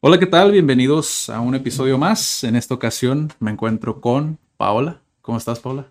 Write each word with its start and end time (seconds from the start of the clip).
Hola, 0.00 0.18
¿qué 0.18 0.26
tal? 0.26 0.52
Bienvenidos 0.52 1.28
a 1.30 1.40
un 1.40 1.54
episodio 1.54 1.98
más. 1.98 2.44
En 2.44 2.56
esta 2.56 2.74
ocasión 2.74 3.32
me 3.40 3.50
encuentro 3.50 4.00
con 4.00 4.38
Paola. 4.56 5.00
¿Cómo 5.22 5.38
estás, 5.38 5.60
Paola? 5.60 5.86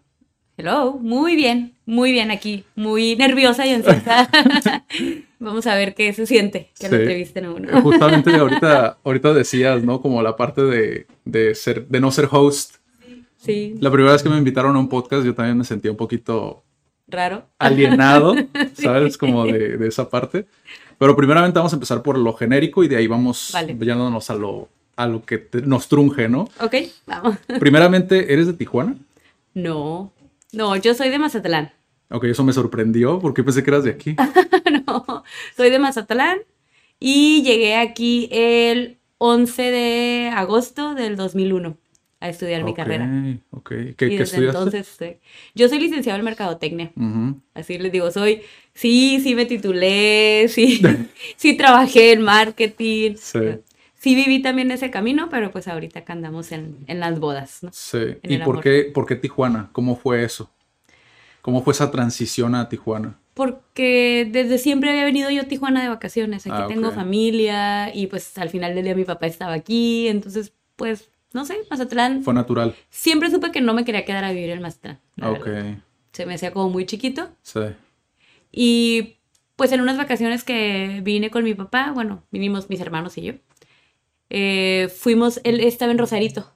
Hello, 0.58 0.94
muy 0.94 1.36
bien, 1.36 1.74
muy 1.86 2.12
bien 2.14 2.32
aquí, 2.32 2.64
muy 2.76 3.16
nerviosa 3.18 3.66
y 3.66 3.72
ansiosa. 3.74 4.30
Vamos 5.40 5.68
a 5.68 5.76
ver 5.76 5.96
qué 5.96 6.14
se 6.14 6.26
siente 6.26 6.72
que 6.80 6.88
lo 6.88 6.96
Sí. 6.96 7.02
entrevisten 7.02 7.46
a 7.46 7.52
uno. 7.52 7.82
Justamente 7.82 8.34
ahorita, 8.36 8.98
ahorita 9.04 9.34
decías, 9.34 9.84
¿no? 9.84 10.02
Como 10.02 10.22
la 10.22 10.38
parte 10.38 10.62
de, 10.64 11.08
de 11.26 11.56
ser, 11.56 11.88
de 11.88 12.00
no 12.00 12.10
ser 12.12 12.30
host. 12.32 12.76
Sí, 13.38 13.76
La 13.80 13.92
primera 13.92 14.14
vez 14.14 14.24
que 14.24 14.30
me 14.30 14.38
invitaron 14.38 14.76
a 14.76 14.80
un 14.80 14.88
podcast, 14.90 15.26
yo 15.26 15.36
también 15.36 15.58
me 15.58 15.66
sentía 15.66 15.92
un 15.92 15.98
poquito 15.98 16.64
raro. 17.08 17.46
alienado, 17.60 18.34
¿sabes? 18.74 19.18
Como 19.18 19.46
de, 19.46 19.78
de 19.78 19.88
esa 19.88 20.10
parte. 20.10 20.48
Pero 20.98 21.16
primeramente 21.16 21.60
vamos 21.60 21.74
a 21.74 21.76
empezar 21.76 22.02
por 22.02 22.18
lo 22.18 22.34
genérico 22.34 22.84
y 22.84 22.88
de 22.88 22.98
ahí 22.98 23.08
vamos 23.08 23.50
Vale. 23.54 23.78
yéndonos 23.80 24.30
a 24.30 24.36
lo, 24.36 24.70
a 24.96 25.08
lo 25.08 25.24
que 25.26 25.38
te- 25.38 25.62
nos 25.62 25.88
trunje, 25.88 26.30
¿no? 26.30 26.48
Ok, 26.62 26.76
vamos. 27.06 27.36
Primeramente, 27.60 28.32
¿eres 28.34 28.48
de 28.48 28.54
Tijuana? 28.54 28.96
No, 29.54 30.12
no, 30.54 30.76
yo 30.76 30.94
soy 30.94 31.10
de 31.10 31.20
Mazatlán. 31.20 31.72
Ok, 32.12 32.26
eso 32.26 32.44
me 32.44 32.54
sorprendió 32.54 33.20
porque 33.20 33.44
pensé 33.44 33.64
que 33.64 33.70
eras 33.72 33.84
de 33.84 33.92
aquí. 33.92 34.16
no, 34.88 35.24
soy 35.58 35.70
de 35.70 35.80
Mazatlán 35.80 36.40
y 37.00 37.42
llegué 37.44 37.76
aquí 37.76 38.30
el 38.32 38.98
11 39.18 39.62
de 39.64 40.30
agosto 40.34 40.94
del 40.96 41.16
2001 41.16 41.78
a 42.20 42.30
estudiar 42.30 42.64
mi 42.64 42.74
carrera. 42.74 43.10
Ok, 43.52 43.72
Y 43.72 43.76
¿qué, 43.76 43.96
qué 43.96 44.06
desde 44.10 44.24
estudiaste? 44.24 44.58
entonces, 44.58 44.90
estoy- 44.92 45.18
yo 45.56 45.68
soy 45.70 45.80
licenciado 45.80 46.18
en 46.20 46.26
mercadotecnia. 46.26 46.92
Así 47.54 47.78
les 47.78 47.92
digo, 47.92 48.10
soy, 48.12 48.42
sí, 48.76 49.20
sí 49.24 49.34
me 49.34 49.46
titulé, 49.48 50.46
sí, 50.50 50.82
sí 51.38 51.58
trabajé 51.58 52.12
en 52.12 52.22
marketing. 52.22 53.16
Sí. 53.18 53.40
Sí 53.98 54.14
viví 54.14 54.40
también 54.44 54.70
ese 54.70 54.92
camino, 54.92 55.30
pero 55.32 55.50
pues 55.50 55.68
ahorita 55.68 56.02
acá 56.02 56.14
andamos 56.14 56.52
en, 56.52 56.78
en 56.86 57.00
las 57.00 57.20
bodas, 57.20 57.64
¿no? 57.64 57.72
Sí. 57.74 57.98
en 58.22 58.32
¿Y 58.32 58.38
por 58.38 58.62
qué, 58.62 58.92
por 58.94 59.08
qué 59.08 59.16
Tijuana? 59.16 59.70
¿Cómo 59.72 59.96
fue 59.96 60.24
eso? 60.24 60.52
¿Cómo 61.42 61.64
fue 61.64 61.74
esa 61.74 61.90
transición 61.90 62.54
a 62.54 62.70
Tijuana? 62.70 63.18
Porque 63.34 64.30
desde 64.32 64.60
siempre 64.60 64.92
había 64.92 65.06
venido 65.06 65.30
yo 65.32 65.42
a 65.42 65.46
Tijuana 65.46 65.82
de 65.82 65.90
vacaciones. 65.90 66.46
Aquí 66.46 66.56
Ah, 66.56 66.68
tengo 66.68 66.92
familia 66.92 67.94
y 67.96 68.08
pues 68.08 68.38
al 68.38 68.50
final 68.50 68.76
del 68.76 68.84
día 68.86 68.96
mi 68.96 69.06
papá 69.06 69.26
estaba 69.26 69.54
aquí. 69.54 70.08
Entonces, 70.08 70.54
pues, 70.76 71.10
no 71.34 71.44
sé, 71.46 71.58
Mazatlán. 71.70 72.24
Fue 72.24 72.34
natural. 72.34 72.76
Siempre 72.90 73.30
supe 73.32 73.52
que 73.52 73.60
no 73.62 73.74
me 73.74 73.86
quería 73.86 74.06
quedar 74.06 74.24
a 74.24 74.32
vivir 74.32 74.52
en 74.52 74.62
Mazatlán. 74.62 75.00
la 75.16 75.32
Ok, 75.32 75.46
verdad. 75.46 75.78
Se 76.14 76.26
me 76.26 76.36
hacía 76.36 76.52
como 76.54 76.70
muy 76.70 76.86
chiquito. 76.86 77.30
sí. 77.42 77.60
Y 78.58 79.18
pues 79.58 79.74
en 79.74 79.82
unas 79.82 79.98
vacaciones 79.98 80.46
que 80.46 81.02
vine 81.04 81.30
con 81.30 81.44
mi 81.44 81.54
papá, 81.54 81.92
bueno, 81.94 82.24
vinimos 82.32 82.70
mis 82.70 82.80
hermanos 82.80 83.18
y 83.18 83.22
yo, 83.24 83.34
eh, 84.30 84.90
fuimos, 84.96 85.42
él 85.44 85.60
estaba 85.60 85.92
en 85.92 85.98
Rosarito. 85.98 86.50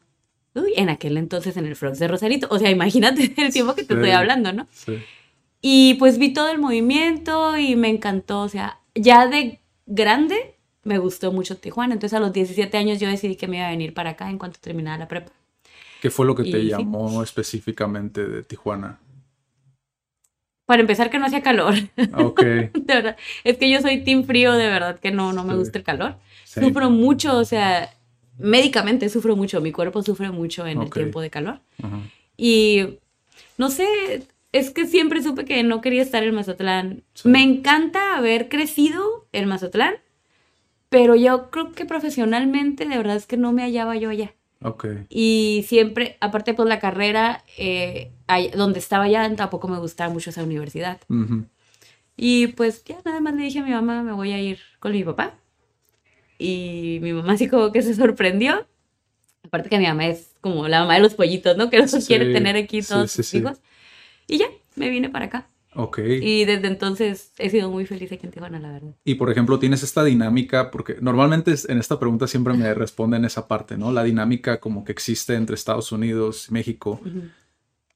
Uy, 0.55 0.73
en 0.77 0.89
aquel 0.89 1.17
entonces 1.17 1.57
en 1.57 1.65
el 1.65 1.75
Frogs 1.75 1.99
de 1.99 2.07
Rosarito. 2.07 2.47
O 2.49 2.57
sea, 2.57 2.71
imagínate 2.71 3.33
el 3.37 3.51
tiempo 3.51 3.75
que 3.75 3.83
te 3.83 3.93
estoy 3.93 4.11
hablando, 4.11 4.53
¿no? 4.53 4.67
sí. 4.71 4.97
Y 5.61 5.95
pues 5.95 6.17
vi 6.17 6.31
todo 6.31 6.49
el 6.49 6.57
movimiento 6.57 7.57
y 7.57 7.75
me 7.75 7.89
encantó. 7.89 8.41
O 8.41 8.49
sea, 8.49 8.79
ya 8.95 9.27
de 9.27 9.59
grande 9.85 10.55
me 10.83 10.99
gustó 10.99 11.33
mucho 11.33 11.57
Tijuana. 11.57 11.93
Entonces 11.93 12.15
a 12.15 12.21
los 12.21 12.31
17 12.31 12.77
años 12.77 12.99
yo 12.99 13.09
decidí 13.09 13.35
que 13.35 13.49
me 13.49 13.57
iba 13.57 13.67
a 13.67 13.71
venir 13.71 13.93
para 13.93 14.11
acá 14.11 14.29
en 14.29 14.37
cuanto 14.37 14.59
terminara 14.61 14.97
la 14.97 15.07
prepa. 15.09 15.33
¿Qué 16.01 16.09
fue 16.09 16.25
lo 16.25 16.33
que 16.33 16.43
te 16.43 16.61
sí. 16.61 16.67
llamó 16.67 17.21
específicamente 17.21 18.25
de 18.25 18.43
Tijuana? 18.43 18.99
Para 20.69 20.81
empezar, 20.81 21.09
que 21.09 21.17
no 21.17 21.25
hacía 21.25 21.41
calor. 21.41 21.73
Ok, 22.13 22.41
De 22.43 22.69
verdad. 22.85 23.17
Es 23.43 23.57
que 23.57 23.71
yo 23.71 23.81
soy 23.81 24.03
team 24.03 24.23
frío, 24.23 24.53
de 24.53 24.67
verdad 24.67 24.99
que 24.99 25.09
no, 25.09 25.33
no 25.33 25.43
me 25.43 25.55
gusta 25.55 25.79
el 25.79 25.83
calor. 25.83 26.17
sí. 26.43 26.59
Sufro 26.61 26.91
mucho, 26.91 27.35
o 27.37 27.43
sea, 27.43 27.89
médicamente 28.37 29.09
sufro 29.09 29.35
mucho, 29.35 29.61
mi 29.61 29.71
cuerpo 29.71 30.03
sufre 30.03 30.29
mucho 30.29 30.67
en 30.67 30.79
el 30.83 30.91
tiempo 30.91 31.21
de 31.21 31.31
calor. 31.31 31.61
Y 32.37 32.99
no 33.57 33.71
sé, 33.71 33.87
es 34.51 34.69
que 34.69 34.85
siempre 34.85 35.23
supe 35.23 35.43
que 35.43 35.63
no 35.63 35.81
quería 35.81 36.03
estar 36.03 36.21
en 36.21 36.35
Mazatlán. 36.35 37.01
Sí. 37.15 37.27
Me 37.29 37.41
encanta 37.41 38.15
haber 38.15 38.47
crecido 38.47 39.25
en 39.31 39.47
Mazatlán, 39.47 39.95
pero 40.89 41.15
yo 41.15 41.49
creo 41.49 41.71
que 41.71 41.85
profesionalmente 41.85 42.85
de 42.85 42.95
verdad 42.95 43.15
es 43.15 43.25
que 43.25 43.37
no 43.37 43.53
me 43.53 43.63
hallaba 43.63 43.95
yo 43.95 44.11
allá. 44.11 44.35
Ok, 44.61 44.85
Y 45.09 45.65
siempre, 45.67 46.17
aparte 46.19 46.53
pues 46.53 46.67
la 46.67 46.79
carrera, 46.79 47.43
eh, 47.57 48.11
ahí- 48.27 48.49
donde 48.51 48.79
estaba 48.79 49.05
allá 49.05 49.33
tampoco 49.35 49.67
me 49.67 49.79
gustaba 49.79 50.11
mucho 50.13 50.29
esa 50.31 50.43
universidad. 50.43 50.99
Ujú. 51.09 51.45
Y 52.17 52.47
pues 52.47 52.83
ya 52.83 52.97
nada 53.05 53.21
más 53.21 53.33
le 53.35 53.43
dije 53.43 53.59
a 53.59 53.63
mi 53.63 53.71
mamá, 53.71 54.03
me 54.03 54.11
voy 54.13 54.31
a 54.33 54.39
ir 54.41 54.59
con 54.79 54.91
mi 54.91 55.03
papá. 55.03 55.35
Y 56.37 56.99
mi 57.01 57.13
mamá 57.13 57.33
así 57.33 57.47
como 57.47 57.71
que 57.71 57.81
se 57.81 57.93
sorprendió. 57.93 58.67
Aparte 59.43 59.69
que 59.69 59.79
mi 59.79 59.87
mamá 59.87 60.07
es 60.07 60.33
como 60.41 60.67
la 60.67 60.81
mamá 60.81 60.95
de 60.95 61.01
los 61.01 61.15
pollitos, 61.15 61.57
¿no? 61.57 61.69
Que 61.69 61.79
los 61.79 61.91
Sí, 61.91 62.05
quiere 62.05 62.33
tener 62.33 62.55
aquí 62.55 62.81
todos 62.81 63.11
sí, 63.11 63.17
sus 63.17 63.27
sí. 63.27 63.37
hijos. 63.39 63.59
Y 64.27 64.37
ya, 64.39 64.47
me 64.75 64.89
vine 64.89 65.09
para 65.09 65.25
acá. 65.25 65.47
Ok. 65.83 65.99
Y 66.21 66.45
desde 66.45 66.67
entonces 66.67 67.31
he 67.37 67.49
sido 67.49 67.69
muy 67.69 67.85
feliz 67.85 68.11
aquí 68.11 68.25
en 68.25 68.31
Tijuana, 68.31 68.59
la 68.59 68.71
verdad. 68.71 68.91
Y 69.03 69.15
por 69.15 69.31
ejemplo, 69.31 69.59
tienes 69.59 69.83
esta 69.83 70.03
dinámica, 70.03 70.71
porque 70.71 70.97
normalmente 71.01 71.53
en 71.67 71.77
esta 71.79 71.99
pregunta 71.99 72.27
siempre 72.27 72.53
me 72.53 72.73
responden 72.73 73.25
esa 73.25 73.47
parte, 73.47 73.77
¿no? 73.77 73.91
La 73.91 74.03
dinámica 74.03 74.59
como 74.59 74.83
que 74.83 74.91
existe 74.91 75.35
entre 75.35 75.55
Estados 75.55 75.91
Unidos 75.91 76.47
y 76.49 76.53
México. 76.53 76.99
Ujú. 77.05 77.23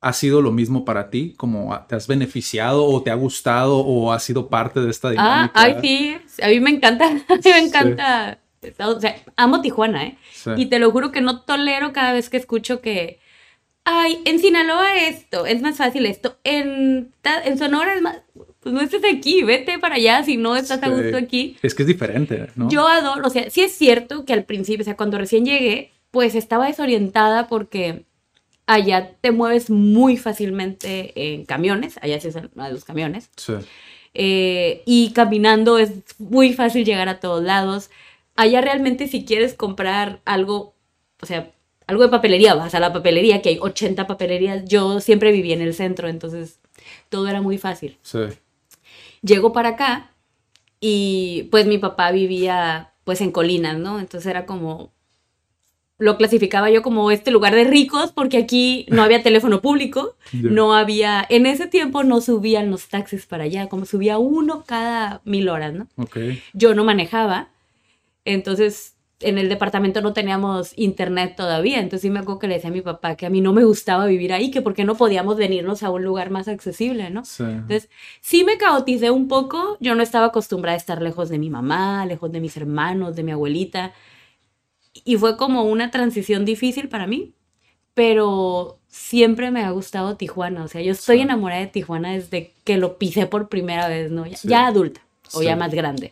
¿Ha 0.02 0.12
sido 0.12 0.42
lo 0.42 0.52
mismo 0.52 0.84
para 0.84 1.10
ti? 1.10 1.34
¿Como 1.38 1.80
te 1.88 1.96
has 1.96 2.08
beneficiado 2.08 2.84
o 2.86 3.02
te 3.04 3.10
ha 3.12 3.16
gustado 3.16 3.78
o 3.78 4.12
has 4.12 4.22
sido 4.24 4.50
parte 4.50 4.82
de 4.82 4.90
esta 4.92 5.08
Ah, 5.10 5.12
dinámica? 5.12 5.52
ay, 5.56 5.76
sí, 5.82 6.42
a 6.44 6.48
mí 6.50 6.60
me 6.60 6.72
encanta, 6.72 7.06
a 7.30 7.36
mí 7.36 7.42
me 7.46 7.60
encanta. 7.60 8.40
O 8.80 9.00
sea, 9.00 9.16
amo 9.38 9.62
Tijuana, 9.62 10.06
¿eh? 10.06 10.18
Sí. 10.34 10.52
Y 10.58 10.66
te 10.68 10.80
lo 10.80 10.92
juro 10.92 11.12
que 11.12 11.22
no 11.22 11.42
tolero 11.42 11.94
cada 11.94 12.14
vez 12.14 12.30
que 12.30 12.38
escucho 12.38 12.82
que, 12.82 13.20
ay, 13.86 14.22
en 14.26 14.40
Sinaloa 14.40 15.08
esto, 15.08 15.46
es 15.46 15.62
más 15.62 15.78
fácil 15.78 16.06
esto, 16.06 16.38
en, 16.44 17.14
en 17.46 17.58
Sonora 17.58 17.96
es 17.96 18.02
más, 18.02 18.22
pues 18.60 18.74
no 18.74 18.82
estés 18.82 19.04
aquí, 19.04 19.44
vete 19.44 19.80
para 19.80 19.96
allá 19.96 20.24
si 20.24 20.38
no 20.38 20.56
estás 20.56 20.82
a 20.84 20.90
gusto 20.90 21.18
aquí. 21.18 21.58
Es 21.62 21.76
que 21.76 21.84
es 21.84 21.88
diferente, 21.88 22.48
¿no? 22.56 22.70
Yo 22.70 22.88
adoro, 22.88 23.28
o 23.28 23.30
sea, 23.30 23.50
sí 23.50 23.62
es 23.62 23.74
cierto 23.74 24.26
que 24.26 24.34
al 24.34 24.46
principio, 24.46 24.84
o 24.84 24.86
sea, 24.86 24.96
cuando 24.96 25.18
recién 25.18 25.46
llegué, 25.46 25.92
pues 26.12 26.36
estaba 26.36 26.68
desorientada 26.68 27.48
porque 27.48 28.06
allá 28.66 29.16
te 29.20 29.32
mueves 29.32 29.70
muy 29.70 30.16
fácilmente 30.18 31.12
en 31.16 31.46
camiones, 31.46 31.98
allá 32.02 32.20
sí 32.20 32.30
usan 32.30 32.52
los 32.56 32.86
camiones. 32.86 33.30
Sí. 33.36 33.54
Eh, 34.14 34.84
y 34.86 35.12
caminando 35.12 35.80
es 35.80 35.92
muy 36.20 36.54
fácil 36.54 36.86
llegar 36.86 37.10
a 37.10 37.20
todos 37.20 37.44
lados. 37.44 37.90
Allá 38.36 38.62
realmente 38.62 39.08
si 39.08 39.26
quieres 39.26 39.54
comprar 39.54 40.22
algo, 40.26 40.76
o 41.22 41.26
sea, 41.26 41.52
algo 41.88 42.04
de 42.04 42.10
papelería, 42.10 42.56
vas 42.56 42.76
a 42.76 42.80
la 42.80 42.94
papelería, 42.94 43.42
que 43.42 43.50
hay 43.50 43.58
80 43.60 44.08
papelerías. 44.08 44.66
Yo 44.66 45.00
siempre 45.00 45.32
viví 45.32 45.52
en 45.54 45.62
el 45.62 45.74
centro, 45.74 46.08
entonces 46.08 46.60
todo 47.10 47.28
era 47.28 47.42
muy 47.42 47.58
fácil. 47.58 47.98
Sí. 48.02 48.20
Llego 49.22 49.54
para 49.54 49.70
acá 49.70 50.12
y 50.80 51.48
pues 51.52 51.66
mi 51.66 51.78
papá 51.78 52.12
vivía 52.12 52.92
pues 53.04 53.22
en 53.22 53.32
colinas, 53.32 53.78
¿no? 53.78 54.00
Entonces 54.00 54.30
era 54.30 54.46
como, 54.46 54.92
lo 55.98 56.18
clasificaba 56.18 56.70
yo 56.70 56.82
como 56.82 57.12
este 57.12 57.32
lugar 57.32 57.56
de 57.56 57.64
ricos 57.64 58.12
porque 58.12 58.38
aquí 58.38 58.86
no 58.90 59.04
había 59.04 59.24
teléfono 59.24 59.62
público, 59.62 60.16
no 60.34 60.74
había, 60.74 61.26
en 61.30 61.46
ese 61.46 61.68
tiempo 61.68 62.04
no 62.04 62.22
subían 62.22 62.72
los 62.72 62.88
taxis 62.88 63.26
para 63.26 63.46
allá, 63.46 63.70
como 63.70 63.86
subía 63.86 64.18
uno 64.18 64.64
cada 64.66 65.22
mil 65.24 65.50
horas, 65.50 65.74
¿no? 65.74 65.88
Ok. 65.98 66.18
Yo 66.54 66.76
no 66.76 66.84
manejaba, 66.84 67.50
entonces 68.26 68.93
en 69.24 69.38
el 69.38 69.50
departamento 69.50 70.02
no 70.02 70.14
teníamos 70.14 70.74
internet 70.78 71.36
todavía, 71.36 71.80
entonces 71.80 72.02
sí 72.02 72.10
me 72.10 72.20
acuerdo 72.20 72.40
que 72.40 72.48
le 72.48 72.54
decía 72.56 72.70
a 72.70 72.74
mi 72.74 72.82
papá 72.82 73.16
que 73.16 73.26
a 73.26 73.30
mí 73.30 73.42
no 73.42 73.54
me 73.54 73.64
gustaba 73.64 74.06
vivir 74.06 74.34
ahí, 74.34 74.52
que 74.52 74.62
porque 74.62 74.84
no 74.84 74.96
podíamos 74.96 75.38
venirnos 75.38 75.82
a 75.84 75.90
un 75.90 76.04
lugar 76.04 76.30
más 76.30 76.48
accesible, 76.48 77.10
¿no? 77.10 77.26
Sí. 77.26 77.44
Entonces, 77.44 77.90
sí 78.22 78.44
me 78.44 78.58
caoticé 78.58 79.10
un 79.12 79.28
poco. 79.28 79.78
Yo 79.80 79.96
no 79.96 80.04
estaba 80.04 80.28
acostumbrada 80.28 80.76
a 80.76 80.78
estar 80.78 81.02
lejos 81.02 81.30
de 81.30 81.40
mi 81.40 81.50
mamá, 81.50 82.06
lejos 82.06 82.32
de 82.32 82.40
mis 82.42 82.56
hermanos, 82.58 83.16
de 83.16 83.24
mi 83.24 83.32
abuelita. 83.32 83.94
Y 85.04 85.18
fue 85.18 85.38
como 85.38 85.64
una 85.64 85.90
transición 85.92 86.46
difícil 86.46 86.88
para 86.90 87.08
mí. 87.08 87.34
Pero 87.94 88.80
siempre 88.88 89.52
me 89.52 89.62
ha 89.64 89.70
gustado 89.72 90.18
Tijuana. 90.18 90.64
O 90.64 90.68
sea, 90.68 90.82
yo 90.82 90.92
estoy 90.94 91.18
Sí. 91.18 91.22
enamorada 91.24 91.62
de 91.62 91.68
Tijuana 91.68 92.14
desde 92.14 92.52
que 92.64 92.78
lo 92.78 92.98
pisé 92.98 93.28
por 93.28 93.50
primera 93.50 93.88
vez, 93.88 94.12
¿no? 94.12 94.26
Ya, 94.26 94.38
Sí. 94.38 94.48
ya 94.48 94.68
adulta 94.68 95.02
o 95.34 95.44
ya 95.44 95.56
más 95.56 95.72
grande. 95.74 96.12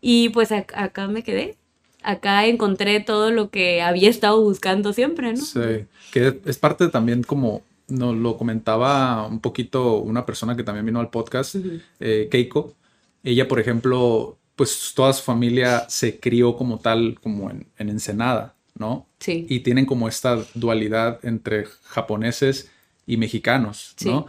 Y 0.00 0.28
pues 0.30 0.50
ac- 0.52 0.72
acá 0.74 1.08
me 1.08 1.22
quedé. 1.22 1.56
Acá 2.04 2.46
encontré 2.46 3.00
todo 3.00 3.30
lo 3.30 3.50
que 3.50 3.80
había 3.80 4.10
estado 4.10 4.40
buscando 4.42 4.92
siempre, 4.92 5.32
¿no? 5.32 5.40
Sí, 5.44 5.86
que 6.12 6.40
es 6.44 6.58
parte 6.58 6.88
también 6.88 7.22
como 7.22 7.62
nos 7.88 8.14
lo 8.14 8.36
comentaba 8.36 9.26
un 9.26 9.40
poquito 9.40 9.98
una 9.98 10.24
persona 10.24 10.56
que 10.56 10.62
también 10.62 10.86
vino 10.86 11.00
al 11.00 11.10
podcast, 11.10 11.56
eh, 12.00 12.28
Keiko. 12.30 12.74
Ella, 13.22 13.48
por 13.48 13.60
ejemplo, 13.60 14.38
pues 14.56 14.92
toda 14.94 15.12
su 15.12 15.22
familia 15.22 15.86
se 15.88 16.18
crió 16.20 16.56
como 16.56 16.78
tal, 16.78 17.18
como 17.22 17.50
en, 17.50 17.66
en 17.78 17.88
Ensenada, 17.88 18.54
¿no? 18.74 19.06
Sí. 19.18 19.46
Y 19.48 19.60
tienen 19.60 19.86
como 19.86 20.08
esta 20.08 20.38
dualidad 20.54 21.20
entre 21.22 21.66
japoneses 21.84 22.70
y 23.06 23.16
mexicanos, 23.16 23.94
¿no? 24.04 24.26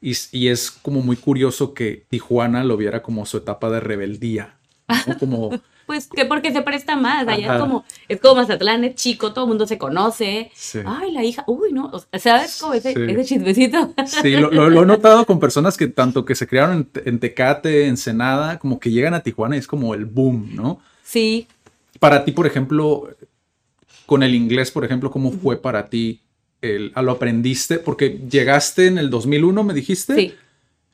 Y, 0.00 0.14
y 0.32 0.48
es 0.48 0.70
como 0.70 1.02
muy 1.02 1.16
curioso 1.16 1.74
que 1.74 2.04
Tijuana 2.08 2.64
lo 2.64 2.76
viera 2.76 3.02
como 3.02 3.26
su 3.26 3.38
etapa 3.38 3.70
de 3.70 3.80
rebeldía, 3.80 4.58
¿no? 5.06 5.18
Como... 5.18 5.50
Pues 5.88 6.06
que 6.06 6.26
porque 6.26 6.52
se 6.52 6.60
presta 6.62 6.96
más, 6.96 7.26
allá 7.26 7.46
Ajá. 7.46 7.54
es 7.56 7.60
como, 7.62 7.84
es 8.08 8.20
como 8.20 8.34
Mazatlán, 8.36 8.84
es 8.84 8.94
chico, 8.94 9.32
todo 9.32 9.46
el 9.46 9.48
mundo 9.48 9.66
se 9.66 9.78
conoce. 9.78 10.50
Sí. 10.54 10.80
Ay, 10.84 11.10
la 11.12 11.24
hija, 11.24 11.42
uy, 11.46 11.72
no, 11.72 11.86
o 11.86 11.98
sea, 11.98 12.20
¿sabes? 12.20 12.58
Como 12.60 12.74
ese, 12.74 12.92
Sí. 12.92 13.00
ese 13.08 13.24
chismecito. 13.24 13.94
Sí, 14.06 14.32
lo, 14.32 14.50
lo- 14.50 14.68
lo 14.68 14.82
he 14.82 14.86
notado 14.86 15.24
con 15.24 15.40
personas 15.40 15.76
que 15.78 15.88
tanto 15.88 16.24
que 16.26 16.34
se 16.34 16.46
criaron 16.46 16.88
en, 16.94 17.06
en 17.06 17.18
Tecate, 17.18 17.86
Ensenada, 17.86 18.58
como 18.58 18.78
que 18.78 18.90
llegan 18.90 19.14
a 19.14 19.22
Tijuana 19.22 19.56
y 19.56 19.60
es 19.60 19.66
como 19.66 19.94
el 19.94 20.04
boom, 20.04 20.50
¿no? 20.54 20.78
Sí, 21.02 21.48
Para 21.98 22.24
ti, 22.24 22.32
por 22.32 22.46
ejemplo, 22.46 23.08
con 24.04 24.22
el 24.22 24.34
inglés, 24.34 24.70
por 24.70 24.84
ejemplo, 24.84 25.10
¿cómo 25.10 25.32
fue 25.32 25.56
para 25.60 25.86
ti? 25.88 26.20
El, 26.60 26.92
¿a 26.94 27.00
¿Lo 27.02 27.12
aprendiste? 27.12 27.78
Porque 27.78 28.20
llegaste 28.30 28.88
en 28.88 28.98
el 28.98 29.08
2001, 29.10 29.64
me 29.64 29.72
dijiste. 29.74 30.14
sí. 30.14 30.34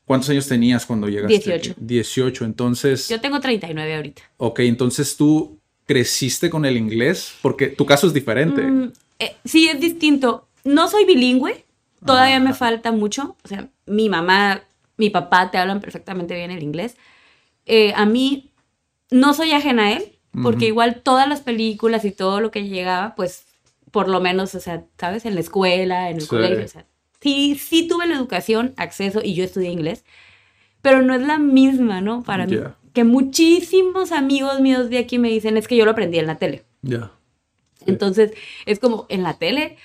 ¿Cuántos 0.05 0.29
años 0.29 0.47
tenías 0.47 0.85
cuando 0.85 1.07
llegaste? 1.09 1.33
18. 1.39 1.71
aquí? 1.71 1.81
18, 1.83 2.45
entonces... 2.45 3.09
Yo 3.09 3.19
tengo 3.19 3.39
39 3.39 3.95
ahorita. 3.95 4.21
Ok, 4.37 4.59
entonces 4.61 5.17
tú 5.17 5.57
creciste 5.85 6.49
con 6.49 6.65
el 6.65 6.77
inglés, 6.77 7.33
porque 7.41 7.67
tu 7.67 7.85
caso 7.85 8.07
es 8.07 8.13
diferente. 8.13 8.61
Mm, 8.61 8.91
eh, 9.19 9.35
sí, 9.45 9.67
es 9.67 9.79
distinto. 9.79 10.47
No 10.63 10.87
soy 10.89 11.05
bilingüe, 11.05 11.65
todavía 12.05 12.37
Ah. 12.37 12.39
me 12.39 12.53
falta 12.53 12.91
mucho. 12.91 13.35
O 13.43 13.47
sea, 13.47 13.67
mi 13.87 14.09
mamá, 14.09 14.63
mi 14.97 15.09
papá 15.09 15.49
te 15.51 15.57
hablan 15.57 15.79
perfectamente 15.81 16.35
bien 16.35 16.51
el 16.51 16.61
inglés. 16.63 16.95
Eh, 17.65 17.93
a 17.95 18.05
mí 18.05 18.51
no 19.11 19.33
soy 19.33 19.51
ajena 19.51 19.85
a 19.87 19.91
él, 19.93 20.11
porque 20.43 20.65
igual 20.67 21.01
todas 21.01 21.27
las 21.29 21.39
películas 21.41 22.03
y 22.03 22.11
todo 22.11 22.41
lo 22.41 22.51
que 22.51 22.67
llegaba, 22.67 23.15
pues 23.15 23.45
por 23.91 24.09
lo 24.09 24.19
menos, 24.19 24.53
o 24.53 24.59
sea, 24.59 24.83
¿sabes? 24.99 25.25
En 25.25 25.33
la 25.35 25.39
escuela, 25.41 26.09
en 26.09 26.17
el 26.17 26.21
Sí. 26.23 26.27
colegio, 26.27 26.65
o 26.65 26.67
sea, 26.67 26.85
sí, 27.25 27.55
sí 27.55 27.87
tuve 27.87 28.05
la 28.05 28.13
educación, 28.13 28.75
acceso 28.77 29.21
y 29.23 29.33
yo 29.33 29.43
estudié 29.43 29.71
inglés, 29.71 30.05
pero 30.83 31.01
no 31.01 31.15
es 31.15 31.21
la 31.25 31.39
misma, 31.39 31.99
¿no? 31.99 32.21
Para 32.21 32.45
mí. 32.45 32.59
Que 32.93 33.03
muchísimos 33.03 34.11
amigos 34.11 34.59
míos 34.61 34.91
de 34.91 34.99
aquí 34.99 35.17
me 35.17 35.29
dicen, 35.29 35.57
es 35.57 35.67
que 35.67 35.75
yo 35.75 35.85
lo 35.85 35.91
aprendí 35.91 36.19
en 36.19 36.27
la 36.27 36.35
tele. 36.37 36.65
Ya. 36.83 37.11
Entonces, 37.87 38.31
es 38.67 38.77
como 38.77 39.07
en 39.09 39.23
la 39.23 39.33
tele. 39.39 39.77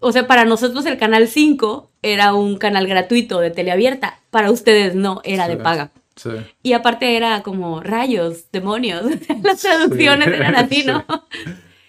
O 0.00 0.10
sea, 0.10 0.26
para 0.26 0.44
nosotros 0.44 0.84
el 0.86 0.98
canal 0.98 1.28
5 1.28 1.92
era 2.02 2.34
un 2.34 2.58
canal 2.58 2.88
gratuito 2.88 3.38
de 3.38 3.50
teleabierta. 3.52 4.18
Para 4.30 4.50
ustedes 4.50 4.96
no, 4.96 5.20
era 5.22 5.46
de 5.46 5.58
paga. 5.58 5.92
Sí. 6.16 6.30
Y 6.64 6.72
aparte 6.72 7.16
era 7.16 7.42
como 7.42 7.80
rayos, 7.80 8.50
demonios. 8.50 9.04
Las 9.44 9.60
traducciones 9.60 10.26
Sí. 10.28 10.34
eran 10.34 10.56
así, 10.56 10.82
¿no? 10.84 11.04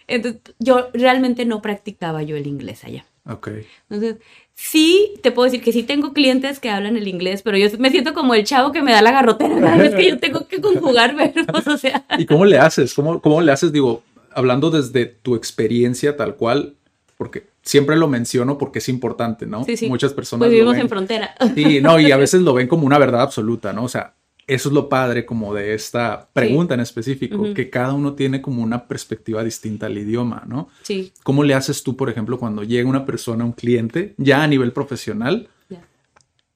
Entonces, 0.07 0.41
yo 0.59 0.89
realmente 0.93 1.45
no 1.45 1.61
practicaba 1.63 2.21
yo 2.21 2.35
el 2.37 2.45
inglés 2.45 2.83
allá. 2.83 3.05
Ok. 3.25 3.49
Entonces, 3.89 4.17
sí, 4.53 5.13
te 5.23 5.31
puedo 5.31 5.45
decir 5.45 5.61
que 5.63 5.71
sí 5.73 5.83
tengo 5.83 6.13
clientes 6.13 6.59
que 6.59 6.69
hablan 6.69 6.97
el 6.97 7.07
inglés, 7.07 7.41
pero 7.41 7.57
yo 7.57 7.67
me 7.79 7.89
siento 7.89 8.13
como 8.13 8.33
el 8.35 8.43
chavo 8.43 8.71
que 8.71 8.81
me 8.81 8.91
da 8.91 9.01
la 9.01 9.11
garrotera 9.11 9.59
cada 9.59 9.77
vez 9.77 9.95
que 9.95 10.07
yo 10.09 10.19
tengo 10.19 10.47
que 10.47 10.61
conjugar 10.61 11.15
verbos, 11.15 11.67
o 11.67 11.77
sea. 11.77 12.05
¿Y 12.17 12.25
cómo 12.25 12.45
le 12.45 12.57
haces? 12.59 12.93
¿Cómo, 12.93 13.21
cómo 13.21 13.41
le 13.41 13.51
haces? 13.51 13.71
Digo, 13.71 14.03
hablando 14.33 14.69
desde 14.69 15.05
tu 15.05 15.35
experiencia 15.35 16.15
tal 16.15 16.35
cual, 16.35 16.75
porque 17.17 17.47
siempre 17.63 17.95
lo 17.95 18.07
menciono 18.07 18.57
porque 18.57 18.79
es 18.79 18.89
importante, 18.89 19.45
¿no? 19.45 19.63
Sí, 19.63 19.77
sí. 19.77 19.87
Muchas 19.87 20.13
personas 20.13 20.39
Pues 20.41 20.49
lo 20.49 20.53
vivimos 20.53 20.73
ven- 20.73 20.81
en 20.81 20.89
frontera. 20.89 21.35
Sí, 21.55 21.79
no, 21.81 21.99
y 21.99 22.11
a 22.11 22.17
veces 22.17 22.41
lo 22.41 22.53
ven 22.53 22.67
como 22.67 22.85
una 22.85 22.97
verdad 22.97 23.21
absoluta, 23.21 23.73
¿no? 23.73 23.83
O 23.83 23.89
sea, 23.89 24.13
eso 24.53 24.69
es 24.69 24.73
lo 24.73 24.89
padre 24.89 25.25
como 25.25 25.53
de 25.53 25.73
esta 25.73 26.27
pregunta 26.33 26.73
en 26.73 26.81
específico, 26.81 27.53
que 27.53 27.69
cada 27.69 27.93
uno 27.93 28.13
tiene 28.15 28.41
como 28.41 28.61
una 28.61 28.87
perspectiva 28.87 29.43
distinta 29.43 29.85
al 29.85 29.97
idioma, 29.97 30.43
¿no? 30.47 30.67
Sí. 30.83 31.13
¿Cómo 31.23 31.43
le 31.43 31.53
haces 31.53 31.83
tú, 31.83 31.95
por 31.95 32.09
ejemplo, 32.09 32.37
cuando 32.37 32.63
llega 32.63 32.89
una 32.89 33.05
persona, 33.05 33.45
un 33.45 33.53
cliente, 33.53 34.13
ya 34.17 34.43
a 34.43 34.47
nivel 34.47 34.73
profesional, 34.73 35.47
Ya. 35.69 35.81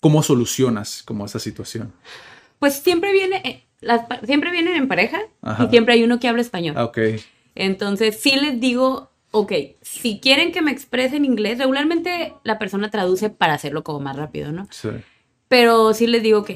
cómo 0.02 0.24
solucionas 0.24 1.04
como 1.04 1.26
esa 1.26 1.40
situación? 1.40 1.94
Pues 2.60 2.74
siempre 2.74 3.14
viene, 3.14 3.38
eh, 3.46 3.64
las, 3.80 4.02
siempre 4.26 4.52
vienen 4.52 4.76
en 4.76 4.88
pareja 4.90 5.20
Ajá. 5.42 5.64
y 5.66 5.70
siempre 5.70 5.94
hay 5.94 6.04
uno 6.04 6.20
que 6.20 6.28
habla 6.28 6.42
español. 6.42 6.76
Ah, 6.78 6.86
ok, 6.86 6.98
Entonces 7.56 8.20
sí 8.20 8.36
les 8.36 8.60
digo, 8.60 9.10
ok, 9.32 9.54
si 9.82 10.20
quieren 10.20 10.52
que 10.52 10.62
me 10.62 10.72
exprese 10.72 11.16
en 11.16 11.24
inglés, 11.24 11.60
regularmente 11.60 12.34
la 12.44 12.60
persona 12.60 12.90
traduce 12.92 13.30
para 13.30 13.54
hacerlo 13.54 13.84
como 13.84 14.02
más 14.02 14.18
rápido, 14.18 14.52
¿no? 14.52 14.68
sí, 14.72 14.90
Pero 15.48 15.94
sí 15.94 16.08
les 16.08 16.22
digo, 16.24 16.40
ok, 16.40 16.52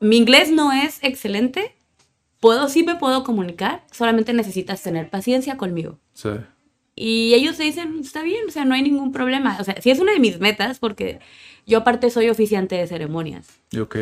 mi 0.00 0.16
inglés 0.16 0.50
no 0.50 0.72
es 0.72 0.98
excelente, 1.02 1.74
puedo, 2.40 2.68
sí 2.68 2.82
me 2.82 2.96
puedo 2.96 3.24
comunicar, 3.24 3.84
solamente 3.90 4.32
necesitas 4.32 4.82
tener 4.82 5.10
paciencia 5.10 5.56
conmigo. 5.56 5.98
sí, 6.14 6.30
Y 6.94 7.34
ellos 7.34 7.56
se 7.56 7.64
dicen, 7.64 7.98
está 8.00 8.22
bien, 8.22 8.44
o 8.48 8.50
sea, 8.50 8.64
no 8.64 8.74
hay 8.74 8.82
ningún 8.82 9.12
problema. 9.12 9.56
O 9.60 9.64
sea, 9.64 9.80
sí 9.80 9.90
es 9.90 10.00
una 10.00 10.12
de 10.12 10.18
mis 10.20 10.40
metas 10.40 10.78
porque 10.80 11.20
yo 11.66 11.78
aparte 11.78 12.10
soy 12.10 12.28
oficiante 12.28 12.74
de 12.76 12.86
ceremonias. 12.86 13.46
ok, 13.80 13.96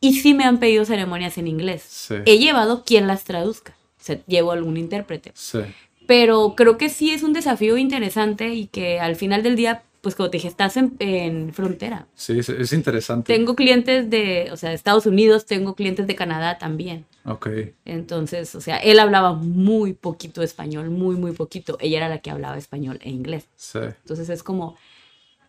Y 0.00 0.20
sí 0.20 0.32
me 0.34 0.44
han 0.44 0.58
pedido 0.58 0.84
ceremonias 0.84 1.38
en 1.38 1.48
inglés. 1.48 1.82
Sí. 1.82 2.14
He 2.26 2.38
llevado 2.38 2.84
quien 2.84 3.06
las 3.06 3.24
traduzca. 3.24 3.74
O 4.00 4.04
sea, 4.06 4.18
llevo 4.26 4.52
algún 4.52 4.76
intérprete. 4.76 5.32
sí, 5.34 5.58
Pero 6.06 6.54
creo 6.56 6.76
que 6.78 6.88
sí 6.88 7.10
es 7.10 7.24
un 7.24 7.32
desafío 7.32 7.76
interesante 7.78 8.54
y 8.54 8.66
que 8.68 9.00
al 9.00 9.16
final 9.16 9.42
del 9.42 9.56
día, 9.56 9.82
pues 10.06 10.14
como 10.14 10.30
te 10.30 10.36
dije, 10.36 10.46
estás 10.46 10.76
en, 10.76 10.94
en 11.00 11.52
frontera. 11.52 12.06
sí, 12.14 12.38
es, 12.38 12.48
es 12.48 12.72
interesante. 12.72 13.34
Tengo 13.34 13.56
clientes 13.56 14.08
de, 14.08 14.50
o 14.52 14.56
sea, 14.56 14.68
de 14.68 14.76
Estados 14.76 15.04
Unidos, 15.04 15.46
tengo 15.46 15.74
clientes 15.74 16.06
de 16.06 16.14
Canadá 16.14 16.58
también. 16.58 17.06
Ok, 17.24 17.48
Entonces, 17.84 18.54
o 18.54 18.60
sea, 18.60 18.76
él 18.76 19.00
hablaba 19.00 19.32
muy 19.32 19.94
poquito 19.94 20.42
español, 20.42 20.90
muy, 20.90 21.16
muy 21.16 21.32
poquito. 21.32 21.76
Ella 21.80 21.96
era 21.96 22.08
la 22.08 22.18
que 22.18 22.30
hablaba 22.30 22.56
español 22.56 23.00
e 23.02 23.10
inglés. 23.10 23.48
sí. 23.56 23.80
Entonces 23.80 24.28
es 24.28 24.44
como, 24.44 24.76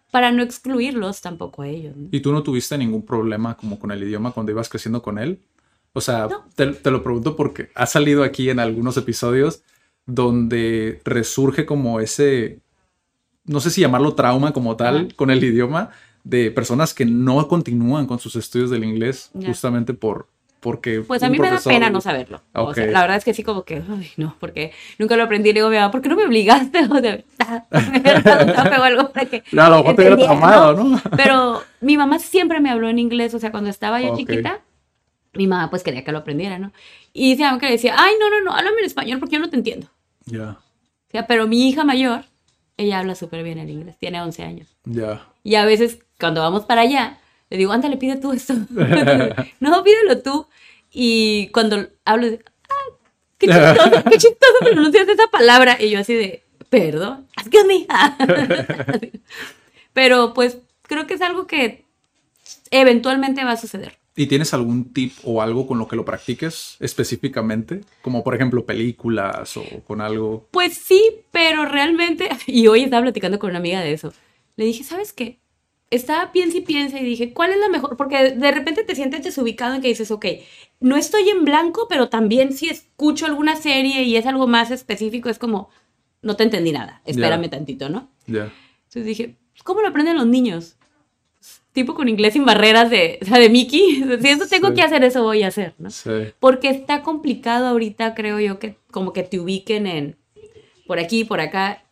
para 0.10 0.32
no 0.32 0.42
excluirlos 0.42 1.22
tampoco 1.22 1.62
a 1.62 1.68
ellos. 1.68 1.96
¿no? 1.96 2.08
¿Y 2.10 2.20
tú 2.22 2.32
no 2.32 2.42
tuviste 2.42 2.76
ningún 2.80 3.06
problema 3.06 3.56
como 3.58 3.78
con 3.78 3.92
el 3.92 4.02
idioma 4.02 4.32
cuando 4.32 4.52
ibas 4.52 4.70
creciendo 4.70 5.04
con 5.04 5.20
él? 5.20 5.40
O 5.94 6.02
sea, 6.02 6.26
No. 6.28 6.46
te, 6.56 6.66
te 6.74 6.90
lo 6.90 7.04
pregunto 7.04 7.36
porque 7.36 7.70
ha 7.76 7.86
salido 7.86 8.24
aquí 8.24 8.50
en 8.50 8.60
algunos 8.60 8.98
episodios 8.98 9.62
donde 10.08 11.00
resurge 11.06 11.66
como 11.68 12.00
ese, 12.00 12.60
no 13.48 13.60
sé 13.60 13.70
si 13.72 13.82
llamarlo 13.82 14.14
trauma 14.14 14.54
como 14.54 14.76
tal, 14.76 15.14
con 15.16 15.32
el 15.32 15.44
idioma 15.44 15.90
de 16.24 16.52
personas 16.52 16.94
que 16.94 17.06
no 17.06 17.48
continúan 17.48 18.06
con 18.06 18.20
sus 18.20 18.36
estudios 18.36 18.70
del 18.70 18.84
inglés 18.84 19.32
justamente 19.46 19.94
por 19.94 20.28
porque 20.60 21.02
Pues 21.02 21.24
a 21.24 21.30
mí 21.30 21.38
me 21.38 21.50
da 21.50 21.60
pena 21.64 21.90
no 21.90 22.02
saberlo. 22.02 22.42
O 22.54 22.74
sea, 22.74 22.86
Ok. 22.86 22.92
la 22.92 23.02
verdad 23.02 23.18
es 23.18 23.24
que 23.24 23.34
sí, 23.34 23.44
como 23.44 23.64
que, 23.64 23.82
no, 24.18 24.36
porque 24.40 24.72
nunca 24.98 25.16
lo 25.16 25.24
aprendí. 25.24 25.50
Le 25.50 25.54
digo, 25.56 25.68
a 25.68 25.70
mi 25.70 25.76
mamá, 25.78 25.92
¿por 25.92 26.02
qué 26.02 26.10
no 26.10 26.16
me 26.16 26.26
obligaste? 26.26 26.80
O 26.92 27.00
sea, 27.00 27.24
zape 28.56 28.78
o 28.78 28.84
algo 28.84 29.12
para 29.12 29.28
que. 29.28 29.44
No, 29.52 29.62
a 29.62 29.70
lo 29.70 29.78
mejor 29.78 29.96
te 29.96 30.02
hubiera 30.02 30.18
traumado, 30.18 30.74
¿no? 30.74 31.02
Pero 31.16 31.62
mi 31.80 31.96
mamá 31.96 32.20
siempre 32.20 32.60
me 32.60 32.70
habló 32.70 32.90
en 32.90 33.00
inglés. 33.00 33.34
O 33.34 33.40
sea, 33.40 33.52
cuando 33.52 33.70
estaba 33.70 34.02
yo 34.02 34.18
chiquita, 34.18 34.62
mi 35.34 35.48
mamá 35.48 35.70
pues 35.70 35.84
quería 35.84 36.04
que 36.04 36.12
lo 36.12 36.18
aprendiera, 36.18 36.58
¿no? 36.60 36.72
Y 37.14 37.36
dice, 37.36 37.44
que 37.60 37.66
le 37.68 37.72
decía, 37.74 37.96
ay, 37.98 38.16
no, 38.20 38.30
no, 38.30 38.44
no, 38.44 38.52
háblame 38.52 38.80
en 38.80 38.86
español 38.86 39.20
porque 39.20 39.36
yo 39.36 39.40
no 39.40 39.50
te 39.50 39.56
entiendo. 39.56 39.88
Ya, 40.26 40.58
O 41.08 41.12
sea, 41.12 41.28
pero 41.28 41.48
mi 41.48 41.70
hija 41.70 41.84
mayor, 41.86 42.26
ella 42.78 43.00
habla 43.00 43.16
súper 43.16 43.44
bien 43.44 43.58
el 43.58 43.70
inglés, 43.70 43.98
tiene 43.98 44.22
11 44.22 44.44
años. 44.44 44.68
ya. 44.86 45.28
Y 45.44 45.56
a 45.56 45.66
veces, 45.66 46.00
cuando 46.20 46.42
vamos 46.42 46.66
para 46.66 46.82
allá, 46.82 47.20
le 47.50 47.58
digo, 47.58 47.72
ándale, 47.72 47.98
pide 47.98 48.18
tú 48.18 48.34
esto. 48.34 48.54
no, 49.60 49.84
pídelo 49.84 50.22
tú. 50.22 50.48
Y 50.92 51.48
cuando 51.50 51.88
hablo, 52.06 52.30
de, 52.30 52.44
ah, 52.70 52.96
qué 53.38 53.48
chistoso, 53.48 54.04
qué 54.04 54.18
chistoso 54.18 54.60
pronuncias 54.62 55.08
esa 55.08 55.28
palabra. 55.28 55.78
Y 55.80 55.90
yo 55.90 56.00
así 56.00 56.14
de, 56.14 56.44
perdón, 56.70 57.28
excuse 57.38 57.66
me. 57.66 57.88
Pero 59.94 60.34
pues 60.34 60.58
creo 60.84 61.08
que 61.08 61.16
es 61.16 61.22
algo 61.22 61.48
que 61.48 61.86
eventualmente 62.72 63.44
va 63.44 63.52
a 63.52 63.58
suceder. 63.58 63.98
¿Y 64.20 64.26
tienes 64.26 64.52
algún 64.56 64.92
tip 64.94 65.14
o 65.24 65.44
algo 65.44 65.68
con 65.68 65.78
lo 65.78 65.88
que 65.88 65.96
lo 65.96 66.04
practiques 66.04 66.76
específicamente? 66.80 67.82
Como 68.02 68.24
por 68.24 68.34
ejemplo 68.34 68.66
películas 68.66 69.56
o 69.58 69.64
con 69.86 70.02
algo. 70.02 70.48
Pues 70.50 70.74
sí, 70.74 71.02
pero 71.32 71.66
realmente, 71.66 72.28
y 72.48 72.66
hoy 72.66 72.84
estaba 72.84 73.04
platicando 73.04 73.38
con 73.38 73.52
una 73.52 73.60
amiga 73.60 73.80
de 73.82 73.94
eso, 73.94 74.12
le 74.56 74.66
dije, 74.66 74.84
¿sabes 74.84 75.14
qué? 75.14 75.40
Estaba 75.92 76.32
piensa 76.32 76.58
y 76.58 76.62
piensa 76.62 77.00
y 77.00 77.06
dije, 77.06 77.32
¿cuál 77.32 77.52
es 77.52 77.60
la 77.60 77.70
mejor? 77.70 77.96
Porque 77.96 78.32
de 78.32 78.52
repente 78.52 78.84
te 78.84 78.96
sientes 78.96 79.24
desubicado 79.24 79.76
en 79.76 79.82
que 79.82 79.88
dices, 79.88 80.10
ok, 80.10 80.26
no 80.80 80.98
estoy 80.98 81.30
en 81.30 81.46
blanco, 81.46 81.86
pero 81.88 82.10
también 82.10 82.54
si 82.54 82.70
escucho 82.70 83.28
alguna 83.28 83.56
serie 83.56 84.02
y 84.02 84.16
es 84.18 84.26
algo 84.26 84.48
más 84.48 84.72
específico, 84.72 85.30
es 85.30 85.38
como, 85.38 85.70
no 86.24 86.36
te 86.36 86.44
entendí 86.44 86.72
nada, 86.72 87.04
espérame 87.06 87.44
Ya. 87.44 87.50
tantito, 87.52 87.88
¿no? 87.90 88.10
Ya. 88.26 88.52
Entonces 88.88 89.06
dije, 89.06 89.38
¿cómo 89.64 89.82
lo 89.82 89.90
aprenden 89.90 90.18
los 90.18 90.26
niños? 90.28 90.77
Tipo 91.78 91.94
con 91.94 92.10
inglés 92.10 92.34
sin 92.34 92.44
barreras 92.44 92.90
de, 92.90 93.20
o 93.22 93.26
sea, 93.26 93.38
de 93.38 93.50
Mickey. 93.50 94.04
Si 94.22 94.28
eso 94.30 94.48
tengo 94.48 94.70
Sí. 94.70 94.74
que 94.74 94.82
hacer, 94.82 95.04
eso 95.04 95.22
voy 95.22 95.44
a 95.44 95.48
hacer, 95.50 95.74
¿no? 95.78 95.90
Sí. 95.92 96.10
Porque 96.40 96.70
está 96.70 97.04
complicado 97.04 97.68
ahorita, 97.68 98.16
creo 98.16 98.40
yo, 98.40 98.58
que 98.58 98.76
como 98.92 99.14
que 99.14 99.22
te 99.24 99.40
ubiquen 99.40 99.86
en 99.86 100.16
por 100.88 100.98
aquí, 101.00 101.24
por 101.24 101.40
acá. 101.40 101.84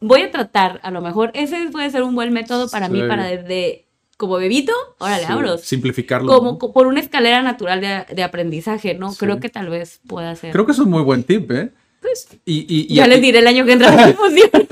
Voy 0.00 0.22
a 0.22 0.30
tratar, 0.30 0.80
a 0.82 0.90
lo 0.90 1.00
mejor, 1.02 1.30
ese 1.34 1.68
puede 1.70 1.90
ser 1.90 2.02
un 2.04 2.14
buen 2.14 2.32
método 2.32 2.68
para 2.70 2.88
mí, 2.88 3.02
para 3.06 3.24
desde 3.26 3.84
como 4.16 4.36
bebito, 4.36 4.72
órale, 4.98 5.26
Sí, 5.26 5.32
abro. 5.32 5.58
Simplificarlo. 5.58 6.28
Como 6.32 6.58
por 6.58 6.86
una 6.86 7.00
escalera 7.00 7.42
natural 7.42 7.80
de, 7.80 8.04
de 8.14 8.22
aprendizaje, 8.22 8.94
¿no? 8.94 9.12
Creo 9.14 9.38
que 9.40 9.48
tal 9.48 9.68
vez 9.68 10.00
pueda 10.06 10.34
ser. 10.36 10.52
Creo 10.52 10.64
que 10.66 10.72
es 10.72 10.78
un 10.78 10.90
muy 10.90 11.02
buen 11.02 11.22
tip, 11.24 11.50
¿eh? 11.52 11.70
Pues, 12.00 12.28
Y, 12.44 12.60
y, 12.60 12.86
y 12.92 12.94
ya 12.94 13.06
les 13.08 13.20
diré 13.20 13.40
el 13.40 13.46
año 13.46 13.64
que 13.64 13.72
entra 13.72 14.06
si 14.06 14.12
funciona. 14.22 14.66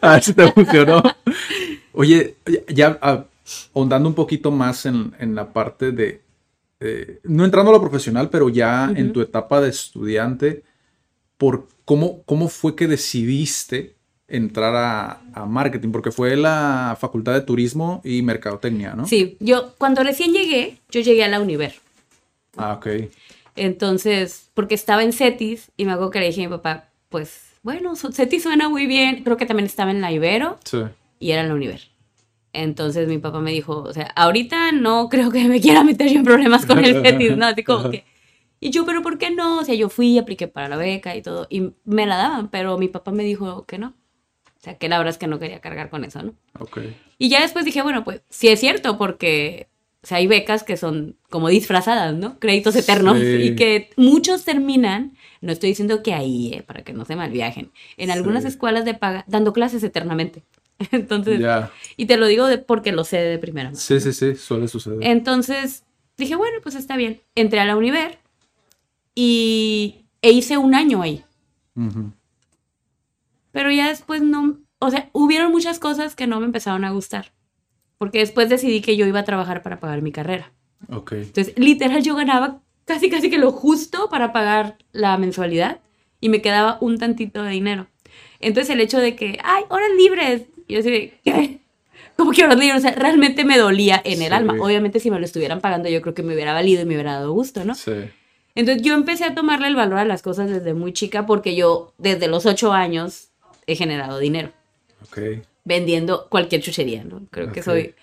A 0.00 0.12
ver 0.12 0.22
si 0.22 0.34
te 0.34 0.52
funcionó. 0.52 1.02
Oye, 1.92 2.34
ya 2.68 2.98
ah, 3.00 3.24
ahondando 3.74 4.08
un 4.08 4.14
poquito 4.14 4.50
más 4.50 4.86
en, 4.86 5.12
en 5.18 5.34
la 5.34 5.52
parte 5.52 5.92
de, 5.92 6.22
eh, 6.80 7.20
no 7.24 7.44
entrando 7.44 7.70
a 7.70 7.74
lo 7.74 7.80
profesional, 7.80 8.30
pero 8.30 8.48
ya 8.48 8.92
en 8.94 9.12
tu 9.12 9.20
etapa 9.20 9.60
de 9.60 9.70
estudiante, 9.70 10.62
por 11.36 11.68
cómo, 11.84 12.22
¿cómo 12.24 12.48
fue 12.48 12.74
que 12.76 12.86
decidiste 12.86 13.94
entrar 14.28 14.74
a, 14.74 15.20
a 15.34 15.46
marketing? 15.46 15.90
Porque 15.90 16.10
fue 16.10 16.36
la 16.36 16.96
Facultad 16.98 17.34
de 17.34 17.42
Turismo 17.42 18.00
y 18.04 18.22
Mercadotecnia, 18.22 18.94
¿no? 18.94 19.06
Sí, 19.06 19.36
yo 19.40 19.74
cuando 19.78 20.02
recién 20.02 20.32
llegué, 20.32 20.78
yo 20.90 21.00
llegué 21.00 21.24
a 21.24 21.28
la 21.28 21.40
Univer. 21.40 21.74
Ah, 22.56 22.74
ok. 22.74 22.86
Entonces, 23.56 24.50
porque 24.54 24.74
estaba 24.74 25.02
en 25.04 25.12
CETIS 25.12 25.70
y 25.76 25.84
me 25.84 25.92
acuerdo 25.92 26.10
que 26.10 26.20
le 26.20 26.26
dije 26.26 26.44
a 26.44 26.48
mi 26.48 26.56
papá, 26.56 26.88
pues, 27.08 27.42
bueno, 27.62 27.94
CETIS 27.96 28.42
suena 28.42 28.68
muy 28.68 28.86
bien. 28.86 29.22
Creo 29.22 29.36
que 29.36 29.46
también 29.46 29.66
estaba 29.66 29.90
en 29.90 30.00
la 30.00 30.12
Ibero 30.12 30.58
Sí. 30.64 30.78
y 31.20 31.30
era 31.30 31.42
en 31.42 31.48
la 31.48 31.54
Univer. 31.54 31.80
Entonces 32.54 33.08
mi 33.08 33.18
papá 33.18 33.40
me 33.40 33.50
dijo, 33.50 33.78
o 33.82 33.92
sea, 33.92 34.06
ahorita 34.14 34.70
no 34.72 35.08
creo 35.08 35.30
que 35.30 35.44
me 35.48 35.60
quiera 35.60 35.82
meter 35.84 36.08
yo 36.10 36.20
en 36.20 36.24
problemas 36.24 36.64
con 36.64 36.82
el 36.84 37.02
CETIS, 37.02 37.36
¿no? 37.36 37.46
Así 37.46 37.64
como 37.64 37.90
que... 37.90 38.04
Y 38.60 38.70
yo, 38.70 38.86
pero 38.86 39.02
¿por 39.02 39.18
qué 39.18 39.30
no? 39.30 39.58
O 39.58 39.64
sea, 39.64 39.74
yo 39.74 39.88
fui, 39.90 40.16
apliqué 40.18 40.46
para 40.48 40.68
la 40.68 40.76
beca 40.76 41.14
y 41.16 41.20
todo, 41.20 41.46
y 41.50 41.72
me 41.84 42.06
la 42.06 42.16
daban, 42.16 42.48
pero 42.48 42.78
mi 42.78 42.88
papá 42.88 43.10
me 43.10 43.24
dijo 43.24 43.64
que 43.66 43.76
no. 43.78 43.88
O 43.88 44.60
sea, 44.64 44.78
que 44.78 44.88
la 44.88 44.96
verdad 44.96 45.10
es 45.10 45.18
que 45.18 45.26
no 45.26 45.38
quería 45.38 45.60
cargar 45.60 45.90
con 45.90 46.04
eso, 46.04 46.22
¿no? 46.22 46.32
Ok. 46.58 46.78
Y 47.18 47.28
ya 47.28 47.42
después 47.42 47.64
dije, 47.66 47.82
bueno, 47.82 48.04
pues 48.04 48.22
sí 48.30 48.48
es 48.48 48.60
cierto, 48.60 48.96
porque 48.96 49.68
o 50.02 50.06
sea, 50.06 50.18
hay 50.18 50.26
becas 50.26 50.62
que 50.64 50.76
son 50.76 51.16
como 51.30 51.48
disfrazadas, 51.48 52.14
¿no? 52.14 52.38
Créditos 52.38 52.76
eternos 52.76 53.18
Sí. 53.18 53.24
y 53.42 53.56
que 53.56 53.90
muchos 53.96 54.44
terminan, 54.44 55.16
no 55.40 55.50
estoy 55.50 55.70
diciendo 55.70 56.02
que 56.02 56.12
ahí, 56.14 56.52
eh, 56.54 56.62
para 56.62 56.82
que 56.84 56.92
no 56.92 57.04
se 57.04 57.16
malviajen, 57.16 57.72
en 57.96 58.10
algunas 58.10 58.42
Sí. 58.44 58.48
escuelas 58.50 58.84
de 58.84 58.94
paga 58.94 59.24
dando 59.28 59.52
clases 59.52 59.82
eternamente. 59.82 60.44
Entonces, 60.90 61.40
y 61.96 62.06
te 62.06 62.16
lo 62.16 62.26
digo 62.26 62.46
de, 62.46 62.58
porque 62.58 62.92
lo 62.92 63.04
sé 63.04 63.18
de 63.18 63.38
primera 63.38 63.68
mano. 63.70 63.78
Sí, 63.78 64.00
sí, 64.00 64.12
sí, 64.12 64.34
suele 64.34 64.68
suceder. 64.68 64.98
Entonces 65.02 65.84
dije, 66.16 66.36
bueno, 66.36 66.58
pues 66.62 66.74
está 66.74 66.96
bien. 66.96 67.20
Entré 67.34 67.60
a 67.60 67.64
la 67.64 67.76
Univer 67.76 68.18
y 69.14 70.06
e 70.22 70.32
hice 70.32 70.58
un 70.58 70.74
año 70.74 71.02
ahí. 71.02 71.24
Pero 73.52 73.70
ya 73.70 73.88
después 73.88 74.22
no, 74.22 74.58
o 74.78 74.90
sea, 74.90 75.10
hubieron 75.12 75.52
muchas 75.52 75.78
cosas 75.78 76.14
que 76.14 76.26
no 76.26 76.40
me 76.40 76.46
empezaron 76.46 76.84
a 76.84 76.90
gustar. 76.90 77.32
Porque 77.98 78.18
después 78.18 78.48
decidí 78.48 78.80
que 78.80 78.96
yo 78.96 79.06
iba 79.06 79.20
a 79.20 79.24
trabajar 79.24 79.62
para 79.62 79.80
pagar 79.80 80.02
mi 80.02 80.12
carrera. 80.12 80.52
Ok. 80.88 81.12
Entonces, 81.12 81.54
literal, 81.56 82.02
yo 82.02 82.16
ganaba 82.16 82.60
casi, 82.84 83.08
casi 83.08 83.30
que 83.30 83.38
lo 83.38 83.52
justo 83.52 84.08
para 84.08 84.32
pagar 84.32 84.78
la 84.92 85.16
mensualidad 85.18 85.80
y 86.20 86.28
me 86.28 86.42
quedaba 86.42 86.78
un 86.80 86.98
tantito 86.98 87.42
de 87.42 87.50
dinero. 87.50 87.86
Entonces, 88.40 88.70
el 88.70 88.80
hecho 88.80 88.98
de 88.98 89.16
que, 89.16 89.38
ay, 89.42 89.64
horas 89.68 89.90
libres, 89.96 90.46
y 90.68 90.74
yo 90.74 90.80
así 90.80 90.90
de, 90.90 91.18
¿qué? 91.24 91.58
¿Cómo 92.16 92.30
que 92.32 92.46
libres? 92.46 92.76
O 92.76 92.80
sea, 92.80 92.92
realmente 92.92 93.44
me 93.44 93.58
dolía 93.58 94.00
en 94.04 94.22
el 94.22 94.28
Sí. 94.28 94.34
alma. 94.34 94.54
Obviamente, 94.60 95.00
si 95.00 95.10
me 95.10 95.18
lo 95.18 95.24
estuvieran 95.24 95.60
pagando, 95.60 95.88
yo 95.88 96.00
creo 96.00 96.14
que 96.14 96.22
me 96.22 96.34
hubiera 96.34 96.52
valido 96.52 96.82
y 96.82 96.84
me 96.84 96.94
hubiera 96.94 97.14
dado 97.14 97.32
gusto, 97.32 97.64
¿no? 97.64 97.74
Sí. 97.74 97.92
Entonces 98.54 98.82
yo 98.84 98.94
empecé 98.94 99.24
a 99.24 99.34
tomarle 99.34 99.66
el 99.66 99.74
valor 99.74 99.98
a 99.98 100.04
las 100.04 100.22
cosas 100.22 100.48
desde 100.48 100.74
muy 100.74 100.92
chica 100.92 101.26
porque 101.26 101.56
yo 101.56 101.92
desde 101.98 102.28
los 102.28 102.46
ocho 102.46 102.72
años 102.72 103.30
he 103.66 103.74
generado 103.74 104.18
dinero 104.20 104.52
Ok. 105.02 105.18
vendiendo 105.64 106.28
cualquier 106.28 106.62
chuchería, 106.62 107.02
¿no? 107.04 107.22
Creo 107.30 107.50
que 107.50 107.62
soy... 107.62 107.94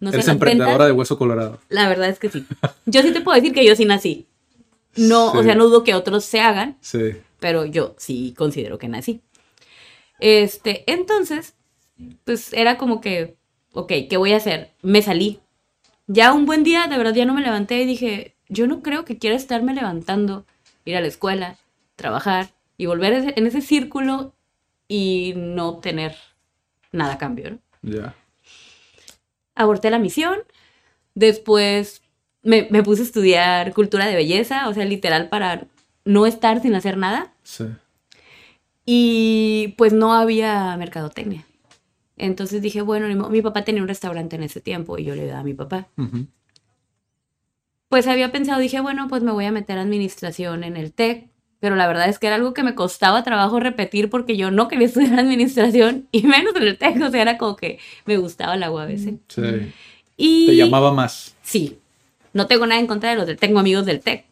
No 0.00 0.10
sé, 0.10 0.16
Eres 0.16 0.28
emprendedora 0.28 0.84
de 0.86 0.92
hueso 0.92 1.16
colorado. 1.16 1.60
La 1.68 1.88
verdad 1.88 2.08
es 2.08 2.18
que 2.18 2.28
sí. 2.28 2.44
Yo 2.86 3.00
sí 3.02 3.12
te 3.12 3.20
puedo 3.22 3.36
decir 3.36 3.54
que 3.54 3.64
yo 3.64 3.74
sí 3.76 3.84
nací. 3.86 4.26
No, 4.96 5.32
o 5.32 5.38
Sí. 5.38 5.44
sea, 5.44 5.54
no 5.54 5.64
dudo 5.66 5.84
que 5.84 5.94
otros 5.94 6.24
se 6.24 6.40
hagan, 6.40 6.76
Sí. 6.80 7.12
pero 7.38 7.64
yo 7.64 7.94
sí 7.98 8.34
considero 8.36 8.76
que 8.78 8.88
nací. 8.88 9.20
Este, 10.18 10.84
entonces, 10.90 11.54
pues 12.24 12.52
era 12.52 12.78
como 12.78 13.00
que, 13.00 13.36
ok, 13.72 13.92
¿qué 14.08 14.16
voy 14.16 14.32
a 14.32 14.36
hacer? 14.36 14.72
Me 14.82 15.02
salí. 15.02 15.40
Ya 16.06 16.32
un 16.32 16.46
buen 16.46 16.62
día, 16.64 16.86
de 16.86 16.98
verdad, 16.98 17.14
ya 17.14 17.24
no 17.24 17.34
me 17.34 17.42
levanté 17.42 17.82
y 17.82 17.86
dije, 17.86 18.36
yo 18.48 18.66
no 18.66 18.82
creo 18.82 19.04
que 19.04 19.18
quiera 19.18 19.36
estarme 19.36 19.74
levantando, 19.74 20.46
ir 20.84 20.96
a 20.96 21.00
la 21.00 21.08
escuela, 21.08 21.56
trabajar 21.96 22.50
y 22.76 22.86
volver 22.86 23.34
en 23.36 23.46
ese 23.46 23.60
círculo 23.60 24.32
y 24.88 25.34
no 25.36 25.68
obtener 25.68 26.16
nada 26.92 27.14
a 27.14 27.18
cambio, 27.18 27.50
¿no? 27.50 27.58
Ya. 27.82 28.14
Aborté 29.54 29.90
la 29.90 29.98
misión, 29.98 30.38
después 31.14 32.02
me, 32.42 32.68
me 32.70 32.82
puse 32.82 33.02
a 33.02 33.06
estudiar 33.06 33.72
cultura 33.72 34.06
de 34.06 34.14
belleza, 34.14 34.68
o 34.68 34.74
sea, 34.74 34.84
literal 34.84 35.28
para 35.28 35.66
no 36.04 36.26
estar 36.26 36.62
sin 36.62 36.74
hacer 36.74 36.96
nada. 36.96 37.32
Sí. 37.42 37.64
Y 38.84 39.74
pues 39.76 39.92
no 39.92 40.14
había 40.14 40.76
mercadotecnia. 40.76 41.44
Entonces 42.16 42.62
dije, 42.62 42.80
bueno, 42.80 43.28
mi 43.28 43.42
papá 43.42 43.62
tenía 43.64 43.82
un 43.82 43.88
restaurante 43.88 44.36
en 44.36 44.42
ese 44.42 44.60
tiempo 44.60 44.96
y 44.98 45.04
yo 45.04 45.14
le 45.14 45.22
ayudaba 45.22 45.40
a 45.40 45.44
mi 45.44 45.54
papá. 45.54 45.88
Ujú. 45.98 46.26
Pues 47.88 48.06
había 48.06 48.32
pensado, 48.32 48.58
dije, 48.60 48.80
bueno, 48.80 49.06
pues 49.08 49.22
me 49.22 49.32
voy 49.32 49.44
a 49.44 49.52
meter 49.52 49.78
a 49.78 49.82
administración 49.82 50.64
en 50.64 50.76
el 50.76 50.92
TEC, 50.92 51.28
pero 51.60 51.76
la 51.76 51.86
verdad 51.86 52.08
es 52.08 52.18
que 52.18 52.26
era 52.26 52.36
algo 52.36 52.52
que 52.52 52.62
me 52.62 52.74
costaba 52.74 53.22
trabajo 53.22 53.60
repetir 53.60 54.10
porque 54.10 54.36
yo 54.36 54.50
no 54.50 54.66
quería 54.68 54.86
estudiar 54.88 55.18
administración 55.18 56.08
y 56.10 56.22
menos 56.24 56.54
en 56.56 56.62
el 56.64 56.78
TEC, 56.78 57.00
o 57.02 57.10
sea, 57.10 57.22
era 57.22 57.38
como 57.38 57.56
que 57.56 57.78
me 58.06 58.16
gustaba 58.16 58.56
la 58.56 58.70
UABC. 58.70 59.18
Sí. 59.28 59.42
Y 60.16 60.46
Te 60.46 60.56
llamaba 60.56 60.92
más. 60.92 61.36
Sí, 61.42 61.78
no 62.32 62.46
tengo 62.46 62.66
nada 62.66 62.80
en 62.80 62.86
contra 62.86 63.10
de 63.10 63.16
los 63.16 63.26
del 63.26 63.36
tengo 63.36 63.60
amigos 63.60 63.86
del 63.86 64.00
TEC, 64.00 64.24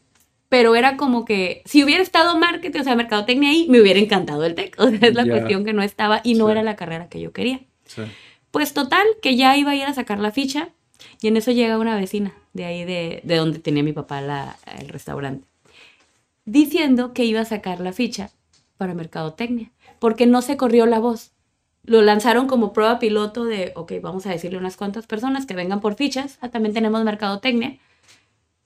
pero 0.49 0.75
era 0.75 0.97
como 0.97 1.25
que 1.25 1.63
si 1.65 1.85
hubiera 1.85 2.03
estado 2.03 2.37
marketing, 2.39 2.81
o 2.81 2.85
sea, 2.85 2.97
mercadotecnia 2.97 3.51
ahí, 3.51 3.67
me 3.69 3.81
hubiera 3.81 4.01
encantado 4.01 4.45
el 4.45 4.55
TEC, 4.55 4.75
o 4.81 4.89
sea, 4.89 4.99
es 5.09 5.15
la 5.15 5.25
Ya. 5.25 5.31
cuestión 5.33 5.65
que 5.65 5.73
no 5.75 5.83
estaba 5.83 6.21
y 6.25 6.35
no 6.35 6.47
Sí. 6.47 6.53
era 6.53 6.63
la 6.63 6.77
carrera 6.77 7.09
que 7.09 7.21
yo 7.21 7.33
quería. 7.33 7.61
Sí. 7.87 8.03
Pues 8.51 8.73
total, 8.75 9.07
que 9.23 9.37
ya 9.37 9.57
iba 9.57 9.73
a 9.73 9.77
ir 9.77 9.85
a 9.85 9.95
sacar 9.95 10.21
la 10.21 10.31
ficha 10.31 10.69
y 11.21 11.29
en 11.29 11.37
eso 11.37 11.51
llega 11.51 11.79
una 11.79 11.97
vecina 11.97 12.33
de 12.53 12.65
ahí 12.65 12.85
de, 12.85 13.21
de 13.25 13.37
donde 13.37 13.59
tenía 13.59 13.83
mi 13.83 13.93
papá 13.93 14.21
la- 14.21 14.57
el 14.79 14.89
restaurante, 14.89 15.47
diciendo 16.45 17.13
que 17.13 17.25
iba 17.25 17.41
a 17.41 17.45
sacar 17.45 17.81
la 17.81 17.93
ficha 17.93 18.31
para 18.77 18.95
mercadotecnia, 18.95 19.71
porque 19.99 20.27
no 20.27 20.43
se 20.43 20.57
corrió 20.57 20.87
la 20.87 20.99
voz. 20.99 21.33
Lo 21.85 22.01
lanzaron 22.03 22.47
como 22.47 22.73
prueba 22.73 22.99
piloto 22.99 23.45
de, 23.45 23.73
ok, 23.77 23.93
vamos 24.01 24.27
a 24.27 24.31
decirle 24.31 24.57
a 24.57 24.61
unas 24.61 24.77
cuantas 24.77 25.07
personas 25.07 25.47
que 25.47 25.55
vengan 25.55 25.81
por 25.81 25.95
fichas, 25.97 26.39
ah, 26.41 26.49
también 26.49 26.75
tenemos 26.75 27.03
mercadotecnia. 27.05 27.79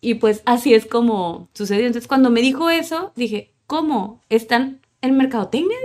Y 0.00 0.14
pues 0.14 0.42
así 0.44 0.74
es 0.74 0.86
como 0.86 1.48
sucedió. 1.54 1.86
Entonces 1.86 2.06
cuando 2.06 2.30
me 2.30 2.40
dijo 2.40 2.70
eso, 2.70 3.12
dije, 3.16 3.50
¿cómo? 3.66 4.20
¿Están 4.28 4.80
en 5.02 5.16
mercadotecnia? 5.16 5.76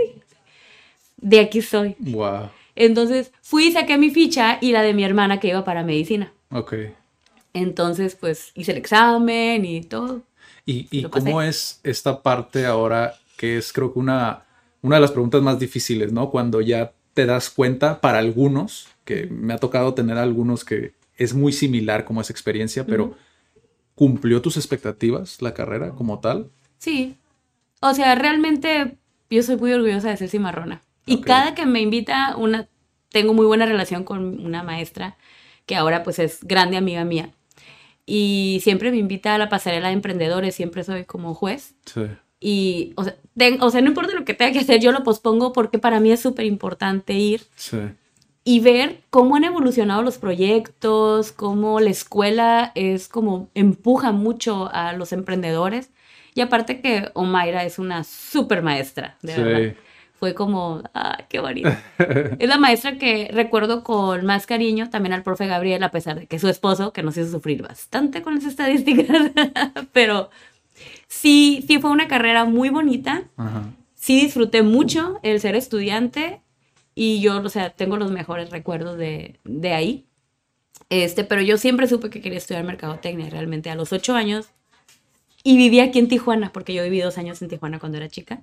De 1.17 1.39
aquí 1.39 1.61
soy. 1.63 1.95
Wow. 1.99 2.49
Entonces 2.75 3.31
fui 3.41 3.67
y 3.67 3.71
saqué 3.71 3.97
mi 3.97 4.09
ficha 4.09 4.57
y 4.61 4.71
la 4.71 4.81
de 4.81 4.93
mi 4.93 5.03
hermana 5.03 5.39
que 5.39 5.49
iba 5.49 5.63
para 5.63 5.83
medicina. 5.83 6.33
Ok. 6.49 6.73
Entonces, 7.53 8.15
pues 8.15 8.51
hice 8.55 8.71
el 8.71 8.77
examen 8.77 9.63
y 9.65 9.81
todo. 9.81 10.23
¿Y, 10.65 11.03
cómo 11.03 11.41
es 11.41 11.79
esta 11.83 12.21
parte 12.21 12.65
ahora 12.65 13.15
que 13.37 13.57
es 13.57 13.73
creo 13.73 13.91
que 13.91 13.99
una, 13.99 14.45
una 14.81 14.95
de 14.95 15.01
las 15.01 15.11
preguntas 15.11 15.41
más 15.41 15.59
difíciles, 15.59 16.11
¿no? 16.13 16.29
Cuando 16.29 16.61
ya 16.61 16.93
te 17.13 17.25
das 17.25 17.49
cuenta 17.49 17.99
para 18.01 18.19
algunos, 18.19 18.87
que 19.03 19.27
me 19.27 19.53
ha 19.53 19.57
tocado 19.57 19.93
tener 19.93 20.17
algunos 20.17 20.63
que 20.63 20.93
es 21.17 21.33
muy 21.33 21.51
similar 21.51 22.05
como 22.05 22.21
esa 22.21 22.33
experiencia, 22.33 22.85
pero. 22.85 23.15
¿cumplió 23.95 24.41
tus 24.41 24.57
expectativas 24.57 25.41
la 25.41 25.53
carrera 25.53 25.91
como 25.91 26.19
tal? 26.19 26.49
Sí. 26.77 27.17
O 27.81 27.93
sea, 27.93 28.15
realmente 28.15 28.97
yo 29.29 29.43
soy 29.43 29.57
muy 29.57 29.73
orgullosa 29.73 30.09
de 30.09 30.17
ser 30.17 30.29
cimarrona. 30.29 30.81
Y 31.05 31.15
Ok. 31.15 31.25
cada 31.25 31.55
que 31.55 31.65
me 31.65 31.81
invita 31.81 32.35
una, 32.37 32.67
tengo 33.09 33.33
muy 33.33 33.45
buena 33.45 33.65
relación 33.65 34.03
con 34.03 34.45
una 34.45 34.63
maestra 34.63 35.17
que 35.65 35.75
ahora 35.75 36.03
pues 36.03 36.19
es 36.19 36.39
grande 36.43 36.77
amiga 36.77 37.03
mía. 37.05 37.31
Y 38.05 38.59
siempre 38.63 38.91
me 38.91 38.97
invita 38.97 39.35
a 39.35 39.37
la 39.37 39.49
pasarela 39.49 39.87
de 39.87 39.93
emprendedores, 39.93 40.55
siempre 40.55 40.83
soy 40.83 41.05
como 41.05 41.33
juez. 41.33 41.75
Sí. 41.85 42.01
Y, 42.39 42.93
o 42.97 43.03
sea, 43.05 43.15
ten- 43.37 43.61
o 43.61 43.69
sea, 43.69 43.81
no 43.81 43.87
importa 43.87 44.13
lo 44.13 44.25
que 44.25 44.33
tenga 44.33 44.51
que 44.51 44.59
hacer, 44.59 44.81
yo 44.81 44.91
lo 44.91 45.03
pospongo 45.03 45.53
porque 45.53 45.79
para 45.79 45.99
mí 46.01 46.11
es 46.11 46.19
súper 46.21 46.45
importante 46.45 47.13
ir 47.13 47.43
Sí. 47.55 47.77
y 48.43 48.59
ver 48.59 48.99
cómo 49.09 49.37
han 49.37 49.45
evolucionado 49.45 50.01
los 50.01 50.17
proyectos, 50.17 51.31
cómo 51.31 51.79
la 51.79 51.89
escuela 51.91 52.73
es 52.75 53.07
como 53.07 53.49
empuja 53.53 54.11
mucho 54.11 54.69
a 54.73 54.91
los 54.91 55.13
emprendedores. 55.13 55.89
Y 56.35 56.41
aparte 56.41 56.81
que 56.81 57.09
Omaira 57.13 57.63
es 57.63 57.79
una 57.79 58.03
súper 58.03 58.61
maestra, 58.63 59.17
de 59.21 59.35
Sí. 59.35 59.41
verdad. 59.41 59.73
Fue 60.23 60.33
como, 60.33 60.81
ah, 60.93 61.17
qué 61.27 61.41
bonito. 61.41 61.69
es 62.39 62.47
la 62.47 62.57
maestra 62.57 62.97
que 62.97 63.29
recuerdo 63.33 63.83
con 63.83 64.25
más 64.25 64.45
cariño, 64.45 64.89
también 64.89 65.11
al 65.11 65.21
profe 65.21 65.47
Gabriel, 65.47 65.83
a 65.83 65.91
pesar 65.91 66.17
de 66.17 66.27
que 66.27 66.39
su 66.39 66.47
esposo, 66.47 66.93
que 66.93 67.03
nos 67.03 67.17
hizo 67.17 67.29
sufrir 67.29 67.61
bastante 67.61 68.21
con 68.21 68.35
las 68.35 68.45
estadísticas, 68.45 69.33
pero 69.91 70.29
sí, 71.09 71.61
sí 71.67 71.77
fue 71.79 71.91
una 71.91 72.07
carrera 72.07 72.45
muy 72.45 72.69
bonita. 72.69 73.23
Sí 73.95 74.21
disfruté 74.21 74.63
mucho 74.63 75.19
el 75.23 75.41
ser 75.41 75.57
estudiante 75.57 76.41
y 76.95 77.19
yo, 77.19 77.41
o 77.41 77.49
sea, 77.49 77.71
tengo 77.71 77.97
los 77.97 78.09
mejores 78.09 78.49
recuerdos 78.49 78.97
de, 78.97 79.41
de 79.43 79.73
ahí. 79.73 80.05
Este, 80.87 81.25
pero 81.25 81.41
yo 81.41 81.57
siempre 81.57 81.85
supe 81.87 82.09
que 82.09 82.21
quería 82.21 82.37
estudiar 82.37 82.63
mercadotecnia, 82.63 83.29
realmente 83.29 83.69
a 83.69 83.75
los 83.75 83.91
ocho 83.91 84.15
años. 84.15 84.47
Y 85.43 85.57
viví 85.57 85.81
aquí 85.81 85.99
en 85.99 86.07
Tijuana, 86.07 86.53
porque 86.53 86.73
yo 86.73 86.81
viví 86.83 87.01
dos 87.01 87.17
años 87.17 87.41
en 87.41 87.49
Tijuana 87.49 87.77
cuando 87.77 87.97
era 87.97 88.07
chica. 88.07 88.41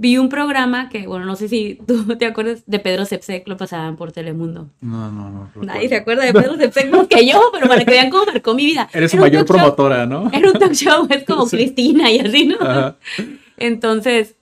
Vi 0.00 0.16
un 0.16 0.30
programa 0.30 0.88
que, 0.88 1.06
bueno, 1.06 1.26
no 1.26 1.36
sé 1.36 1.46
si 1.46 1.78
tú 1.86 2.06
te 2.18 2.24
acuerdas 2.24 2.62
de 2.64 2.78
Pedro 2.78 3.04
Sepsek, 3.04 3.46
lo 3.46 3.58
pasaban 3.58 3.96
por 3.96 4.12
Telemundo. 4.12 4.70
No, 4.80 5.12
no, 5.12 5.28
no. 5.28 5.50
Nadie 5.62 5.90
se 5.90 5.96
acuerda 5.96 6.24
de 6.24 6.32
Pedro 6.32 6.56
Sepsek 6.56 6.90
más 6.90 7.06
que 7.06 7.26
yo, 7.26 7.50
pero 7.52 7.68
para 7.68 7.84
que 7.84 7.90
vean 7.90 8.08
cómo 8.08 8.24
marcó 8.24 8.54
mi 8.54 8.64
vida. 8.64 8.88
Eres 8.94 9.10
su 9.10 9.18
mayor 9.18 9.44
promotora, 9.44 10.06
¿no? 10.06 10.30
Era 10.32 10.52
un 10.52 10.58
talk 10.58 10.72
show, 10.72 11.06
es 11.10 11.24
como 11.24 11.46
Cristina 11.50 12.10
y 12.10 12.18
así, 12.18 12.46
¿no? 12.46 12.96
Entonces, 13.58 14.36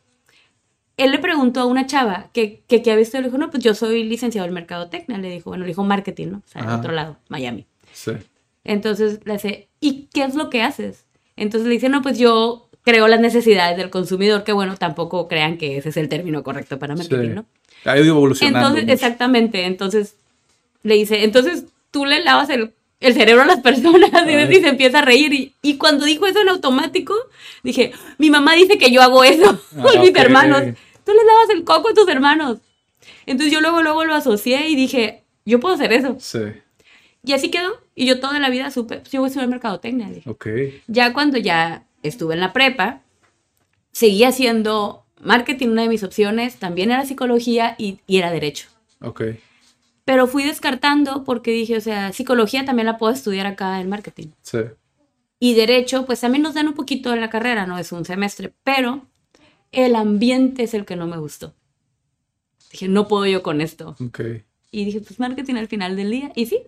él 0.97 1.11
le 1.11 1.19
preguntó 1.19 1.59
a 1.59 1.65
una 1.65 1.87
chava 1.87 2.31
que, 2.33 2.63
que, 2.69 2.81
que 2.81 2.93
había 2.93 3.01
visto, 3.01 3.19
le 3.19 3.25
dijo, 3.25 3.39
no, 3.39 3.51
pues 3.51 3.65
yo 3.65 3.75
soy 3.75 4.05
licenciado 4.05 4.47
en 4.47 4.55
mercadotecnia. 4.55 5.19
Le 5.19 5.29
dijo, 5.29 5.51
bueno, 5.51 5.65
le 5.65 5.71
dijo 5.71 5.83
marketing, 5.83 6.29
¿no? 6.29 6.39
O 6.39 6.49
sea, 6.49 6.63
en 6.63 6.69
otro 6.69 6.93
lado, 6.93 7.17
Miami. 7.29 7.67
Sí. 7.93 8.13
Entonces 8.63 9.19
le 9.25 9.33
dice, 9.33 9.69
¿y 9.81 10.09
qué 10.15 10.23
es 10.23 10.37
lo 10.37 10.51
que 10.51 10.63
haces? 10.63 11.07
Entonces 11.35 11.67
le 11.67 11.75
dice, 11.75 11.89
no, 11.89 12.01
pues 12.01 12.17
yo 12.17 12.68
creo 12.89 13.07
las 13.07 13.21
necesidades 13.21 13.77
del 13.77 13.91
consumidor, 13.91 14.45
que 14.45 14.53
bueno, 14.53 14.77
tampoco 14.77 15.29
crean 15.29 15.59
que 15.59 15.77
ese 15.77 15.91
es 15.91 15.97
el 15.99 16.09
término 16.09 16.43
correcto 16.43 16.79
para 16.79 16.97
marketing, 16.97 17.35
¿no? 17.35 17.47
Ha 17.85 17.99
ido 17.99 18.07
evolucionando. 18.07 18.69
Entonces, 18.69 18.89
exactamente, 18.89 19.67
entonces 19.67 20.15
le 20.83 20.95
dice, 20.95 21.23
entonces 21.23 21.65
tú 21.91 22.07
le 22.07 22.25
lavas 22.25 22.49
el, 22.49 22.73
el 23.01 23.13
cerebro 23.13 23.43
a 23.43 23.47
las 23.47 23.61
personas 23.61 24.11
y, 24.51 24.55
se 24.55 24.69
empieza 24.69 25.01
a 25.01 25.03
reír. 25.03 25.35
Y, 25.35 25.55
y, 25.61 25.77
cuando 25.77 26.07
dijo 26.07 26.27
eso 26.27 26.41
en 26.41 26.49
automático, 26.49 27.15
dije, 27.63 27.93
mi 28.17 28.31
mamá 28.31 28.55
dice 28.55 28.79
que 28.79 28.91
yo 28.91 29.03
hago 29.03 29.23
eso 29.23 29.61
ah, 29.77 29.83
con 29.83 30.01
mis 30.01 30.17
hermanos. 30.17 30.63
Tú 31.05 31.13
le 31.13 31.25
lavas 31.25 31.51
el 31.53 31.65
coco 31.65 31.91
a 31.91 31.95
tus 31.95 32.09
hermanos. 32.09 32.59
Entonces 33.27 33.53
yo 33.53 33.61
luego, 33.61 33.83
luego 33.83 34.07
lo 34.07 34.15
asocié 34.15 34.71
y 34.71 34.77
dije, 34.77 35.25
yo 35.45 35.61
puedo 35.61 35.75
hacer 35.75 35.93
eso. 35.93 36.17
Sí. 36.21 36.41
Y 37.23 37.35
así 37.35 37.51
quedó. 37.51 37.83
Y 37.95 38.07
yo 38.07 38.19
toda 38.19 38.39
la 38.39 38.49
vida 38.49 38.71
supe, 38.71 39.03
yo 39.11 39.21
voy 39.21 39.27
a 39.27 39.29
estudiar 39.29 39.51
mercadotecnia. 39.51 40.09
Dije. 40.09 40.31
Ok. 40.31 40.47
Ya 40.87 41.13
cuando 41.13 41.37
ya 41.37 41.85
estuve 42.03 42.35
en 42.35 42.41
la 42.41 42.53
prepa, 42.53 43.03
seguí 43.93 44.25
haciendo 44.25 45.05
marketing, 45.21 45.69
una 45.69 45.83
de 45.83 45.89
mis 45.89 46.05
opciones, 46.05 46.57
también 46.57 46.91
era 46.91 47.05
psicología 47.05 47.75
y, 47.79 48.01
era 48.07 48.31
derecho. 48.31 48.69
Ok. 49.01 49.23
Pero 50.05 50.27
fui 50.27 50.45
descartando 50.45 51.25
porque 51.25 51.51
dije, 51.51 51.77
o 51.77 51.81
sea, 51.81 52.13
psicología 52.13 52.65
también 52.65 52.87
la 52.87 52.99
puedo 52.99 53.13
estudiar 53.13 53.47
acá 53.47 53.81
en 53.81 53.89
marketing. 53.89 54.29
Sí. 54.43 54.59
Y 55.39 55.55
derecho, 55.55 56.07
pues 56.07 56.21
también 56.21 56.43
nos 56.43 56.55
dan 56.55 56.69
un 56.69 56.75
poquito 56.75 57.13
en 57.13 57.21
la 57.21 57.31
carrera, 57.31 57.67
no 57.67 57.79
es 57.79 57.93
un 57.93 58.05
semestre, 58.05 58.55
pero 58.65 59.07
el 59.71 59.95
ambiente 59.95 60.63
es 60.65 60.75
el 60.75 60.85
que 60.85 60.97
no 60.97 61.07
me 61.07 61.19
gustó. 61.19 61.55
Dije, 62.73 62.89
no 62.89 63.09
puedo 63.09 63.27
yo 63.27 63.43
con 63.43 63.61
esto. 63.61 63.97
Ok. 64.05 64.21
Y 64.71 64.85
dije, 64.85 65.01
pues 65.01 65.19
marketing 65.19 65.55
al 65.55 65.69
final 65.69 65.97
del 65.97 66.11
día. 66.11 66.33
Y 66.35 66.47
sí, 66.47 66.63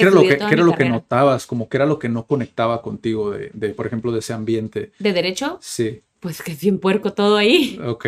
¿Qué 0.00 0.06
era 0.06 0.14
lo, 0.14 0.22
que, 0.22 0.38
¿qué 0.38 0.54
era 0.54 0.64
lo 0.64 0.74
que 0.74 0.88
notabas? 0.88 1.46
Como 1.46 1.68
que 1.68 1.76
era 1.76 1.86
lo 1.86 1.98
que 1.98 2.08
no 2.08 2.26
conectaba 2.26 2.80
contigo 2.82 3.30
de, 3.30 3.50
de, 3.52 3.70
por 3.70 3.86
ejemplo, 3.86 4.12
de 4.12 4.20
ese 4.20 4.32
ambiente. 4.32 4.92
¿De 4.98 5.12
derecho? 5.12 5.58
Sí. 5.60 6.02
Pues 6.20 6.42
que 6.42 6.52
es 6.52 6.60
bien 6.60 6.78
puerco 6.78 7.12
todo 7.12 7.36
ahí. 7.36 7.78
Ok. 7.84 8.06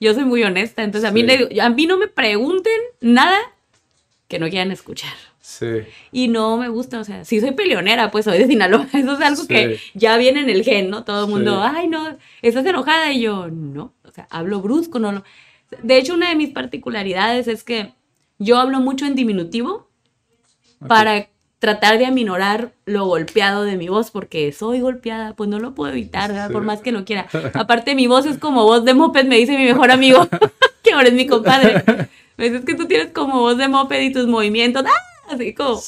Yo 0.00 0.14
soy 0.14 0.24
muy 0.24 0.42
honesta, 0.42 0.82
entonces 0.82 1.08
a, 1.08 1.12
mí 1.12 1.22
le, 1.22 1.60
a 1.60 1.68
mí 1.70 1.86
no 1.86 1.98
me 1.98 2.08
pregunten 2.08 2.80
nada 3.00 3.38
que 4.28 4.38
no 4.38 4.48
quieran 4.48 4.70
escuchar. 4.70 5.12
Sí. 5.40 5.82
Y 6.10 6.28
no 6.28 6.56
me 6.56 6.68
gusta, 6.68 6.98
o 6.98 7.04
sea, 7.04 7.24
sí 7.24 7.40
soy 7.40 7.52
peleonera, 7.52 8.10
pues 8.10 8.24
soy 8.24 8.38
de 8.38 8.46
Sinaloa, 8.46 8.88
eso 8.92 9.12
es 9.12 9.20
algo 9.20 9.46
que 9.46 9.78
ya 9.94 10.16
viene 10.16 10.40
en 10.40 10.50
el 10.50 10.64
gen, 10.64 10.90
¿no? 10.90 11.04
Todo 11.04 11.26
el 11.26 11.30
mundo, 11.30 11.60
ay, 11.62 11.86
no, 11.88 12.16
estás 12.40 12.64
enojada 12.64 13.12
y 13.12 13.20
yo, 13.20 13.48
no, 13.50 13.92
o 14.04 14.10
sea, 14.10 14.26
hablo 14.30 14.60
brusco, 14.62 14.98
no, 14.98 15.12
no. 15.12 15.22
De 15.82 15.98
hecho, 15.98 16.14
una 16.14 16.30
de 16.30 16.36
mis 16.36 16.50
particularidades 16.50 17.46
es 17.46 17.62
que 17.62 17.92
yo 18.38 18.58
hablo 18.58 18.80
mucho 18.80 19.06
en 19.06 19.14
diminutivo 19.14 19.88
para 20.88 21.28
tratar 21.64 21.96
de 21.96 22.04
aminorar 22.04 22.72
lo 22.84 23.06
golpeado 23.06 23.64
de 23.64 23.78
mi 23.78 23.88
voz, 23.88 24.10
porque 24.10 24.52
soy 24.52 24.80
golpeada, 24.80 25.34
pues 25.34 25.48
no 25.48 25.58
lo 25.58 25.74
puedo 25.74 25.92
evitar, 25.92 26.52
por 26.52 26.62
más 26.62 26.82
que 26.82 26.92
lo 26.92 27.06
quiera. 27.06 27.26
Aparte, 27.54 27.94
mi 27.94 28.06
voz 28.06 28.26
es 28.26 28.36
como 28.36 28.64
voz 28.64 28.84
de 28.84 28.92
moped, 28.92 29.24
me 29.24 29.36
dice 29.36 29.56
mi 29.56 29.64
mejor 29.64 29.90
amigo, 29.90 30.28
que 30.82 30.92
ahora 30.92 31.08
es 31.08 31.14
mi 31.14 31.26
compadre. 31.26 31.82
Me 32.36 32.50
dice, 32.50 32.64
que 32.64 32.74
tú 32.74 32.86
tienes 32.86 33.12
como 33.12 33.38
voz 33.38 33.56
de 33.56 33.68
moped 33.68 34.00
y 34.00 34.12
tus 34.12 34.26
movimientos, 34.26 34.84
¡ah! 34.84 35.32
así 35.32 35.54
como... 35.54 35.80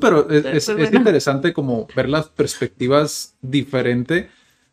Pero 0.00 0.28
es, 0.28 0.68
es, 0.68 0.92
interesante 0.92 1.52
como 1.52 1.86
ver 1.94 2.08
las 2.08 2.28
perspectivas 2.28 3.36
diferentes. 3.40 4.26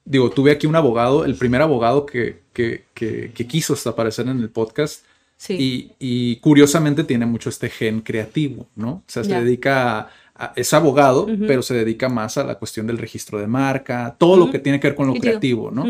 Digo, 0.04 0.32
tuve 0.32 0.52
aquí 0.52 0.66
un 0.66 0.76
abogado, 0.76 1.24
el 1.24 1.36
primer 1.36 1.62
abogado 1.62 2.08
que, 2.08 2.42
que, 2.52 2.84
que, 2.96 3.32
que 3.32 3.48
quiso 3.48 3.76
aparecer 3.88 4.28
en 4.28 4.40
el 4.40 4.50
podcast, 4.50 5.06
y, 5.50 6.36
curiosamente 6.38 7.04
tiene 7.04 7.26
mucho 7.26 7.50
este 7.50 7.70
gen 7.70 8.02
creativo, 8.02 8.68
¿no? 8.76 8.90
O 8.90 9.04
sea, 9.08 9.24
se 9.24 9.34
dedica 9.34 10.10
a, 10.36 10.54
es 10.56 10.74
abogado, 10.74 11.28
pero 11.48 11.62
se 11.62 11.74
dedica 11.74 12.10
más 12.10 12.38
a 12.38 12.44
la 12.44 12.56
cuestión 12.56 12.88
del 12.88 12.98
registro 12.98 13.40
de 13.40 13.48
marca, 13.48 14.16
todo 14.18 14.38
lo 14.38 14.52
que 14.52 14.60
tiene 14.60 14.80
que 14.80 14.88
ver 14.88 14.96
con 14.96 15.08
lo 15.08 15.14
creativo, 15.16 15.72
¿no? 15.72 15.86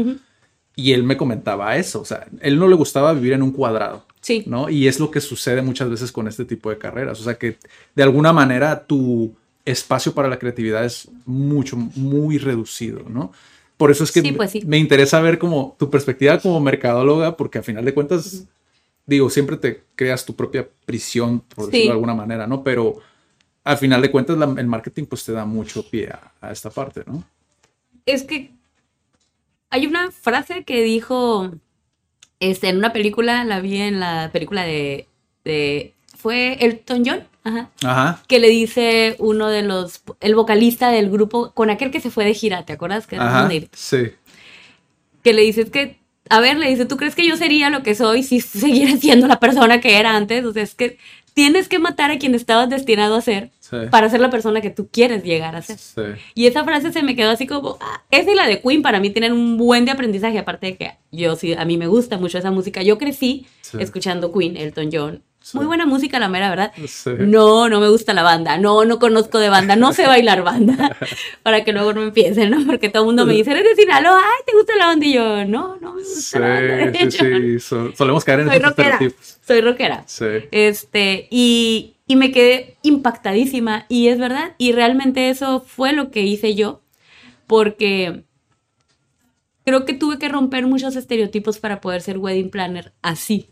Y 0.75 0.91
él 0.91 1.03
me 1.03 1.15
comentaba 1.15 1.77
eso, 1.77 2.01
o 2.01 2.05
sea, 2.05 2.27
él 2.41 2.60
no 2.60 2.67
le 2.67 2.75
gustaba 2.75 3.13
vivir 3.13 3.34
en 3.34 3.41
un 3.41 3.51
cuadrado, 3.51 4.05
sí. 4.19 4.43
¿no? 4.45 4.69
Y 4.69 4.89
es 4.89 4.99
lo 4.99 5.10
que 5.10 5.21
sucede 5.21 5.62
muchas 5.62 5.89
veces 5.89 6.12
con 6.12 6.27
este 6.27 6.43
tipo 6.43 6.69
de 6.69 6.77
carreras, 6.77 7.21
o 7.21 7.23
sea, 7.23 7.36
que 7.36 7.58
de 7.95 8.03
alguna 8.03 8.34
manera 8.34 8.86
tu 8.86 9.34
espacio 9.63 10.13
para 10.13 10.27
la 10.27 10.38
creatividad 10.38 10.84
es 10.84 11.08
mucho, 11.25 11.77
muy 11.77 12.39
reducido, 12.39 13.03
¿no? 13.08 13.31
Por 13.77 13.91
eso 13.91 14.03
es 14.03 14.12
que 14.12 14.21
pues 14.34 14.65
me 14.65 14.77
interesa 14.77 15.19
ver 15.21 15.38
como 15.38 15.75
tu 15.77 15.89
perspectiva 15.89 16.39
como 16.39 16.60
mercadóloga, 16.60 17.36
porque 17.36 17.60
a 17.60 17.63
final 17.63 17.84
de 17.84 17.93
cuentas 17.93 18.45
digo, 19.05 19.29
siempre 19.29 19.57
te 19.57 19.83
creas 19.95 20.25
tu 20.25 20.35
propia 20.35 20.67
prisión, 20.85 21.41
por 21.41 21.67
decirlo 21.67 21.87
de 21.87 21.91
alguna 21.91 22.15
manera, 22.15 22.47
¿no? 22.47 22.63
Pero 22.63 23.01
al 23.63 23.77
final 23.77 24.01
de 24.01 24.11
cuentas 24.11 24.37
el 24.57 24.67
marketing 24.67 25.05
pues 25.05 25.23
te 25.23 25.31
da 25.31 25.45
mucho 25.45 25.87
pie 25.89 26.09
a, 26.41 26.51
esta 26.51 26.69
parte, 26.69 27.03
¿no? 27.05 27.23
Es 28.05 28.23
que 28.23 28.51
hay 29.69 29.87
una 29.87 30.11
frase 30.11 30.63
que 30.63 30.83
dijo 30.83 31.51
este, 32.39 32.69
en 32.69 32.77
una 32.77 32.93
película, 32.93 33.43
la 33.43 33.59
vi 33.59 33.77
en 33.77 33.99
la 33.99 34.29
película 34.31 34.63
de, 34.63 35.07
de 35.43 35.93
fue 36.15 36.53
Elton 36.63 37.03
John, 37.05 37.23
ajá, 37.43 37.71
ajá, 37.83 38.23
que 38.27 38.39
le 38.39 38.49
dice 38.49 39.15
uno 39.19 39.49
de 39.49 39.63
los, 39.63 40.03
el 40.19 40.35
vocalista 40.35 40.91
del 40.91 41.09
grupo, 41.09 41.51
con 41.53 41.69
aquel 41.69 41.91
que 41.91 41.99
se 41.99 42.11
fue 42.11 42.25
de 42.25 42.33
gira, 42.33 42.65
¿te 42.65 42.73
acuerdas? 42.73 43.07
Que 43.07 43.17
ajá, 43.17 43.49
sí. 43.73 44.11
Que 45.23 45.33
le 45.33 45.41
dice, 45.41 45.61
es 45.61 45.71
que 45.71 45.99
a 46.29 46.39
ver, 46.39 46.57
le 46.57 46.69
dice, 46.69 46.85
¿tú 46.85 46.97
crees 46.97 47.15
que 47.15 47.27
yo 47.27 47.38
sería 47.38 47.69
lo 47.69 47.83
que 47.83 47.95
soy 47.95 48.23
si 48.23 48.39
siguiera 48.39 48.97
siendo 48.99 49.27
la 49.27 49.39
persona 49.39 49.79
que 49.79 49.97
era 49.97 50.15
antes? 50.15 50.45
O 50.45 50.53
sea, 50.53 50.63
es 50.63 50.75
que 50.75 50.97
tienes 51.33 51.67
que 51.67 51.79
matar 51.79 52.11
a 52.11 52.17
quien 52.17 52.33
estabas 52.33 52.69
destinado 52.69 53.15
a 53.15 53.21
ser 53.21 53.51
para 53.91 54.09
ser 54.09 54.21
la 54.21 54.29
persona 54.29 54.61
que 54.61 54.69
tú 54.69 54.88
quieres 54.89 55.23
llegar 55.23 55.55
a 55.55 55.61
ser. 55.61 56.17
Y 56.33 56.47
esa 56.47 56.63
frase 56.63 56.91
se 56.93 57.03
me 57.03 57.15
quedó 57.15 57.31
así 57.31 57.45
como, 57.45 57.77
ah, 57.81 58.03
esa 58.09 58.31
y 58.31 58.35
la 58.35 58.47
de 58.47 58.61
Queen 58.61 58.81
para 58.81 58.99
mí 58.99 59.09
tienen 59.09 59.33
un 59.33 59.57
buen 59.57 59.85
de 59.85 59.91
aprendizaje, 59.91 60.39
aparte 60.39 60.67
de 60.67 60.77
que 60.77 60.91
yo 61.11 61.35
sí, 61.35 61.53
a 61.53 61.65
mí 61.65 61.77
me 61.77 61.88
gusta 61.88 62.17
mucho 62.17 62.38
esa 62.38 62.51
música. 62.51 62.81
Yo 62.83 62.97
crecí 62.97 63.45
escuchando 63.77 64.31
Queen, 64.31 64.55
Elton 64.55 64.89
John, 64.91 65.23
muy 65.53 65.65
buena 65.65 65.86
música, 65.86 66.17
la 66.19 66.27
mera 66.27 66.49
verdad. 66.49 66.71
No, 67.19 67.69
no 67.69 67.79
me 67.79 67.89
gusta 67.89 68.13
la 68.13 68.23
banda. 68.23 68.58
No, 68.58 68.84
no 68.86 68.97
conozco 68.99 69.38
de 69.39 69.49
banda. 69.49 69.75
No 69.75 69.93
sé 69.93 70.08
bailar 70.08 70.43
banda. 70.43 70.97
Para 71.43 71.63
que 71.63 71.71
luego 71.71 71.93
no 71.93 72.01
empiecen, 72.01 72.49
¿no? 72.49 72.65
Porque 72.65 72.89
todo 72.89 73.03
el 73.03 73.08
mundo 73.08 73.25
me 73.25 73.34
dice, 73.34 73.51
eres 73.51 73.63
de 73.63 73.75
Sinaloa, 73.75 74.21
ay, 74.23 74.43
¿te 74.45 74.53
gusta 74.53 74.75
la 74.75 74.88
banda? 74.88 75.05
Y 75.05 75.13
yo, 75.13 75.45
no, 75.45 75.77
no 75.79 75.93
me 75.93 76.01
gusta 76.01 76.39
la 76.39 76.47
banda. 76.47 77.12
Sí, 77.12 77.60
sí, 77.60 77.75
solemos 77.95 78.23
caer 78.23 78.41
en 78.41 78.47
Soy 78.47 78.58
esos 78.58 78.69
rockera. 78.69 78.99
Soy 79.45 79.62
rockera. 79.62 80.03
Sí. 80.08 80.25
Este, 80.51 81.27
y, 81.29 81.95
y 82.08 82.15
me 82.15 82.31
quedé 82.31 82.77
impactadísima. 82.81 83.86
Y 83.88 84.08
es 84.08 84.17
verdad. 84.17 84.53
Y 84.58 84.71
realmente 84.71 85.29
eso 85.29 85.60
fue 85.62 85.93
lo 85.93 86.10
que 86.10 86.21
hice 86.21 86.55
yo. 86.55 86.81
Porque 87.45 88.23
creo 89.63 89.86
que 89.86 89.93
tuve 89.93 90.17
que 90.17 90.29
romper 90.29 90.65
muchos 90.65 90.95
estereotipos 90.95 91.60
para 91.60 91.81
poder 91.81 92.01
ser 92.01 92.17
wedding 92.17 92.49
planner 92.49 92.93
así. 93.03 93.49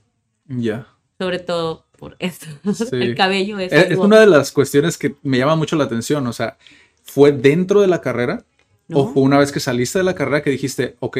Ya 0.47 0.92
sobre 1.23 1.39
todo 1.39 1.85
por 1.97 2.17
esto. 2.19 2.47
El 2.91 3.15
cabello 3.15 3.59
es. 3.59 3.71
Es, 3.71 3.97
una 3.97 4.19
de 4.19 4.27
las 4.27 4.51
cuestiones 4.51 4.97
que 4.97 5.15
me 5.23 5.37
llama 5.37 5.55
mucho 5.55 5.77
la 5.77 5.85
atención. 5.85 6.27
O 6.27 6.33
sea, 6.33 6.57
¿fue 7.03 7.31
dentro 7.31 7.79
de 7.79 7.87
la 7.87 8.01
carrera? 8.01 8.43
¿O 8.91 9.07
fue 9.07 9.23
una 9.23 9.39
vez 9.39 9.51
que 9.51 9.61
saliste 9.61 9.99
de 9.99 10.03
la 10.03 10.13
carrera 10.13 10.43
que 10.43 10.49
dijiste, 10.49 10.97
ok, 10.99 11.17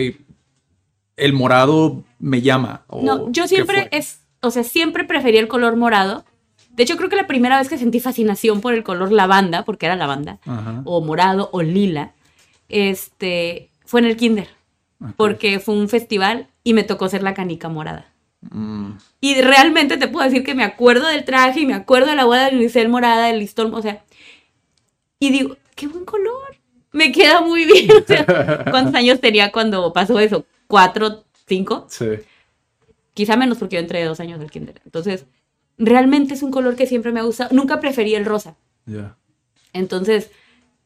el 1.16 1.34
morado 1.34 2.04
me 2.20 2.42
llama? 2.42 2.86
no, 3.02 3.32
yo 3.32 3.48
siempre 3.48 3.88
es, 3.92 4.20
o 4.42 4.52
sea, 4.52 4.64
siempre 4.64 5.06
preferí 5.06 5.38
el 5.38 5.48
color 5.48 5.78
morado. 5.78 6.26
De 6.72 6.84
hecho, 6.84 6.98
creo 6.98 7.10
que 7.10 7.16
la 7.16 7.28
primera 7.28 7.58
vez 7.58 7.70
que 7.70 7.78
sentí 7.78 8.00
fascinación 8.00 8.60
por 8.60 8.74
el 8.74 8.84
color 8.84 9.12
lavanda, 9.12 9.64
porque 9.64 9.86
era 9.86 9.96
lavanda, 9.96 10.40
o 10.84 11.02
morado 11.02 11.50
o 11.54 11.62
lila, 11.62 12.14
este, 12.68 13.70
fue 13.86 14.02
en 14.02 14.08
el 14.08 14.18
kinder. 14.18 14.50
Porque 15.16 15.60
fue 15.60 15.76
un 15.76 15.88
festival 15.88 16.48
y 16.64 16.74
me 16.74 16.84
tocó 16.84 17.08
ser 17.10 17.24
la 17.24 17.34
canica 17.34 17.70
morada. 17.70 18.13
Mm, 18.52 18.92
Y 19.22 19.42
realmente 19.42 19.98
te 19.98 20.08
puedo 20.08 20.26
decir 20.26 20.44
que 20.44 20.56
me 20.56 20.64
acuerdo 20.64 21.08
del 21.08 21.24
traje 21.26 21.62
y 21.62 21.66
me 21.66 21.74
acuerdo 21.74 22.10
de 22.10 22.16
la 22.16 22.26
boda 22.26 22.50
de 22.50 22.56
unicel 22.56 22.90
morada, 22.90 23.28
del 23.28 23.40
listón, 23.40 23.74
o 23.74 23.82
sea, 23.82 24.04
y 25.20 25.32
digo, 25.32 25.58
qué 25.76 25.88
buen 25.88 26.06
color, 26.06 26.58
me 26.92 27.12
queda 27.12 27.42
muy 27.42 27.66
bien. 27.66 27.90
O 28.04 28.06
sea, 28.06 28.26
¿Cuántos 28.70 28.96
años 28.96 29.20
tenía 29.22 29.52
cuando 29.52 29.92
pasó 29.94 30.20
eso? 30.20 30.46
¿Cuatro, 30.68 31.24
cinco? 31.48 31.88
sí. 31.90 32.06
Quizá 33.16 33.38
menos 33.38 33.60
porque 33.60 33.76
yo 33.76 33.80
entré 33.80 34.00
de 34.00 34.06
dos 34.06 34.20
años 34.20 34.42
al 34.42 34.50
kinder. 34.50 34.82
Entonces, 34.86 35.26
realmente 35.78 36.34
es 36.34 36.42
un 36.42 36.50
color 36.50 36.76
que 36.76 36.88
siempre 36.88 37.12
me 37.12 37.20
ha 37.20 37.24
gustado. 37.24 37.52
Nunca 37.54 37.80
preferí 37.80 38.16
el 38.16 38.26
rosa. 38.26 38.56
Ya. 38.88 39.16
Entonces, 39.72 40.32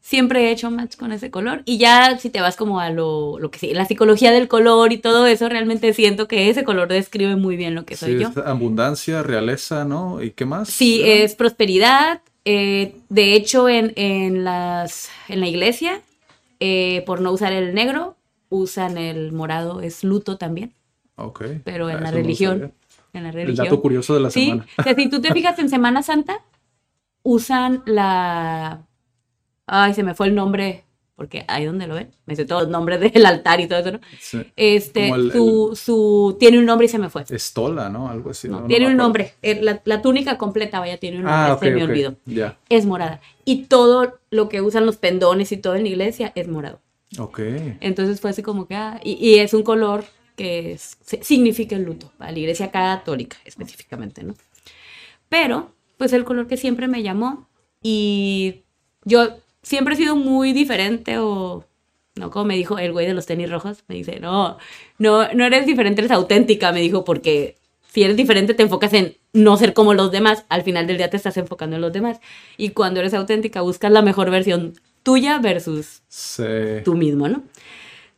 siempre 0.08 0.48
he 0.48 0.50
hecho 0.52 0.70
match 0.70 0.96
con 0.96 1.12
ese 1.12 1.30
color. 1.30 1.60
Y 1.66 1.76
ya 1.76 2.18
si 2.18 2.30
te 2.30 2.40
vas 2.40 2.56
como 2.56 2.80
a 2.80 2.88
lo, 2.88 3.38
lo 3.38 3.50
que 3.50 3.58
sí, 3.58 3.74
la 3.74 3.84
psicología 3.84 4.30
del 4.32 4.48
color 4.48 4.90
y 4.92 4.98
todo 4.98 5.26
eso, 5.26 5.48
realmente 5.50 5.92
siento 5.92 6.26
que 6.28 6.48
ese 6.48 6.64
color 6.64 6.88
describe 6.88 7.36
muy 7.36 7.56
bien 7.56 7.74
lo 7.74 7.84
que 7.84 7.94
soy 7.94 8.14
Sí, 8.14 8.20
yo. 8.22 8.28
es 8.30 8.36
abundancia, 8.38 9.22
realeza, 9.22 9.84
¿no? 9.84 10.22
¿Y 10.22 10.30
qué 10.30 10.46
más? 10.46 10.68
Sí, 10.70 11.02
es 11.04 11.34
prosperidad. 11.34 12.22
eh, 12.46 12.94
de 13.10 13.34
hecho, 13.34 13.68
en, 13.68 13.92
en, 13.96 14.44
las, 14.44 15.10
en 15.28 15.40
la 15.40 15.46
iglesia, 15.48 16.00
eh, 16.60 17.02
por 17.04 17.20
no 17.20 17.30
usar 17.32 17.52
el 17.52 17.74
negro, 17.74 18.16
usan 18.48 18.96
el 18.96 19.32
morado, 19.32 19.82
es 19.82 20.02
luto 20.04 20.38
también, 20.38 20.72
Ok. 21.16 21.44
pero 21.64 21.90
en 21.90 21.96
Ah, 21.98 22.00
la 22.00 22.10
no 22.10 22.16
religión. 22.16 22.58
sabía. 22.58 22.72
En 23.12 23.22
la 23.24 23.30
El 23.42 23.54
dato 23.56 23.80
curioso 23.82 24.14
de 24.14 24.20
la 24.20 24.30
Sí, 24.30 24.44
semana. 24.46 24.66
o 24.78 24.82
sea, 24.82 24.94
si 24.94 25.10
tú 25.10 25.20
te 25.20 25.32
fijas 25.34 25.58
en 25.58 25.68
Semana 25.68 26.02
Santa, 26.02 26.40
usan 27.22 27.82
la... 27.84 28.80
Ay, 29.68 29.94
se 29.94 30.02
me 30.02 30.14
fue 30.14 30.26
el 30.28 30.34
nombre, 30.34 30.84
porque 31.14 31.44
ahí 31.48 31.64
donde 31.64 31.86
lo 31.86 31.94
ven, 31.94 32.10
me 32.26 32.34
sé 32.36 32.44
todos 32.44 32.62
los 32.62 32.70
nombres 32.70 33.00
del 33.12 33.24
altar 33.26 33.60
y 33.60 33.66
todo 33.68 33.78
eso, 33.80 33.92
¿no? 33.92 34.00
Sí. 34.20 34.40
Este, 34.56 35.08
el- 35.08 35.32
su, 35.32 35.72
su, 35.76 36.36
tiene 36.40 36.58
un 36.58 36.64
nombre 36.66 36.86
y 36.86 36.88
se 36.88 36.98
me 36.98 37.10
fue. 37.10 37.24
Estola, 37.28 37.88
¿no? 37.88 38.08
Algo 38.08 38.30
así. 38.30 38.48
No, 38.48 38.60
no 38.62 38.66
tiene 38.66 38.86
un 38.86 38.96
nombre. 38.96 39.34
Eh, 39.42 39.60
La, 39.62 39.80
la 39.84 40.00
túnica 40.02 40.38
completa, 40.38 40.80
vaya, 40.80 40.96
tiene 40.98 41.18
un 41.18 41.24
nombre, 41.24 41.52
Ah, 41.52 41.58
se 41.60 41.70
me 41.70 41.82
olvidó. 41.84 42.16
Ya. 42.24 42.58
Es 42.68 42.86
morada. 42.86 43.20
Y 43.44 43.64
todo 43.66 44.18
lo 44.30 44.48
que 44.48 44.60
usan 44.60 44.86
los 44.86 44.96
pendones 44.96 45.52
y 45.52 45.56
todo 45.56 45.74
en 45.74 45.82
la 45.82 45.88
iglesia 45.88 46.32
es 46.34 46.48
morado. 46.48 46.80
Ok. 47.18 47.40
Entonces 47.80 48.20
fue 48.20 48.30
así 48.30 48.42
como 48.42 48.66
que, 48.66 48.74
ah, 48.76 49.00
y, 49.02 49.12
y 49.14 49.38
es 49.38 49.54
un 49.54 49.62
color 49.62 50.04
que 50.36 50.72
es- 50.72 50.98
significa 51.22 51.74
el 51.74 51.82
luto, 51.82 52.12
para 52.16 52.30
la 52.30 52.38
iglesia 52.38 52.70
católica 52.70 53.38
específicamente, 53.44 54.22
¿no? 54.22 54.34
Pero, 55.28 55.72
pues 55.96 56.12
el 56.12 56.24
color 56.24 56.46
que 56.46 56.56
siempre 56.56 56.86
me 56.88 57.02
llamó 57.02 57.48
y 57.82 58.62
yo 59.04 59.36
siempre 59.68 59.94
he 59.94 59.96
sido 59.98 60.16
muy 60.16 60.52
diferente 60.52 61.18
o, 61.18 61.64
no, 62.16 62.30
como 62.30 62.46
me 62.46 62.56
dijo 62.56 62.78
el 62.78 62.92
güey 62.92 63.06
de 63.06 63.12
los 63.14 63.26
tenis 63.26 63.50
rojos, 63.50 63.84
me 63.86 63.94
dice, 63.96 64.18
no, 64.20 64.56
no, 64.98 65.30
no 65.34 65.44
eres 65.44 65.66
diferente, 65.66 66.00
eres 66.00 66.10
auténtica, 66.10 66.72
me 66.72 66.80
dijo, 66.80 67.04
porque 67.04 67.56
si 67.92 68.02
eres 68.02 68.16
diferente 68.16 68.54
te 68.54 68.62
enfocas 68.62 68.92
en 68.94 69.16
no 69.34 69.56
ser 69.58 69.74
como 69.74 69.92
los 69.92 70.10
demás, 70.10 70.44
al 70.48 70.62
final 70.62 70.86
del 70.86 70.96
día 70.96 71.10
te 71.10 71.16
estás 71.18 71.36
enfocando 71.36 71.76
en 71.76 71.82
los 71.82 71.92
demás. 71.92 72.18
Y 72.56 72.70
cuando 72.70 73.00
eres 73.00 73.12
auténtica 73.14 73.60
buscas 73.60 73.92
la 73.92 74.00
mejor 74.02 74.30
versión 74.30 74.72
tuya 75.02 75.38
versus 75.38 76.02
Sí. 76.08 76.44
tú 76.84 76.94
mismo, 76.94 77.28
¿no? 77.28 77.42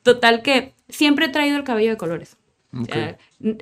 Total 0.02 0.42
que 0.42 0.72
siempre 0.88 1.26
he 1.26 1.28
traído 1.30 1.56
el 1.56 1.64
cabello 1.64 1.90
de 1.90 1.96
colores. 1.96 2.36
O 2.72 2.82
Ok. 2.82 2.92
sea, 2.92 3.18
n- 3.42 3.58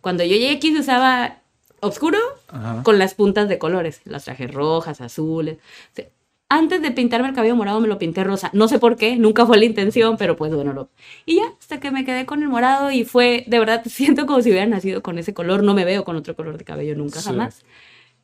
cuando 0.00 0.24
yo 0.24 0.30
llegué 0.36 0.50
aquí 0.56 0.72
se 0.72 0.80
usaba 0.80 1.38
oscuro 1.80 2.18
Ajá. 2.48 2.82
con 2.82 2.98
las 2.98 3.14
puntas 3.14 3.48
de 3.48 3.58
colores, 3.58 4.00
las 4.04 4.24
trajes 4.24 4.52
rojas, 4.52 5.00
azules. 5.00 5.58
O 5.92 5.94
sea, 5.94 6.06
antes 6.50 6.80
de 6.80 6.90
pintarme 6.90 7.28
el 7.28 7.34
cabello 7.34 7.56
morado 7.56 7.80
me 7.80 7.88
lo 7.88 7.98
pinté 7.98 8.24
rosa. 8.24 8.50
No 8.54 8.68
sé 8.68 8.78
por 8.78 8.96
qué, 8.96 9.16
nunca 9.16 9.44
fue 9.46 9.58
la 9.58 9.64
intención, 9.66 10.16
pero 10.16 10.36
pues 10.36 10.54
bueno, 10.54 10.72
lo... 10.72 10.88
Y 11.26 11.36
ya, 11.36 11.42
hasta 11.60 11.78
que 11.80 11.90
me 11.90 12.04
quedé 12.04 12.24
con 12.26 12.42
el 12.42 12.48
morado 12.48 12.90
y 12.90 13.04
fue, 13.04 13.44
de 13.46 13.58
verdad, 13.58 13.82
siento 13.86 14.26
como 14.26 14.40
si 14.42 14.50
hubiera 14.50 14.66
nacido 14.66 15.02
con 15.02 15.18
ese 15.18 15.34
color. 15.34 15.62
No 15.62 15.74
me 15.74 15.84
veo 15.84 16.04
con 16.04 16.16
otro 16.16 16.34
color 16.34 16.56
de 16.58 16.64
cabello 16.64 16.94
nunca, 16.96 17.20
Sí. 17.20 17.26
jamás. 17.26 17.64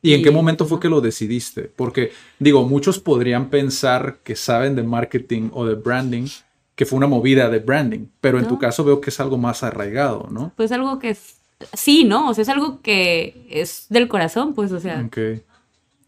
¿Y 0.01 0.13
en 0.13 0.21
qué 0.23 0.29
momento 0.29 0.65
fue 0.65 0.79
que 0.79 0.89
lo 0.89 1.01
decidiste? 1.01 1.63
Porque, 1.63 2.11
digo, 2.37 2.63
muchos 2.67 2.99
podrían 2.99 3.49
pensar 3.49 4.17
que 4.23 4.35
saben 4.35 4.75
de 4.75 4.83
marketing 4.83 5.49
o 5.51 5.65
de 5.65 5.73
branding, 5.75 6.27
que 6.75 6.85
fue 6.85 6.97
una 6.97 7.07
movida 7.07 7.49
de 7.49 7.59
branding, 7.59 8.07
pero 8.21 8.37
en 8.37 8.43
No. 8.43 8.49
tu 8.49 8.59
caso 8.59 8.83
veo 8.83 9.01
que 9.01 9.09
es 9.09 9.19
algo 9.19 9.37
más 9.37 9.63
arraigado, 9.63 10.27
¿no? 10.31 10.51
Pues 10.55 10.71
algo 10.71 10.99
que 10.99 11.09
es... 11.11 11.37
Sí, 11.73 12.03
¿no? 12.03 12.29
O 12.29 12.33
sea, 12.35 12.41
es 12.43 12.49
algo 12.49 12.81
que 12.81 13.47
es 13.49 13.85
del 13.89 14.07
corazón, 14.07 14.53
pues, 14.53 14.71
o 14.73 14.79
sea... 14.79 15.01
Ok. 15.07 15.17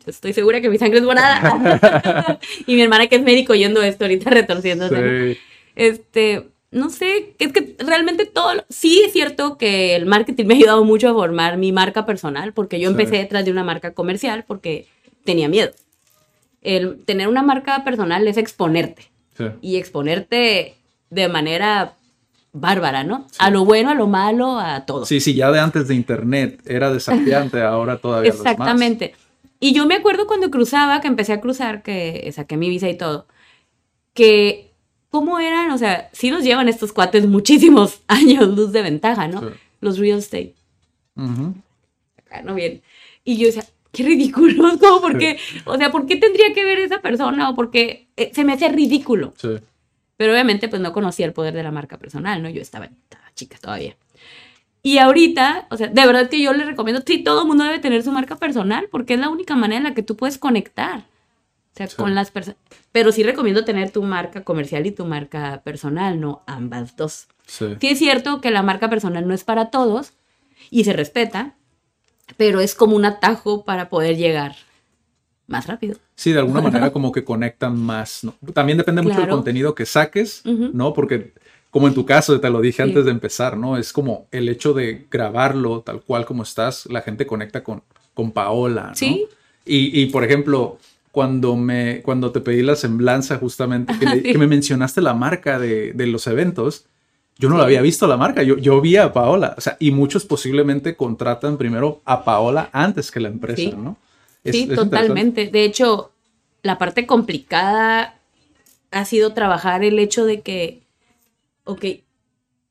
Estoy 0.08 0.34
segura 0.34 0.62
que 0.62 0.70
mi 0.70 0.78
sangre 0.78 1.00
es 1.00 1.04
morada. 1.06 2.40
y 2.66 2.76
mi 2.76 2.82
hermana 2.82 3.08
que 3.08 3.16
es 3.18 3.24
médico 3.24 3.54
yendo 3.56 3.82
esto 3.82 4.06
ahorita 4.06 4.30
retorciéndose. 4.30 5.34
Sí. 5.34 5.40
Este, 5.76 6.48
no 6.72 6.90
sé, 6.90 7.34
es 7.40 7.54
que 7.54 7.76
realmente 7.80 8.26
todo, 8.26 8.52
sí 8.70 9.02
es 9.06 9.14
cierto 9.14 9.58
que 9.58 9.96
el 9.96 10.06
marketing 10.06 10.46
me 10.46 10.54
ha 10.56 10.58
ayudado 10.58 10.84
mucho 10.84 11.10
a 11.10 11.14
formar 11.14 11.58
mi 11.58 11.72
marca 11.72 12.06
personal, 12.06 12.54
porque 12.54 12.80
yo 12.80 12.90
Sí. 12.90 12.94
empecé 12.94 13.18
detrás 13.18 13.46
de 13.46 13.52
una 13.52 13.64
marca 13.64 13.94
comercial 13.94 14.44
porque 14.48 14.88
tenía 15.24 15.48
miedo. 15.50 15.72
El 16.62 17.04
tener 17.06 17.28
una 17.28 17.44
marca 17.44 17.84
personal 17.84 18.28
es 18.28 18.38
exponerte 18.38 19.04
Sí. 19.38 19.46
y 19.62 19.78
exponerte 19.78 20.74
de 21.10 21.28
manera 21.30 21.94
bárbara, 22.54 23.04
¿no? 23.04 23.28
A 23.38 23.52
lo 23.52 23.66
bueno, 23.66 23.92
a 23.92 23.94
lo 23.94 24.08
malo, 24.08 24.60
a 24.60 24.86
todo. 24.86 25.06
Sí, 25.06 25.20
sí, 25.20 25.36
ya 25.36 25.52
de 25.52 25.60
antes 25.60 25.88
de 25.88 25.96
internet 25.96 26.60
era 26.66 26.92
desafiante, 26.92 27.62
ahora 27.62 27.98
todavía 27.98 28.32
lo 28.32 28.38
es 28.38 28.58
más. 28.58 28.68
Y 29.60 29.74
yo 29.74 29.86
me 29.86 29.96
acuerdo 29.96 30.28
cuando 30.28 30.52
cruzaba, 30.52 31.02
que 31.02 31.08
empecé 31.08 31.34
a 31.34 31.42
cruzar, 31.42 31.82
que 31.82 32.32
saqué 32.34 32.58
mi 32.58 32.70
visa 32.70 32.90
y 32.90 32.98
todo, 32.98 33.28
que 34.14 34.72
cómo 35.10 35.40
eran, 35.40 35.72
o 35.72 35.78
sea, 35.78 36.10
sí 36.14 36.30
nos 36.30 36.44
llevan 36.44 36.70
estos 36.70 36.94
cuates 36.94 37.26
muchísimos 37.28 38.02
años 38.08 38.56
luz 38.56 38.72
de 38.72 38.82
ventaja, 38.82 39.28
¿no? 39.28 39.42
Sí. 39.42 39.48
Los 39.82 39.98
real 39.98 40.20
estate. 40.20 40.56
Acá 42.18 42.42
no 42.44 42.56
bien. 42.56 42.82
Y 43.24 43.38
yo 43.38 43.48
decía, 43.48 43.64
qué 43.92 44.04
ridículo, 44.04 44.78
¿cómo? 44.80 45.02
¿Por 45.02 45.18
qué? 45.18 45.38
O 45.66 45.78
sea, 45.78 45.92
¿por 45.92 46.06
qué 46.06 46.18
tendría 46.18 46.54
que 46.54 46.66
ver 46.66 46.80
esa 46.80 47.02
persona? 47.02 47.50
O 47.50 47.56
porque 47.56 48.08
eh, 48.16 48.32
se 48.34 48.44
me 48.44 48.54
hacía 48.54 48.70
ridículo. 48.70 49.34
Sí. 49.38 49.50
Pero 50.18 50.34
obviamente 50.34 50.68
pues 50.68 50.82
no 50.82 50.94
conocía 50.94 51.26
el 51.26 51.34
poder 51.34 51.54
de 51.54 51.64
la 51.64 51.72
marca 51.72 51.98
personal, 51.98 52.42
¿no? 52.42 52.50
Yo 52.50 52.62
estaba, 52.62 52.86
estaba 52.86 53.32
chica 53.36 53.58
todavía. 53.60 53.96
Y 54.88 55.00
ahorita, 55.00 55.68
o 55.70 55.76
sea, 55.76 55.88
de 55.88 56.06
verdad 56.06 56.30
que 56.30 56.42
yo 56.42 56.54
le 56.54 56.64
recomiendo, 56.64 57.02
sí, 57.06 57.22
todo 57.22 57.42
el 57.42 57.48
mundo 57.50 57.66
debe 57.66 57.80
tener 57.80 58.04
su 58.04 58.12
marca 58.14 58.38
personal 58.38 58.88
porque 58.90 59.16
es 59.16 59.20
la 59.20 59.28
única 59.28 59.54
manera 59.58 59.80
en 59.80 59.84
la 59.84 59.94
que 59.94 60.02
tú 60.02 60.16
puedes 60.16 60.38
conectar. 60.38 61.00
O 61.00 61.76
sea, 61.78 61.88
Sí. 61.88 61.98
con 61.98 62.16
las 62.16 62.32
personas. 62.32 62.58
Pero 62.94 63.12
sí 63.12 63.22
recomiendo 63.22 63.66
tener 63.66 63.92
tu 63.92 64.02
marca 64.02 64.46
comercial 64.46 64.86
y 64.86 64.92
tu 64.92 65.04
marca 65.04 65.62
personal, 65.66 66.22
no 66.22 66.42
ambas 66.48 66.96
dos. 66.96 67.28
Sí. 67.46 67.66
Sí 67.82 67.88
es 67.90 68.00
cierto 68.00 68.40
que 68.40 68.50
la 68.50 68.64
marca 68.64 68.90
personal 68.90 69.28
no 69.28 69.34
es 69.34 69.44
para 69.44 69.72
todos 69.72 70.14
y 70.72 70.86
se 70.86 70.94
respeta, 70.94 71.56
pero 72.38 72.62
es 72.62 72.74
como 72.74 72.96
un 72.96 73.04
atajo 73.04 73.66
para 73.66 73.90
poder 73.90 74.16
llegar 74.16 74.56
más 75.48 75.68
rápido. 75.68 75.98
Sí, 76.16 76.32
de 76.32 76.40
alguna 76.40 76.62
manera 76.90 76.94
como 76.94 77.12
que 77.12 77.26
conectan 77.26 77.78
más, 77.78 78.24
¿no? 78.24 78.34
También 78.54 78.78
depende 78.78 79.02
mucho 79.02 79.16
del 79.18 79.26
Claro. 79.26 79.36
contenido 79.36 79.76
que 79.76 79.86
saques. 79.86 80.44
¿no? 80.46 80.94
Porque 80.94 81.34
como 81.72 81.88
en 81.88 81.94
tu 81.94 82.06
caso, 82.06 82.40
te 82.40 82.50
lo 82.50 82.62
dije 82.62 82.78
Sí. 82.78 82.90
antes 82.90 83.06
de 83.06 83.12
empezar, 83.12 83.58
¿no? 83.58 83.78
Es 83.78 83.94
como 83.94 84.28
el 84.32 84.50
hecho 84.50 84.74
de 84.74 85.06
grabarlo 85.12 85.82
tal 85.82 86.02
cual 86.02 86.26
como 86.26 86.44
estás, 86.44 86.86
la 86.88 87.02
gente 87.02 87.26
conecta 87.28 87.64
con, 87.64 87.84
con 88.14 88.32
Paola, 88.32 88.88
¿no? 88.90 88.96
Sí. 88.96 89.26
Y, 89.66 90.02
y, 90.02 90.06
por 90.08 90.24
ejemplo, 90.24 90.78
cuando 91.12 91.56
me 91.56 92.02
cuando 92.04 92.32
te 92.32 92.40
pedí 92.42 92.62
la 92.64 92.76
semblanza 92.76 93.38
justamente, 93.38 93.94
que, 94.00 94.06
le- 94.06 94.22
Sí. 94.22 94.32
que 94.32 94.38
me 94.38 94.48
mencionaste 94.48 95.02
la 95.02 95.14
marca 95.14 95.60
de, 95.60 95.92
de 95.94 96.08
los 96.08 96.26
eventos, 96.28 96.86
yo 97.40 97.50
no 97.50 97.58
la 97.58 97.66
había 97.66 97.82
visto 97.84 98.08
la 98.08 98.18
marca, 98.18 98.42
yo, 98.44 98.58
yo 98.58 98.82
vi 98.82 98.96
a 98.98 99.14
Paola, 99.14 99.54
o 99.58 99.62
sea, 99.62 99.78
y 99.80 99.92
muchos 99.92 100.26
posiblemente 100.26 100.96
contratan 100.96 101.58
primero 101.58 102.02
a 102.06 102.24
Paola 102.24 102.70
antes 102.72 103.12
que 103.12 103.20
la 103.20 103.28
empresa, 103.28 103.58
Sí. 103.62 103.74
¿no? 103.78 103.98
Es- 104.44 104.56
Sí, 104.56 104.68
es 104.70 104.76
totalmente. 104.76 105.48
De 105.48 105.64
hecho, 105.66 106.12
la 106.64 106.78
parte 106.80 107.06
complicada 107.06 108.16
ha 108.92 109.06
sido 109.06 109.34
trabajar 109.34 109.84
el 109.84 110.00
hecho 110.00 110.26
de 110.26 110.42
que, 110.42 110.82
ok, 111.68 111.86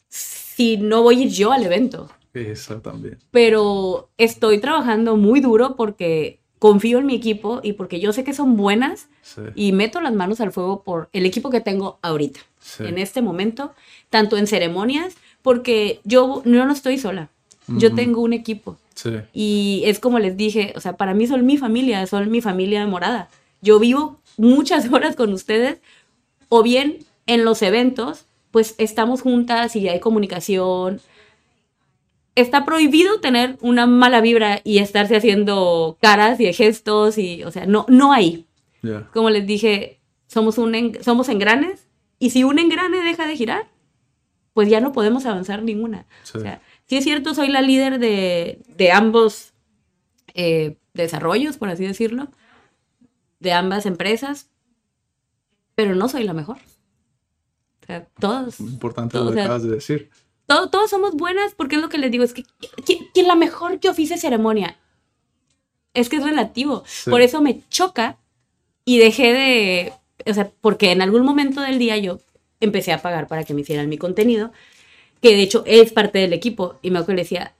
si 0.08 0.76
no 0.76 1.02
voy 1.02 1.20
a 1.20 1.22
ir 1.24 1.30
yo 1.30 1.52
al 1.52 1.64
evento, 1.64 2.08
Eso 2.34 2.80
también. 2.80 3.18
pero 3.30 4.08
estoy 4.18 4.58
trabajando 4.60 5.16
muy 5.16 5.40
duro 5.40 5.76
porque 5.76 6.40
confío 6.58 6.98
en 6.98 7.06
mi 7.06 7.14
equipo 7.14 7.60
y 7.62 7.74
porque 7.74 8.00
yo 8.00 8.12
sé 8.12 8.24
que 8.24 8.32
son 8.32 8.56
buenas 8.56 9.08
Sí, 9.22 9.42
y 9.56 9.72
meto 9.72 10.00
las 10.00 10.14
manos 10.14 10.40
al 10.40 10.52
fuego 10.52 10.82
por 10.84 11.08
el 11.12 11.26
equipo 11.26 11.50
que 11.50 11.60
tengo 11.60 11.98
ahorita, 12.02 12.40
sí. 12.60 12.84
en 12.84 12.96
este 12.98 13.20
momento, 13.22 13.72
tanto 14.08 14.36
en 14.36 14.46
ceremonias, 14.46 15.16
porque 15.42 16.00
yo, 16.04 16.42
yo 16.44 16.64
no 16.64 16.72
estoy 16.72 16.96
sola, 16.98 17.28
yo 17.68 17.92
tengo 17.94 18.20
un 18.22 18.32
equipo. 18.32 18.78
Sí, 18.94 19.10
Y 19.34 19.82
es 19.84 19.98
como 19.98 20.18
les 20.20 20.36
dije, 20.36 20.72
o 20.76 20.80
sea, 20.80 20.96
para 20.96 21.12
mí 21.12 21.26
son 21.26 21.44
mi 21.44 21.58
familia, 21.58 22.06
son 22.06 22.30
mi 22.30 22.40
familia 22.40 22.86
morada. 22.86 23.28
Yo 23.60 23.78
vivo 23.80 24.20
muchas 24.38 24.88
horas 24.92 25.16
con 25.16 25.32
ustedes, 25.32 25.80
o 26.48 26.62
bien 26.62 26.98
en 27.26 27.44
los 27.44 27.60
eventos, 27.62 28.24
pues 28.56 28.74
estamos 28.78 29.20
juntas 29.20 29.76
y 29.76 29.86
hay 29.86 30.00
comunicación. 30.00 31.02
Está 32.36 32.64
prohibido 32.64 33.20
tener 33.20 33.58
una 33.60 33.84
mala 33.86 34.22
vibra 34.22 34.62
y 34.64 34.78
estarse 34.78 35.14
haciendo 35.14 35.98
caras 36.00 36.40
y 36.40 36.50
gestos 36.54 37.18
y, 37.18 37.44
o 37.44 37.50
sea, 37.50 37.66
no, 37.66 37.84
no 37.90 38.14
hay. 38.14 38.46
Como 39.12 39.28
les 39.28 39.46
dije, 39.46 40.00
somos, 40.26 40.56
un 40.56 40.74
en- 40.74 41.04
somos 41.04 41.28
engranes 41.28 41.86
y 42.18 42.30
si 42.30 42.44
un 42.44 42.58
engrane 42.58 43.02
deja 43.02 43.26
de 43.26 43.36
girar, 43.36 43.68
pues 44.54 44.70
ya 44.70 44.80
no 44.80 44.92
podemos 44.92 45.26
avanzar 45.26 45.62
ninguna. 45.62 46.06
Sí. 46.22 46.38
O 46.38 46.40
sea, 46.40 46.62
sí 46.86 46.96
es 46.96 47.04
cierto, 47.04 47.34
soy 47.34 47.48
la 47.48 47.60
líder 47.60 47.98
de, 47.98 48.62
de 48.74 48.90
ambos 48.90 49.52
eh, 50.32 50.78
desarrollos, 50.94 51.58
por 51.58 51.68
así 51.68 51.84
decirlo, 51.84 52.28
de 53.38 53.52
ambas 53.52 53.84
empresas, 53.84 54.48
pero 55.74 55.94
no 55.94 56.08
soy 56.08 56.24
la 56.24 56.32
mejor. 56.32 56.56
O 57.86 57.88
sea, 57.88 58.04
todos, 58.18 58.58
Importante 58.58 59.16
O 59.16 59.24
lo 59.24 59.30
que 59.30 59.34
sea, 59.34 59.44
acabas 59.44 59.62
de 59.62 59.70
decir. 59.70 60.10
todo- 60.46 60.68
todos 60.70 60.90
somos 60.90 61.14
buenas 61.14 61.54
porque 61.54 61.76
es 61.76 61.82
lo 61.82 61.88
que 61.88 61.98
les 61.98 62.10
digo, 62.10 62.24
es 62.24 62.34
que 62.34 62.42
¿quién, 62.84 62.98
quién 63.14 63.28
la 63.28 63.36
mejor 63.36 63.78
que 63.78 63.88
oficie 63.88 64.18
ceremonia? 64.18 64.76
Es 65.94 66.08
que 66.08 66.16
es 66.16 66.24
relativo. 66.24 66.82
Sí. 66.86 67.10
Por 67.10 67.20
eso 67.22 67.40
me 67.40 67.62
choca 67.70 68.18
y 68.84 68.98
dejé 68.98 69.32
de, 69.32 69.92
o 70.28 70.34
sea, 70.34 70.50
porque 70.60 70.90
en 70.90 71.00
algún 71.00 71.22
momento 71.24 71.60
del 71.60 71.78
día 71.78 71.96
yo 71.96 72.18
empecé 72.60 72.92
a 72.92 73.02
pagar 73.02 73.28
para 73.28 73.44
que 73.44 73.54
me 73.54 73.60
hicieran 73.60 73.88
mi 73.88 73.98
contenido, 73.98 74.50
que 75.22 75.34
de 75.34 75.42
hecho 75.42 75.62
es 75.66 75.92
parte 75.92 76.18
del 76.18 76.32
equipo, 76.32 76.78
y 76.82 76.90
me 76.90 76.98
acuerdo 76.98 77.06
que 77.08 77.16
le 77.16 77.22
decía, 77.22 77.54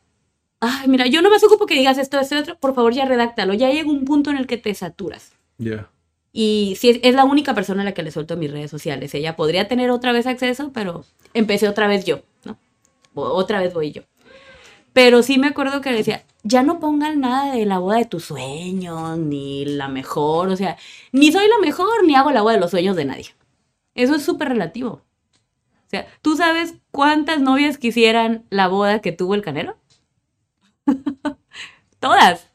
ay, 0.61 0.89
mira, 0.89 1.07
yo 1.07 1.23
no 1.23 1.31
me 1.31 1.37
ocupo 1.37 1.67
que 1.67 1.75
digas 1.75 1.99
esto, 1.99 2.19
esto, 2.19 2.37
otro, 2.39 2.59
por 2.59 2.75
favor 2.75 2.93
ya 2.93 3.05
redáctalo, 3.07 3.55
ya 3.55 3.71
llega 3.71 3.89
un 3.89 4.05
punto 4.05 4.31
en 4.31 4.37
el 4.39 4.47
que 4.47 4.57
te 4.59 4.75
saturas. 4.75 5.33
Ya. 5.59 5.89
Y 6.39 6.77
sí, 6.79 7.01
es, 7.03 7.15
la 7.15 7.25
única 7.25 7.55
persona 7.55 7.81
a 7.81 7.85
la 7.87 7.95
que 7.95 8.03
le 8.03 8.11
suelto 8.11 8.37
mis 8.37 8.51
redes 8.51 8.71
sociales. 8.71 9.15
Ella 9.15 9.37
podría 9.37 9.69
tener 9.69 9.91
otra 9.91 10.13
vez 10.13 10.27
acceso, 10.27 10.71
pero 10.71 11.03
empecé 11.33 11.67
otra 11.67 11.87
vez 11.87 12.05
yo, 12.05 12.21
¿no? 12.45 12.59
Otra 13.15 13.59
vez 13.59 13.73
voy 13.73 13.93
yo. 13.93 14.03
Pero 14.93 15.23
sí 15.23 15.39
me 15.39 15.47
acuerdo 15.47 15.81
que 15.81 15.91
decía, 15.93 16.27
ya 16.43 16.63
no 16.63 16.79
pongan 16.79 17.21
nada 17.21 17.55
de 17.55 17.65
la 17.65 17.79
boda 17.79 17.97
de 17.97 18.05
tus 18.05 18.27
sueños, 18.27 19.17
ni 19.17 19.65
la 19.65 19.89
mejor, 19.89 20.51
o 20.51 20.57
sea, 20.57 20.77
ni 21.11 21.33
soy 21.33 21.49
la 21.49 21.57
mejor, 21.59 22.05
ni 22.05 22.15
hago 22.15 22.31
la 22.31 22.43
boda 22.43 22.53
de 22.53 22.61
los 22.61 22.71
sueños 22.71 22.97
de 22.97 23.07
nadie. 23.07 23.35
Eso 23.95 24.15
es 24.15 24.23
súper 24.23 24.51
relativo. 24.51 25.01
O 25.87 25.89
sea, 25.89 26.07
¿tú 26.21 26.37
sabes 26.37 26.75
cuántas 26.91 27.41
novias 27.41 27.79
quisieran 27.79 28.45
la 28.51 28.69
boda 28.69 29.01
que 29.01 29.13
tuvo 29.13 29.35
el 29.35 29.41
canelo? 29.41 29.79
Todas. 31.99 32.51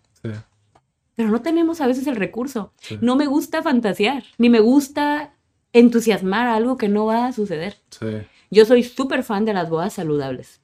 Pero 1.15 1.29
no 1.29 1.41
tenemos 1.41 1.81
a 1.81 1.87
veces 1.87 2.07
el 2.07 2.15
recurso. 2.15 2.73
Sí. 2.77 2.97
No 3.01 3.15
me 3.15 3.27
gusta 3.27 3.61
fantasear, 3.61 4.23
ni 4.37 4.49
me 4.49 4.59
gusta 4.59 5.33
entusiasmar 5.73 6.47
a 6.47 6.55
algo 6.55 6.77
que 6.77 6.89
no 6.89 7.05
va 7.05 7.27
a 7.27 7.33
suceder. 7.33 7.77
Sí. 7.89 8.07
Yo 8.49 8.65
soy 8.65 8.83
súper 8.83 9.23
fan 9.23 9.45
de 9.45 9.53
las 9.53 9.69
bodas 9.69 9.93
saludables. 9.93 10.61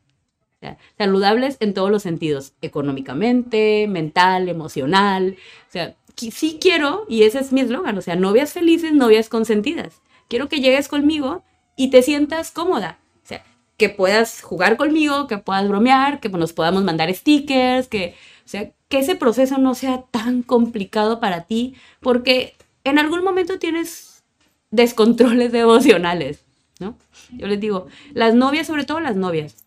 O 0.57 0.59
sea, 0.59 0.77
saludables 0.97 1.57
en 1.59 1.73
todos 1.73 1.91
los 1.91 2.01
sentidos, 2.01 2.53
económicamente, 2.61 3.87
mental, 3.87 4.49
emocional. 4.49 5.37
O 5.69 5.71
sea, 5.71 5.95
sí 6.15 6.57
quiero, 6.59 7.05
y 7.07 7.23
ese 7.23 7.39
es 7.39 7.53
mi 7.53 7.61
eslogan, 7.61 7.97
o 7.97 8.01
sea, 8.01 8.15
novias 8.15 8.53
felices, 8.53 8.91
novias 8.91 9.29
consentidas. 9.29 10.01
Quiero 10.27 10.49
que 10.49 10.59
llegues 10.59 10.87
conmigo 10.87 11.43
y 11.75 11.91
te 11.91 12.01
sientas 12.01 12.51
cómoda. 12.51 12.99
O 13.23 13.27
sea, 13.27 13.45
que 13.77 13.89
puedas 13.89 14.41
jugar 14.41 14.77
conmigo, 14.77 15.27
que 15.27 15.37
puedas 15.37 15.67
bromear, 15.69 16.19
que 16.19 16.29
nos 16.29 16.53
podamos 16.53 16.83
mandar 16.83 17.13
stickers, 17.13 17.87
que, 17.87 18.15
o 18.43 18.49
sea, 18.49 18.71
que 18.87 18.99
ese 18.99 19.15
proceso 19.15 19.57
no 19.57 19.75
sea 19.75 20.03
tan 20.03 20.43
complicado 20.43 21.19
para 21.19 21.43
ti, 21.43 21.75
porque 21.99 22.55
en 22.83 22.99
algún 22.99 23.23
momento 23.23 23.59
tienes 23.59 24.23
descontroles 24.71 25.53
emocionales, 25.55 26.43
¿no? 26.79 26.97
Yo 27.31 27.47
les 27.47 27.59
digo, 27.59 27.87
las 28.13 28.33
novias, 28.33 28.67
sobre 28.67 28.85
todo 28.85 28.99
las 28.99 29.15
novias, 29.15 29.65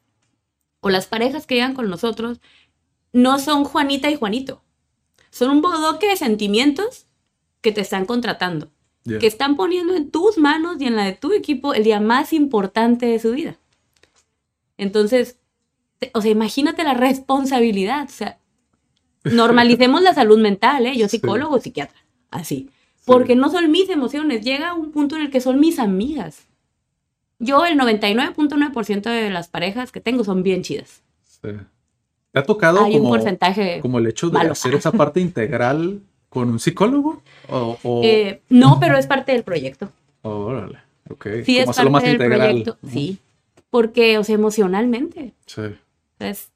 o 0.80 0.88
las 0.90 1.06
parejas 1.06 1.46
que 1.46 1.56
llegan 1.56 1.74
con 1.74 1.90
nosotros, 1.90 2.40
no 3.12 3.38
son 3.38 3.64
Juanita 3.64 4.10
y 4.10 4.16
Juanito. 4.16 4.62
Son 5.30 5.50
un 5.50 5.62
bodoque 5.62 6.08
de 6.08 6.16
sentimientos 6.16 7.06
que 7.60 7.72
te 7.72 7.82
están 7.82 8.06
contratando, 8.06 8.70
que 9.04 9.26
están 9.26 9.56
poniendo 9.56 9.94
en 9.94 10.10
tus 10.10 10.38
manos 10.38 10.76
y 10.80 10.86
en 10.86 10.96
la 10.96 11.04
de 11.04 11.12
tu 11.12 11.32
equipo 11.32 11.74
el 11.74 11.84
día 11.84 12.00
más 12.00 12.32
importante 12.32 13.06
de 13.06 13.18
su 13.18 13.32
vida. 13.32 13.58
Entonces, 14.78 15.38
o 16.14 16.22
sea, 16.22 16.30
imagínate 16.30 16.84
la 16.84 16.94
responsabilidad. 16.94 18.06
O 18.08 18.12
sea, 18.12 18.39
normalicemos 19.24 20.02
la 20.02 20.14
salud 20.14 20.38
mental, 20.38 20.86
¿eh? 20.86 20.96
Yo 20.96 21.08
Sí. 21.08 21.16
psicólogo, 21.18 21.58
psiquiatra, 21.60 21.98
así. 22.30 22.70
Porque 23.04 23.34
no 23.36 23.50
son 23.50 23.70
mis 23.70 23.88
emociones, 23.88 24.44
llega 24.44 24.74
un 24.74 24.92
punto 24.92 25.16
en 25.16 25.22
el 25.22 25.30
que 25.30 25.40
son 25.40 25.58
mis 25.58 25.78
amigas. 25.78 26.46
Yo, 27.38 27.64
el 27.64 27.76
99.9% 27.78 29.08
de 29.10 29.30
las 29.30 29.48
parejas 29.48 29.90
que 29.92 30.00
tengo 30.00 30.24
son 30.24 30.42
bien 30.42 30.62
chidas. 30.62 31.02
Sí. 31.24 31.48
¿Te 32.32 32.38
ha 32.38 32.42
tocado 32.44 32.84
Hay 32.84 32.92
un 32.94 32.98
como, 33.00 33.10
porcentaje. 33.10 33.80
como 33.80 33.98
el 33.98 34.06
hecho 34.06 34.28
de 34.28 34.34
malo. 34.38 34.52
hacer 34.52 34.74
esa 34.74 34.92
parte 34.92 35.20
integral 35.20 36.00
con 36.28 36.48
un 36.50 36.60
psicólogo? 36.60 37.22
O, 37.48 37.78
o- 37.82 38.02
Eh, 38.04 38.40
no, 38.50 38.78
pero 38.78 38.96
es 38.96 39.06
parte 39.06 39.32
del 39.32 39.42
proyecto. 39.42 39.90
órale, 40.22 40.78
ok. 41.08 41.26
Sí, 41.44 41.58
como 41.60 41.70
es 41.70 41.76
parte 41.76 41.90
más 41.90 42.02
del 42.04 42.12
integral. 42.12 42.38
proyecto. 42.48 42.78
Sí. 42.86 43.18
Porque, 43.70 44.18
o 44.18 44.24
sea, 44.24 44.34
emocionalmente. 44.34 45.32
Sí. 45.46 45.62
Es- 46.18 46.50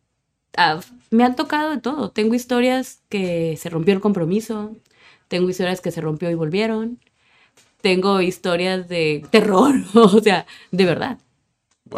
ah, 0.56 0.78
me 1.14 1.24
han 1.24 1.36
tocado 1.36 1.70
de 1.70 1.78
todo. 1.78 2.10
Tengo 2.10 2.34
historias 2.34 3.02
que 3.08 3.56
se 3.56 3.70
rompió 3.70 3.94
el 3.94 4.00
compromiso. 4.00 4.74
Tengo 5.28 5.48
historias 5.48 5.80
que 5.80 5.90
se 5.90 6.00
rompió 6.00 6.30
y 6.30 6.34
volvieron. 6.34 6.98
Tengo 7.80 8.20
historias 8.20 8.88
de 8.88 9.24
terror. 9.30 9.74
o 9.94 10.20
sea, 10.20 10.46
de 10.70 10.84
verdad. 10.84 11.18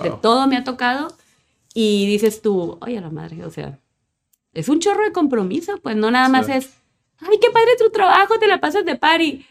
De 0.03 0.11
Wow. 0.11 0.21
todo 0.21 0.47
me 0.47 0.57
ha 0.57 0.65
tocado. 0.65 1.09
Y 1.73 2.07
dices 2.07 2.43
tú, 2.43 2.79
oye, 2.81 2.99
a 2.99 3.01
la 3.01 3.11
madre, 3.11 3.45
o 3.45 3.51
sea, 3.51 3.79
es 4.53 4.69
un 4.69 4.81
chorro 4.81 5.05
de 5.05 5.13
compromiso. 5.13 5.79
Pues 5.83 5.97
no 5.97 6.11
nada 6.11 6.29
más 6.29 6.47
Sí. 6.47 6.53
es, 6.53 6.71
ay, 7.21 7.39
qué 7.41 7.51
padre 7.51 7.71
tu 7.79 7.91
trabajo, 7.91 8.39
te 8.39 8.47
la 8.49 8.61
pasas 8.61 8.85
de 8.85 8.97
party. 8.97 9.45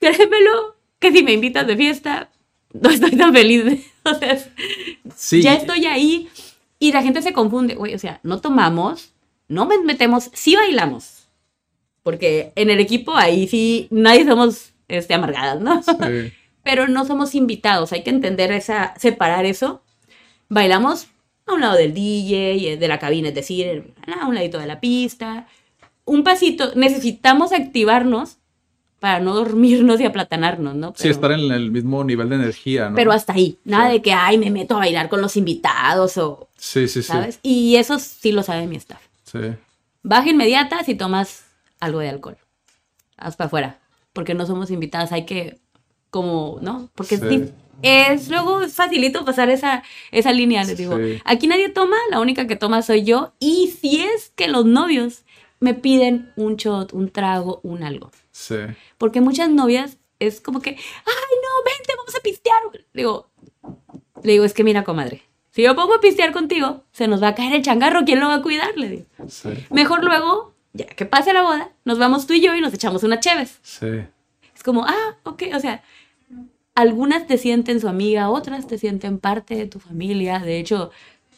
Créemelo 0.00 0.76
que 0.98 1.12
si 1.12 1.22
me 1.22 1.32
invitas 1.32 1.66
de 1.66 1.76
fiesta, 1.76 2.30
no 2.72 2.90
estoy 2.90 3.12
tan 3.16 3.32
feliz. 3.32 3.86
o 4.04 4.14
sea, 4.14 4.38
Sí. 5.14 5.42
ya 5.42 5.54
estoy 5.54 5.86
ahí 5.86 6.28
y 6.78 6.92
la 6.92 7.02
gente 7.02 7.22
se 7.22 7.32
confunde. 7.32 7.74
Güey, 7.74 7.94
o 7.94 7.98
sea, 7.98 8.20
no 8.22 8.40
tomamos, 8.40 9.12
no 9.48 9.66
metemos, 9.66 10.30
sí 10.32 10.56
bailamos. 10.56 11.28
Porque 12.02 12.52
en 12.54 12.70
el 12.70 12.78
equipo 12.80 13.16
ahí 13.16 13.48
sí 13.48 13.88
nadie 13.90 14.24
somos 14.24 14.72
este, 14.88 15.14
amargadas, 15.14 15.60
¿no? 15.60 15.82
Sí. 15.82 15.92
Pero 16.62 16.88
no 16.88 17.04
somos 17.04 17.34
invitados. 17.34 17.92
Hay 17.92 18.02
que 18.02 18.10
entender 18.10 18.50
esa, 18.52 18.94
separar 18.98 19.44
eso. 19.44 19.82
Bailamos 20.48 21.06
a 21.46 21.54
un 21.54 21.60
lado 21.60 21.76
del 21.76 21.94
DJ, 21.94 22.76
de 22.76 22.88
la 22.88 22.98
cabina, 22.98 23.28
es 23.28 23.34
decir, 23.34 23.94
a 24.20 24.26
un 24.26 24.34
ladito 24.34 24.58
de 24.58 24.66
la 24.66 24.80
pista. 24.80 25.46
Un 26.04 26.22
pasito. 26.24 26.72
Necesitamos 26.74 27.52
activarnos 27.52 28.38
para 29.00 29.20
no 29.20 29.34
dormirnos 29.34 30.00
y 30.00 30.04
aplatanarnos, 30.04 30.74
¿no? 30.74 30.88
Sí, 30.96 31.02
Pero- 31.02 31.14
estar 31.14 31.32
en 31.32 31.50
el 31.52 31.70
mismo 31.70 32.02
nivel 32.02 32.28
de 32.30 32.36
energía, 32.36 32.88
¿no? 32.88 32.96
pero 32.96 33.12
hasta 33.12 33.32
ahí. 33.34 33.58
Nada 33.64 33.88
Sí. 33.88 33.92
de 33.94 34.02
que, 34.02 34.12
ay, 34.12 34.38
me 34.38 34.50
meto 34.50 34.74
a 34.74 34.78
bailar 34.78 35.08
con 35.08 35.20
los 35.20 35.36
invitados 35.36 36.16
o, 36.18 36.45
Sí, 36.56 36.88
sí, 36.88 37.02
sí. 37.02 37.08
¿sabes? 37.08 37.38
Y 37.42 37.76
eso 37.76 37.98
sí 37.98 38.32
lo 38.32 38.42
sabe 38.42 38.66
mi 38.66 38.76
staff. 38.76 39.00
Sí. 39.24 39.38
Baja 40.02 40.28
inmediata 40.30 40.82
si 40.84 40.94
tomas 40.94 41.44
algo 41.80 41.98
de 42.00 42.08
alcohol. 42.08 42.38
Haz 43.16 43.36
para 43.36 43.46
afuera. 43.46 43.78
Porque 44.12 44.34
no 44.34 44.46
somos 44.46 44.70
invitadas, 44.70 45.12
hay 45.12 45.26
que, 45.26 45.58
como, 46.10 46.58
¿no? 46.62 46.88
Porque 46.94 47.16
es 47.16 47.20
Sí. 47.20 47.52
es, 47.82 48.28
luego 48.28 48.62
es 48.62 48.72
facilito 48.74 49.24
pasar 49.24 49.50
esa, 49.50 49.82
esa 50.10 50.32
línea, 50.32 50.64
les 50.64 50.78
digo. 50.78 50.96
Sí. 50.96 51.20
Aquí 51.24 51.46
nadie 51.46 51.68
toma, 51.68 51.96
la 52.10 52.20
única 52.20 52.46
que 52.46 52.56
toma 52.56 52.80
soy 52.82 53.04
yo. 53.04 53.34
Y 53.38 53.74
si 53.78 54.02
es 54.02 54.30
que 54.34 54.48
los 54.48 54.64
novios 54.64 55.24
me 55.60 55.74
piden 55.74 56.32
un 56.36 56.56
shot, 56.56 56.92
un 56.92 57.10
trago, 57.10 57.60
un 57.62 57.82
algo. 57.82 58.10
Sí. 58.30 58.56
Porque 58.98 59.20
muchas 59.20 59.50
novias 59.50 59.98
es 60.18 60.40
como 60.40 60.60
que, 60.60 60.70
ay, 60.70 60.76
no, 60.76 61.64
vente, 61.64 61.92
vamos 61.96 62.14
a 62.14 62.20
pistear. 62.20 62.56
Digo, 62.94 63.28
le 64.22 64.32
digo, 64.32 64.44
es 64.44 64.54
que 64.54 64.64
mira, 64.64 64.84
comadre, 64.84 65.22
si 65.56 65.62
yo 65.62 65.74
pongo 65.74 65.94
a 65.94 66.00
pistear 66.02 66.32
contigo, 66.32 66.84
se 66.92 67.08
nos 67.08 67.22
va 67.22 67.28
a 67.28 67.34
caer 67.34 67.54
el 67.54 67.62
changarro, 67.62 68.04
¿quién 68.04 68.20
lo 68.20 68.28
va 68.28 68.34
a 68.34 68.42
cuidar? 68.42 68.76
Le 68.76 68.90
digo. 68.90 69.04
Sí. 69.26 69.48
Mejor 69.70 70.04
luego, 70.04 70.52
ya 70.74 70.84
que 70.84 71.06
pase 71.06 71.32
la 71.32 71.40
boda, 71.40 71.70
nos 71.86 71.98
vamos 71.98 72.26
tú 72.26 72.34
y 72.34 72.42
yo 72.42 72.54
y 72.54 72.60
nos 72.60 72.74
echamos 72.74 73.02
unas 73.04 73.20
cheves. 73.20 73.58
Sí. 73.62 73.86
Es 74.54 74.62
como, 74.62 74.84
ah, 74.84 75.16
ok, 75.22 75.44
o 75.54 75.60
sea, 75.60 75.82
algunas 76.74 77.26
te 77.26 77.38
sienten 77.38 77.80
su 77.80 77.88
amiga, 77.88 78.28
otras 78.28 78.66
te 78.66 78.76
sienten 78.76 79.18
parte 79.18 79.54
de 79.54 79.66
tu 79.66 79.80
familia. 79.80 80.40
De 80.40 80.58
hecho, 80.58 80.90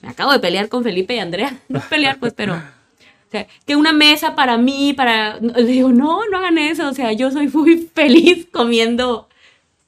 me 0.03 0.09
acabo 0.09 0.33
de 0.33 0.41
pelear 0.41 0.69
con 0.69 0.83
Felipe 0.83 1.15
y 1.15 1.21
Andrea. 1.21 1.57
No 1.69 1.81
pelear, 1.89 2.19
pues, 2.19 2.35
pero... 2.35 2.55
O 2.57 3.31
sea, 3.31 3.47
que 3.67 3.77
una 3.77 3.93
mesa 3.93 4.35
para 4.35 4.59
mí, 4.59 4.95
para... 4.95 5.37
Le 5.37 5.63
digo, 5.63 5.91
no, 5.91 6.27
no 6.29 6.39
hagan 6.39 6.59
eso. 6.59 6.89
O 6.89 6.93
sea, 6.93 7.13
yo 7.13 7.31
soy 7.31 7.47
muy 7.47 7.77
feliz 7.95 8.49
comiendo 8.51 9.29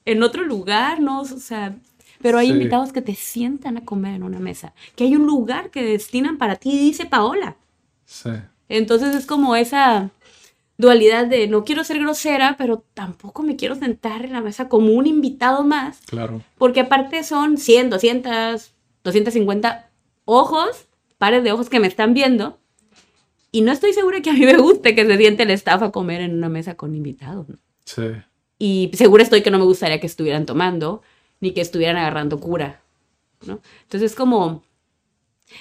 en 0.05 0.23
otro 0.23 0.45
lugar, 0.45 1.01
¿no? 1.01 1.19
O 1.19 1.25
sea, 1.25 1.75
pero 2.21 2.37
hay 2.37 2.47
Sí. 2.47 2.53
invitados 2.53 2.91
que 2.93 3.01
te 3.01 3.15
sientan 3.15 3.77
a 3.77 3.85
comer 3.85 4.15
en 4.15 4.23
una 4.23 4.39
mesa. 4.39 4.73
Que 4.95 5.03
hay 5.05 5.15
un 5.15 5.25
lugar 5.25 5.69
que 5.71 5.83
destinan 5.83 6.37
para 6.37 6.55
ti, 6.55 6.77
dice 6.77 7.05
Paola. 7.05 7.57
Sí. 8.05 8.29
Entonces 8.69 9.15
es 9.15 9.25
como 9.25 9.55
esa 9.55 10.09
dualidad 10.77 11.27
de 11.27 11.47
no 11.47 11.63
quiero 11.63 11.83
ser 11.83 11.99
grosera, 11.99 12.55
pero 12.57 12.83
tampoco 12.93 13.43
me 13.43 13.55
quiero 13.55 13.75
sentar 13.75 14.25
en 14.25 14.33
la 14.33 14.41
mesa 14.41 14.67
como 14.69 14.93
un 14.93 15.05
invitado 15.05 15.63
más, 15.63 15.99
Claro. 16.07 16.41
porque 16.57 16.79
aparte 16.79 17.23
son 17.23 17.57
100, 17.57 17.89
200, 17.89 18.73
250 19.03 19.89
ojos, 20.25 20.87
pares 21.19 21.43
de 21.43 21.51
ojos 21.51 21.69
que 21.69 21.79
me 21.79 21.87
están 21.87 22.13
viendo, 22.15 22.57
y 23.51 23.61
no 23.61 23.71
estoy 23.71 23.93
segura 23.93 24.21
que 24.21 24.29
a 24.29 24.33
mí 24.33 24.45
me 24.45 24.57
guste 24.57 24.95
que 24.95 25.05
se 25.05 25.17
siente 25.17 25.43
el 25.43 25.51
staff 25.51 25.83
a 25.83 25.91
comer 25.91 26.21
en 26.21 26.33
una 26.35 26.49
mesa 26.49 26.75
con 26.75 26.95
invitados. 26.95 27.47
¿no? 27.49 27.57
Sí. 27.85 28.03
Y 28.57 28.89
segura 28.93 29.21
estoy 29.23 29.41
que 29.43 29.51
no 29.51 29.59
me 29.59 29.65
gustaría 29.65 29.99
que 29.99 30.07
estuvieran 30.07 30.45
tomando, 30.45 31.01
ni 31.41 31.51
que 31.51 31.61
estuvieran 31.61 31.97
agarrando 31.97 32.39
cura. 32.39 32.81
¿no? 33.45 33.59
Entonces 33.83 34.11
es 34.11 34.15
como 34.17 34.63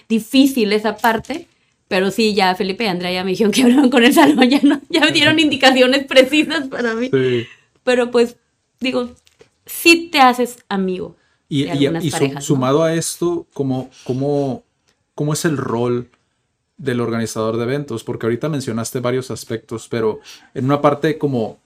difícil 0.08 0.72
esa 0.72 0.96
parte, 0.96 1.46
pero 1.88 2.10
sí, 2.10 2.34
ya 2.34 2.54
Felipe 2.54 2.84
y 2.84 2.88
Andrea 2.88 3.12
ya 3.12 3.24
me 3.24 3.30
dijeron 3.30 3.52
que 3.52 3.62
hablaron 3.64 3.90
con 3.90 4.04
el 4.04 4.14
salón, 4.14 4.48
ya, 4.48 4.60
no, 4.62 4.80
ya 4.88 5.00
me 5.00 5.12
dieron 5.12 5.38
indicaciones 5.38 6.04
precisas 6.06 6.68
para 6.68 6.94
mí. 6.94 7.10
Sí. 7.12 7.46
Pero 7.82 8.10
pues, 8.10 8.36
digo, 8.80 9.10
sí 9.66 10.08
te 10.12 10.20
haces 10.20 10.58
amigo. 10.68 11.16
Y, 11.48 11.64
de 11.64 11.74
y- 11.74 11.86
algunas 11.86 12.04
y 12.04 12.10
su- 12.10 12.16
parejas, 12.16 12.34
¿no? 12.36 12.40
sumado 12.42 12.82
a 12.84 12.94
esto, 12.94 13.46
¿cómo, 13.54 13.90
cómo, 14.04 14.62
¿cómo 15.14 15.32
es 15.32 15.44
el 15.44 15.56
rol 15.56 16.08
del 16.76 17.00
organizador 17.00 17.56
de 17.56 17.64
eventos? 17.64 18.04
Porque 18.04 18.26
ahorita 18.26 18.48
mencionaste 18.48 19.00
varios 19.00 19.30
aspectos, 19.32 19.88
pero 19.88 20.20
en 20.54 20.66
una 20.66 20.80
parte 20.80 21.18
como 21.18 21.58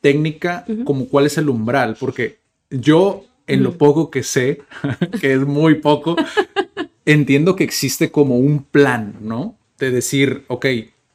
técnica, 0.00 0.64
como 0.84 1.06
cuál 1.08 1.26
es 1.26 1.36
el 1.38 1.48
umbral, 1.48 1.96
porque 2.00 2.38
yo 2.70 3.24
en 3.52 3.62
lo 3.62 3.76
poco 3.78 4.10
que 4.10 4.22
sé, 4.22 4.62
que 5.20 5.32
es 5.34 5.40
muy 5.46 5.76
poco, 5.76 6.16
entiendo 7.04 7.56
que 7.56 7.64
existe 7.64 8.10
como 8.10 8.38
un 8.38 8.62
plan, 8.64 9.14
¿no? 9.20 9.56
De 9.78 9.90
decir, 9.90 10.44
ok, 10.48 10.66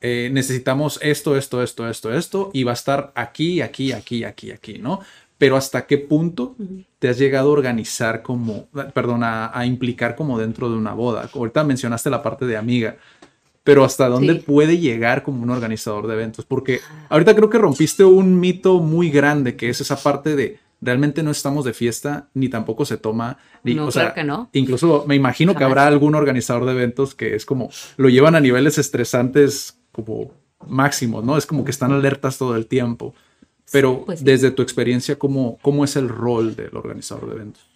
eh, 0.02 0.30
necesitamos 0.32 1.00
esto, 1.02 1.38
esto, 1.38 1.62
esto, 1.64 1.90
esto, 1.90 2.14
esto, 2.14 2.50
y 2.54 2.64
va 2.64 2.72
a 2.72 2.76
estar 2.76 3.12
aquí, 3.16 3.62
aquí, 3.62 3.92
aquí, 3.92 4.24
aquí, 4.24 4.52
aquí, 4.52 4.78
¿no? 4.80 5.00
Pero 5.38 5.58
hasta 5.58 5.86
qué 5.86 5.98
punto 5.98 6.56
te 7.00 7.10
has 7.10 7.18
llegado 7.18 7.50
a 7.50 7.54
organizar 7.54 8.22
como, 8.22 8.68
perdón, 8.94 9.24
a, 9.24 9.52
a 9.58 9.66
implicar 9.66 10.16
como 10.16 10.40
dentro 10.40 10.70
de 10.70 10.78
una 10.78 10.94
boda. 10.94 11.30
Ahorita 11.34 11.64
mencionaste 11.64 12.10
la 12.10 12.24
parte 12.24 12.46
de 12.46 12.56
amiga, 12.56 12.96
pero 13.64 13.84
hasta 13.84 14.08
dónde 14.08 14.36
Sí. 14.36 14.40
puede 14.46 14.78
llegar 14.78 15.24
como 15.24 15.44
un 15.44 15.50
organizador 15.50 16.08
de 16.08 16.14
eventos, 16.14 16.46
porque 16.46 16.80
ahorita 17.10 17.36
creo 17.36 17.50
que 17.50 17.58
rompiste 17.58 18.06
un 18.06 18.40
mito 18.40 18.80
muy 18.80 19.10
grande, 19.10 19.56
que 19.56 19.70
es 19.70 19.82
esa 19.82 19.98
parte 19.98 20.36
de 20.36 20.60
realmente 20.82 21.24
no 21.24 21.32
estamos 21.32 21.66
de 21.66 21.74
fiesta, 21.74 22.30
ni 22.34 22.50
tampoco 22.50 22.86
se 22.86 22.98
toma, 22.98 23.38
ni, 23.64 23.74
No, 23.76 23.88
o 23.88 23.92
sea, 23.92 24.14
que 24.14 24.24
no. 24.24 24.50
incluso 24.54 25.06
me 25.08 25.16
imagino 25.16 25.56
que 25.56 25.64
habrá 25.64 25.88
algún 25.88 26.16
organizador 26.16 26.66
de 26.66 26.72
eventos 26.74 27.16
que 27.16 27.36
es 27.36 27.46
como, 27.46 27.70
lo 27.98 28.10
llevan 28.10 28.36
a 28.36 28.40
niveles 28.40 28.78
estresantes 28.78 29.80
como 29.92 30.32
máximos, 30.68 31.24
¿no? 31.24 31.38
Es 31.38 31.46
como 31.46 31.64
que 31.64 31.72
están 31.72 31.92
alertas 31.92 32.38
todo 32.38 32.56
el 32.56 32.68
tiempo. 32.68 33.14
Pero 33.72 34.06
pues 34.06 34.20
sí. 34.20 34.26
desde 34.26 34.52
tu 34.52 34.62
experiencia, 34.62 35.18
¿cómo, 35.18 35.58
¿cómo 35.62 35.84
es 35.86 35.96
el 35.96 36.08
rol 36.08 36.56
del 36.56 36.76
organizador 36.78 37.28
de 37.30 37.36
eventos? 37.36 37.68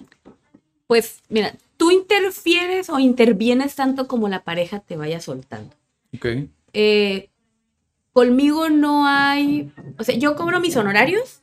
Pues 0.88 1.22
mira, 1.30 1.56
tú 1.78 1.92
interfieres 1.92 2.90
o 2.90 3.00
intervienes 3.00 3.76
tanto 3.76 4.08
como 4.08 4.28
la 4.30 4.44
pareja 4.44 4.80
te 4.80 4.98
vaya 4.98 5.20
soltando. 5.22 5.76
Ok, 6.16 6.26
Eh, 6.74 7.30
conmigo 8.14 8.70
no 8.70 9.08
hay, 9.08 9.72
o 9.98 10.04
sea, 10.04 10.16
yo 10.16 10.36
cobro 10.36 10.60
mis 10.60 10.76
honorarios, 10.76 11.42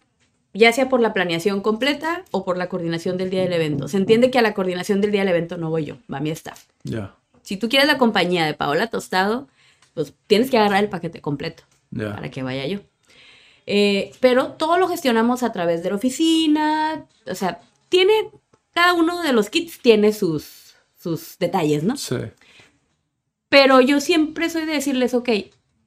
ya 0.56 0.72
sea 0.72 0.88
por 0.88 1.00
la 1.00 1.12
planeación 1.12 1.60
completa 1.60 2.24
o 2.30 2.44
por 2.44 2.56
la 2.56 2.68
coordinación 2.68 3.16
del 3.16 3.30
día 3.30 3.42
del 3.42 3.52
evento. 3.52 3.88
Se 3.88 3.96
entiende 3.96 4.30
que 4.30 4.38
a 4.38 4.42
la 4.42 4.54
coordinación 4.54 5.00
del 5.00 5.12
día 5.12 5.20
del 5.20 5.30
evento 5.30 5.56
no 5.56 5.70
voy 5.70 5.84
yo, 5.84 5.96
va 6.12 6.20
mi 6.20 6.30
staff. 6.30 6.64
ya, 6.84 7.14
Si 7.42 7.56
tú 7.56 7.68
quieres 7.68 7.88
la 7.88 7.98
compañía 7.98 8.46
de 8.46 8.54
Paola 8.54 8.88
Tostado, 8.88 9.48
pues 9.94 10.14
tienes 10.26 10.50
que 10.50 10.58
agarrar 10.58 10.84
el 10.84 10.90
paquete 10.90 11.20
completo 11.20 11.62
para 11.90 12.30
que 12.30 12.42
vaya 12.42 12.66
yo. 12.66 12.80
Eh, 13.66 14.12
pero 14.20 14.52
todo 14.52 14.78
lo 14.78 14.88
gestionamos 14.88 15.42
a 15.42 15.52
través 15.52 15.82
de 15.82 15.90
la 15.90 15.96
oficina, 15.96 17.06
o 17.26 17.34
sea, 17.34 17.60
tiene, 17.88 18.12
cada 18.72 18.92
uno 18.92 19.22
de 19.22 19.32
los 19.32 19.50
kits 19.50 19.80
tiene 19.80 20.12
sus, 20.12 20.76
sus 20.96 21.38
detalles, 21.38 21.82
¿no? 21.82 21.96
Sí, 21.96 22.16
Pero 23.48 23.80
yo 23.80 24.00
siempre 24.00 24.50
soy 24.50 24.66
de 24.66 24.74
decirles, 24.74 25.14
ok, 25.14 25.30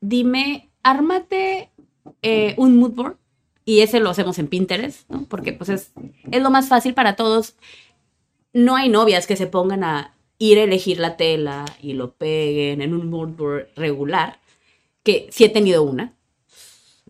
dime, 0.02 0.70
ármate 0.84 1.70
eh, 2.22 2.54
un 2.58 2.78
mood 2.78 2.92
board 2.92 3.19
y 3.70 3.82
ese 3.82 4.00
lo 4.00 4.10
hacemos 4.10 4.40
en 4.40 4.48
Pinterest, 4.48 5.10
¿no? 5.10 5.26
Porque 5.26 5.54
pues 5.54 5.70
es, 5.70 5.92
es 6.32 6.42
lo 6.42 6.50
más 6.50 6.68
fácil 6.70 6.94
para 6.94 7.16
todos. 7.16 7.56
No 8.54 8.76
hay 8.76 8.90
novias 8.90 9.28
que 9.28 9.36
se 9.36 9.48
pongan 9.48 9.84
a 9.84 10.16
ir 10.40 10.58
a 10.58 10.64
elegir 10.64 11.00
la 11.00 11.18
tela 11.18 11.66
y 11.82 11.94
lo 11.94 12.14
peguen 12.14 12.82
en 12.82 12.94
un 12.94 13.10
mood 13.10 13.30
board 13.36 13.68
regular, 13.76 14.40
que 15.04 15.28
sí 15.32 15.44
he 15.44 15.50
tenido 15.50 15.84
una. 15.84 16.14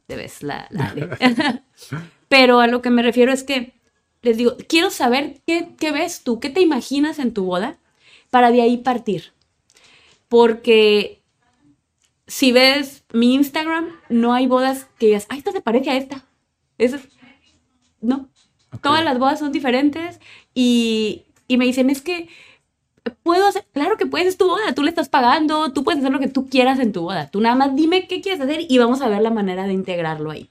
Debes 0.07 0.43
la... 0.43 0.67
la- 0.71 1.63
Pero 2.27 2.59
a 2.59 2.67
lo 2.67 2.81
que 2.81 2.89
me 2.89 3.03
refiero 3.03 3.31
es 3.31 3.43
que 3.43 3.73
les 4.21 4.37
digo, 4.37 4.57
quiero 4.67 4.89
saber 4.89 5.41
qué, 5.47 5.69
qué 5.77 5.91
ves 5.91 6.23
tú, 6.23 6.39
qué 6.39 6.49
te 6.49 6.61
imaginas 6.61 7.19
en 7.19 7.33
tu 7.33 7.45
boda 7.45 7.77
para 8.29 8.51
de 8.51 8.61
ahí 8.61 8.77
partir 8.77 9.31
porque 10.27 11.21
si 12.27 12.51
ves 12.51 13.03
mi 13.13 13.33
Instagram, 13.33 13.89
no 14.09 14.33
hay 14.33 14.45
bodas 14.45 14.85
que 14.99 15.07
digas, 15.07 15.25
ay, 15.29 15.39
esta 15.39 15.51
se 15.51 15.61
parece 15.61 15.89
a 15.89 15.97
esta. 15.97 16.25
Eso 16.79 16.95
es- 16.95 17.07
no. 18.01 18.27
Todas 18.81 19.03
las 19.03 19.19
bodas 19.19 19.39
son 19.39 19.51
diferentes 19.51 20.19
y, 20.53 21.23
y 21.47 21.57
me 21.57 21.65
dicen, 21.65 21.89
es 21.89 22.01
que 22.01 22.27
puedo 23.23 23.47
hacer, 23.47 23.65
claro 23.73 23.97
que 23.97 24.05
puedes, 24.05 24.27
es 24.27 24.37
tu 24.37 24.47
boda, 24.47 24.73
tú 24.75 24.83
le 24.83 24.89
estás 24.89 25.09
pagando, 25.09 25.71
tú 25.73 25.83
puedes 25.83 25.99
hacer 25.99 26.11
lo 26.11 26.19
que 26.19 26.27
tú 26.27 26.47
quieras 26.49 26.79
en 26.79 26.91
tu 26.91 27.01
boda. 27.01 27.29
Tú 27.31 27.41
nada 27.41 27.55
más 27.55 27.75
dime 27.75 28.07
qué 28.07 28.21
quieres 28.21 28.41
hacer 28.41 28.61
y 28.69 28.77
vamos 28.77 29.01
a 29.01 29.07
ver 29.09 29.21
la 29.21 29.31
manera 29.31 29.65
de 29.67 29.73
integrarlo 29.73 30.31
ahí. 30.31 30.49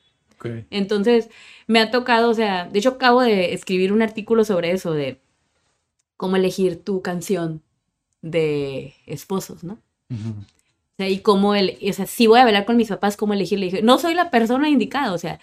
Entonces, 0.70 1.30
me 1.66 1.80
ha 1.80 1.90
tocado, 1.90 2.30
o 2.30 2.34
sea, 2.34 2.66
de 2.66 2.78
hecho 2.78 2.90
acabo 2.90 3.22
de 3.22 3.52
escribir 3.54 3.92
un 3.92 4.02
artículo 4.02 4.44
sobre 4.44 4.70
eso, 4.72 4.92
de 4.92 5.20
cómo 6.16 6.36
elegir 6.36 6.82
tu 6.82 7.02
canción 7.02 7.62
de 8.22 8.94
esposos, 9.06 9.64
¿no? 9.64 9.78
Ujú. 10.10 10.30
O 10.30 10.96
sea, 10.96 11.08
y 11.08 11.20
cómo 11.20 11.54
el, 11.54 11.78
o 11.88 11.92
sea, 11.92 12.06
si 12.06 12.26
voy 12.26 12.40
a 12.40 12.44
bailar 12.44 12.64
con 12.64 12.76
mis 12.76 12.88
papás, 12.88 13.16
cómo 13.16 13.32
elegir. 13.34 13.58
Le 13.58 13.66
dije, 13.66 13.82
no 13.82 13.98
soy 13.98 14.14
la 14.14 14.30
persona 14.30 14.68
indicada. 14.68 15.12
O 15.12 15.18
sea, 15.18 15.38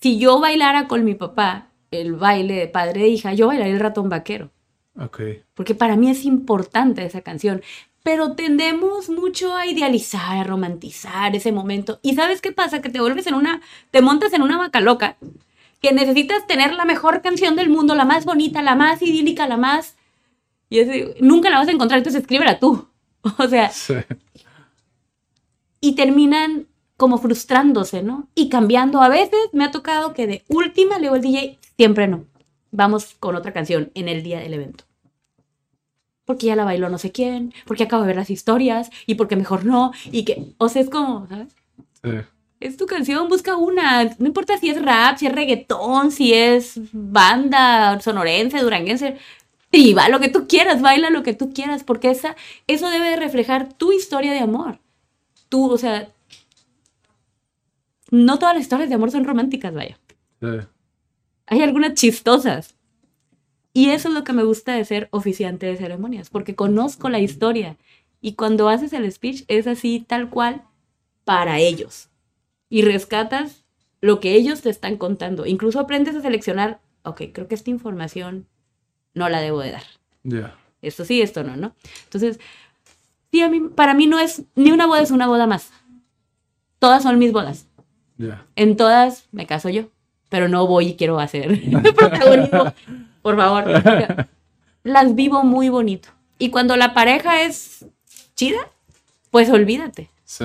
si 0.00 0.18
yo 0.18 0.40
bailara 0.40 0.88
con 0.88 1.04
mi 1.04 1.14
papá 1.14 1.68
el 1.90 2.14
baile 2.14 2.54
de 2.54 2.68
padre 2.68 3.04
e 3.04 3.08
hija, 3.08 3.34
yo 3.34 3.46
bailaría 3.48 3.74
el 3.74 3.80
ratón 3.80 4.08
vaquero. 4.08 4.50
ok, 4.98 5.20
Porque 5.54 5.74
para 5.74 5.96
mí 5.96 6.10
es 6.10 6.24
importante 6.24 7.04
esa 7.04 7.22
canción. 7.22 7.62
Pero 8.02 8.32
tendemos 8.34 9.10
mucho 9.10 9.54
a 9.56 9.66
idealizar, 9.66 10.38
a 10.38 10.44
romantizar 10.44 11.34
ese 11.34 11.52
momento. 11.52 11.98
¿Y 12.02 12.14
sabes 12.14 12.40
qué 12.40 12.52
pasa? 12.52 12.80
Que 12.80 12.88
te 12.90 13.00
vuelves 13.00 13.26
en 13.26 13.34
una, 13.34 13.60
te 13.90 14.00
montas 14.02 14.32
en 14.32 14.42
una 14.42 14.56
vaca 14.56 14.80
loca, 14.80 15.16
que 15.80 15.92
necesitas 15.92 16.46
tener 16.46 16.74
la 16.74 16.84
mejor 16.84 17.22
canción 17.22 17.56
del 17.56 17.68
mundo, 17.68 17.94
la 17.94 18.04
más 18.04 18.24
bonita, 18.24 18.62
la 18.62 18.76
más 18.76 19.02
idílica, 19.02 19.46
la 19.46 19.56
más... 19.56 19.96
Y 20.70 20.78
es- 20.80 21.20
nunca 21.20 21.50
la 21.50 21.58
vas 21.58 21.68
a 21.68 21.72
encontrar, 21.72 21.98
entonces 21.98 22.22
escríbela 22.22 22.58
tú. 22.58 22.88
O 23.38 23.48
sea, 23.48 23.68
sí, 23.70 23.94
y 25.80 25.94
terminan 25.94 26.67
como 26.98 27.16
frustrándose, 27.18 28.02
¿no? 28.02 28.28
Y 28.34 28.50
cambiando. 28.50 29.00
A 29.00 29.08
veces 29.08 29.38
me 29.52 29.64
ha 29.64 29.70
tocado 29.70 30.12
que 30.12 30.26
de 30.26 30.44
última 30.48 30.96
le 30.96 31.02
digo 31.02 31.14
al 31.14 31.22
DJ, 31.22 31.58
siempre 31.76 32.08
no. 32.08 32.24
Vamos 32.72 33.14
con 33.20 33.36
otra 33.36 33.52
canción 33.52 33.90
en 33.94 34.08
el 34.08 34.22
día 34.22 34.40
del 34.40 34.52
evento. 34.52 34.84
Porque 36.24 36.46
ya 36.46 36.56
la 36.56 36.64
bailó 36.64 36.90
no 36.90 36.98
sé 36.98 37.12
quién, 37.12 37.54
porque 37.66 37.84
acabo 37.84 38.02
de 38.02 38.08
ver 38.08 38.16
las 38.16 38.30
historias 38.30 38.90
y 39.06 39.14
porque 39.14 39.36
mejor 39.36 39.64
no. 39.64 39.92
Y 40.10 40.24
que, 40.24 40.52
o 40.58 40.68
sea, 40.68 40.82
es 40.82 40.90
como, 40.90 41.28
¿sabes? 41.28 41.54
sí, 42.02 42.10
Es 42.58 42.76
tu 42.76 42.86
canción, 42.86 43.28
busca 43.28 43.56
una. 43.56 44.04
No 44.18 44.26
importa 44.26 44.58
si 44.58 44.68
es 44.68 44.82
rap, 44.82 45.18
si 45.18 45.26
es 45.26 45.32
reggaetón, 45.32 46.10
si 46.10 46.34
es 46.34 46.80
banda 46.92 48.00
sonorense, 48.00 48.58
duranguense. 48.58 49.16
Triba, 49.70 50.08
lo 50.08 50.18
que 50.18 50.30
tú 50.30 50.48
quieras, 50.48 50.82
baila 50.82 51.10
lo 51.10 51.22
que 51.22 51.34
tú 51.34 51.52
quieras, 51.52 51.84
porque 51.84 52.10
esa, 52.10 52.34
eso 52.66 52.90
debe 52.90 53.10
de 53.10 53.16
reflejar 53.16 53.72
tu 53.72 53.92
historia 53.92 54.32
de 54.32 54.40
amor. 54.40 54.80
Tú, 55.48 55.70
o 55.70 55.78
sea, 55.78 56.08
no 58.10 58.38
todas 58.38 58.54
las 58.54 58.62
historias 58.62 58.88
de 58.88 58.94
amor 58.94 59.10
son 59.10 59.24
románticas, 59.24 59.74
vaya. 59.74 59.98
sí. 60.40 60.46
Hay 61.50 61.62
algunas 61.62 61.94
chistosas. 61.94 62.74
Y 63.72 63.90
eso 63.90 64.08
es 64.08 64.14
lo 64.14 64.24
que 64.24 64.32
me 64.32 64.42
gusta 64.42 64.74
de 64.74 64.84
ser 64.84 65.08
oficiante 65.12 65.66
de 65.66 65.76
ceremonias, 65.76 66.30
porque 66.30 66.54
conozco 66.54 67.08
la 67.08 67.20
historia. 67.20 67.76
Y 68.20 68.34
cuando 68.34 68.68
haces 68.68 68.92
el 68.92 69.10
speech 69.10 69.44
es 69.48 69.66
así, 69.66 70.04
tal 70.06 70.30
cual, 70.30 70.64
para 71.24 71.58
ellos. 71.58 72.08
Y 72.68 72.82
rescatas 72.82 73.64
lo 74.00 74.20
que 74.20 74.34
ellos 74.34 74.62
te 74.62 74.70
están 74.70 74.96
contando. 74.96 75.46
Incluso 75.46 75.80
aprendes 75.80 76.16
a 76.16 76.20
seleccionar, 76.20 76.80
ok, 77.02 77.22
creo 77.32 77.48
que 77.48 77.54
esta 77.54 77.70
información 77.70 78.46
no 79.14 79.28
la 79.28 79.40
debo 79.40 79.60
de 79.60 79.72
dar. 79.72 79.84
Ya, 80.24 80.56
Esto 80.82 81.04
sí, 81.04 81.22
esto 81.22 81.44
no, 81.44 81.56
¿no? 81.56 81.74
Entonces, 82.04 82.40
sí, 83.30 83.40
a 83.40 83.48
mí, 83.48 83.60
para 83.60 83.94
mí 83.94 84.06
no 84.06 84.18
es, 84.18 84.42
ni 84.54 84.70
una 84.70 84.86
boda 84.86 85.02
es 85.02 85.10
una 85.10 85.26
boda 85.28 85.46
más. 85.46 85.70
Todas 86.78 87.04
son 87.04 87.18
mis 87.18 87.32
bodas. 87.32 87.67
Ya, 88.18 88.44
En 88.56 88.76
todas 88.76 89.26
me 89.32 89.46
caso 89.46 89.68
yo, 89.70 89.84
pero 90.28 90.48
no 90.48 90.66
voy 90.66 90.88
y 90.88 90.96
quiero 90.96 91.18
hacer 91.18 91.58
protagonismo. 91.96 92.72
Por 93.22 93.36
favor. 93.36 94.28
Las 94.84 95.14
vivo 95.14 95.42
muy 95.44 95.68
bonito. 95.70 96.10
Y 96.38 96.50
cuando 96.50 96.76
la 96.76 96.94
pareja 96.94 97.42
es 97.42 97.84
chida, 98.36 98.58
pues 99.30 99.48
olvídate. 99.50 100.10
sí, 100.24 100.44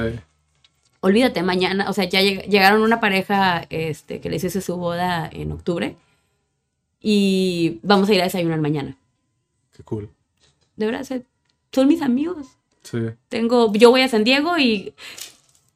Olvídate, 1.02 1.44
mañana, 1.44 1.90
o 1.90 1.94
sea, 1.94 2.06
ya 2.06 2.22
lleg- 2.22 2.46
llegaron 2.48 2.82
una 2.82 3.02
pareja 3.02 3.66
este, 3.70 4.22
que 4.22 4.30
les 4.30 4.42
hice 4.46 4.62
su 4.62 4.78
boda 4.78 5.30
en 5.34 5.52
octubre 5.52 5.98
y 7.02 7.80
vamos 7.84 8.08
a 8.10 8.14
ir 8.14 8.22
a 8.22 8.26
desayunar 8.26 8.60
mañana. 8.62 8.96
qué 9.76 9.84
cool. 9.84 10.10
De 10.78 10.86
verdad, 10.86 11.06
son 11.72 11.88
mis 11.88 12.02
amigos. 12.02 12.48
Sí, 12.84 13.00
Tengo, 13.30 13.72
yo 13.74 13.90
voy 13.92 14.02
a 14.02 14.08
San 14.08 14.24
Diego 14.24 14.58
y 14.58 14.94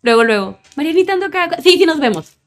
luego, 0.07 0.23
luego, 0.23 0.57
Marianita 0.77 1.13
ando 1.13 1.25
acá. 1.25 1.61
Sí, 1.61 1.77
sí, 1.77 1.85
nos 1.85 1.99
vemos. 1.99 2.37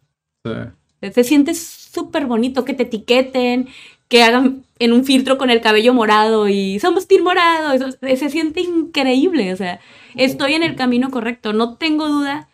sí, 0.44 1.10
Se 1.12 1.24
siente 1.24 1.54
súper 1.54 2.24
bonito 2.26 2.64
que 2.64 2.72
te 2.72 2.84
etiqueten, 2.84 3.68
que 4.08 4.22
hagan, 4.22 4.64
en 4.78 4.92
un 4.94 5.04
filtro 5.04 5.36
con 5.36 5.50
el 5.50 5.60
cabello 5.60 5.92
morado 5.92 6.48
y 6.48 6.80
somos 6.80 7.06
team 7.06 7.22
morado. 7.22 7.72
Eso, 7.74 7.90
se 8.00 8.30
siente 8.30 8.62
increíble. 8.62 9.52
O 9.52 9.56
sea, 9.56 9.78
estoy 10.16 10.54
en 10.54 10.62
el 10.62 10.74
camino 10.74 11.10
correcto. 11.10 11.52
No 11.52 11.76
tengo 11.76 12.08
duda 12.08 12.48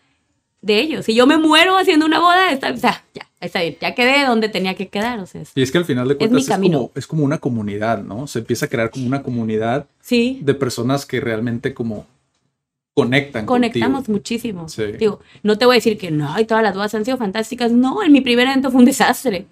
de 0.60 0.80
ello. 0.80 1.02
Si 1.02 1.14
yo 1.14 1.26
me 1.26 1.36
muero 1.36 1.78
haciendo 1.78 2.04
una 2.04 2.18
boda, 2.18 2.50
está, 2.50 2.72
o 2.72 2.76
sea, 2.76 3.04
ya, 3.14 3.28
está 3.40 3.60
bien, 3.60 3.76
ya 3.80 3.94
quedé 3.94 4.26
donde 4.26 4.48
tenía 4.48 4.74
que 4.74 4.88
quedar. 4.88 5.20
O 5.20 5.26
sea, 5.26 5.42
y 5.54 5.62
es 5.62 5.70
que 5.70 5.78
al 5.78 5.84
final 5.84 6.08
de 6.08 6.16
cuentas 6.16 6.48
es, 6.48 6.58
como, 6.58 6.90
es 6.96 7.06
como 7.06 7.24
una 7.24 7.38
comunidad, 7.38 8.02
¿no? 8.02 8.26
Se 8.26 8.40
empieza 8.40 8.66
a 8.66 8.68
crear 8.68 8.90
como 8.90 9.06
una 9.06 9.22
comunidad 9.22 9.86
sí. 10.00 10.40
de 10.42 10.54
personas 10.54 11.06
que 11.06 11.20
realmente 11.20 11.74
como 11.74 12.06
conectan. 12.96 13.44
Conectamos 13.44 14.08
muchísimo. 14.08 14.66
Digo, 14.98 15.20
no 15.42 15.58
te 15.58 15.66
voy 15.66 15.74
a 15.74 15.78
decir 15.78 15.98
que 15.98 16.10
no, 16.10 16.38
y 16.40 16.46
todas 16.46 16.64
las 16.64 16.74
bodas 16.74 16.94
han 16.94 17.04
sido 17.04 17.18
fantásticas. 17.18 17.70
No, 17.70 18.02
en 18.02 18.10
mi 18.10 18.22
primer 18.22 18.46
evento 18.46 18.70
fue 18.70 18.78
un 18.80 18.86
desastre. 18.86 19.46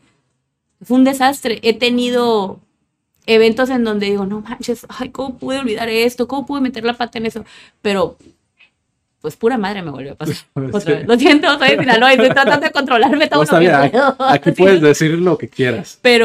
Fue 0.83 0.97
un 0.97 1.05
desastre. 1.05 1.59
He 1.63 1.75
tenido 1.79 2.61
eventos 3.27 3.69
en 3.69 3.85
donde 3.85 4.07
digo, 4.07 4.25
no 4.25 4.41
manches, 4.41 4.87
ay, 4.89 5.11
¿cómo 5.11 5.37
pude 5.37 5.59
olvidar 5.59 5.91
esto? 5.91 6.27
¿Cómo 6.27 6.47
pude 6.47 6.63
meter 6.63 6.85
la 6.85 6.95
pata 6.95 7.19
en 7.19 7.27
eso? 7.27 7.45
Pero, 7.83 8.17
pues 9.21 9.37
pura 9.37 9.59
madre 9.59 9.83
me 9.83 9.91
volvió 9.91 10.13
a 10.13 10.15
pasar. 10.15 10.37
Vez. 10.55 11.07
Lo 11.07 11.19
siento, 11.19 11.59
soy 11.59 11.69
de 11.69 11.79
Sinaloa 11.81 12.13
y 12.13 12.17
estoy 12.17 12.31
tratando 12.31 12.67
de 12.67 12.73
controlarme 12.73 13.29
todo 13.29 13.45
lo 13.45 13.61
que 13.61 13.91
puedo. 13.91 14.17
Aquí 14.21 14.53
puedes 14.53 14.81
decir 14.81 15.19
lo 15.19 15.37
que 15.37 15.49
quieras. 15.49 15.99
Pero. 16.01 16.25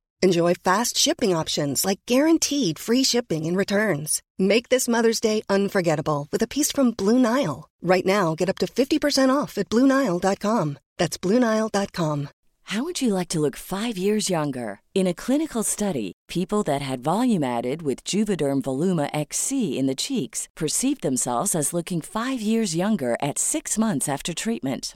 Enjoy 0.23 0.53
fast 0.53 0.99
shipping 0.99 1.35
options 1.35 1.83
like 1.83 1.99
guaranteed 2.05 2.77
free 2.77 3.03
shipping 3.03 3.47
and 3.47 3.57
returns. 3.57 4.21
Make 4.37 4.69
this 4.69 4.87
Mother's 4.87 5.19
Day 5.19 5.41
unforgettable 5.49 6.27
with 6.31 6.43
a 6.43 6.47
piece 6.47 6.71
from 6.71 6.91
Blue 6.91 7.17
Nile. 7.17 7.67
Right 7.81 8.05
now, 8.05 8.35
get 8.35 8.47
up 8.47 8.59
to 8.59 8.67
50% 8.67 9.35
off 9.35 9.57
at 9.57 9.69
BlueNile.com. 9.69 10.77
That's 10.97 11.17
BlueNile.com. 11.17 12.29
How 12.65 12.83
would 12.83 13.01
you 13.01 13.13
like 13.13 13.29
to 13.29 13.39
look 13.39 13.57
five 13.57 13.97
years 13.97 14.29
younger? 14.29 14.79
In 14.93 15.07
a 15.07 15.15
clinical 15.15 15.63
study, 15.63 16.13
people 16.29 16.61
that 16.63 16.81
had 16.81 17.03
volume 17.03 17.43
added 17.43 17.81
with 17.81 18.03
Juvederm 18.03 18.61
Voluma 18.61 19.09
XC 19.13 19.77
in 19.77 19.87
the 19.87 19.95
cheeks 19.95 20.47
perceived 20.55 21.01
themselves 21.01 21.55
as 21.55 21.73
looking 21.73 21.99
five 21.99 22.39
years 22.41 22.75
younger 22.75 23.17
at 23.21 23.39
six 23.39 23.77
months 23.77 24.07
after 24.07 24.33
treatment. 24.33 24.95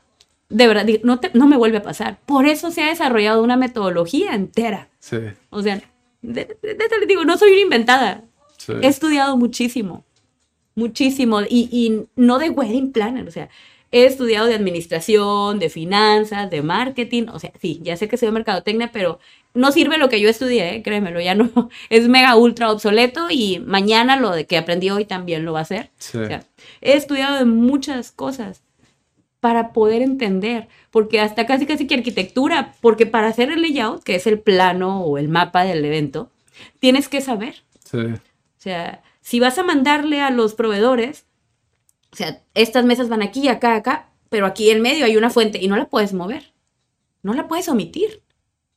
De 0.51 0.67
verdad, 0.67 0.85
no, 1.03 1.19
te, 1.19 1.31
no 1.33 1.47
me 1.47 1.57
vuelve 1.57 1.77
a 1.77 1.83
pasar. 1.83 2.19
Por 2.25 2.45
eso 2.45 2.71
se 2.71 2.83
ha 2.83 2.87
desarrollado 2.87 3.41
una 3.41 3.57
metodología 3.57 4.33
entera. 4.33 4.89
Sí. 4.99 5.17
O 5.49 5.61
sea, 5.61 5.81
de, 6.21 6.57
de, 6.61 6.73
de, 6.75 7.05
digo, 7.07 7.25
no 7.25 7.37
soy 7.37 7.51
una 7.51 7.61
inventada. 7.61 8.23
Sí. 8.57 8.73
He 8.81 8.87
estudiado 8.87 9.37
muchísimo, 9.37 10.03
muchísimo, 10.75 11.41
y, 11.41 11.67
y 11.71 12.05
no 12.15 12.37
de 12.37 12.49
wedding 12.49 12.91
planner, 12.91 13.27
o 13.27 13.31
sea, 13.31 13.49
he 13.91 14.05
estudiado 14.05 14.47
de 14.47 14.55
administración, 14.55 15.59
de 15.59 15.69
finanzas, 15.69 16.49
de 16.49 16.61
marketing, 16.61 17.25
o 17.31 17.39
sea, 17.39 17.51
sí, 17.59 17.79
ya 17.83 17.97
sé 17.97 18.07
que 18.07 18.17
soy 18.17 18.27
de 18.27 18.33
mercadotecnia, 18.33 18.91
pero 18.91 19.19
no 19.53 19.71
sirve 19.71 19.97
lo 19.97 20.07
que 20.07 20.21
yo 20.21 20.29
estudié, 20.29 20.75
¿eh? 20.75 20.83
créemelo, 20.83 21.19
ya 21.19 21.35
no, 21.35 21.49
es 21.89 22.07
mega 22.07 22.35
ultra 22.35 22.71
obsoleto 22.71 23.27
y 23.29 23.59
mañana 23.59 24.15
lo 24.15 24.31
de 24.31 24.45
que 24.45 24.57
aprendí 24.57 24.89
hoy 24.89 25.05
también 25.05 25.43
lo 25.43 25.53
va 25.53 25.59
a 25.59 25.63
hacer. 25.63 25.91
Sí. 25.97 26.17
O 26.17 26.27
sea, 26.27 26.45
he 26.79 26.93
estudiado 26.93 27.37
de 27.37 27.45
muchas 27.45 28.11
cosas 28.11 28.63
para 29.41 29.73
poder 29.73 30.01
entender, 30.01 30.69
porque 30.91 31.19
hasta 31.19 31.45
casi 31.45 31.65
casi 31.65 31.87
que 31.87 31.95
arquitectura, 31.95 32.75
porque 32.79 33.05
para 33.05 33.27
hacer 33.27 33.51
el 33.51 33.61
layout, 33.61 34.03
que 34.03 34.15
es 34.15 34.27
el 34.27 34.39
plano 34.39 35.01
o 35.01 35.17
el 35.17 35.27
mapa 35.27 35.63
del 35.63 35.83
evento, 35.83 36.29
tienes 36.79 37.09
que 37.09 37.21
saber. 37.21 37.63
Sí. 37.83 37.97
O 37.97 38.19
sea, 38.57 39.01
si 39.19 39.39
vas 39.39 39.57
a 39.57 39.63
mandarle 39.63 40.21
a 40.21 40.29
los 40.29 40.53
proveedores, 40.53 41.25
o 42.13 42.15
sea, 42.15 42.43
estas 42.53 42.85
mesas 42.85 43.09
van 43.09 43.23
aquí, 43.23 43.47
acá, 43.47 43.75
acá, 43.75 44.09
pero 44.29 44.45
aquí 44.45 44.69
en 44.69 44.81
medio 44.81 45.05
hay 45.05 45.17
una 45.17 45.31
fuente 45.31 45.59
y 45.59 45.67
no 45.67 45.75
la 45.75 45.89
puedes 45.89 46.13
mover. 46.13 46.53
No 47.23 47.33
la 47.33 47.47
puedes 47.47 47.67
omitir. 47.67 48.21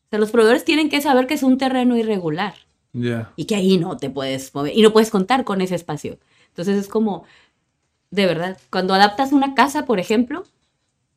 O 0.07 0.11
sea, 0.11 0.19
los 0.19 0.31
proveedores 0.31 0.65
tienen 0.65 0.89
que 0.89 1.03
saber 1.03 1.27
que 1.27 1.35
es 1.35 1.43
un 1.43 1.59
terreno 1.59 1.97
irregular. 1.97 2.55
Yeah. 2.93 3.33
Y 3.37 3.45
que 3.45 3.57
ahí 3.57 3.77
no 3.77 3.99
te 3.99 4.09
puedes 4.09 4.55
mover 4.55 4.73
y 4.75 4.81
no 4.81 4.93
puedes 4.93 5.11
contar 5.11 5.45
con 5.45 5.61
ese 5.61 5.75
espacio. 5.75 6.19
Entonces 6.49 6.79
es 6.79 6.89
como, 6.89 7.25
de 8.11 8.27
verdad, 8.27 8.59
cuando 8.71 8.95
adaptas 8.95 9.33
una 9.33 9.55
casa, 9.55 9.85
por 9.85 9.99
ejemplo, 9.99 10.45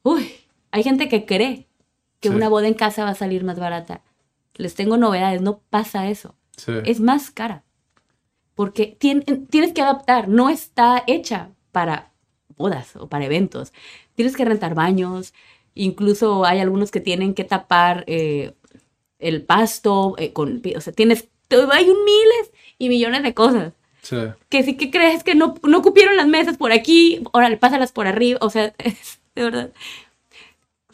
uy, 0.08 0.32
hay 0.72 0.84
gente 0.84 1.08
que 1.10 1.26
cree 1.26 1.68
que 2.20 2.30
Sí. 2.30 2.36
una 2.36 2.49
boda 2.49 2.68
en 2.68 2.74
casa 2.74 3.03
va 3.03 3.12
a 3.12 3.16
salir 3.16 3.43
más 3.43 3.60
barata. 3.60 4.01
Les 4.55 4.74
tengo 4.76 4.97
novedades, 4.97 5.41
no 5.41 5.60
pasa 5.70 6.08
eso. 6.10 6.36
Sí. 6.55 6.72
Es 6.86 6.99
más 6.99 7.30
cara. 7.32 7.64
Porque 8.55 8.97
tien- 8.99 9.47
tienes 9.49 9.74
que 9.74 9.82
adaptar, 9.82 10.28
no 10.28 10.49
está 10.49 11.03
hecha 11.05 11.49
para 11.72 12.12
bodas 12.58 12.95
o 12.95 13.08
para 13.08 13.26
eventos. 13.26 13.72
Tienes 14.16 14.36
que 14.36 14.45
rentar 14.45 14.74
baños, 14.74 15.34
incluso 15.76 16.43
hay 16.45 16.60
algunos 16.60 16.89
que 16.89 16.99
tienen 16.99 17.36
que 17.36 17.43
tapar 17.43 18.03
eh, 18.08 18.53
el 19.20 19.43
pasto, 19.43 20.16
eh, 20.18 20.34
con, 20.34 20.62
o 20.76 20.82
sea, 20.82 20.91
tienes, 20.93 21.28
hay 21.72 21.89
un 21.89 22.03
miles 22.03 22.51
y 22.80 22.89
millones 22.89 23.22
de 23.22 23.34
cosas. 23.36 23.74
Sí. 24.01 24.18
Que 24.49 24.64
sí 24.64 24.76
que 24.78 24.89
crees 24.89 25.24
que 25.24 25.36
no, 25.36 25.53
no 25.64 25.82
cupieron 25.84 26.16
las 26.18 26.28
mesas 26.28 26.58
por 26.58 26.72
aquí, 26.72 27.22
órale, 27.34 27.58
pásalas 27.58 27.91
por 27.91 28.08
arriba, 28.08 28.39
o 28.41 28.49
sea, 28.49 28.74
es, 28.80 29.16
de 29.38 29.43
verdad, 29.43 29.73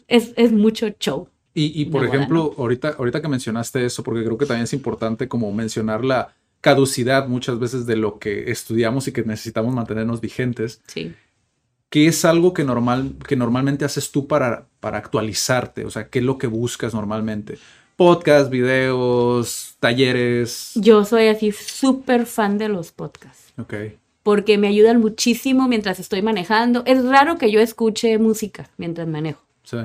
es, 0.06 0.32
es 0.36 0.52
mucho 0.52 0.88
show. 1.00 1.28
Y, 1.54 1.80
y 1.80 1.86
por 1.86 2.04
ejemplo, 2.04 2.54
ahorita, 2.58 2.96
ahorita 2.98 3.22
que 3.22 3.28
mencionaste 3.28 3.84
eso, 3.84 4.02
porque 4.02 4.24
creo 4.24 4.36
que 4.36 4.46
también 4.46 4.64
es 4.64 4.72
importante 4.72 5.28
como 5.28 5.52
mencionar 5.52 6.04
la 6.04 6.34
caducidad 6.60 7.28
muchas 7.28 7.58
veces 7.58 7.86
de 7.86 7.96
lo 7.96 8.18
que 8.18 8.50
estudiamos 8.50 9.06
y 9.06 9.12
que 9.12 9.22
necesitamos 9.22 9.74
mantenernos 9.74 10.20
vigentes. 10.20 10.82
Sí. 10.86 11.14
¿Qué 11.90 12.08
es 12.08 12.24
algo 12.24 12.52
que, 12.52 12.64
normal, 12.64 13.14
que 13.26 13.36
normalmente 13.36 13.84
haces 13.84 14.10
tú 14.10 14.26
para, 14.26 14.66
para 14.80 14.98
actualizarte? 14.98 15.84
O 15.84 15.90
sea, 15.90 16.08
¿qué 16.08 16.18
es 16.18 16.24
lo 16.24 16.38
que 16.38 16.48
buscas 16.48 16.92
normalmente? 16.92 17.58
Podcast, 17.96 18.50
videos, 18.50 19.76
talleres. 19.78 20.72
Yo 20.74 21.04
soy 21.04 21.28
así 21.28 21.52
súper 21.52 22.26
fan 22.26 22.58
de 22.58 22.68
los 22.68 22.90
podcasts. 22.90 23.52
Ok. 23.58 23.74
Porque 24.24 24.58
me 24.58 24.66
ayudan 24.66 25.00
muchísimo 25.00 25.68
mientras 25.68 26.00
estoy 26.00 26.22
manejando. 26.22 26.82
Es 26.86 27.04
raro 27.04 27.38
que 27.38 27.52
yo 27.52 27.60
escuche 27.60 28.18
música 28.18 28.68
mientras 28.76 29.06
manejo, 29.06 29.40
Sí. 29.62 29.76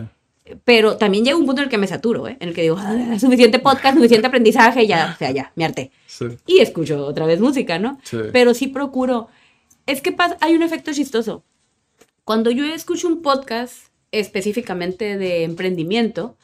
pero 0.64 0.98
también 0.98 1.24
llega 1.26 1.38
un 1.38 1.46
punto 1.46 1.62
en 1.62 1.66
el 1.66 1.70
que 1.70 1.78
me 1.78 1.86
saturo, 1.86 2.28
¿eh? 2.28 2.38
en 2.40 2.50
el 2.50 2.56
que 2.56 2.64
digo, 2.64 2.78
"Ah, 2.80 3.20
suficiente 3.20 3.60
podcast, 3.60 3.96
suficiente 3.98 4.26
aprendizaje, 4.28 4.88
ya, 4.88 5.12
o 5.14 5.18
sea, 5.20 5.30
ya, 5.32 5.52
me 5.56 5.66
harté. 5.66 5.92
Sí. 6.08 6.26
Y 6.48 6.60
escucho 6.60 7.06
otra 7.06 7.28
vez 7.28 7.40
música, 7.40 7.78
¿no? 7.78 8.00
Sí. 8.04 8.18
Pero 8.34 8.56
sí 8.56 8.68
procuro. 8.68 9.28
Es 9.86 10.02
que 10.02 10.12
pasa, 10.12 10.38
hay 10.42 10.56
un 10.56 10.64
efecto 10.64 10.92
chistoso. 10.94 11.44
Cuando 12.24 12.50
yo 12.50 12.66
escucho 12.66 13.08
un 13.08 13.22
podcast 13.22 13.88
específicamente 14.12 15.18
de 15.18 15.44
emprendimiento, 15.44 16.36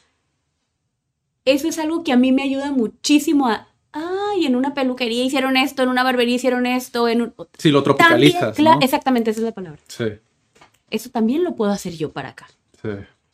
eso 1.46 1.68
es 1.68 1.78
algo 1.80 2.04
que 2.04 2.12
a 2.12 2.18
mí 2.18 2.32
me 2.32 2.42
ayuda 2.44 2.72
muchísimo 2.72 3.48
a, 3.48 3.68
ay, 3.96 4.46
en 4.46 4.56
una 4.56 4.74
peluquería 4.74 5.24
hicieron 5.24 5.58
esto, 5.58 5.82
en 5.84 5.90
una 5.90 6.04
barbería 6.04 6.36
hicieron 6.36 6.66
esto, 6.66 7.08
en 7.08 7.22
un... 7.24 7.34
Si 7.58 7.72
lo 7.72 7.82
También, 7.82 8.32
tropicalizas, 8.34 8.58
cla- 8.58 8.76
¿no? 8.76 8.82
Exactamente, 8.82 9.32
esa 9.32 9.40
es 9.40 9.46
la 9.46 9.52
palabra. 9.54 9.80
Sí, 9.88 10.06
Eso 10.92 11.10
también 11.10 11.44
lo 11.44 11.56
puedo 11.56 11.72
hacer 11.72 11.94
yo 11.94 12.12
para 12.12 12.30
acá. 12.30 12.48
sí. 12.82 12.90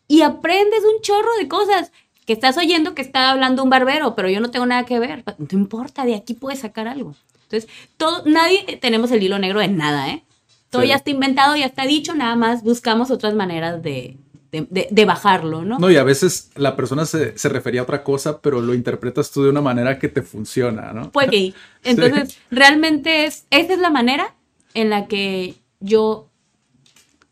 Y 0.08 0.24
aprendes 0.24 0.82
un 0.84 1.02
chorro 1.02 1.30
de 1.40 1.48
cosas 1.48 1.92
que 2.26 2.34
estás 2.34 2.58
oyendo 2.58 2.94
que 2.96 3.02
está 3.02 3.32
hablando 3.32 3.64
un 3.64 3.70
barbero, 3.70 4.14
pero 4.14 4.28
yo 4.30 4.42
no 4.42 4.52
tengo 4.52 4.66
nada 4.66 4.86
que 4.86 5.00
ver. 5.00 5.24
No 5.38 5.48
importa, 5.52 6.04
de 6.06 6.16
aquí 6.16 6.34
puedes 6.34 6.60
sacar 6.60 6.88
algo. 6.90 7.16
Entonces, 7.44 7.70
todo, 7.96 8.22
nadie 8.26 8.78
tenemos 8.82 9.10
el 9.12 9.24
hilo 9.24 9.40
negro 9.40 9.62
de 9.62 9.70
nada, 9.70 10.10
¿eh? 10.10 10.24
Todo 10.70 10.82
Sí. 10.82 10.90
ya 10.90 10.96
está 10.96 11.12
inventado, 11.12 11.56
ya 11.56 11.66
está 11.66 11.86
dicho, 11.86 12.14
nada 12.14 12.36
más 12.36 12.62
buscamos 12.64 13.10
otras 13.10 13.36
maneras 13.36 13.82
de, 13.84 14.18
de, 14.52 14.68
de- 14.70 14.88
de 14.92 15.06
bajarlo, 15.06 15.64
¿no? 15.64 15.80
No, 15.80 15.90
y 15.90 15.96
a 15.98 16.04
veces 16.04 16.52
la 16.56 16.76
persona 16.76 17.06
se, 17.06 17.38
se 17.38 17.50
refería 17.50 17.82
a 17.82 17.84
otra 17.84 18.04
cosa, 18.04 18.42
pero 18.42 18.60
lo 18.62 18.74
interpretas 18.74 19.32
tú 19.32 19.44
de 19.44 19.50
una 19.50 19.62
manera 19.62 19.98
que 20.00 20.10
te 20.10 20.22
funciona, 20.22 20.92
¿no? 20.94 21.12
Pues 21.12 21.30
que 21.30 21.54
Entonces, 21.84 22.38
realmente 22.52 23.26
es, 23.26 23.46
esa 23.50 23.74
es 23.74 23.80
la 23.80 23.90
manera 23.90 24.36
en 24.74 24.90
la 24.90 25.08
que 25.08 25.56
yo 25.80 26.28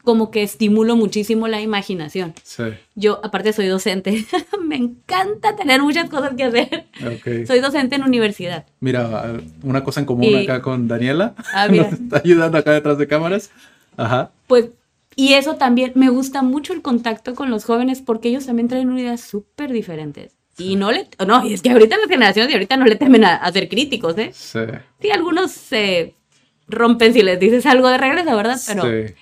como 0.03 0.31
que 0.31 0.41
estimulo 0.43 0.95
muchísimo 0.95 1.47
la 1.47 1.61
imaginación. 1.61 2.33
Sí, 2.43 2.63
Yo, 2.95 3.19
aparte, 3.23 3.53
soy 3.53 3.67
docente. 3.67 4.25
Me 4.65 4.75
encanta 4.77 5.55
tener 5.55 5.81
muchas 5.83 6.09
cosas 6.09 6.33
que 6.35 6.45
hacer. 6.45 6.85
ok. 7.05 7.45
Soy 7.45 7.59
docente 7.59 7.95
en 7.97 8.03
universidad. 8.03 8.65
Mira, 8.79 9.37
una 9.61 9.83
cosa 9.83 9.99
en 9.99 10.05
común 10.07 10.23
Y- 10.23 10.43
acá 10.45 10.61
con 10.61 10.87
Daniela. 10.87 11.35
Ah, 11.53 11.67
mira. 11.69 11.83
Nos 11.91 11.99
está 11.99 12.21
ayudando 12.23 12.57
acá 12.57 12.71
detrás 12.71 12.97
de 12.97 13.07
cámaras. 13.07 13.51
Ajá. 13.97 14.31
Pues, 14.47 14.69
y 15.15 15.33
eso 15.33 15.55
también, 15.55 15.91
me 15.95 16.09
gusta 16.09 16.41
mucho 16.41 16.73
el 16.73 16.81
contacto 16.81 17.35
con 17.35 17.49
los 17.49 17.65
jóvenes 17.65 18.01
porque 18.01 18.29
ellos 18.29 18.45
también 18.45 18.67
traen 18.67 18.97
ideas 18.97 19.21
súper 19.21 19.71
diferentes. 19.71 20.35
Y 20.57 20.75
no 20.75 20.91
le, 20.91 21.07
no, 21.25 21.41
es 21.43 21.61
que 21.61 21.69
ahorita 21.71 21.97
las 21.97 22.09
generaciones 22.09 22.49
de 22.49 22.55
ahorita 22.55 22.75
no 22.77 22.85
le 22.85 22.95
temen 22.95 23.23
a, 23.23 23.35
a 23.35 23.51
ser 23.51 23.69
críticos, 23.69 24.17
¿eh? 24.17 24.31
Sí. 24.33 24.59
Sí, 25.01 25.09
algunos 25.11 25.51
se 25.51 26.15
rompen 26.67 27.13
si 27.13 27.21
les 27.21 27.39
dices 27.39 27.65
algo 27.65 27.87
de 27.87 27.97
regreso, 27.97 28.35
¿verdad? 28.35 28.59
Pero, 28.67 28.83
sí. 28.83 29.13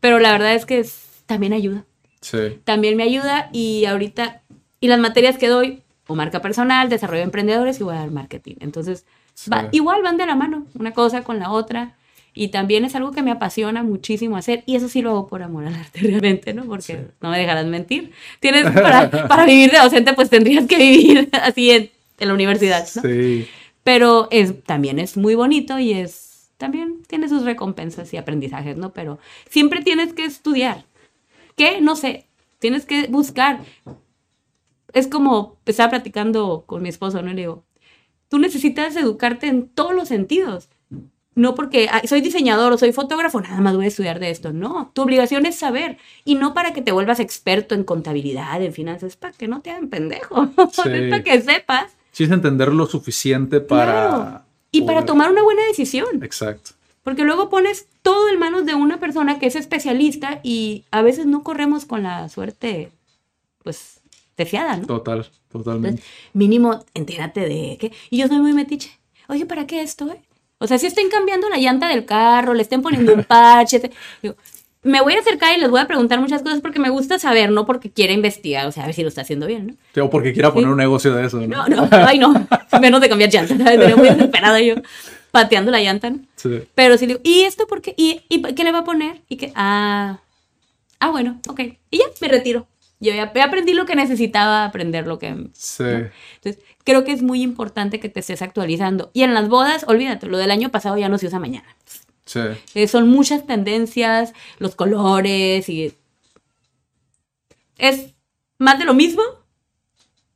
pero 0.00 0.18
la 0.18 0.32
verdad 0.32 0.54
es 0.54 0.64
que 0.66 0.78
es- 0.80 1.22
también 1.26 1.52
ayuda. 1.52 1.84
Sí. 2.20 2.58
También 2.64 2.96
me 2.96 3.02
ayuda 3.02 3.50
y 3.52 3.84
ahorita, 3.84 4.42
y 4.80 4.88
las 4.88 4.98
materias 4.98 5.36
que 5.38 5.48
doy, 5.48 5.82
o 6.06 6.14
marca 6.14 6.40
personal, 6.40 6.88
desarrollo 6.88 7.18
de 7.18 7.24
emprendedores 7.24 7.78
y 7.80 7.84
voy 7.84 7.94
a 7.94 7.98
dar 7.98 8.10
marketing. 8.10 8.54
Entonces, 8.60 9.04
va- 9.52 9.68
igual 9.72 10.02
van 10.02 10.16
de 10.16 10.26
la 10.26 10.34
mano, 10.36 10.66
una 10.78 10.92
cosa 10.92 11.22
con 11.22 11.38
la 11.38 11.50
otra. 11.50 11.96
Y 12.34 12.48
también 12.48 12.84
es 12.84 12.94
algo 12.94 13.12
que 13.12 13.22
me 13.22 13.30
apasiona 13.30 13.82
muchísimo 13.82 14.36
hacer. 14.36 14.64
Y 14.66 14.76
eso 14.76 14.88
sí 14.88 15.02
lo 15.02 15.10
hago 15.10 15.26
por 15.28 15.42
amor 15.42 15.66
al 15.66 15.74
arte 15.74 16.00
realmente, 16.00 16.54
¿no? 16.54 16.64
Porque 16.64 17.08
no 17.20 17.30
me 17.30 17.38
dejarás 17.38 17.66
mentir. 17.66 18.12
Tienes 18.40 18.70
para, 18.70 19.10
para 19.28 19.44
vivir 19.44 19.70
de 19.70 19.78
docente, 19.78 20.14
pues 20.14 20.30
tendrías 20.30 20.66
que 20.66 20.76
vivir 20.76 21.28
así 21.42 21.70
en, 21.70 21.90
en 22.18 22.28
la 22.28 22.34
universidad, 22.34 22.86
¿no? 22.96 23.02
Sí. 23.02 23.46
Pero 23.84 24.28
es, 24.30 24.62
también 24.64 24.98
es 24.98 25.16
muy 25.16 25.34
bonito 25.34 25.78
y 25.78 25.92
es 25.92 26.32
también 26.62 27.02
tiene 27.08 27.28
sus 27.28 27.42
recompensas 27.42 28.14
y 28.14 28.16
aprendizajes, 28.16 28.76
¿no? 28.76 28.92
Pero 28.92 29.18
siempre 29.50 29.82
tienes 29.82 30.12
que 30.12 30.24
estudiar. 30.24 30.84
¿Qué? 31.56 31.80
No 31.80 31.96
sé. 31.96 32.28
Tienes 32.60 32.86
que 32.86 33.08
buscar. 33.08 33.58
Es 34.92 35.08
como 35.08 35.58
estaba 35.66 35.90
platicando 35.90 36.62
con 36.64 36.80
mi 36.80 36.88
esposo, 36.88 37.20
¿no? 37.20 37.32
Y 37.32 37.34
le 37.34 37.40
digo, 37.40 37.64
tú 38.28 38.38
necesitas 38.38 38.94
educarte 38.94 39.48
en 39.48 39.68
todos 39.70 39.92
los 39.92 40.06
sentidos. 40.06 40.68
No 41.34 41.54
porque 41.54 41.88
"Ay, 41.90 42.06
soy 42.06 42.20
diseñador 42.20 42.72
o 42.72 42.78
soy 42.78 42.92
fotógrafo, 42.92 43.40
nada 43.40 43.60
más 43.60 43.74
voy 43.74 43.86
a 43.86 43.88
estudiar 43.88 44.20
de 44.20 44.30
esto. 44.30 44.52
No, 44.52 44.90
tu 44.94 45.02
obligación 45.02 45.46
es 45.46 45.56
saber. 45.56 45.96
Y 46.24 46.34
no 46.34 46.52
para 46.52 46.72
que 46.74 46.82
te 46.82 46.92
vuelvas 46.92 47.20
experto 47.20 47.74
en 47.74 47.84
contabilidad, 47.84 48.60
en 48.62 48.72
finanzas, 48.72 49.16
para 49.16 49.32
que 49.32 49.48
no 49.48 49.60
te 49.62 49.70
hagan 49.70 49.88
pendejo. 49.88 50.48
Sí. 50.72 50.82
es 50.90 51.10
para 51.10 51.22
que 51.22 51.40
sepas. 51.40 51.92
Sí 52.10 52.24
es 52.24 52.30
entender 52.30 52.72
lo 52.72 52.86
suficiente 52.86 53.60
para... 53.60 53.92
Claro. 53.92 54.42
Y 54.70 54.82
para 54.82 55.04
tomar 55.06 55.30
una 55.30 55.42
buena 55.42 55.62
decisión. 55.66 56.22
Exacto. 56.22 56.72
Porque 57.02 57.24
luego 57.24 57.48
pones 57.50 57.86
todo 58.02 58.28
en 58.28 58.38
manos 58.38 58.64
de 58.66 58.74
una 58.74 59.00
persona 59.00 59.38
que 59.38 59.46
es 59.46 59.56
especialista 59.56 60.40
y 60.42 60.84
a 60.90 61.02
veces 61.02 61.26
no 61.26 61.42
corremos 61.42 61.84
con 61.84 62.02
la 62.02 62.28
suerte, 62.28 62.92
pues, 63.64 64.00
deseada, 64.36 64.76
¿no? 64.76 64.86
Total, 64.86 65.26
totalmente. 65.50 65.88
Entonces, 66.02 66.10
mínimo, 66.32 66.84
entérate 66.94 67.40
de 67.40 67.76
qué. 67.80 67.92
Y 68.10 68.18
yo 68.18 68.28
soy 68.28 68.38
muy 68.38 68.52
metiche. 68.52 68.90
Oye, 69.28 69.46
¿para 69.46 69.66
qué 69.66 69.82
esto, 69.82 70.10
eh? 70.12 70.20
O 70.62 70.66
sea, 70.66 70.78
si 70.78 70.86
estén 70.86 71.08
cambiando 71.10 71.48
la 71.48 71.58
llanta 71.58 71.88
del 71.88 72.04
carro, 72.04 72.54
le 72.54 72.62
estén 72.62 72.82
poniendo 72.82 73.12
un 73.14 73.24
parche. 73.24 73.80
te- 73.80 73.90
digo, 74.22 74.36
me 74.84 75.00
voy 75.00 75.14
a 75.14 75.20
acercar 75.20 75.56
y 75.56 75.60
les 75.60 75.70
voy 75.70 75.80
a 75.80 75.86
preguntar 75.86 76.20
muchas 76.20 76.42
cosas 76.42 76.60
porque 76.60 76.78
me 76.80 76.90
gusta 76.90 77.18
saber, 77.18 77.50
no 77.50 77.66
porque 77.66 77.90
quiera 77.90 78.12
investigar, 78.12 78.66
o 78.66 78.72
sea, 78.72 78.82
a 78.82 78.86
ver 78.86 78.94
si 78.94 79.02
lo 79.02 79.08
está 79.08 79.20
haciendo 79.20 79.46
bien, 79.46 79.66
¿no? 79.68 79.74
Sí, 79.94 80.00
O 80.00 80.10
porque 80.10 80.32
quiera 80.32 80.52
poner 80.52 80.70
un 80.70 80.76
negocio 80.76 81.14
de 81.14 81.24
eso, 81.26 81.38
¿no? 81.40 81.46
No, 81.46 81.68
no, 81.68 81.88
ay, 81.92 82.18
no. 82.18 82.34
Menos 82.80 83.00
de 83.00 83.08
cambiar 83.08 83.30
llantas, 83.32 83.58
¿sabes? 83.58 83.78
Sería 83.78 83.96
muy 83.96 84.08
desesperada 84.08 84.60
yo 84.60 84.74
pateando 85.30 85.70
la 85.70 85.80
llanta, 85.80 86.10
¿no? 86.10 86.18
Sí. 86.36 86.62
Pero 86.74 86.98
si 86.98 87.06
le 87.06 87.14
digo, 87.14 87.20
¿y 87.24 87.42
esto 87.42 87.66
por 87.68 87.80
qué? 87.80 87.94
¿Y, 87.96 88.22
y 88.28 88.42
qué 88.54 88.64
le 88.64 88.72
va 88.72 88.80
a 88.80 88.84
poner? 88.84 89.20
Y 89.28 89.36
que, 89.36 89.52
ah, 89.54 90.18
ah, 90.98 91.10
bueno, 91.10 91.40
ok. 91.48 91.60
Y 91.90 91.98
ya, 91.98 92.04
me 92.20 92.28
retiro. 92.28 92.66
Yo 93.02 93.12
ya 93.12 93.32
aprendí 93.44 93.74
lo 93.74 93.84
que 93.84 93.96
necesitaba 93.96 94.64
aprender, 94.64 95.06
lo 95.06 95.18
que... 95.18 95.48
Sí. 95.54 95.82
Entonces, 95.84 96.62
creo 96.84 97.02
que 97.04 97.10
es 97.12 97.22
muy 97.22 97.42
importante 97.42 97.98
que 97.98 98.08
te 98.08 98.20
estés 98.20 98.42
actualizando. 98.42 99.10
Y 99.12 99.22
en 99.24 99.34
las 99.34 99.48
bodas, 99.48 99.84
olvídate, 99.88 100.26
lo 100.28 100.38
del 100.38 100.50
año 100.52 100.70
pasado 100.70 100.96
ya 100.96 101.08
no 101.08 101.18
se 101.18 101.26
usa 101.26 101.40
mañana. 101.40 101.66
Sí. 102.24 102.40
Eh, 102.74 102.86
son 102.86 103.08
muchas 103.08 103.44
tendencias, 103.46 104.32
los 104.58 104.76
colores 104.76 105.68
y... 105.68 105.94
Es 107.76 108.14
más 108.58 108.78
de 108.78 108.84
lo 108.84 108.94
mismo 108.94 109.22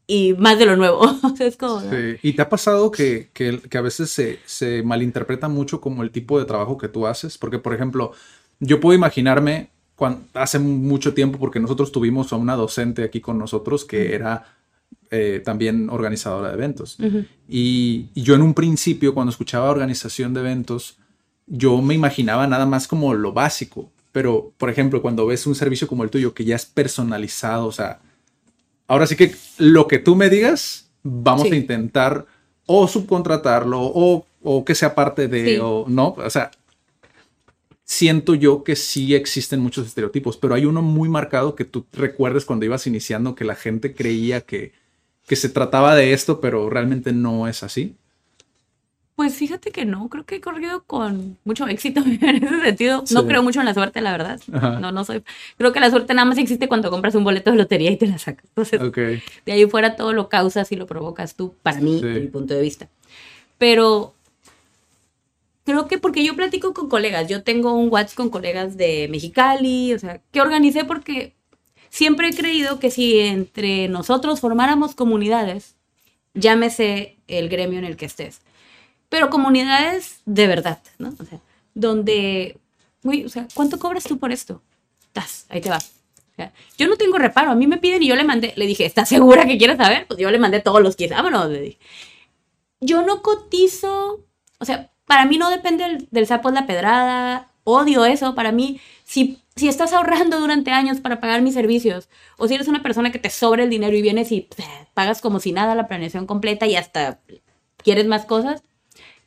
y 0.08 0.34
más 0.34 0.58
de 0.58 0.66
lo 0.66 0.76
nuevo. 0.76 1.00
O 1.22 1.36
sea, 1.36 1.46
es 1.46 1.56
como... 1.56 1.80
Sí. 1.82 2.16
¿Y 2.22 2.32
te 2.32 2.42
ha 2.42 2.48
pasado 2.48 2.90
que, 2.90 3.30
que- 3.32 3.60
que 3.60 3.78
a 3.78 3.82
veces 3.82 4.10
se, 4.10 4.40
se 4.44 4.82
malinterpreta 4.82 5.48
mucho 5.48 5.80
como 5.80 6.02
el 6.02 6.10
tipo 6.10 6.38
de 6.38 6.44
trabajo 6.46 6.78
que 6.78 6.88
tú 6.88 7.06
haces? 7.06 7.38
Porque, 7.38 7.58
por 7.60 7.74
ejemplo, 7.74 8.12
yo 8.58 8.80
puedo 8.80 8.96
imaginarme 8.96 9.70
hace 10.34 10.58
mucho 10.58 11.14
tiempo, 11.14 11.38
porque 11.38 11.60
nosotros 11.60 11.92
tuvimos 11.92 12.32
a 12.32 12.36
una 12.36 12.54
docente 12.56 13.02
aquí 13.04 13.20
con 13.20 13.38
nosotros 13.38 13.84
que 13.84 14.14
era 14.14 14.44
eh, 15.10 15.40
también 15.44 15.88
organizadora 15.90 16.48
de 16.48 16.54
eventos. 16.54 16.98
Y, 17.48 18.08
y 18.14 18.22
yo 18.22 18.34
en 18.34 18.42
un 18.42 18.54
principio, 18.54 19.14
cuando 19.14 19.30
escuchaba 19.30 19.70
organización 19.70 20.34
de 20.34 20.40
eventos, 20.40 20.98
yo 21.46 21.80
me 21.80 21.94
imaginaba 21.94 22.46
nada 22.46 22.66
más 22.66 22.88
como 22.88 23.14
lo 23.14 23.32
básico. 23.32 23.90
Pero, 24.12 24.52
por 24.58 24.70
ejemplo, 24.70 25.02
cuando 25.02 25.26
ves 25.26 25.46
un 25.46 25.54
servicio 25.54 25.86
como 25.86 26.02
el 26.02 26.10
tuyo 26.10 26.34
que 26.34 26.44
ya 26.44 26.56
es 26.56 26.66
personalizado, 26.66 27.66
o 27.66 27.72
sea, 27.72 28.00
ahora 28.88 29.06
sí 29.06 29.14
que 29.16 29.34
lo 29.58 29.86
que 29.88 29.98
tú 29.98 30.16
me 30.16 30.28
digas, 30.30 30.88
vamos 31.02 31.48
Sí. 31.48 31.52
a 31.54 31.56
intentar 31.56 32.26
o 32.66 32.88
subcontratarlo 32.88 33.78
o, 33.80 34.26
o 34.42 34.64
que 34.64 34.74
sea 34.74 34.94
parte 34.94 35.28
de, 35.28 35.44
Sí. 35.54 35.58
o 35.62 35.84
no, 35.88 36.14
o 36.18 36.30
sea, 36.30 36.50
siento 37.88 38.34
yo 38.34 38.64
que 38.64 38.74
sí 38.76 39.14
existen 39.14 39.60
muchos 39.60 39.86
estereotipos, 39.86 40.36
pero 40.36 40.54
hay 40.54 40.64
uno 40.66 40.82
muy 40.82 41.08
marcado 41.08 41.54
que 41.54 41.64
tú 41.64 41.86
recuerdes 41.92 42.44
cuando 42.44 42.66
ibas 42.66 42.86
iniciando 42.88 43.34
que 43.36 43.44
la 43.44 43.54
gente 43.54 43.94
creía 43.94 44.40
que, 44.40 44.72
que 45.26 45.36
se 45.36 45.48
trataba 45.48 45.94
de 45.94 46.12
esto, 46.12 46.40
pero 46.40 46.68
realmente 46.68 47.12
no 47.12 47.46
es 47.48 47.62
así. 47.62 47.94
Pues 49.14 49.34
fíjate 49.34 49.70
que 49.70 49.86
no, 49.86 50.08
creo 50.10 50.26
que 50.26 50.34
he 50.36 50.40
corrido 50.42 50.82
con 50.84 51.38
mucho 51.44 51.66
éxito 51.68 52.00
en 52.04 52.44
ese 52.44 52.60
sentido. 52.60 53.04
No 53.12 53.22
Sí. 53.22 53.26
creo 53.28 53.42
mucho 53.44 53.60
en 53.60 53.66
la 53.66 53.72
suerte, 53.72 54.00
la 54.02 54.10
verdad. 54.12 54.40
Ajá. 54.52 54.78
No, 54.80 54.90
no 54.92 55.04
soy. 55.04 55.22
Creo 55.56 55.72
que 55.72 55.78
la 55.80 55.88
suerte 55.90 56.12
nada 56.12 56.26
más 56.26 56.36
existe 56.38 56.68
cuando 56.68 56.90
compras 56.90 57.14
un 57.14 57.22
boleto 57.24 57.50
de 57.52 57.56
lotería 57.56 57.90
y 57.92 57.96
te 57.96 58.08
la 58.08 58.18
sacas. 58.18 58.44
Entonces, 58.48 58.80
de 59.46 59.52
ahí 59.52 59.64
fuera 59.66 59.94
todo 59.96 60.12
lo 60.12 60.28
causas 60.28 60.70
y 60.72 60.76
lo 60.76 60.86
provocas 60.86 61.34
tú, 61.36 61.54
para 61.62 61.80
mí, 61.80 62.00
Sí. 62.00 62.04
de 62.06 62.20
mi 62.20 62.26
punto 62.26 62.52
de 62.52 62.60
vista. 62.60 62.88
Pero 63.58 64.12
creo 65.66 65.88
que 65.88 65.98
porque 65.98 66.24
yo 66.24 66.36
platico 66.36 66.72
con 66.72 66.88
colegas, 66.88 67.28
yo 67.28 67.42
tengo 67.42 67.74
un 67.74 67.92
WhatsApp 67.92 68.16
con 68.16 68.30
colegas 68.30 68.76
de 68.76 69.08
Mexicali, 69.10 69.92
o 69.92 69.98
sea, 69.98 70.22
que 70.30 70.40
organicé 70.40 70.84
porque 70.84 71.34
siempre 71.90 72.28
he 72.28 72.34
creído 72.34 72.78
que 72.78 72.90
si 72.92 73.18
entre 73.18 73.88
nosotros 73.88 74.40
formáramos 74.40 74.94
comunidades, 74.94 75.74
llámese 76.34 77.18
el 77.26 77.48
gremio 77.48 77.80
en 77.80 77.84
el 77.84 77.96
que 77.96 78.06
estés, 78.06 78.42
pero 79.08 79.28
comunidades 79.28 80.20
de 80.24 80.46
verdad, 80.46 80.80
¿no? 80.98 81.12
O 81.18 81.24
sea, 81.24 81.40
donde, 81.74 82.58
uy, 83.02 83.24
o 83.24 83.28
sea, 83.28 83.48
¿cuánto 83.52 83.80
cobras 83.80 84.04
tú 84.04 84.18
por 84.18 84.30
esto? 84.30 84.62
Tas, 85.12 85.46
ahí 85.48 85.60
te 85.60 85.68
va. 85.68 85.78
O 85.78 86.36
sea, 86.36 86.52
yo 86.78 86.86
no 86.86 86.96
tengo 86.96 87.18
reparo, 87.18 87.50
a 87.50 87.56
mí 87.56 87.66
me 87.66 87.78
piden 87.78 88.04
y 88.04 88.06
yo 88.06 88.14
le 88.14 88.22
mandé, 88.22 88.52
le 88.54 88.66
dije, 88.66 88.84
¿estás 88.86 89.08
segura 89.08 89.46
que 89.46 89.58
quieres 89.58 89.78
saber? 89.78 90.06
Pues 90.06 90.20
yo 90.20 90.30
le 90.30 90.38
mandé 90.38 90.60
todos 90.60 90.80
los 90.80 90.94
que 90.94 91.08
vámonos, 91.08 91.50
le 91.50 91.60
dije. 91.60 91.78
Yo 92.80 93.02
no 93.04 93.22
cotizo, 93.22 94.24
o 94.60 94.64
sea, 94.64 94.92
para 95.06 95.24
mí 95.24 95.38
no 95.38 95.50
depende 95.50 95.84
del, 95.84 96.08
del 96.10 96.26
sapo 96.26 96.48
es 96.48 96.54
la 96.54 96.66
pedrada, 96.66 97.50
odio 97.64 98.04
eso, 98.04 98.34
para 98.34 98.52
mí, 98.52 98.80
si, 99.04 99.42
si 99.56 99.68
estás 99.68 99.92
ahorrando 99.92 100.38
durante 100.38 100.70
años 100.70 101.00
para 101.00 101.20
pagar 101.20 101.42
mis 101.42 101.54
servicios, 101.54 102.08
o 102.36 102.46
si 102.46 102.54
eres 102.54 102.68
una 102.68 102.82
persona 102.82 103.10
que 103.10 103.18
te 103.18 103.30
sobra 103.30 103.64
el 103.64 103.70
dinero 103.70 103.96
y 103.96 104.02
vienes 104.02 104.30
y 104.30 104.42
pff, 104.42 104.64
pagas 104.94 105.20
como 105.20 105.40
si 105.40 105.52
nada 105.52 105.74
la 105.74 105.88
planeación 105.88 106.26
completa 106.26 106.66
y 106.66 106.76
hasta 106.76 107.20
quieres 107.78 108.06
más 108.06 108.24
cosas, 108.24 108.62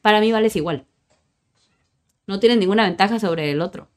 para 0.02 0.22
mí 0.22 0.32
vales 0.32 0.56
igual. 0.56 0.86
No 2.28 2.40
tienes 2.40 2.60
ninguna 2.60 2.84
ventaja 2.84 3.20
sobre 3.20 3.52
el 3.52 3.62
otro, 3.62 3.90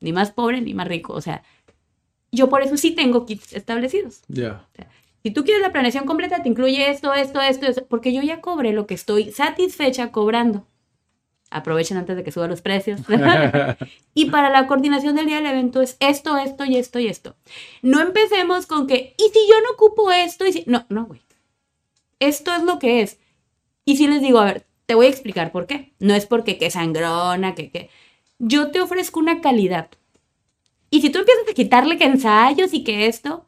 ni 0.00 0.12
más 0.12 0.30
pobre 0.30 0.60
ni 0.60 0.72
más 0.72 0.88
rico, 0.88 1.12
o 1.12 1.20
sea, 1.20 1.42
yo 2.32 2.48
por 2.48 2.62
eso 2.62 2.76
sí 2.76 2.92
tengo 2.92 3.26
kits 3.26 3.52
establecidos. 3.52 4.22
ya. 4.76 4.88
Si 5.22 5.30
tú 5.30 5.44
quieres 5.44 5.60
la 5.60 5.72
planeación 5.72 6.06
completa, 6.06 6.42
te 6.42 6.48
incluye 6.48 6.88
esto, 6.88 7.12
esto, 7.12 7.42
esto, 7.42 7.66
esto, 7.66 7.84
porque 7.86 8.14
yo 8.14 8.22
ya 8.22 8.40
cobré 8.40 8.72
lo 8.72 8.86
que 8.86 8.94
estoy 8.94 9.30
satisfecha 9.32 10.10
cobrando. 10.12 10.66
Aprovechen 11.50 11.96
antes 11.96 12.16
de 12.16 12.22
que 12.22 12.32
suban 12.32 12.50
los 12.50 12.62
precios. 12.62 13.00
y 14.14 14.30
para 14.30 14.50
la 14.50 14.66
coordinación 14.66 15.16
del 15.16 15.26
día 15.26 15.36
del 15.36 15.46
evento 15.46 15.82
es 15.82 15.96
esto, 16.00 16.38
esto 16.38 16.64
y 16.64 16.76
esto 16.76 16.98
y 17.00 17.08
esto. 17.08 17.36
No 17.82 18.00
empecemos 18.00 18.66
con 18.66 18.86
que, 18.86 19.14
¿y 19.18 19.22
si 19.32 19.48
yo 19.48 19.60
no 19.62 19.72
ocupo 19.74 20.12
esto? 20.12 20.46
Y 20.46 20.52
si... 20.52 20.64
No, 20.66 20.86
no, 20.88 21.06
güey. 21.06 21.20
Esto 22.20 22.54
es 22.54 22.62
lo 22.62 22.78
que 22.78 23.02
es. 23.02 23.18
Y 23.84 23.96
si 23.96 24.06
les 24.06 24.20
digo, 24.20 24.38
a 24.38 24.44
ver, 24.44 24.66
te 24.86 24.94
voy 24.94 25.06
a 25.06 25.10
explicar 25.10 25.50
por 25.50 25.66
qué. 25.66 25.92
No 25.98 26.14
es 26.14 26.26
porque 26.26 26.58
que 26.58 26.70
sangrona, 26.70 27.54
que 27.54 27.70
que... 27.70 27.90
Yo 28.38 28.70
te 28.70 28.80
ofrezco 28.80 29.20
una 29.20 29.40
calidad. 29.40 29.90
Y 30.90 31.00
si 31.00 31.10
tú 31.10 31.20
empiezas 31.20 31.48
a 31.48 31.54
quitarle 31.54 31.98
que 31.98 32.04
ensayos 32.04 32.72
y 32.74 32.84
que 32.84 33.06
esto, 33.06 33.44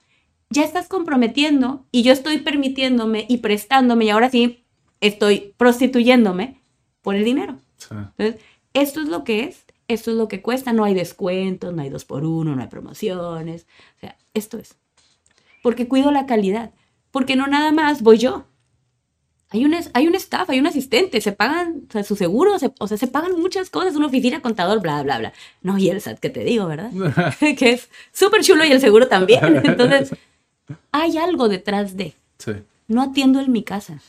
ya 0.51 0.65
estás 0.65 0.89
comprometiendo 0.89 1.87
y 1.91 2.03
yo 2.03 2.13
estoy 2.13 2.39
permitiéndome 2.39 3.27
y 3.29 3.39
prestándome 3.39 4.05
y 4.05 4.11
ahora 4.11 4.31
sí 4.31 4.65
estoy 5.01 5.55
prostituyéndome 5.57 6.61
por 7.01 7.17
el 7.17 7.25
dinero. 7.25 7.59
Entonces, 7.91 8.41
esto 8.75 9.01
es 9.01 9.09
lo 9.09 9.25
que 9.25 9.45
es, 9.45 9.65
esto 9.89 10.11
es 10.11 10.17
lo 10.17 10.29
que 10.29 10.43
cuesta, 10.43 10.73
no 10.73 10.85
hay 10.85 10.95
descuentos, 10.95 11.75
no 11.75 11.83
hay 11.83 11.91
dos 11.91 12.05
por 12.05 12.25
uno, 12.25 12.55
no 12.57 12.63
hay 12.63 12.69
promociones. 12.69 13.67
O 13.97 14.01
sea, 14.01 14.17
esto 14.35 14.59
es. 14.59 14.77
Porque 15.63 15.89
cuido 15.89 16.11
la 16.11 16.27
calidad. 16.27 16.73
Porque 17.11 17.37
no 17.37 17.47
nada 17.47 17.73
más 17.73 18.03
voy 18.03 18.19
yo. 18.19 18.47
Hay 19.51 19.67
un, 19.67 19.75
hay 19.93 20.07
un 20.07 20.15
staff, 20.15 20.49
hay 20.49 20.61
un 20.61 20.67
asistente, 20.67 21.21
se 21.21 21.33
pagan 21.33 21.83
o 21.87 21.93
sea, 21.93 22.05
su 22.05 22.17
seguro, 22.17 22.55
o 22.55 22.89
sea, 22.89 22.97
se 22.97 23.07
pagan 23.07 23.39
muchas 23.39 23.69
cosas, 23.69 23.95
una 23.97 24.07
oficina, 24.07 24.41
contador, 24.41 24.81
bla, 24.81 25.03
bla, 25.03 25.19
bla. 25.19 25.35
No, 25.61 25.77
y 25.77 25.91
el 25.91 26.01
SAT 26.01 26.21
que 26.21 26.31
te 26.31 26.43
digo, 26.43 26.67
¿verdad? 26.67 26.91
que 27.59 27.73
es 27.73 27.91
súper 28.13 28.43
chulo 28.43 28.65
y 28.65 28.73
el 28.73 28.81
seguro 28.81 29.09
también. 29.09 29.57
Entonces, 29.65 30.17
hay 30.91 31.19
algo 31.19 31.51
detrás 31.51 31.99
de. 31.99 32.15
Sí. 32.39 32.53
No 32.89 33.03
atiendo 33.03 33.41
en 33.41 33.53
mi 33.53 33.63
casa. 33.63 34.01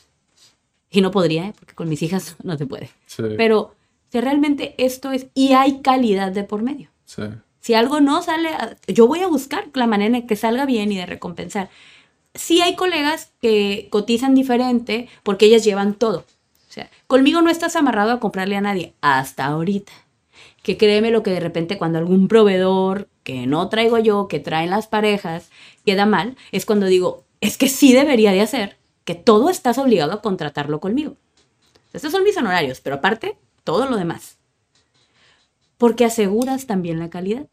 Y 0.94 1.02
no 1.02 1.12
podría, 1.12 1.48
¿eh? 1.48 1.54
porque 1.60 1.76
con 1.76 1.90
mis 1.90 2.02
hijas 2.02 2.38
no 2.44 2.58
se 2.58 2.66
puede. 2.66 2.90
Sí. 3.08 3.24
Pero 3.36 3.76
si 4.10 4.22
realmente 4.22 4.76
esto 4.78 5.12
es, 5.12 5.28
y 5.34 5.54
hay 5.54 5.82
calidad 5.82 6.32
de 6.32 6.46
por 6.46 6.62
medio. 6.62 6.90
Sí. 7.04 7.24
Si 7.60 7.74
algo 7.74 8.00
no 8.00 8.22
sale, 8.22 8.52
yo 8.88 9.08
voy 9.08 9.20
a 9.20 9.28
buscar 9.28 9.66
la 9.74 9.88
manera 9.88 10.18
en 10.18 10.28
que 10.28 10.36
salga 10.36 10.66
bien 10.66 10.92
y 10.92 10.98
de 10.98 11.06
recompensar 11.06 11.70
sí 12.36 12.62
hay 12.62 12.76
colegas 12.76 13.32
que 13.42 13.88
cotizan 13.90 14.36
diferente 14.36 15.08
porque 15.24 15.46
ellas 15.46 15.64
llevan 15.64 15.94
todo. 15.94 16.26
O 16.70 16.74
sea, 16.74 16.90
conmigo 17.08 17.42
no 17.42 17.50
estás 17.50 17.76
amarrado 17.76 18.12
a 18.12 18.20
comprarle 18.20 18.56
a 18.56 18.62
nadie 18.62 18.94
hasta 19.02 19.46
ahorita. 19.46 19.92
Que 20.64 20.78
créeme 20.78 21.12
lo 21.12 21.24
que 21.24 21.32
de 21.32 21.40
repente 21.40 21.78
cuando 21.78 22.00
algún 22.00 22.28
proveedor 22.28 23.10
que 23.24 23.48
no 23.48 23.70
traigo 23.70 24.00
yo, 24.00 24.28
que 24.28 24.40
traen 24.40 24.70
las 24.70 24.88
parejas, 24.88 25.50
queda 25.86 26.06
mal, 26.06 26.36
es 26.52 26.66
cuando 26.66 26.88
digo, 26.88 27.24
es 27.42 27.58
que 27.58 27.68
sí 27.68 27.94
debería 27.94 28.32
de 28.32 28.42
hacer, 28.42 28.78
que 29.06 29.16
todo 29.16 29.50
estás 29.50 29.78
obligado 29.78 30.14
a 30.14 30.22
contratarlo 30.22 30.80
conmigo. 30.80 31.16
Estos 31.94 32.12
son 32.12 32.24
mis 32.24 32.38
honorarios, 32.38 32.82
pero 32.82 32.98
aparte, 32.98 33.38
todo 33.64 33.88
lo 33.88 33.98
demás. 33.98 34.38
Porque 35.78 36.06
aseguras 36.06 36.66
también 36.66 37.00
la 37.00 37.10
calidad. 37.10 37.48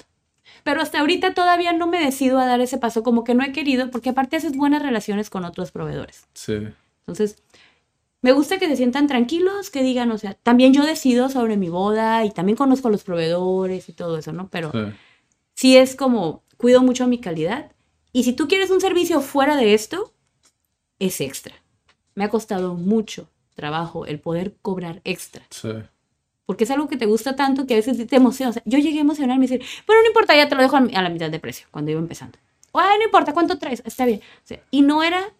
Pero 0.64 0.80
hasta 0.80 1.00
ahorita 1.00 1.34
todavía 1.34 1.72
no 1.72 1.86
me 1.86 2.04
decido 2.04 2.38
a 2.38 2.46
dar 2.46 2.60
ese 2.60 2.78
paso, 2.78 3.02
como 3.02 3.24
que 3.24 3.34
no 3.34 3.44
he 3.44 3.52
querido, 3.52 3.90
porque 3.90 4.10
aparte 4.10 4.36
haces 4.36 4.56
buenas 4.56 4.82
relaciones 4.82 5.30
con 5.30 5.44
otros 5.44 5.70
proveedores. 5.70 6.26
Sí. 6.34 6.68
Entonces, 7.00 7.42
me 8.22 8.32
gusta 8.32 8.58
que 8.58 8.68
se 8.68 8.76
sientan 8.76 9.06
tranquilos, 9.06 9.70
que 9.70 9.82
digan, 9.82 10.10
o 10.10 10.18
sea, 10.18 10.34
también 10.34 10.74
yo 10.74 10.84
decido 10.84 11.28
sobre 11.30 11.56
mi 11.56 11.68
boda 11.70 12.24
y 12.24 12.30
también 12.30 12.56
conozco 12.56 12.88
a 12.88 12.90
los 12.90 13.02
proveedores 13.02 13.88
y 13.88 13.92
todo 13.92 14.18
eso, 14.18 14.32
¿no? 14.32 14.48
Pero 14.48 14.72
sí, 15.54 15.76
es 15.76 15.96
como, 15.96 16.42
cuido 16.56 16.82
mucho 16.82 17.06
mi 17.06 17.18
calidad. 17.18 17.72
Y 18.12 18.24
si 18.24 18.32
tú 18.32 18.48
quieres 18.48 18.70
un 18.70 18.80
servicio 18.80 19.20
fuera 19.20 19.56
de 19.56 19.72
esto, 19.72 20.12
es 21.00 21.20
extra. 21.20 21.56
Me 22.14 22.22
ha 22.22 22.28
costado 22.28 22.74
mucho 22.74 23.28
trabajo 23.56 24.06
el 24.06 24.20
poder 24.20 24.54
cobrar 24.62 25.00
extra. 25.04 25.42
Sí 25.50 25.70
porque 26.50 26.64
es 26.64 26.70
algo 26.72 26.88
que 26.88 26.96
te 26.96 27.06
gusta 27.06 27.36
tanto 27.36 27.64
que 27.64 27.74
a 27.74 27.76
veces 27.76 28.04
te 28.08 28.16
emociona. 28.16 28.50
O 28.50 28.52
sea, 28.52 28.62
yo 28.64 28.76
llegué 28.80 28.98
a 28.98 29.02
emocionarme 29.02 29.44
y 29.44 29.48
decir, 29.48 29.64
bueno, 29.86 30.02
no 30.02 30.08
importa, 30.08 30.34
ya 30.34 30.48
te 30.48 30.56
lo 30.56 30.62
dejo 30.62 30.78
a 30.78 30.80
la 30.80 31.08
mitad 31.08 31.30
de 31.30 31.38
precio 31.38 31.68
cuando 31.70 31.92
iba 31.92 32.00
empezando. 32.00 32.40
O, 32.72 32.80
no 32.80 33.04
importa, 33.04 33.32
¿cuánto 33.32 33.56
traes? 33.56 33.84
Está 33.86 34.04
bien. 34.04 34.18
O 34.18 34.46
sea, 34.48 34.60
y 34.72 34.82
no 34.82 35.04
era 35.04 35.32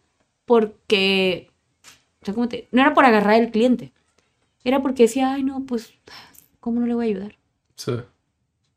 porque, 0.44 1.50
o 2.22 2.24
sea, 2.24 2.32
¿cómo 2.32 2.48
te? 2.48 2.68
No 2.70 2.80
era 2.80 2.94
por 2.94 3.04
agarrar 3.04 3.42
el 3.42 3.50
cliente. 3.50 3.92
Era 4.62 4.82
porque 4.82 5.02
decía, 5.02 5.34
ay, 5.34 5.42
no, 5.42 5.64
pues, 5.64 5.92
¿cómo 6.60 6.78
no 6.78 6.86
le 6.86 6.94
voy 6.94 7.06
a 7.06 7.10
ayudar? 7.10 7.38
Sí. 7.74 7.94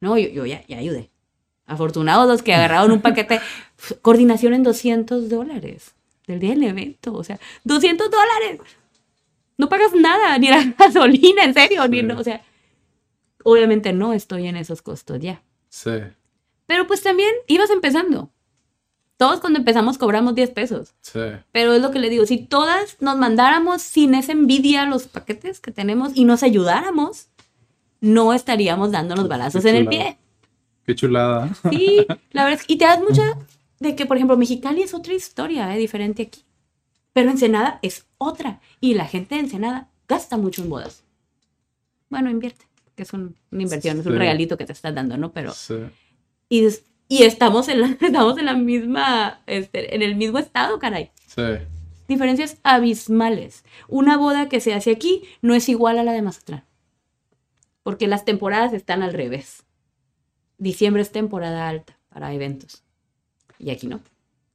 No, 0.02 0.18
yo, 0.18 0.30
yo 0.30 0.48
ya, 0.48 0.66
ya 0.66 0.80
ayudé. 0.80 1.12
Afortunados 1.68 2.28
los 2.28 2.42
que 2.42 2.56
agarraron 2.56 2.94
un 2.94 3.02
paquete, 3.02 3.42
coordinación 4.02 4.56
en 4.56 4.64
200 4.64 5.30
dólares 5.30 5.94
del 6.28 6.40
día 6.40 6.52
del 6.52 6.64
evento. 6.64 7.14
O 7.14 7.24
sea, 7.24 7.40
200 7.64 8.10
dólares 8.10 8.60
no 9.58 9.70
pagas 9.70 9.94
nada, 9.94 10.38
ni 10.38 10.50
la 10.50 10.64
gasolina, 10.78 11.44
en 11.44 11.54
serio, 11.54 11.88
ni 11.88 12.02
no, 12.02 12.20
o 12.20 12.24
sea, 12.24 12.42
obviamente 13.44 13.94
no 13.94 14.14
estoy 14.14 14.48
en 14.48 14.58
esos 14.58 14.82
costos 14.82 15.20
ya. 15.20 15.44
Sí. 15.70 15.92
Pero 16.66 16.88
pues 16.88 17.02
también 17.02 17.32
ibas 17.48 17.70
empezando. 17.70 18.30
Todos 19.18 19.40
cuando 19.40 19.60
empezamos 19.60 19.98
cobramos 19.98 20.36
10 20.36 20.50
pesos. 20.52 20.96
Sí. 21.02 21.20
Pero 21.52 21.74
es 21.74 21.82
lo 21.82 21.92
que 21.92 22.00
le 22.00 22.10
digo, 22.10 22.26
si 22.26 22.38
todas 22.40 22.98
nos 23.00 23.16
mandáramos 23.18 23.82
sin 23.82 24.16
esa 24.16 24.32
envidia 24.32 24.86
los 24.86 25.08
paquetes 25.08 25.60
que 25.60 25.72
tenemos 25.72 26.12
y 26.16 26.26
nos 26.26 26.44
ayudáramos, 26.44 27.28
no 28.02 28.34
estaríamos 28.34 28.92
dándonos 28.92 29.28
balazos 29.28 29.64
en 29.66 29.76
el 29.76 29.88
pie. 29.88 30.18
Qué 30.86 30.96
chulada. 30.96 31.50
Sí, 31.70 32.06
la 32.32 32.46
verdad. 32.46 32.64
Y 32.68 32.78
te 32.78 32.86
das 32.86 33.00
mucha 33.08 33.38
de 33.84 33.96
que, 33.96 34.06
por 34.06 34.18
ejemplo, 34.18 34.38
Mexicali 34.38 34.82
es 34.82 34.94
otra 34.94 35.14
historia, 35.14 35.76
¿eh? 35.76 35.78
diferente 35.78 36.24
aquí. 36.24 36.46
Pero 37.12 37.30
Ensenada 37.30 37.80
es 37.82 38.08
otra. 38.18 38.62
Y 38.80 38.96
la 38.96 39.06
gente 39.06 39.36
de 39.36 39.42
Ensenada 39.42 39.92
gasta 40.08 40.38
mucho 40.38 40.64
en 40.64 40.70
bodas. 40.70 41.04
Bueno, 42.10 42.32
invierte, 42.32 42.66
que 42.96 43.04
es 43.04 43.14
una 43.14 43.34
inversión, 43.52 44.00
es 44.00 44.06
un 44.06 44.18
regalito 44.18 44.58
que 44.58 44.66
te 44.66 44.72
estás 44.72 44.96
dando, 44.96 45.18
¿no? 45.18 45.32
Pero. 45.34 45.52
Sí. 45.54 45.76
Y, 46.50 46.68
y 47.10 47.24
estamos, 47.24 47.68
en 47.68 47.82
la, 47.82 47.88
estamos 48.02 48.38
en 48.38 48.46
la 48.46 48.56
misma. 48.56 49.42
Este, 49.46 49.94
en 49.94 50.02
el 50.02 50.16
mismo 50.16 50.40
estado, 50.40 50.80
caray. 50.80 51.12
Sí. 51.28 51.44
Diferencias 52.08 52.58
abismales. 52.64 53.64
Una 53.88 54.18
boda 54.18 54.48
que 54.50 54.62
se 54.62 54.74
hace 54.74 54.92
aquí 54.92 55.24
no 55.42 55.56
es 55.56 55.68
igual 55.70 56.00
a 56.00 56.04
la 56.04 56.14
de 56.14 56.22
Mazatlán. 56.22 56.64
Porque 57.84 58.08
las 58.08 58.24
temporadas 58.24 58.74
están 58.74 59.04
al 59.04 59.14
revés. 59.14 59.64
Diciembre 60.58 61.02
es 61.02 61.12
temporada 61.12 61.68
alta 61.68 62.00
para 62.10 62.34
eventos. 62.34 62.84
Y 63.64 63.72
aquí 63.72 63.88
no. 63.88 64.02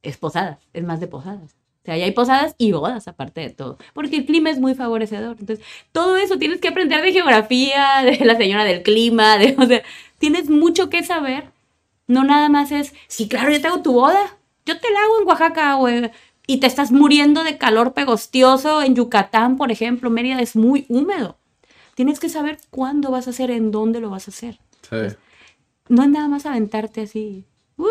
Es 0.03 0.17
posadas, 0.17 0.59
es 0.73 0.83
más 0.83 0.99
de 0.99 1.07
posadas. 1.07 1.55
O 1.81 1.85
sea, 1.85 1.97
ya 1.97 2.05
hay 2.05 2.11
posadas 2.11 2.55
y 2.57 2.71
bodas 2.73 3.07
aparte 3.07 3.41
de 3.41 3.49
todo, 3.49 3.77
porque 3.93 4.17
el 4.17 4.25
clima 4.25 4.49
es 4.49 4.59
muy 4.59 4.75
favorecedor. 4.75 5.37
Entonces, 5.39 5.65
todo 5.91 6.17
eso 6.17 6.37
tienes 6.37 6.59
que 6.59 6.67
aprender 6.67 7.01
de 7.01 7.13
geografía, 7.13 8.01
de 8.03 8.23
la 8.25 8.35
señora 8.35 8.65
del 8.65 8.83
clima, 8.83 9.37
de, 9.37 9.55
o 9.57 9.65
sea, 9.65 9.81
tienes 10.17 10.49
mucho 10.49 10.89
que 10.89 11.03
saber. 11.03 11.51
No 12.07 12.23
nada 12.23 12.49
más 12.49 12.71
es, 12.71 12.93
sí, 13.07 13.27
claro, 13.27 13.51
yo 13.51 13.61
tengo 13.61 13.81
tu 13.81 13.93
boda, 13.93 14.37
yo 14.65 14.79
te 14.79 14.91
la 14.91 14.99
hago 14.99 15.21
en 15.21 15.27
Oaxaca, 15.27 15.73
güey. 15.75 16.11
Y 16.47 16.57
te 16.57 16.67
estás 16.67 16.91
muriendo 16.91 17.43
de 17.43 17.57
calor 17.57 17.93
pegostioso 17.93 18.81
en 18.81 18.95
Yucatán, 18.95 19.57
por 19.57 19.71
ejemplo, 19.71 20.09
Mérida 20.09 20.41
es 20.41 20.55
muy 20.55 20.85
húmedo. 20.89 21.37
Tienes 21.93 22.19
que 22.19 22.29
saber 22.29 22.57
cuándo 22.71 23.11
vas 23.11 23.27
a 23.27 23.29
hacer, 23.29 23.51
en 23.51 23.71
dónde 23.71 23.99
lo 23.99 24.09
vas 24.09 24.27
a 24.27 24.31
hacer. 24.31 24.59
Sí. 24.89 25.15
no 25.89 26.03
es 26.03 26.09
nada 26.09 26.27
más 26.27 26.47
aventarte 26.47 27.01
así, 27.01 27.45
uh, 27.77 27.85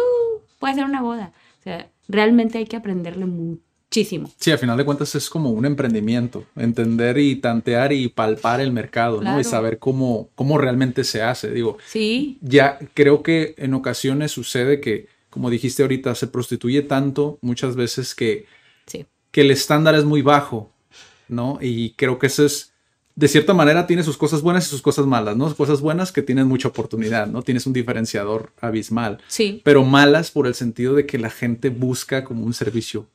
puede 0.58 0.74
ser 0.74 0.84
una 0.84 1.02
boda. 1.02 1.32
O 1.60 1.62
sea, 1.62 1.90
realmente 2.08 2.58
hay 2.58 2.66
que 2.66 2.76
aprenderle 2.76 3.26
muchísimo. 3.26 4.30
Sí, 4.38 4.50
al 4.50 4.58
final 4.58 4.76
de 4.76 4.84
cuentas 4.84 5.14
es 5.14 5.30
como 5.30 5.50
un 5.50 5.64
emprendimiento, 5.64 6.44
entender 6.56 7.18
y 7.18 7.36
tantear 7.36 7.92
y 7.92 8.08
palpar 8.08 8.60
el 8.60 8.72
mercado, 8.72 9.22
¿no? 9.22 9.40
Y 9.40 9.44
saber 9.44 9.78
cómo, 9.78 10.30
cómo 10.34 10.58
realmente 10.58 11.04
se 11.04 11.22
hace. 11.22 11.50
Digo, 11.50 11.78
sí. 11.86 12.38
ya 12.42 12.78
creo 12.94 13.22
que 13.22 13.54
en 13.56 13.74
ocasiones 13.74 14.32
sucede 14.32 14.80
que, 14.80 15.08
como 15.30 15.50
dijiste 15.50 15.82
ahorita, 15.82 16.14
se 16.14 16.26
prostituye 16.26 16.82
tanto 16.82 17.38
muchas 17.40 17.76
veces 17.76 18.14
que, 18.14 18.46
que 19.30 19.40
el 19.40 19.50
estándar 19.50 19.94
es 19.94 20.04
muy 20.04 20.22
bajo, 20.22 20.70
¿no? 21.28 21.58
Y 21.60 21.90
creo 21.92 22.18
que 22.18 22.26
eso 22.28 22.44
es, 22.44 22.67
de 23.18 23.26
cierta 23.26 23.52
manera, 23.52 23.88
tiene 23.88 24.04
sus 24.04 24.16
cosas 24.16 24.42
buenas 24.42 24.68
y 24.68 24.70
sus 24.70 24.80
cosas 24.80 25.04
malas, 25.04 25.36
¿no? 25.36 25.52
Cosas 25.56 25.80
buenas 25.80 26.12
que 26.12 26.22
tienen 26.22 26.46
mucha 26.46 26.68
oportunidad, 26.68 27.26
¿no? 27.26 27.42
Tienes 27.42 27.66
un 27.66 27.72
diferenciador 27.72 28.52
abismal. 28.60 29.18
Sí. 29.26 29.60
Pero 29.64 29.82
malas 29.82 30.30
por 30.30 30.46
el 30.46 30.54
sentido 30.54 30.94
de 30.94 31.04
que 31.04 31.18
la 31.18 31.28
gente 31.28 31.70
busca 31.70 32.22
como 32.22 32.46
un 32.46 32.54
servicio 32.54 33.08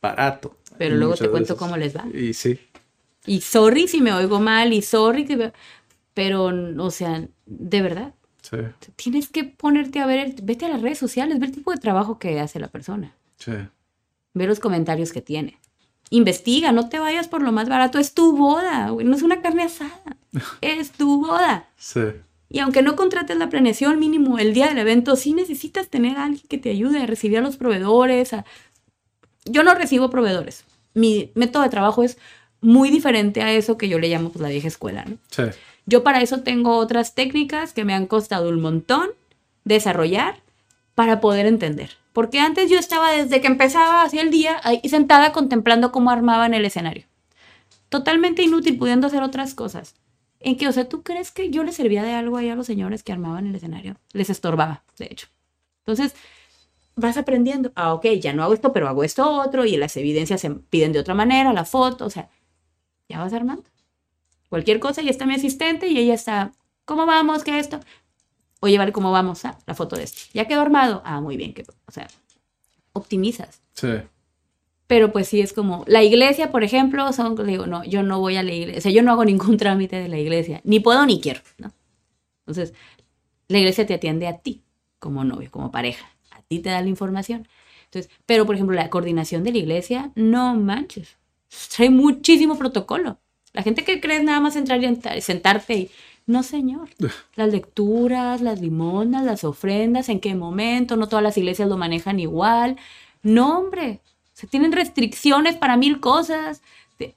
barato. 0.00 0.54
Pero 0.78 0.94
luego 0.94 1.16
te 1.16 1.28
cuento 1.28 1.56
cómo 1.56 1.76
les 1.76 1.96
va. 1.96 2.06
Y 2.14 2.34
sí. 2.34 2.60
Y 3.26 3.40
sorry 3.40 3.88
si 3.88 4.00
me 4.00 4.12
oigo 4.12 4.38
mal, 4.38 4.72
y 4.72 4.80
sorry 4.80 5.26
que... 5.26 5.52
Pero, 6.14 6.52
o 6.78 6.90
sea, 6.92 7.26
de 7.46 7.82
verdad. 7.82 8.14
Sí. 8.42 8.58
Tienes 8.94 9.28
que 9.28 9.42
ponerte 9.42 9.98
a 9.98 10.06
ver, 10.06 10.36
vete 10.40 10.66
a 10.66 10.68
las 10.68 10.82
redes 10.82 10.98
sociales, 10.98 11.40
ver 11.40 11.48
el 11.48 11.54
tipo 11.56 11.72
de 11.72 11.78
trabajo 11.78 12.20
que 12.20 12.38
hace 12.38 12.60
la 12.60 12.68
persona. 12.68 13.16
Sí. 13.38 13.54
Ver 14.34 14.48
los 14.48 14.60
comentarios 14.60 15.10
que 15.12 15.20
tiene. 15.20 15.58
Investiga, 16.10 16.72
no 16.72 16.88
te 16.88 16.98
vayas 16.98 17.28
por 17.28 17.42
lo 17.42 17.52
más 17.52 17.68
barato. 17.68 17.98
Es 17.98 18.14
tu 18.14 18.36
boda, 18.36 18.90
güey. 18.90 19.06
No 19.06 19.16
es 19.16 19.22
una 19.22 19.40
carne 19.40 19.64
asada. 19.64 20.16
es 20.60 20.92
tu 20.92 21.26
boda. 21.26 21.68
Sí. 21.76 22.00
Y 22.50 22.60
aunque 22.60 22.82
no 22.82 22.96
contrates 22.96 23.36
la 23.36 23.50
planeación 23.50 23.98
mínimo 23.98 24.38
el 24.38 24.54
día 24.54 24.68
del 24.68 24.78
evento, 24.78 25.16
sí 25.16 25.34
necesitas 25.34 25.88
tener 25.88 26.16
a 26.16 26.24
alguien 26.24 26.46
que 26.48 26.58
te 26.58 26.70
ayude 26.70 27.02
a 27.02 27.06
recibir 27.06 27.38
a 27.38 27.42
los 27.42 27.56
proveedores, 27.56 28.32
a 28.32 28.46
yo 29.44 29.62
no 29.62 29.74
recibo 29.74 30.10
proveedores. 30.10 30.64
Mi 30.94 31.30
método 31.34 31.62
de 31.62 31.68
trabajo 31.68 32.02
es 32.02 32.18
muy 32.60 32.90
diferente 32.90 33.42
a 33.42 33.52
eso 33.52 33.76
que 33.76 33.88
yo 33.88 33.98
le 33.98 34.08
llamo 34.08 34.30
pues, 34.30 34.42
la 34.42 34.48
vieja 34.48 34.68
escuela. 34.68 35.04
¿no? 35.04 35.18
Sí. 35.30 35.42
Yo 35.86 36.02
para 36.02 36.22
eso 36.22 36.40
tengo 36.40 36.76
otras 36.76 37.14
técnicas 37.14 37.72
que 37.72 37.84
me 37.84 37.94
han 37.94 38.06
costado 38.06 38.48
un 38.48 38.60
montón 38.60 39.10
desarrollar 39.64 40.40
para 40.98 41.20
poder 41.20 41.46
entender. 41.46 41.90
Porque 42.12 42.40
antes 42.40 42.68
yo 42.68 42.76
estaba 42.76 43.12
desde 43.12 43.40
que 43.40 43.46
empezaba 43.46 44.02
hacia 44.02 44.20
el 44.20 44.32
día 44.32 44.60
ahí 44.64 44.80
sentada 44.88 45.30
contemplando 45.30 45.92
cómo 45.92 46.10
armaban 46.10 46.54
el 46.54 46.64
escenario. 46.64 47.06
totalmente 47.88 48.42
inútil 48.42 48.76
pudiendo 48.78 49.06
hacer 49.06 49.22
otras 49.22 49.54
cosas. 49.54 49.94
En 50.40 50.56
que, 50.56 50.66
o 50.66 50.72
sea, 50.72 50.88
¿tú 50.88 51.04
crees 51.04 51.30
que 51.30 51.50
yo 51.50 51.62
les 51.62 51.76
servía 51.76 52.02
de 52.02 52.14
algo 52.14 52.36
ahí 52.36 52.48
a 52.48 52.56
los 52.56 52.66
señores 52.66 53.04
que 53.04 53.12
armaban 53.12 53.46
el 53.46 53.54
escenario? 53.54 53.94
Les 54.12 54.28
estorbaba, 54.28 54.82
de 54.98 55.06
hecho. 55.06 55.28
Entonces, 55.86 56.16
vas 56.96 57.16
aprendiendo. 57.16 57.70
Ah, 57.76 57.94
ok, 57.94 58.06
ya 58.20 58.32
no 58.32 58.42
hago 58.42 58.54
esto, 58.54 58.72
pero 58.72 58.88
hago 58.88 59.04
esto 59.04 59.30
otro 59.30 59.64
y 59.66 59.76
las 59.76 59.96
evidencias 59.96 60.40
se 60.40 60.50
piden 60.50 60.92
de 60.92 60.98
otra 60.98 61.14
manera, 61.14 61.52
la 61.52 61.64
foto, 61.64 62.06
o 62.06 62.10
sea, 62.10 62.28
ya 63.08 63.20
vas 63.20 63.32
armando. 63.32 63.70
Cualquier 64.48 64.80
cosa, 64.80 65.00
y 65.00 65.08
está 65.08 65.26
mi 65.26 65.34
asistente 65.34 65.86
y 65.86 65.96
ella 65.96 66.14
está, 66.14 66.50
¿cómo 66.84 67.06
vamos? 67.06 67.44
¿Qué 67.44 67.52
es 67.52 67.66
esto? 67.66 67.78
Oye, 68.60 68.78
vale, 68.78 68.92
¿cómo 68.92 69.12
vamos? 69.12 69.44
Ah, 69.44 69.58
la 69.66 69.74
foto 69.74 69.96
de 69.96 70.04
esto. 70.04 70.22
¿Ya 70.34 70.46
quedó 70.46 70.60
armado? 70.60 71.02
Ah, 71.04 71.20
muy 71.20 71.36
bien, 71.36 71.54
que, 71.54 71.62
o 71.86 71.92
sea, 71.92 72.08
optimizas. 72.92 73.60
Sí. 73.74 73.88
Pero 74.86 75.12
pues 75.12 75.28
sí 75.28 75.40
es 75.40 75.52
como, 75.52 75.84
la 75.86 76.02
iglesia, 76.02 76.50
por 76.50 76.64
ejemplo, 76.64 77.12
son, 77.12 77.36
digo, 77.46 77.66
no, 77.66 77.84
yo 77.84 78.02
no 78.02 78.20
voy 78.20 78.36
a 78.36 78.42
la 78.42 78.52
iglesia, 78.52 78.78
o 78.78 78.82
sea, 78.82 78.90
yo 78.90 79.02
no 79.02 79.12
hago 79.12 79.24
ningún 79.24 79.56
trámite 79.58 79.96
de 79.96 80.08
la 80.08 80.18
iglesia, 80.18 80.60
ni 80.64 80.80
puedo 80.80 81.04
ni 81.06 81.20
quiero, 81.20 81.40
¿no? 81.58 81.72
Entonces, 82.40 82.74
la 83.48 83.58
iglesia 83.58 83.86
te 83.86 83.94
atiende 83.94 84.26
a 84.26 84.38
ti, 84.38 84.62
como 84.98 85.24
novio, 85.24 85.50
como 85.50 85.70
pareja, 85.70 86.06
a 86.30 86.42
ti 86.42 86.60
te 86.60 86.70
da 86.70 86.80
la 86.80 86.88
información. 86.88 87.46
Entonces, 87.84 88.10
pero 88.26 88.46
por 88.46 88.54
ejemplo, 88.54 88.74
la 88.74 88.90
coordinación 88.90 89.44
de 89.44 89.52
la 89.52 89.58
iglesia, 89.58 90.10
no 90.14 90.54
manches, 90.54 91.16
trae 91.74 91.90
muchísimo 91.90 92.58
protocolo. 92.58 93.18
La 93.52 93.62
gente 93.62 93.84
que 93.84 94.00
cree 94.00 94.22
nada 94.22 94.40
más 94.40 94.56
entrar 94.56 94.80
y 94.82 95.20
sentarte 95.20 95.74
y, 95.74 95.90
no 96.28 96.42
señor, 96.44 96.90
las 97.34 97.48
lecturas, 97.50 98.40
las 98.40 98.60
limonas, 98.60 99.24
las 99.24 99.42
ofrendas, 99.42 100.08
en 100.08 100.20
qué 100.20 100.34
momento, 100.36 100.96
no 100.96 101.08
todas 101.08 101.22
las 101.24 101.36
iglesias 101.36 101.68
lo 101.68 101.76
manejan 101.76 102.20
igual. 102.20 102.76
No, 103.22 103.58
hombre, 103.58 104.00
se 104.32 104.46
tienen 104.46 104.70
restricciones 104.70 105.56
para 105.56 105.76
mil 105.76 105.98
cosas. 105.98 106.62
De, 106.98 107.16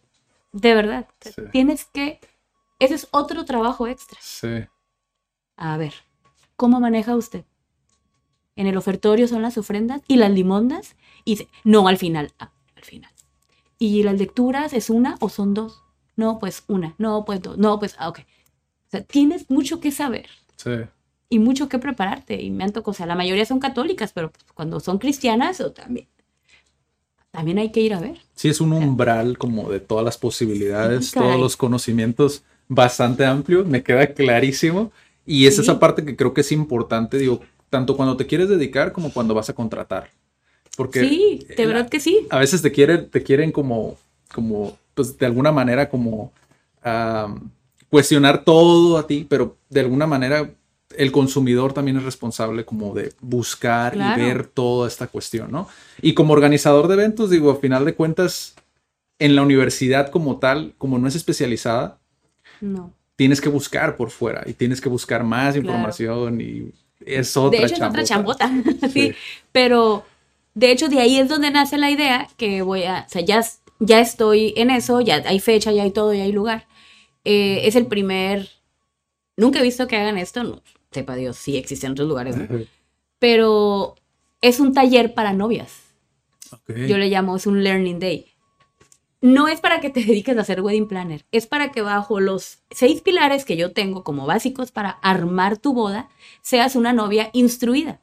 de 0.52 0.74
verdad, 0.74 1.08
Sí. 1.20 1.42
tienes 1.52 1.86
que... 1.86 2.20
Ese 2.80 2.96
es 2.96 3.08
otro 3.12 3.46
trabajo 3.46 3.86
extra. 3.86 4.18
Sí. 4.22 4.66
A 5.56 5.78
ver, 5.78 5.94
¿cómo 6.56 6.80
maneja 6.80 7.16
usted? 7.16 7.46
En 8.56 8.66
el 8.66 8.76
ofertorio 8.78 9.28
son 9.28 9.44
las 9.44 9.58
ofrendas 9.58 10.02
y 10.08 10.16
las 10.16 10.32
limondas. 10.32 10.96
Y 11.24 11.32
dice, 11.36 11.48
no, 11.64 11.88
al 11.88 11.98
final. 11.98 12.34
Ah, 12.40 12.52
al 12.76 12.84
final. 12.84 13.12
¿Y 13.78 14.02
las 14.04 14.18
lecturas 14.18 14.74
es 14.74 14.90
una 14.90 15.16
o 15.20 15.30
son 15.30 15.54
dos? 15.54 15.84
No, 16.16 16.40
pues 16.40 16.64
una. 16.68 16.96
No, 16.98 17.24
pues 17.24 17.42
dos. 17.42 17.58
No, 17.60 17.78
pues, 17.80 17.96
ah, 18.00 18.10
ok. 18.10 18.20
O 18.92 18.98
sea, 18.98 19.04
tienes 19.04 19.50
mucho 19.50 19.80
que 19.80 19.90
saber 19.92 20.26
Sí. 20.58 20.72
y 21.30 21.40
mucho 21.40 21.70
que 21.70 21.80
prepararte. 21.80 22.42
Y 22.42 22.52
me 22.52 22.66
han 22.66 22.74
tocado, 22.74 22.92
o 22.92 22.94
sea, 22.94 23.06
la 23.06 23.16
mayoría 23.16 23.46
son 23.46 23.60
católicas, 23.60 24.12
pero 24.14 24.32
pues, 24.32 24.44
cuando 24.54 24.82
son 24.82 24.98
cristianas, 24.98 25.62
o 25.62 25.72
también, 25.72 26.08
también 27.32 27.58
hay 27.60 27.72
que 27.72 27.80
ir 27.80 27.94
a 27.94 28.02
ver. 28.02 28.18
Sí, 28.36 28.50
es 28.50 28.60
un 28.60 28.74
umbral 28.74 29.38
como 29.38 29.70
de 29.70 29.80
todas 29.80 30.04
las 30.04 30.18
posibilidades, 30.18 31.12
todos 31.12 31.40
los 31.40 31.56
conocimientos 31.56 32.44
bastante 32.68 33.26
amplio, 33.26 33.64
me 33.64 33.82
queda 33.82 34.08
clarísimo. 34.14 34.92
Y 35.26 35.46
es 35.46 35.56
Sí. 35.56 35.62
esa 35.62 35.80
parte 35.80 36.04
que 36.04 36.18
creo 36.18 36.34
que 36.34 36.42
es 36.42 36.52
importante, 36.52 37.18
digo, 37.18 37.40
tanto 37.70 37.96
cuando 37.96 38.18
te 38.18 38.28
quieres 38.28 38.50
dedicar 38.50 38.92
como 38.92 39.14
cuando 39.14 39.34
vas 39.34 39.50
a 39.50 39.54
contratar. 39.54 40.10
Porque 40.76 41.00
Sí, 41.08 41.46
de 41.56 41.64
eh, 41.64 41.68
verdad 41.68 41.88
que 41.88 42.02
sí. 42.02 42.28
a 42.30 42.40
veces 42.40 42.62
te 42.62 42.74
quieren, 42.74 43.10
te 43.10 43.24
quieren 43.24 43.54
como, 43.54 43.98
como, 44.34 44.78
pues 44.94 45.18
de 45.18 45.26
alguna 45.26 45.54
manera 45.54 45.90
como 45.90 46.34
cuestionar 47.92 48.44
todo 48.44 48.98
a 48.98 49.06
ti, 49.06 49.28
pero 49.30 49.58
de 49.70 49.82
alguna 49.82 50.08
manera 50.08 50.50
el 50.98 51.12
consumidor 51.12 51.74
también 51.74 51.98
es 51.98 52.04
responsable 52.04 52.66
como 52.66 52.94
de 52.96 53.14
buscar 53.22 53.94
Claro. 53.94 54.22
y 54.22 54.26
ver 54.26 54.48
toda 54.48 54.88
esta 54.88 55.08
cuestión, 55.08 55.52
¿no? 55.52 55.68
Y 56.02 56.14
como 56.14 56.34
organizador 56.34 56.88
de 56.88 56.96
eventos, 56.96 57.30
digo, 57.30 57.52
a 57.52 57.56
final 57.58 57.86
de 57.86 57.94
cuentas, 57.94 58.56
en 59.20 59.36
la 59.36 59.44
universidad 59.44 60.10
como 60.10 60.38
tal, 60.40 60.74
como 60.80 60.98
no 60.98 61.08
es 61.08 61.16
especializada, 61.16 62.00
No. 62.60 62.92
tienes 63.16 63.40
que 63.40 63.50
buscar 63.50 63.96
por 63.98 64.10
fuera 64.10 64.44
y 64.48 64.54
tienes 64.54 64.82
que 64.82 64.90
buscar 64.90 65.24
más 65.24 65.54
Claro. 65.54 65.60
información 65.68 66.42
y 66.42 66.72
es 67.06 67.38
otra 67.38 67.60
de 67.60 67.66
hecho, 67.66 67.76
es 67.76 67.82
otra 67.82 68.04
chambota. 68.04 68.46
chambota. 68.50 68.80
sí. 68.90 69.10
Sí. 69.12 69.14
Pero 69.52 70.04
de 70.56 70.72
hecho, 70.72 70.88
de 70.90 71.00
ahí 71.00 71.20
es 71.20 71.30
donde 71.30 71.52
nace 71.52 71.78
la 71.78 71.90
idea 71.92 72.28
que 72.38 72.62
voy 72.64 72.84
a. 72.84 73.06
O 73.08 73.10
sea, 73.12 73.22
ya, 73.22 73.42
ya 73.80 74.00
estoy 74.02 74.54
en 74.58 74.70
eso, 74.72 75.00
ya 75.02 75.22
hay 75.26 75.40
fecha, 75.40 75.72
ya 75.72 75.84
hay 75.84 75.92
todo, 75.92 76.14
ya 76.14 76.24
hay 76.24 76.32
lugar. 76.32 76.68
Eh, 77.24 77.62
es 77.68 77.76
el 77.76 77.88
primer. 77.88 78.50
Nunca 79.38 79.60
he 79.60 79.64
visto 79.64 79.88
que 79.88 79.98
hagan 79.98 80.18
esto, 80.18 80.44
no, 80.44 80.62
sepa 80.92 81.16
Dios, 81.16 81.38
sí 81.38 81.58
existen 81.58 81.94
otros 81.94 82.08
lugares, 82.08 82.38
¿no? 82.38 82.48
pero 83.20 83.96
es 84.42 84.60
un 84.60 84.74
taller 84.74 85.14
para 85.14 85.34
novias. 85.34 85.82
Yo 86.68 86.98
le 86.98 87.08
llamo, 87.08 87.36
es 87.36 87.48
un 87.48 87.64
learning 87.64 88.00
day. 88.00 88.26
No 89.22 89.48
es 89.48 89.62
para 89.62 89.80
que 89.80 89.92
te 89.92 90.04
dediques 90.06 90.36
a 90.38 90.42
hacer 90.42 90.62
wedding 90.62 90.88
planner, 90.88 91.26
es 91.32 91.46
para 91.46 91.72
que 91.72 91.82
bajo 91.82 92.20
los 92.20 92.60
seis 92.72 93.02
pilares 93.02 93.46
que 93.46 93.58
yo 93.58 93.72
tengo 93.72 94.04
como 94.04 94.26
básicos 94.26 94.72
para 94.72 94.90
armar 94.90 95.58
tu 95.58 95.74
boda, 95.74 96.10
seas 96.42 96.76
una 96.76 96.94
novia 96.94 97.30
instruida. 97.34 98.02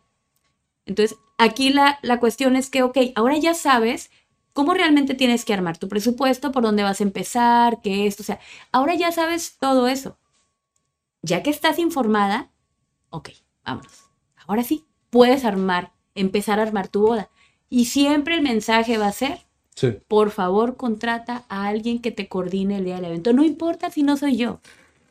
Entonces, 0.86 1.18
aquí 1.36 1.70
la, 1.70 1.98
la 2.02 2.20
cuestión 2.20 2.56
es 2.56 2.70
que, 2.70 2.82
ok, 2.82 2.96
ahora 3.16 3.36
ya 3.36 3.54
sabes 3.54 4.10
cómo 4.58 4.74
realmente 4.74 5.14
tienes 5.14 5.44
que 5.44 5.54
armar 5.54 5.78
tu 5.78 5.86
presupuesto, 5.88 6.50
por 6.50 6.64
dónde 6.64 6.82
vas 6.82 6.98
a 7.00 7.04
empezar, 7.04 7.80
qué 7.80 8.08
esto, 8.08 8.24
o 8.24 8.26
sea, 8.26 8.40
ahora 8.72 8.96
ya 8.96 9.12
sabes 9.12 9.56
todo 9.60 9.86
eso. 9.86 10.18
Ya 11.22 11.44
que 11.44 11.50
estás 11.50 11.78
informada, 11.78 12.50
ok, 13.10 13.28
vámonos. 13.64 14.08
Ahora 14.48 14.64
sí, 14.64 14.84
puedes 15.10 15.44
armar, 15.44 15.92
empezar 16.16 16.58
a 16.58 16.64
armar 16.64 16.88
tu 16.88 17.02
boda. 17.02 17.30
Y 17.70 17.84
siempre 17.84 18.34
el 18.34 18.42
mensaje 18.42 18.98
va 18.98 19.06
a 19.06 19.12
ser, 19.12 19.46
Sí. 19.76 19.96
por 20.08 20.32
favor, 20.32 20.76
contrata 20.76 21.44
a 21.48 21.68
alguien 21.68 22.00
que 22.00 22.10
te 22.10 22.26
coordine 22.26 22.78
el 22.78 22.84
día 22.84 22.96
del 22.96 23.04
evento. 23.04 23.32
No 23.32 23.44
importa 23.44 23.92
si 23.92 24.02
no 24.02 24.16
soy 24.16 24.38
yo, 24.38 24.58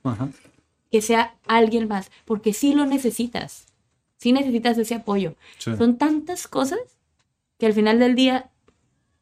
Ajá. 0.03 0.27
que 0.91 1.01
sea 1.01 1.35
alguien 1.47 1.87
más, 1.87 2.11
porque 2.25 2.51
sí 2.51 2.73
lo 2.73 2.85
necesitas. 2.85 3.65
Sí 4.17 4.33
necesitas 4.33 4.77
ese 4.77 4.95
apoyo. 4.95 5.35
Sí. 5.57 5.73
Son 5.77 5.97
tantas 5.97 6.49
cosas 6.49 6.79
que 7.57 7.65
al 7.65 7.71
final 7.73 7.97
del 7.99 8.13
día 8.15 8.51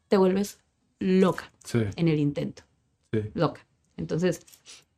te 0.08 0.16
vuelves 0.16 0.58
loca 0.98 1.52
Sí. 1.64 1.80
en 1.96 2.08
el 2.08 2.18
intento. 2.18 2.62
Sí. 3.12 3.20
Loca. 3.34 3.66
Entonces, 3.96 4.40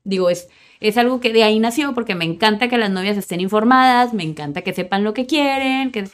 digo, 0.04 0.30
es, 0.30 0.48
es 0.80 0.96
algo 0.96 1.20
que 1.20 1.32
de 1.32 1.42
ahí 1.44 1.58
nació 1.58 1.94
porque 1.94 2.14
me 2.14 2.24
encanta 2.24 2.68
que 2.68 2.78
las 2.78 2.90
novias 2.90 3.16
estén 3.16 3.40
informadas, 3.40 4.14
me 4.14 4.22
encanta 4.24 4.62
que 4.62 4.72
sepan 4.74 5.04
lo 5.04 5.14
que 5.14 5.26
quieren. 5.26 5.92
Que... 5.92 6.08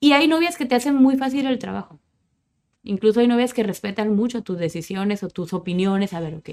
Y 0.00 0.12
hay 0.12 0.28
novias 0.28 0.56
que 0.56 0.66
te 0.66 0.74
hacen 0.74 0.94
muy 0.96 1.16
fácil 1.16 1.46
el 1.46 1.58
trabajo. 1.58 1.98
Incluso 2.82 3.20
hay 3.20 3.28
novias 3.28 3.54
que 3.54 3.62
respetan 3.62 4.14
mucho 4.14 4.42
tus 4.42 4.58
decisiones 4.58 5.22
o 5.22 5.28
tus 5.28 5.52
opiniones. 5.54 6.12
A 6.12 6.20
ver, 6.20 6.34
ok. 6.34 6.50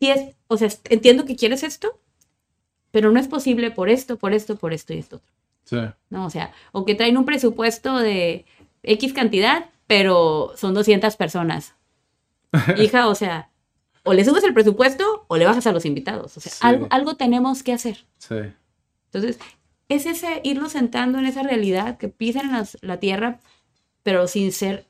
Si 0.00 0.10
es, 0.10 0.34
o 0.46 0.56
sea, 0.56 0.68
entiendo 0.88 1.24
que 1.24 1.36
quieres 1.36 1.62
esto, 1.62 1.98
pero 2.90 3.10
no 3.10 3.18
es 3.18 3.26
posible 3.28 3.70
por 3.70 3.88
esto, 3.88 4.16
por 4.18 4.32
esto, 4.32 4.56
por 4.56 4.72
esto 4.72 4.92
y 4.94 4.98
esto. 4.98 5.20
Sí. 5.64 5.78
¿no? 6.10 6.26
O 6.26 6.30
sea, 6.30 6.52
o 6.72 6.84
que 6.84 6.94
traen 6.94 7.16
un 7.16 7.24
presupuesto 7.24 7.98
de 7.98 8.44
X 8.82 9.12
cantidad, 9.12 9.70
pero 9.92 10.54
son 10.56 10.72
200 10.72 11.16
personas. 11.16 11.74
Hija, 12.78 13.08
o 13.08 13.14
sea, 13.14 13.50
o 14.04 14.14
le 14.14 14.24
subes 14.24 14.42
el 14.42 14.54
presupuesto 14.54 15.26
o 15.28 15.36
le 15.36 15.44
bajas 15.44 15.66
a 15.66 15.72
los 15.72 15.84
invitados. 15.84 16.34
O 16.38 16.40
sea, 16.40 16.50
Sí. 16.50 16.58
algo, 16.62 16.86
algo 16.88 17.14
tenemos 17.16 17.62
que 17.62 17.74
hacer. 17.74 18.06
Sí. 18.16 18.36
Entonces, 19.12 19.38
es 19.90 20.06
ese 20.06 20.40
irlo 20.44 20.70
sentando 20.70 21.18
en 21.18 21.26
esa 21.26 21.42
realidad, 21.42 21.98
que 21.98 22.08
pisen 22.08 22.50
las- 22.52 22.78
la 22.80 23.00
tierra, 23.00 23.40
pero 24.02 24.26
sin 24.28 24.50
ser 24.50 24.88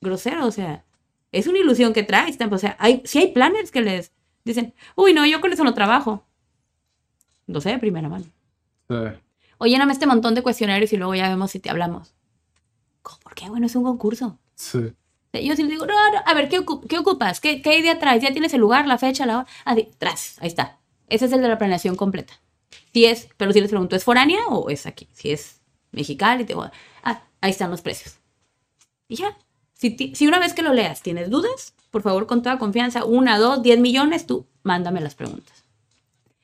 grosero. 0.00 0.46
O 0.46 0.52
sea, 0.52 0.84
es 1.32 1.48
una 1.48 1.58
ilusión 1.58 1.92
que 1.92 2.04
traes. 2.04 2.38
O 2.48 2.58
sea, 2.58 2.76
hay, 2.78 3.02
si 3.04 3.18
hay 3.18 3.32
planners 3.32 3.72
que 3.72 3.80
les 3.80 4.12
dicen, 4.44 4.74
uy, 4.94 5.12
no, 5.12 5.26
yo 5.26 5.40
con 5.40 5.52
eso 5.52 5.64
no 5.64 5.74
trabajo. 5.74 6.24
Lo 7.48 7.60
sé 7.60 7.70
de 7.70 7.78
primera 7.80 8.08
mano. 8.08 8.26
Sí. 8.88 8.94
O 9.58 9.66
lléname 9.66 9.92
este 9.92 10.06
montón 10.06 10.36
de 10.36 10.42
cuestionarios 10.42 10.92
y 10.92 10.96
luego 10.98 11.16
ya 11.16 11.28
vemos 11.28 11.50
si 11.50 11.58
te 11.58 11.68
hablamos. 11.68 12.14
¿Cómo? 13.30 13.34
¿Por 13.34 13.34
qué? 13.34 13.48
Bueno, 13.50 13.66
es 13.66 13.76
un 13.76 13.84
concurso. 13.84 14.38
Sí. 14.54 14.92
Sea, 15.32 15.40
Yo 15.40 15.54
sí 15.56 15.62
digo, 15.64 15.86
no, 15.86 16.10
no, 16.12 16.18
a 16.24 16.34
ver, 16.34 16.48
¿qué, 16.48 16.64
qué 16.88 16.98
ocupas? 16.98 17.40
¿Qué, 17.40 17.62
¿Qué 17.62 17.78
idea 17.78 17.98
traes? 17.98 18.22
¿Ya 18.22 18.32
tienes 18.32 18.52
el 18.54 18.60
lugar, 18.60 18.86
la 18.86 18.98
fecha, 18.98 19.26
la 19.26 19.38
hora? 19.38 19.46
Ah, 19.64 19.74
sí, 19.74 19.88
tras, 19.98 20.36
ahí 20.40 20.48
está. 20.48 20.78
Ese 21.08 21.26
es 21.26 21.32
el 21.32 21.42
de 21.42 21.48
la 21.48 21.58
planeación 21.58 21.96
completa. 21.96 22.34
Si 22.92 23.04
es, 23.04 23.28
pero 23.36 23.52
si 23.52 23.60
les 23.60 23.70
pregunto, 23.70 23.96
¿es 23.96 24.04
foránea 24.04 24.40
o 24.48 24.70
es 24.70 24.86
aquí? 24.86 25.08
Si 25.12 25.30
es 25.30 25.60
mexicali, 25.92 26.44
te 26.44 26.54
digo, 26.54 26.68
ah, 27.04 27.22
ahí 27.40 27.50
están 27.50 27.70
los 27.70 27.82
precios. 27.82 28.18
Y 29.08 29.16
ya. 29.16 29.36
Si, 29.74 29.90
ti- 29.90 30.14
si 30.14 30.26
una 30.26 30.38
vez 30.38 30.52
que 30.54 30.62
lo 30.62 30.72
leas 30.74 31.02
tienes 31.02 31.30
dudas, 31.30 31.74
por 31.90 32.02
favor, 32.02 32.26
con 32.26 32.42
toda 32.42 32.58
confianza, 32.58 33.04
una, 33.04 33.38
dos, 33.38 33.62
diez 33.62 33.78
millones, 33.78 34.26
tú 34.26 34.46
mándame 34.62 35.00
las 35.00 35.14
preguntas. 35.14 35.64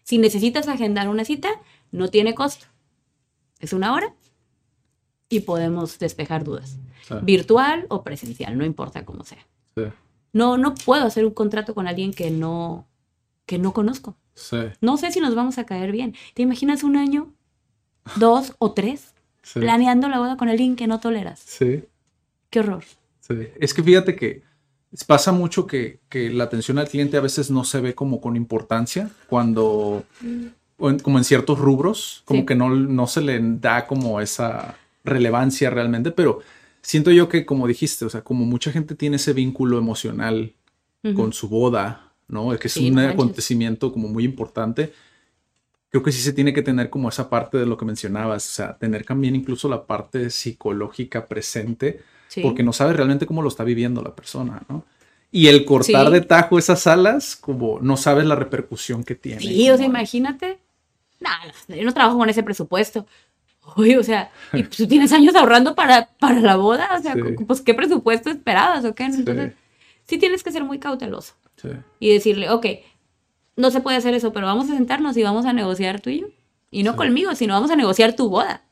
Si 0.05 0.19
necesitas 0.19 0.69
agendar 0.69 1.09
una 1.09 1.25
cita, 1.25 1.49
no 1.91 2.09
tiene 2.09 2.35
costo. 2.35 2.67
Es 3.61 3.73
una 3.73 3.93
hora 3.93 4.15
y 5.29 5.41
podemos 5.41 5.99
despejar 5.99 6.45
dudas. 6.45 6.77
Sí. 7.07 7.15
Virtual 7.23 7.87
o 7.89 8.03
presencial, 8.03 8.57
no 8.59 8.65
importa 8.65 9.05
cómo 9.05 9.25
sea. 9.25 9.45
Sí. 9.75 9.83
No, 10.33 10.57
no 10.59 10.75
puedo 10.75 11.05
hacer 11.07 11.25
un 11.25 11.33
contrato 11.35 11.75
con 11.75 11.87
alguien 11.89 12.13
que 12.13 12.31
no, 12.31 12.87
que 13.47 13.59
no 13.59 13.73
conozco. 13.73 14.17
Sí. 14.35 14.59
No 14.81 14.97
sé 14.97 15.11
si 15.13 15.21
nos 15.21 15.35
vamos 15.35 15.59
a 15.59 15.65
caer 15.65 15.93
bien. 15.93 16.15
¿Te 16.35 16.43
imaginas 16.43 16.83
un 16.85 16.97
año, 16.97 17.33
dos 18.17 18.55
o 18.59 18.73
tres 18.73 19.15
planeando 19.55 20.09
la 20.09 20.19
boda 20.19 20.37
con 20.37 20.49
alguien 20.49 20.77
que 20.77 20.87
no 20.87 21.01
toleras? 21.01 21.41
Sí. 21.41 21.85
Qué 22.51 22.61
horror. 22.61 22.85
Sí. 23.21 23.35
Es 23.61 23.73
que 23.75 23.83
fíjate 23.83 24.15
que 24.17 24.43
pasa 25.07 25.33
mucho 25.33 25.67
que, 25.67 26.01
que 26.09 26.31
la 26.31 26.45
atención 26.45 26.79
al 26.79 26.89
cliente 26.89 27.17
a 27.17 27.21
veces 27.21 27.51
no 27.51 27.65
se 27.65 27.81
ve 27.81 27.95
como 27.95 28.21
con 28.21 28.37
importancia 28.37 29.11
cuando, 29.29 30.05
en- 30.23 30.99
como 31.03 31.19
en 31.19 31.25
ciertos 31.25 31.59
rubros, 31.59 32.23
como 32.25 32.41
Sí. 32.41 32.47
que 32.47 32.55
no, 32.55 32.71
no 32.71 33.07
se 33.07 33.21
le 33.21 33.39
da 33.43 33.87
como 33.87 34.21
esa 34.21 34.77
relevancia 35.07 35.71
realmente, 35.71 36.11
pero 36.11 36.41
siento 36.83 37.11
yo 37.11 37.29
que 37.29 37.47
como 37.47 37.67
dijiste, 37.67 38.05
o 38.05 38.11
sea, 38.11 38.23
como 38.23 38.45
mucha 38.45 38.71
gente 38.73 38.95
tiene 38.95 39.17
ese 39.17 39.33
vínculo 39.33 39.79
emocional 39.79 40.53
con 41.15 41.33
su 41.33 41.49
boda, 41.49 42.13
¿no? 42.29 42.51
Que 42.59 42.67
es 42.67 42.73
Sí, 42.75 42.89
un 42.89 42.97
manches. 42.97 43.15
acontecimiento 43.15 43.93
como 43.93 44.09
muy 44.09 44.25
importante. 44.25 44.93
Creo 45.91 46.03
que 46.03 46.11
sí 46.11 46.21
se 46.21 46.33
tiene 46.33 46.53
que 46.53 46.63
tener 46.63 46.91
como 46.91 47.09
esa 47.09 47.31
parte 47.31 47.59
de 47.59 47.65
lo 47.67 47.77
que 47.77 47.85
mencionabas, 47.85 48.49
o 48.51 48.53
sea, 48.53 48.77
tener 48.77 49.05
también 49.05 49.37
incluso 49.37 49.69
la 49.69 49.87
parte 49.87 50.31
psicológica 50.31 51.27
presente, 51.27 52.01
Sí. 52.29 52.41
porque 52.43 52.65
no 52.65 52.73
sabes 52.73 52.97
realmente 52.97 53.25
cómo 53.25 53.41
lo 53.41 53.49
está 53.49 53.63
viviendo 53.63 54.03
la 54.03 54.15
persona, 54.17 54.63
¿no? 54.69 54.85
Y 55.31 55.47
el 55.47 55.65
cortar 55.65 56.07
Sí. 56.09 56.13
de 56.13 56.21
tajo 56.23 56.59
esas 56.59 56.87
alas, 56.89 57.37
como 57.37 57.79
no 57.81 57.97
sabes 57.97 58.27
la 58.27 58.35
repercusión 58.35 59.05
que 59.05 59.15
tiene. 59.15 59.41
Sí, 59.41 59.71
o 59.71 59.77
sea, 59.77 59.87
imagínate. 59.87 60.59
No, 61.21 61.31
yo 61.77 61.85
no 61.85 61.95
trabajo 61.95 62.19
con 62.19 62.29
ese 62.29 62.43
presupuesto. 62.43 63.07
Uy, 63.77 63.97
o 63.97 64.03
sea, 64.03 64.31
y 64.53 64.63
pues, 64.63 64.77
tú 64.77 64.87
tienes 64.87 65.13
años 65.13 65.35
ahorrando 65.35 65.75
para, 65.75 66.07
para 66.19 66.41
la 66.41 66.57
boda, 66.57 66.89
o 66.99 67.03
sea, 67.03 67.15
Sí. 67.15 67.21
pues 67.47 67.61
qué 67.61 67.75
presupuesto 67.75 68.31
esperabas 68.31 68.85
o 68.85 68.95
qué. 68.95 69.05
Entonces, 69.05 69.53
sí 70.05 70.19
tienes 70.19 70.43
que 70.43 70.53
ser 70.53 70.63
muy 70.65 70.79
cauteloso 70.79 71.35
Sí, 71.57 71.69
y 71.99 72.13
decirle, 72.13 72.51
ok, 72.51 72.67
no 73.57 73.71
se 73.71 73.81
puede 73.81 73.97
hacer 73.97 74.15
eso, 74.15 74.33
pero 74.33 74.47
vamos 74.47 74.71
a 74.71 74.75
sentarnos 74.77 75.17
y 75.17 75.23
vamos 75.23 75.47
a 75.47 75.53
negociar 75.53 76.01
tú 76.01 76.11
y 76.11 76.21
yo. 76.21 76.27
Y 76.71 76.83
no 76.83 76.93
Sí. 76.93 76.97
conmigo, 76.99 77.35
sino 77.35 77.55
vamos 77.55 77.71
a 77.71 77.77
negociar 77.77 78.15
tu 78.15 78.29
boda. 78.29 78.63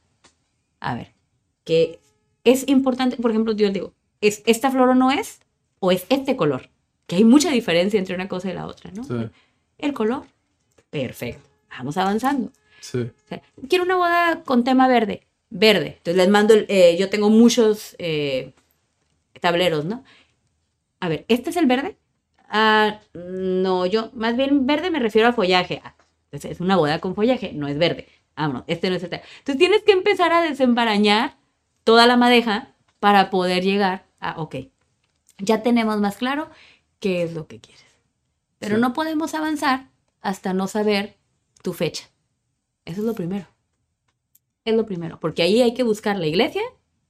A 0.81 0.95
ver, 0.95 1.13
que 1.65 1.99
es 2.45 2.69
importante, 2.69 3.17
por 3.17 3.31
ejemplo, 3.31 3.53
yo 3.55 3.71
digo, 3.71 3.93
¿es 4.21 4.43
esta 4.47 4.71
flor 4.71 4.91
o 4.91 4.95
no 4.95 5.11
es? 5.11 5.41
¿O 5.81 5.91
es 5.93 6.05
este 6.11 6.37
color? 6.37 6.69
Que 7.07 7.17
hay 7.17 7.25
mucha 7.25 7.51
diferencia 7.51 7.99
entre 7.99 8.15
una 8.15 8.29
cosa 8.29 8.51
y 8.51 8.55
la 8.55 8.67
otra, 8.67 8.91
¿no? 8.93 9.05
sí, 9.05 9.15
El 9.79 9.93
color, 9.93 10.25
perfecto, 10.91 11.49
vamos 11.71 11.97
avanzando. 11.97 12.51
Sí, 12.85 12.99
O 13.25 13.29
sea, 13.29 13.43
quiero 13.69 13.85
una 13.85 13.97
boda 13.97 14.43
con 14.45 14.65
tema 14.65 14.89
verde. 14.89 15.27
Verde. 15.51 15.95
Entonces 15.99 16.17
les 16.17 16.29
mando, 16.29 16.55
el- 16.55 16.67
eh, 16.69 16.97
yo 16.99 17.09
tengo 17.11 17.31
muchos 17.31 17.95
eh, 17.99 18.53
tableros, 19.41 19.85
¿no? 19.85 20.05
A 21.01 21.09
ver, 21.09 21.25
¿este 21.29 21.51
es 21.51 21.57
el 21.57 21.67
verde? 21.67 21.97
Ah, 22.49 23.01
no, 23.15 23.87
yo 23.87 24.11
más 24.15 24.37
bien 24.37 24.67
verde 24.67 24.91
me 24.91 24.99
refiero 25.01 25.29
al 25.29 25.35
follaje. 25.35 25.81
Ah, 25.85 25.95
es 26.33 26.61
una 26.61 26.77
boda 26.77 27.01
con 27.01 27.15
follaje, 27.15 27.53
no 27.53 27.69
es 27.69 27.79
verde. 27.79 28.09
Vámonos, 28.37 28.65
este 28.67 28.91
no 28.91 28.97
es 28.97 29.03
este. 29.03 29.23
Entonces 29.39 29.59
tienes 29.59 29.83
que 29.83 29.93
empezar 29.93 30.33
a 30.33 30.43
desembarañar 30.43 31.37
toda 31.85 32.07
la 32.07 32.17
madeja 32.17 32.75
para 33.01 33.31
poder 33.31 33.63
llegar 33.63 34.07
a, 34.21 34.41
ok, 34.41 34.57
ya 35.39 35.63
tenemos 35.63 36.01
más 36.01 36.17
claro 36.17 36.51
qué 37.01 37.23
es 37.23 37.33
lo 37.33 37.47
que 37.47 37.61
quieres. 37.61 37.85
Pero 38.59 38.77
Sí. 38.77 38.81
no 38.81 38.93
podemos 38.93 39.35
avanzar 39.35 39.89
hasta 40.21 40.53
no 40.55 40.67
saber 40.67 41.17
tu 41.63 41.73
fecha. 41.75 42.09
Eso 42.85 43.01
es 43.01 43.07
lo 43.07 43.15
primero. 43.15 43.47
Es 44.65 44.75
lo 44.75 44.87
primero, 44.87 45.21
porque 45.21 45.43
ahí 45.43 45.61
hay 45.61 45.75
que 45.75 45.83
buscar 45.83 46.19
la 46.19 46.27
iglesia 46.27 46.63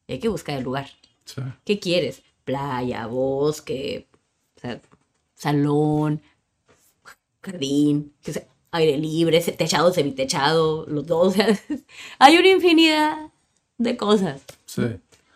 y 0.07 0.15
hay 0.15 0.19
que 0.19 0.29
buscar 0.29 0.59
el 0.59 0.65
lugar. 0.65 0.89
sí, 1.25 1.41
¿Qué 1.65 1.79
quieres? 1.79 2.23
Playa, 2.45 3.07
bosque, 3.07 4.09
o 4.57 4.61
sea, 4.61 4.81
salón, 5.35 6.21
jardín, 7.43 8.13
sea, 8.21 8.45
aire 8.73 8.99
libre, 8.99 9.41
techado, 9.41 9.93
semitechado, 9.93 10.85
los 10.87 11.07
dos. 11.07 11.35
hay 12.19 12.37
una 12.37 12.49
infinidad 12.49 13.31
de 13.79 13.97
cosas. 13.97 14.43
sí. 14.67 14.83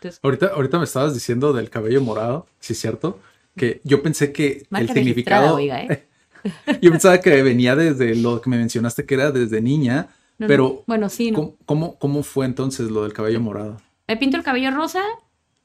Entonces, 0.01 0.20
Ahorita, 0.22 0.47
ahorita 0.55 0.78
me 0.78 0.84
estabas 0.84 1.12
diciendo 1.12 1.53
del 1.53 1.70
cabello 1.70 2.01
morado, 2.01 2.47
sí 2.61 2.72
es 2.72 2.78
cierto, 2.78 3.18
que 3.57 3.80
yo 3.82 4.01
pensé 4.01 4.32
que 4.32 4.64
el 4.70 4.89
significado, 4.89 5.57
oiga, 5.57 5.82
¿eh? 5.82 6.07
yo 6.80 6.93
pensaba 6.93 7.20
que 7.20 7.43
venía 7.43 7.74
desde 7.74 8.14
lo 8.14 8.41
que 8.41 8.49
me 8.49 8.59
mencionaste 8.59 9.05
que 9.05 9.14
era 9.14 9.32
desde 9.32 9.61
niña, 9.61 10.09
No, 10.39 10.47
pero 10.47 10.84
Bueno, 10.86 11.09
sí, 11.09 11.30
¿no? 11.30 11.55
¿cómo, 11.66 11.99
cómo, 11.99 12.22
fue 12.22 12.47
entonces 12.47 12.91
lo 12.91 13.03
del 13.03 13.12
cabello 13.12 13.41
morado? 13.41 13.78
Me 14.07 14.16
pinto 14.16 14.36
el 14.36 14.43
cabello 14.43 14.70
rosa 14.70 15.03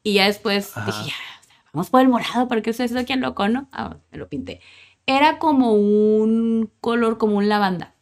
y 0.03 0.13
ya 0.13 0.25
después 0.25 0.75
Ajá. 0.75 0.85
dije, 0.85 1.11
ya, 1.11 1.45
sea, 1.45 1.55
vamos 1.71 1.89
por 1.89 2.01
el 2.01 2.09
morado, 2.09 2.47
porque 2.47 2.71
eso 2.71 2.83
es 2.83 2.95
aquí 2.95 3.13
loco, 3.15 3.47
¿no? 3.47 3.67
Ah, 3.71 3.97
me 4.11 4.17
lo 4.17 4.27
pinté. 4.27 4.61
Era 5.05 5.37
como 5.39 5.73
un 5.73 6.69
color, 6.81 7.17
como 7.17 7.37
un 7.37 7.49
lavanda. 7.49 7.93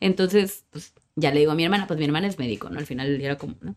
Entonces, 0.00 0.64
pues 0.70 0.94
ya 1.16 1.30
le 1.32 1.40
digo 1.40 1.52
a 1.52 1.54
mi 1.54 1.64
hermana, 1.64 1.86
pues 1.86 1.98
mi 1.98 2.04
hermana 2.04 2.26
es 2.26 2.38
médico, 2.38 2.68
¿no? 2.70 2.78
Al 2.78 2.86
final 2.86 3.20
era 3.20 3.36
como, 3.38 3.54
¿no? 3.60 3.70
Me 3.72 3.76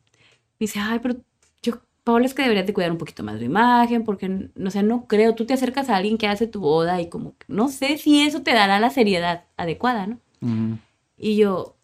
dice, 0.59 0.79
ay, 0.79 0.99
pero 0.99 1.15
yo, 1.61 1.81
Paola, 2.03 2.25
es 2.25 2.33
que 2.33 2.41
deberías 2.43 2.65
de 2.65 2.73
cuidar 2.73 2.91
un 2.91 2.97
poquito 2.97 3.23
más 3.23 3.37
tu 3.37 3.45
imagen, 3.45 4.03
porque, 4.03 4.49
no 4.55 4.71
sé, 4.71 4.83
no 4.83 5.07
creo, 5.07 5.35
tú 5.35 5.45
te 5.45 5.53
acercas 5.53 5.89
a 5.89 5.97
alguien 5.97 6.17
que 6.17 6.27
hace 6.27 6.47
tu 6.47 6.61
boda 6.61 7.01
y 7.01 7.09
como, 7.09 7.37
que 7.37 7.45
no 7.47 7.69
sé 7.69 7.97
si 7.97 8.21
eso 8.21 8.41
te 8.41 8.53
dará 8.53 8.79
la 8.79 8.89
seriedad 8.89 9.45
adecuada, 9.57 10.07
¿no? 10.07 10.19
Mm, 10.41 10.75
Y 11.17 11.37
yo, 11.37 11.74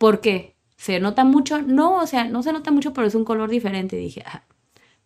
¿por 0.00 0.22
qué? 0.22 0.56
¿Se 0.78 0.98
nota 0.98 1.24
mucho? 1.24 1.60
No, 1.60 1.96
o 2.00 2.06
sea, 2.06 2.24
no 2.24 2.42
se 2.42 2.54
nota 2.54 2.70
mucho, 2.70 2.94
pero 2.94 3.06
es 3.06 3.14
un 3.14 3.26
color 3.26 3.50
diferente. 3.50 3.96
dije, 3.96 4.24
ah, 4.26 4.42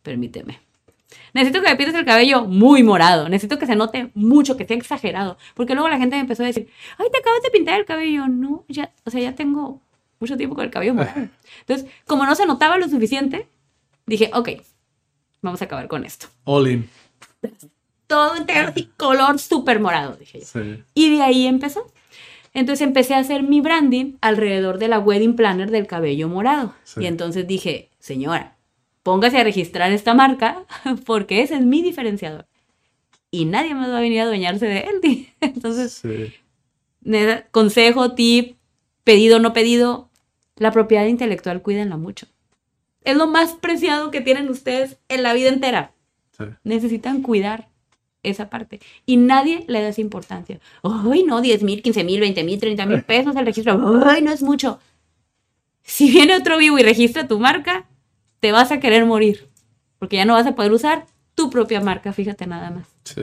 permíteme. 0.03 0.61
Necesito 1.33 1.61
que 1.61 1.69
me 1.69 1.75
pintes 1.75 1.97
el 1.97 2.05
cabello 2.05 2.45
muy 2.45 2.85
morado. 2.85 3.29
Necesito 3.29 3.59
que 3.59 3.67
se 3.67 3.75
note 3.75 4.13
mucho, 4.15 4.57
que 4.57 4.65
sea 4.65 4.77
exagerado. 4.77 5.37
Porque 5.55 5.75
luego 5.75 5.89
la 5.89 5.99
gente 5.99 6.15
me 6.15 6.21
empezó 6.21 6.45
a 6.45 6.47
decir, 6.47 6.69
ay, 6.97 7.09
te 7.11 7.19
acabas 7.19 7.43
de 7.43 7.51
pintar 7.51 7.81
el 7.81 7.87
cabello. 7.87 8.29
No, 8.29 8.65
ya, 8.69 8.93
o 9.05 9.11
sea, 9.11 9.21
ya 9.21 9.35
tengo 9.35 9.81
mucho 10.21 10.37
tiempo 10.37 10.55
con 10.55 10.65
el 10.65 10.71
cabello 10.71 10.95
morado. 10.95 11.29
Entonces, 11.61 11.91
como 12.07 12.25
no 12.25 12.37
se 12.37 12.47
notaba 12.47 12.79
lo 12.79 12.89
suficiente, 12.89 13.49
dije, 14.07 14.31
ok, 14.33 14.51
vamos 15.43 15.61
a 15.61 15.65
acabar 15.65 15.89
con 15.89 16.05
esto. 16.05 16.29
all 16.45 16.69
in. 16.69 16.89
Todo 18.07 18.37
entero 18.37 18.71
y 18.77 18.85
color 18.97 19.41
súper 19.41 19.81
morado, 19.81 20.15
dije 20.15 20.39
yo. 20.39 20.47
Sí, 20.47 20.85
Y 20.95 21.17
de 21.17 21.23
ahí 21.23 21.49
empezó. 21.49 21.85
Entonces 22.55 22.87
empecé 22.87 23.15
a 23.15 23.19
hacer 23.19 23.43
mi 23.43 23.61
branding 23.61 24.15
alrededor 24.21 24.79
de 24.79 24.89
la 24.89 25.01
wedding 25.01 25.37
planner 25.37 25.71
del 25.71 25.87
cabello 25.87 26.29
morado. 26.29 26.75
Sí. 26.85 27.03
Y 27.03 27.07
entonces 27.07 27.47
dije, 27.47 27.91
señora, 27.99 28.57
póngase 29.03 29.39
a 29.39 29.45
registrar 29.45 29.93
esta 29.93 30.15
marca 30.15 30.65
porque 31.07 31.43
ese 31.43 31.57
es 31.57 31.63
mi 31.63 31.83
diferenciador. 31.83 32.47
Y 33.31 33.45
nadie 33.47 33.75
más 33.75 33.91
va 33.91 33.99
a 33.99 34.01
venir 34.01 34.21
a 34.21 34.25
adueñarse 34.25 34.67
de 34.67 34.81
él. 34.81 35.27
Entonces, 35.41 35.93
sí, 35.93 36.33
consejo, 37.51 38.15
tip, 38.15 38.57
pedido, 39.03 39.41
no 39.41 39.53
pedido, 39.53 40.09
la 40.57 40.71
propiedad 40.71 41.07
intelectual, 41.07 41.61
cuídenla 41.61 41.97
mucho. 41.97 42.27
Es 43.03 43.17
lo 43.17 43.27
más 43.27 43.55
preciado 43.55 44.11
que 44.13 44.21
tienen 44.21 44.49
ustedes 44.49 44.99
en 45.09 45.25
la 45.25 45.35
vida 45.35 45.49
entera 45.49 45.95
sí. 46.37 46.45
necesitan 46.63 47.23
cuidar 47.23 47.69
esa 48.25 48.51
parte. 48.51 48.81
Y 49.07 49.17
nadie 49.17 49.65
le 49.69 49.81
da 49.83 49.89
esa 49.89 50.01
importancia. 50.01 50.61
Ay, 50.83 51.23
no, 51.25 51.41
10 51.41 51.63
mil, 51.63 51.83
15 51.83 52.05
mil, 52.05 52.21
20 52.21 52.45
mil, 52.45 52.59
30 52.59 52.87
mil 52.87 53.03
pesos 53.03 53.37
el 53.37 53.47
registro. 53.47 54.03
Ay, 54.07 54.23
no 54.23 54.33
es 54.33 54.43
mucho. 54.43 54.79
Si 55.83 56.11
viene 56.11 56.37
otro 56.37 56.59
vivo 56.59 56.79
y 56.79 56.83
registra 56.83 57.29
tu 57.29 57.39
marca, 57.39 57.87
te 58.41 58.53
vas 58.53 58.73
a 58.73 58.81
querer 58.81 59.05
morir. 59.07 59.49
Porque 59.99 60.17
ya 60.17 60.25
no 60.25 60.35
vas 60.35 60.47
a 60.47 60.55
poder 60.55 60.73
usar 60.73 61.07
tu 61.35 61.51
propia 61.51 61.81
marca, 61.81 62.13
fíjate 62.13 62.47
nada 62.47 62.71
más. 62.71 62.89
sí. 63.05 63.23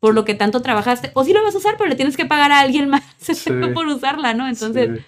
Por 0.00 0.14
lo 0.14 0.24
que 0.24 0.34
tanto 0.34 0.62
trabajaste. 0.62 1.10
O 1.14 1.24
sí 1.24 1.32
lo 1.32 1.42
vas 1.42 1.56
a 1.56 1.58
usar, 1.58 1.74
pero 1.76 1.90
le 1.90 1.96
tienes 1.96 2.16
que 2.16 2.24
pagar 2.24 2.52
a 2.52 2.60
alguien 2.60 2.88
más 2.88 3.02
Sí. 3.18 3.50
por 3.74 3.84
usarla, 3.88 4.32
¿no? 4.32 4.46
Entonces, 4.46 4.90
sí. 4.96 5.04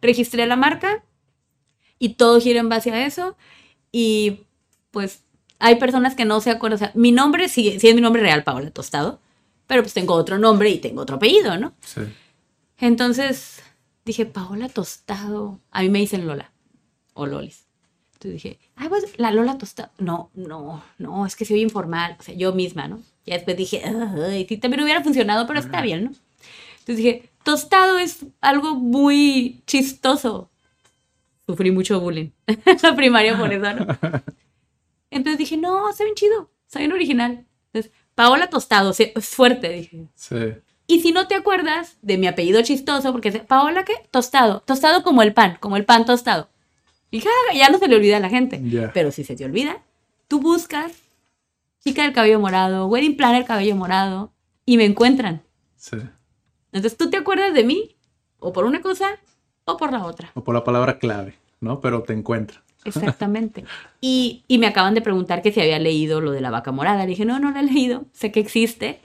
registré 0.00 0.46
la 0.46 0.56
marca 0.56 1.02
y 1.98 2.14
todo 2.14 2.40
gira 2.40 2.58
en 2.60 2.70
base 2.70 2.90
a 2.90 3.04
eso. 3.04 3.36
Y 3.92 4.44
pues 4.92 5.24
hay 5.58 5.76
personas 5.76 6.14
que 6.14 6.24
no 6.24 6.40
se 6.40 6.50
acuerdan. 6.50 6.76
O 6.76 6.78
sea, 6.78 6.92
mi 6.94 7.12
nombre 7.12 7.48
sí 7.48 7.68
es 7.68 7.94
mi 7.94 8.00
nombre 8.00 8.22
real, 8.22 8.44
Paola 8.44 8.70
Tostado, 8.70 9.20
pero 9.66 9.82
pues 9.82 9.94
tengo 9.94 10.14
otro 10.14 10.38
nombre 10.38 10.70
y 10.70 10.78
tengo 10.78 11.02
otro 11.02 11.16
apellido, 11.16 11.56
¿no? 11.58 11.74
sí. 11.80 12.02
Entonces 12.80 13.60
dije, 14.04 14.24
Paola 14.24 14.68
Tostado. 14.68 15.60
A 15.70 15.82
mí 15.82 15.88
me 15.88 15.98
dicen 15.98 16.26
Lola 16.26 16.52
o 17.14 17.26
Lolis. 17.26 17.66
Entonces 18.14 18.42
dije, 18.42 18.58
ay, 18.76 18.88
pues 18.88 19.18
la 19.18 19.32
Lola 19.32 19.58
Tostado. 19.58 19.90
No, 19.98 20.30
no, 20.34 20.82
no, 20.98 21.26
es 21.26 21.34
que 21.34 21.44
soy 21.44 21.60
informal. 21.60 22.16
O 22.18 22.22
sea, 22.22 22.34
yo 22.34 22.52
misma, 22.52 22.86
¿no? 22.86 23.02
Y 23.24 23.32
después 23.32 23.56
dije, 23.56 23.82
ay, 23.84 24.46
sí, 24.48 24.56
también 24.58 24.82
hubiera 24.82 25.02
funcionado, 25.02 25.46
pero 25.46 25.58
está 25.58 25.82
bien, 25.82 26.04
¿no? 26.04 26.10
Entonces 26.78 26.96
dije, 26.96 27.30
tostado 27.42 27.98
es 27.98 28.24
algo 28.40 28.74
muy 28.74 29.62
chistoso. 29.66 30.50
Sufrí 31.46 31.70
mucho 31.70 32.00
bullying 32.00 32.30
en 32.46 32.78
la 32.82 32.96
primaria 32.96 33.36
por 33.36 33.52
eso, 33.52 33.74
¿no? 33.74 33.86
Entonces 35.10 35.38
dije, 35.38 35.56
no, 35.56 35.88
está 35.88 36.04
bien 36.04 36.14
chido, 36.14 36.50
soy 36.66 36.84
un 36.84 36.92
original. 36.92 37.46
Entonces, 37.72 37.92
Paola 38.14 38.48
Tostado, 38.50 38.90
es 38.90 39.28
fuerte, 39.28 39.68
dije. 39.70 40.08
Sí, 40.14 40.36
Y 40.86 41.00
si 41.00 41.12
no 41.12 41.28
te 41.28 41.34
acuerdas 41.34 41.98
de 42.02 42.18
mi 42.18 42.26
apellido 42.26 42.62
chistoso, 42.62 43.12
porque 43.12 43.28
es 43.28 43.38
Paola, 43.40 43.84
¿qué? 43.84 43.94
Tostado. 44.10 44.60
Tostado 44.60 45.02
como 45.02 45.22
el 45.22 45.32
pan, 45.34 45.56
como 45.60 45.76
el 45.76 45.84
pan 45.84 46.04
tostado. 46.04 46.48
Y 47.10 47.20
ja, 47.20 47.30
ya 47.54 47.70
no 47.70 47.78
se 47.78 47.88
le 47.88 47.96
olvida 47.96 48.18
a 48.18 48.20
la 48.20 48.28
gente. 48.28 48.60
Ya. 48.64 48.92
Pero 48.92 49.10
si 49.12 49.24
se 49.24 49.34
te 49.36 49.44
olvida, 49.44 49.82
tú 50.28 50.40
buscas 50.40 50.92
chica 51.80 52.02
del 52.02 52.12
cabello 52.12 52.40
morado, 52.40 52.86
wedding 52.86 53.16
planner 53.16 53.44
cabello 53.44 53.76
morado, 53.76 54.32
y 54.66 54.76
me 54.76 54.84
encuentran. 54.84 55.42
sí. 55.76 55.96
Entonces 56.70 56.98
tú 56.98 57.08
te 57.08 57.16
acuerdas 57.16 57.54
de 57.54 57.64
mí, 57.64 57.96
o 58.38 58.52
por 58.52 58.66
una 58.66 58.82
cosa, 58.82 59.18
o 59.64 59.78
por 59.78 59.90
la 59.90 60.04
otra. 60.04 60.30
O 60.34 60.44
por 60.44 60.54
la 60.54 60.64
palabra 60.64 60.98
clave, 60.98 61.38
¿no? 61.60 61.80
Pero 61.80 62.02
te 62.02 62.12
encuentra. 62.12 62.62
Exactamente. 62.88 63.64
Y, 64.00 64.44
y 64.48 64.58
me 64.58 64.66
acaban 64.66 64.94
de 64.94 65.00
preguntar 65.00 65.42
que 65.42 65.52
si 65.52 65.60
había 65.60 65.78
leído 65.78 66.20
lo 66.20 66.32
de 66.32 66.40
la 66.40 66.50
vaca 66.50 66.72
morada. 66.72 67.02
Le 67.02 67.10
dije, 67.10 67.24
no, 67.24 67.38
no 67.38 67.50
lo 67.50 67.58
he 67.58 67.62
leído. 67.62 68.04
Sé 68.12 68.32
que 68.32 68.40
existe. 68.40 69.00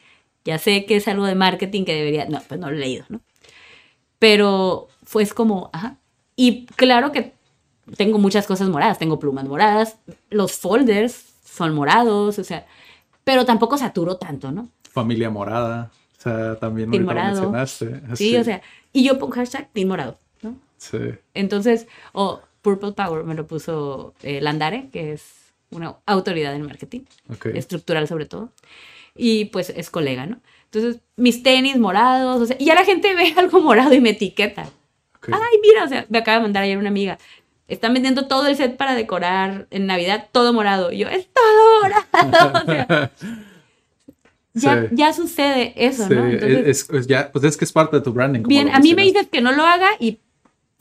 Ya 0.45 0.57
sé 0.57 0.85
que 0.85 0.97
es 0.97 1.07
algo 1.07 1.25
de 1.25 1.35
marketing 1.35 1.85
que 1.85 1.95
debería. 1.95 2.25
No, 2.27 2.41
pues 2.47 2.59
no 2.59 2.69
lo 2.69 2.75
he 2.75 2.79
leído, 2.79 3.05
¿no? 3.09 3.21
Pero 4.19 4.87
fue 5.03 5.27
como, 5.27 5.69
ajá. 5.73 5.97
Y 6.35 6.65
claro 6.75 7.11
que 7.11 7.33
tengo 7.97 8.17
muchas 8.17 8.47
cosas 8.47 8.69
moradas. 8.69 8.99
Tengo 8.99 9.19
plumas 9.19 9.45
moradas. 9.45 9.97
Los 10.29 10.53
folders 10.53 11.33
son 11.43 11.73
morados, 11.73 12.39
o 12.39 12.43
sea. 12.43 12.65
Pero 13.23 13.45
tampoco 13.45 13.77
saturo 13.77 14.17
tanto, 14.17 14.51
¿no? 14.51 14.69
Familia 14.89 15.29
morada. 15.29 15.91
O 16.17 16.21
sea, 16.21 16.55
también 16.59 16.89
lo 16.91 17.13
mencionaste. 17.13 18.01
Sí, 18.15 18.35
o 18.37 18.43
sea. 18.43 18.61
Y 18.91 19.03
yo 19.03 19.17
pongo 19.17 19.33
hashtag 19.33 19.69
Team 19.73 19.87
morado, 19.87 20.19
¿no? 20.41 20.55
Sí. 20.77 20.97
Entonces, 21.33 21.87
o 22.11 22.41
Purple 22.63 22.93
Power 22.93 23.23
me 23.23 23.35
lo 23.35 23.45
puso 23.45 24.15
eh, 24.23 24.41
Landare, 24.41 24.89
que 24.91 25.13
es 25.13 25.23
una 25.69 25.97
autoridad 26.07 26.55
en 26.55 26.63
marketing, 26.65 27.01
Ok. 27.31 27.47
estructural 27.53 28.07
sobre 28.07 28.25
todo. 28.25 28.49
Y 29.15 29.45
pues 29.45 29.69
es 29.69 29.91
colega, 29.91 30.25
¿no? 30.25 30.39
Entonces, 30.71 31.01
mis 31.17 31.43
tenis 31.43 31.77
morados, 31.77 32.41
o 32.41 32.45
sea, 32.47 32.55
y 32.59 32.65
ya 32.65 32.73
la 32.73 32.83
gente 32.85 33.13
ve 33.13 33.31
algo 33.37 33.61
morado 33.61 33.93
y 33.93 34.01
me 34.01 34.09
etiqueta. 34.11 34.63
ok. 35.17 35.29
Ay, 35.31 35.59
mira, 35.61 35.83
o 35.83 35.87
sea, 35.87 36.07
me 36.09 36.17
acaba 36.17 36.37
de 36.37 36.43
mandar 36.43 36.63
ayer 36.63 36.77
una 36.79 36.89
amiga. 36.89 37.19
Están 37.67 37.93
vendiendo 37.93 38.27
todo 38.27 38.47
el 38.47 38.55
set 38.55 38.75
para 38.75 38.93
decorar 38.95 39.67
en 39.71 39.85
Navidad, 39.85 40.29
todo 40.31 40.51
morado. 40.53 40.91
Y 40.91 40.99
yo, 40.99 41.07
es 41.09 41.27
todo 41.31 41.81
morado. 41.83 42.53
O 42.65 42.65
sea, 42.65 43.11
ya, 44.53 44.81
Sí. 44.83 44.87
ya 44.91 45.13
sucede 45.13 45.73
eso, 45.75 46.07
Sí, 46.07 46.13
¿no? 46.13 46.27
Entonces, 46.27 46.67
es, 46.67 46.89
es 46.89 47.07
ya, 47.07 47.31
pues 47.31 47.43
es 47.45 47.57
que 47.57 47.65
es 47.65 47.71
parte 47.71 47.95
de 47.97 48.01
tu 48.03 48.13
branding. 48.13 48.43
Bien, 48.43 48.69
a 48.69 48.79
mí 48.79 48.93
me 48.93 49.01
dices 49.03 49.27
que 49.31 49.41
no 49.41 49.51
lo 49.51 49.63
haga 49.63 49.87
y 49.99 50.19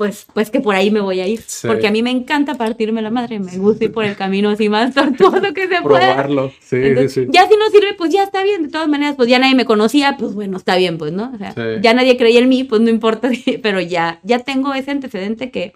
pues, 0.03 0.27
pues 0.35 0.51
que 0.51 0.59
por 0.61 0.75
ahí 0.75 0.91
me 0.91 1.01
voy 1.01 1.21
a 1.21 1.29
ir. 1.29 1.41
Sí. 1.47 1.69
Porque 1.69 1.87
a 1.87 1.93
mí 1.93 2.03
me 2.03 2.11
encanta 2.11 2.57
partirme 2.57 3.03
la 3.03 3.11
madre, 3.11 3.39
me 3.39 3.57
gusta 3.57 3.85
ir 3.85 3.93
por 3.93 4.05
el 4.05 4.17
camino 4.17 4.51
así 4.51 4.69
más 4.69 4.93
tortuoso 4.95 5.55
que 5.55 5.69
se 5.69 5.81
pueda. 5.81 6.15
Probarlo. 6.15 6.51
Sí, 6.61 6.75
Entonces, 6.77 7.13
sí, 7.13 7.25
sí. 7.27 7.31
Ya 7.33 7.47
si 7.47 7.55
no 7.57 7.71
sirve, 7.71 7.95
pues 7.97 8.11
ya 8.13 8.25
está 8.25 8.43
bien. 8.43 8.65
De 8.65 8.69
todas 8.69 8.89
maneras, 8.89 9.15
pues 9.17 9.29
ya 9.29 9.39
nadie 9.39 9.55
me 9.55 9.65
conocía, 9.65 10.17
pues 10.19 10.35
bueno, 10.35 10.57
está 10.57 10.75
bien, 10.75 10.99
pues, 10.99 11.13
¿no? 11.13 11.31
O 11.33 11.39
sea, 11.39 11.53
Sí. 11.53 11.61
ya 11.83 11.95
nadie 11.95 12.17
creía 12.17 12.41
en 12.41 12.49
mí, 12.49 12.65
pues 12.65 12.81
no 12.81 12.91
importa, 12.91 13.31
pero 13.63 13.81
ya, 13.81 14.19
ya 14.25 14.41
tengo 14.41 14.75
ese 14.75 14.91
antecedente 14.91 15.53
que 15.53 15.75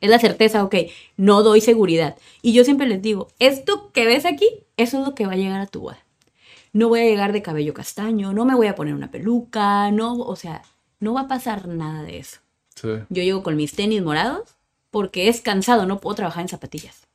es 0.00 0.08
la 0.08 0.18
certeza, 0.18 0.64
ok, 0.64 0.74
no 1.18 1.42
doy 1.42 1.60
seguridad. 1.60 2.16
Y 2.40 2.54
yo 2.54 2.64
siempre 2.64 2.86
les 2.86 3.02
digo, 3.02 3.28
esto 3.38 3.90
que 3.92 4.06
ves 4.06 4.24
aquí, 4.24 4.48
eso 4.78 4.98
es 5.00 5.06
lo 5.06 5.14
que 5.14 5.26
va 5.26 5.32
a 5.34 5.36
llegar 5.36 5.60
a 5.60 5.66
tu 5.66 5.80
boda. 5.80 5.98
No 6.72 6.88
voy 6.88 7.00
a 7.00 7.04
llegar 7.04 7.32
de 7.34 7.42
cabello 7.42 7.74
castaño, 7.74 8.32
no 8.32 8.46
me 8.46 8.54
voy 8.54 8.66
a 8.66 8.74
poner 8.74 8.94
una 8.94 9.10
peluca, 9.10 9.90
no, 9.90 10.14
o 10.14 10.36
sea, 10.36 10.62
no 11.00 11.12
va 11.12 11.22
a 11.22 11.28
pasar 11.28 11.68
nada 11.68 12.02
de 12.02 12.18
eso. 12.18 12.38
Sí. 12.76 12.88
Yo 13.08 13.22
llego 13.22 13.42
con 13.42 13.56
mis 13.56 13.72
tenis 13.74 14.02
morados 14.02 14.48
porque 14.92 15.28
es 15.28 15.40
cansado, 15.40 15.84
no 15.86 15.98
puedo 15.98 16.14
trabajar 16.16 16.42
en 16.42 16.48
zapatillas. 16.48 17.06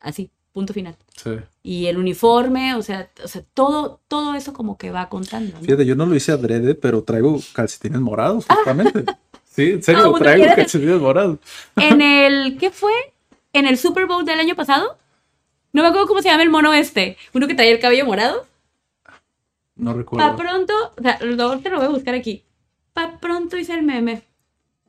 Así, 0.00 0.30
punto 0.52 0.72
final. 0.72 0.96
sí. 1.16 1.30
Y 1.62 1.86
el 1.86 1.96
uniforme, 1.96 2.74
o 2.74 2.82
sea, 2.82 3.10
o 3.24 3.28
sea 3.28 3.42
todo, 3.54 4.00
todo 4.08 4.34
eso 4.34 4.52
como 4.52 4.76
que 4.76 4.90
va 4.90 5.08
contando. 5.08 5.54
¿no? 5.58 5.64
Fíjate, 5.64 5.86
yo 5.86 5.96
no 5.96 6.04
lo 6.06 6.14
hice 6.14 6.32
adrede, 6.32 6.74
pero 6.74 7.02
traigo 7.02 7.40
calcetines 7.54 8.00
morados, 8.00 8.44
justamente. 8.46 9.04
Sí, 9.46 9.70
en 9.70 9.82
serio, 9.82 10.12
Ah, 10.14 10.18
traigo 10.18 10.44
¿quieres? 10.44 10.56
calcetines 10.56 11.00
morados. 11.00 11.38
En 11.76 12.02
el, 12.02 12.58
¿qué 12.58 12.70
fue? 12.70 12.92
En 13.52 13.66
el 13.66 13.78
Super 13.78 14.06
Bowl 14.06 14.24
del 14.24 14.40
año 14.40 14.54
pasado. 14.56 14.98
No 15.72 15.82
me 15.82 15.88
acuerdo 15.88 16.06
cómo 16.06 16.20
se 16.22 16.28
llama 16.28 16.42
el 16.42 16.50
mono 16.50 16.74
este. 16.74 17.16
Uno 17.32 17.46
que 17.46 17.54
traía 17.54 17.72
el 17.72 17.80
cabello 17.80 18.04
morado. 18.04 18.46
No 19.76 19.92
recuerdo. 19.94 20.36
pronto, 20.36 20.72
o 20.98 21.02
sea, 21.02 21.18
lo- 21.22 21.58
te 21.60 21.70
lo 21.70 21.76
voy 21.78 21.86
a 21.86 21.90
buscar 21.90 22.14
aquí. 22.14 22.44
Pa' 22.94 23.18
pronto 23.20 23.58
hice 23.58 23.74
el 23.74 23.82
meme. 23.82 24.22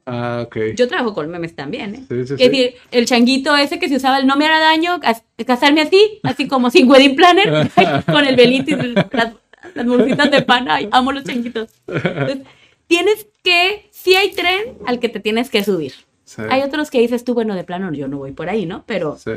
Ah, 0.06 0.43
ok. 0.45 0.58
Yo 0.76 0.88
trabajo 0.88 1.14
con 1.16 1.30
memes 1.30 1.56
también, 1.56 1.95
¿eh? 1.95 2.06
Sí, 2.08 2.16
sí, 2.16 2.22
Es 2.22 2.28
sí. 2.28 2.36
decir, 2.47 2.76
el 2.91 3.06
changuito 3.08 3.56
ese 3.58 3.80
que 3.80 3.89
se 3.89 3.95
usaba, 3.95 4.20
el 4.20 4.28
no 4.28 4.36
me 4.38 4.45
hará 4.45 4.60
daño, 4.60 4.99
cas- 4.99 5.24
casarme 5.47 5.82
así, 5.82 6.20
así 6.24 6.47
como 6.47 6.70
sin 6.70 6.89
wedding 6.89 7.16
planner, 7.16 7.72
con 8.06 8.24
el 8.26 8.36
velito 8.36 8.72
y 8.72 8.76
las, 8.76 9.34
las 9.74 9.86
bolsitas 9.86 10.30
de 10.30 10.41
pan. 10.43 10.70
Ay, 10.70 10.88
amo 10.91 11.12
los 11.12 11.24
changuitos. 11.24 11.70
Entonces, 11.88 12.39
tienes 12.86 13.28
que, 13.43 13.89
si 13.91 14.14
hay 14.16 14.32
tren 14.32 14.78
al 14.86 14.99
que 14.99 15.10
te 15.10 15.20
tienes 15.20 15.49
que 15.49 15.64
subir. 15.64 15.93
Sí, 16.24 16.41
Hay 16.49 16.62
otros 16.62 16.91
que 16.91 16.99
dices 16.99 17.24
tú, 17.24 17.34
bueno, 17.34 17.56
de 17.56 17.64
plano 17.64 17.91
yo 17.91 18.08
no 18.08 18.18
voy 18.20 18.32
por 18.32 18.47
ahí, 18.49 18.68
¿no? 18.68 18.84
Pero 18.86 19.18
sí. 19.18 19.32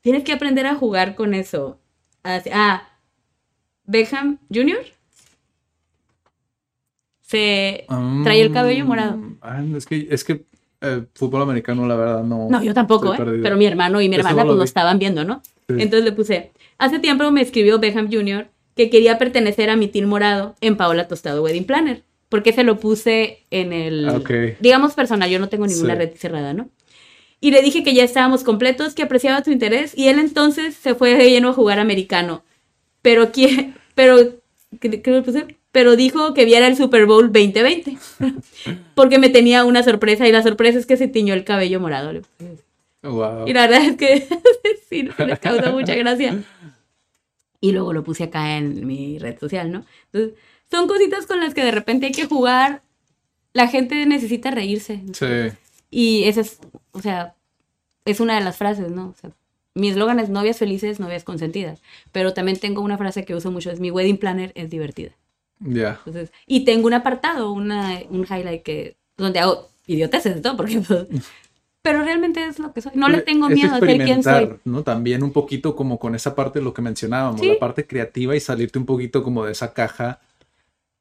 tienes 0.00 0.24
que 0.24 0.32
aprender 0.32 0.66
a 0.66 0.74
jugar 0.74 1.14
con 1.14 1.34
eso. 1.34 1.78
Ah, 2.24 2.88
Beckham 3.84 4.38
Jr. 4.52 4.84
se 7.30 7.86
trae 8.24 8.40
el 8.42 8.52
cabello 8.52 8.84
morado. 8.86 9.18
Ah, 9.40 9.62
es 9.76 9.86
que, 9.86 10.08
es 10.10 10.24
que 10.24 10.44
eh, 10.80 11.04
fútbol 11.14 11.42
americano, 11.42 11.86
la 11.86 11.94
verdad, 11.94 12.24
no. 12.24 12.48
No, 12.50 12.62
yo 12.62 12.74
tampoco, 12.74 13.14
¿eh? 13.14 13.18
Pero 13.42 13.56
mi 13.56 13.66
hermano 13.66 14.00
y 14.00 14.08
mi 14.08 14.16
hermana 14.16 14.44
pues 14.44 14.56
lo 14.56 14.64
estaban 14.64 14.98
viendo, 14.98 15.24
¿no? 15.24 15.40
Sí. 15.68 15.76
Entonces 15.78 16.04
le 16.04 16.12
puse, 16.12 16.50
hace 16.78 16.98
tiempo 16.98 17.30
me 17.30 17.40
escribió 17.42 17.78
Beckham 17.78 18.10
Jr. 18.10 18.48
que 18.74 18.90
quería 18.90 19.18
pertenecer 19.18 19.70
a 19.70 19.76
mi 19.76 19.86
team 19.88 20.08
morado 20.08 20.56
en 20.60 20.76
Paola 20.76 21.06
Tostado 21.06 21.42
Wedding 21.42 21.64
Planner. 21.64 22.02
Porque 22.28 22.52
se 22.52 22.62
lo 22.64 22.78
puse 22.78 23.44
en 23.50 23.72
el, 23.72 24.08
Ah, 24.08 24.16
ok. 24.16 24.30
digamos 24.60 24.94
personal, 24.94 25.28
yo 25.30 25.38
no 25.38 25.48
tengo 25.48 25.66
ninguna 25.66 25.94
Sí. 25.94 25.98
red 25.98 26.10
cerrada, 26.16 26.54
¿no? 26.54 26.68
Y 27.40 27.50
le 27.52 27.62
dije 27.62 27.82
que 27.84 27.94
ya 27.94 28.04
estábamos 28.04 28.42
completos, 28.44 28.94
que 28.94 29.02
apreciaba 29.02 29.42
su 29.44 29.50
interés 29.50 29.96
y 29.96 30.08
él 30.08 30.18
entonces 30.18 30.74
se 30.74 30.94
fue 30.94 31.14
de 31.16 31.30
lleno 31.30 31.48
a 31.50 31.52
jugar 31.52 31.78
americano. 31.78 32.42
Pero, 33.02 33.32
qui- 33.32 33.74
pero, 33.94 34.16
¿qué, 34.80 35.02
qué 35.02 35.10
le 35.10 35.22
puse? 35.22 35.56
Pero 35.72 35.96
dijo 35.96 36.34
que 36.34 36.44
viera 36.44 36.66
el 36.66 36.76
Super 36.76 37.06
Bowl 37.06 37.32
2020. 37.32 37.96
porque 38.94 39.18
me 39.18 39.28
tenía 39.28 39.64
una 39.64 39.82
sorpresa 39.82 40.26
y 40.26 40.32
la 40.32 40.42
sorpresa 40.42 40.78
es 40.78 40.86
que 40.86 40.96
se 40.96 41.08
tiñó 41.08 41.34
el 41.34 41.44
cabello 41.44 41.80
morado. 41.80 42.20
Wow. 43.02 43.46
Y 43.46 43.52
la 43.52 43.66
verdad 43.66 43.84
es 43.84 43.96
que 43.96 44.28
sí, 44.88 45.08
les 45.18 45.38
causa 45.38 45.70
mucha 45.72 45.94
gracia. 45.94 46.42
Y 47.60 47.72
luego 47.72 47.92
lo 47.92 48.02
puse 48.02 48.24
acá 48.24 48.56
en 48.56 48.86
mi 48.86 49.18
red 49.18 49.38
social, 49.38 49.70
¿no? 49.70 49.84
Entonces, 50.12 50.38
son 50.70 50.88
cositas 50.88 51.26
con 51.26 51.40
las 51.40 51.54
que 51.54 51.64
de 51.64 51.72
repente 51.72 52.06
hay 52.06 52.12
que 52.12 52.26
jugar. 52.26 52.82
La 53.52 53.68
gente 53.68 54.06
necesita 54.06 54.50
reírse. 54.50 55.02
Sí, 55.12 55.56
Y 55.90 56.24
esa 56.24 56.40
es, 56.40 56.58
o 56.92 57.00
sea, 57.00 57.34
es 58.04 58.20
una 58.20 58.36
de 58.36 58.44
las 58.44 58.56
frases, 58.56 58.90
¿no? 58.90 59.08
O 59.08 59.14
sea, 59.20 59.30
mi 59.74 59.88
eslogan 59.88 60.20
es 60.20 60.28
novias 60.28 60.58
felices, 60.58 61.00
novias 61.00 61.24
consentidas. 61.24 61.82
Pero 62.12 62.32
también 62.32 62.58
tengo 62.58 62.82
una 62.82 62.98
frase 62.98 63.24
que 63.24 63.34
uso 63.34 63.50
mucho, 63.50 63.70
es 63.70 63.80
mi 63.80 63.90
wedding 63.90 64.18
planner 64.18 64.52
es 64.54 64.70
divertida. 64.70 65.12
Ya. 65.60 66.00
Entonces, 66.04 66.32
y 66.46 66.64
tengo 66.64 66.86
un 66.86 66.94
apartado, 66.94 67.52
una, 67.52 68.00
un 68.10 68.22
highlight 68.24 68.62
que, 68.62 68.96
donde 69.16 69.38
hago 69.38 69.68
idioteces 69.86 70.34
de 70.34 70.40
todo, 70.40 70.56
porque 70.56 70.80
pues, 70.80 71.06
pero 71.82 72.02
realmente 72.02 72.44
es 72.44 72.58
lo 72.58 72.72
que 72.72 72.80
soy. 72.82 72.92
No 72.94 73.08
le 73.08 73.22
tengo 73.22 73.48
miedo 73.48 73.74
a 73.74 73.78
ser 73.80 74.04
quien 74.04 74.22
soy. 74.22 74.50
¿no? 74.64 74.82
También 74.82 75.22
un 75.22 75.32
poquito 75.32 75.74
como 75.76 75.98
con 75.98 76.14
esa 76.14 76.34
parte 76.34 76.58
de 76.58 76.64
lo 76.64 76.74
que 76.74 76.82
mencionábamos, 76.82 77.40
Sí. 77.40 77.48
la 77.48 77.58
parte 77.58 77.86
creativa 77.86 78.36
y 78.36 78.40
salirte 78.40 78.78
un 78.78 78.86
poquito 78.86 79.22
como 79.22 79.44
de 79.44 79.52
esa 79.52 79.72
caja. 79.72 80.20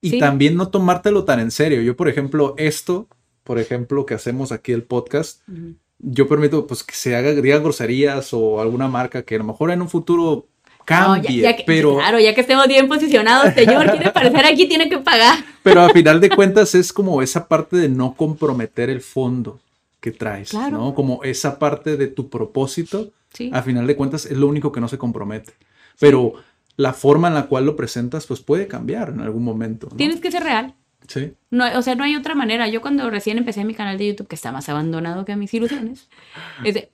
Y 0.02 0.12
Sí. 0.12 0.20
también 0.20 0.56
no 0.56 0.70
tomártelo 0.70 1.26
tan 1.26 1.40
en 1.42 1.52
serio. 1.52 1.82
Yo, 1.82 1.96
por 1.98 2.08
ejemplo, 2.08 2.56
esto, 2.58 3.08
por 3.44 3.60
ejemplo, 3.60 4.06
que 4.06 4.14
hacemos 4.14 4.52
aquí 4.54 4.72
el 4.72 4.84
podcast, 4.84 5.42
Ujú. 5.50 5.76
yo 6.00 6.28
permito 6.30 6.66
pues 6.68 6.84
que 6.84 6.96
se 6.96 7.16
haga 7.18 7.34
diga 7.34 7.58
groserías 7.60 8.34
o 8.34 8.62
alguna 8.62 8.88
marca 8.88 9.24
que 9.24 9.36
a 9.36 9.40
lo 9.40 9.44
mejor 9.44 9.72
en 9.72 9.82
un 9.82 9.90
futuro 9.90 10.48
No, 10.90 11.14
cambie, 11.14 11.38
ya, 11.42 11.52
ya 11.52 11.56
que, 11.58 11.64
pero, 11.66 11.98
Claro, 11.98 12.20
ya 12.20 12.34
que 12.34 12.42
estemos 12.42 12.68
bien 12.68 12.88
posicionados, 12.88 13.54
señor, 13.54 13.90
quiere 13.92 14.08
aparecer 14.08 14.46
aquí, 14.46 14.68
tiene 14.68 14.90
que 14.90 14.98
pagar. 15.00 15.38
pero 15.64 15.82
a 15.82 15.90
final 15.90 16.20
de 16.22 16.30
cuentas 16.30 16.74
es 16.76 16.92
como 16.94 17.22
esa 17.22 17.48
parte 17.48 17.78
de 17.78 17.90
no 17.90 18.14
comprometer 18.16 18.90
el 18.90 19.02
fondo 19.02 19.60
que 20.00 20.12
traes, 20.12 20.50
Claro. 20.52 20.78
¿no? 20.78 20.96
Como 20.96 21.24
esa 21.24 21.60
parte 21.60 21.98
de 21.98 22.08
tu 22.08 22.30
propósito, 22.30 23.12
Sí. 23.34 23.52
a 23.54 23.62
final 23.62 23.86
de 23.86 23.96
cuentas 23.96 24.26
es 24.26 24.36
lo 24.38 24.48
único 24.48 24.72
que 24.72 24.82
no 24.82 24.88
se 24.88 24.98
compromete. 24.98 25.54
Pero 26.00 26.34
la 26.78 26.94
forma 26.94 27.28
en 27.28 27.34
la 27.36 27.46
cual 27.48 27.66
lo 27.66 27.76
presentas, 27.76 28.26
pues 28.26 28.40
puede 28.40 28.68
cambiar 28.68 29.10
en 29.10 29.20
algún 29.22 29.44
momento. 29.44 29.88
¿no? 29.92 29.98
Tienes 29.98 30.20
que 30.22 30.32
ser 30.32 30.44
real. 30.44 30.74
Sí. 31.08 31.34
No, 31.52 31.66
o 31.78 31.82
sea, 31.82 31.96
no 31.96 32.04
hay 32.04 32.16
otra 32.16 32.36
manera. 32.36 32.68
Yo 32.68 32.82
cuando 32.82 33.10
recién 33.10 33.38
empecé 33.38 33.64
mi 33.66 33.74
canal 33.74 33.98
de 33.98 34.08
YouTube, 34.08 34.28
que 34.28 34.36
está 34.36 34.52
más 34.52 34.70
abandonado 34.70 35.26
que 35.26 35.36
mis 35.36 35.54
ilusiones, 35.54 36.08
es 36.64 36.74
de, 36.74 36.90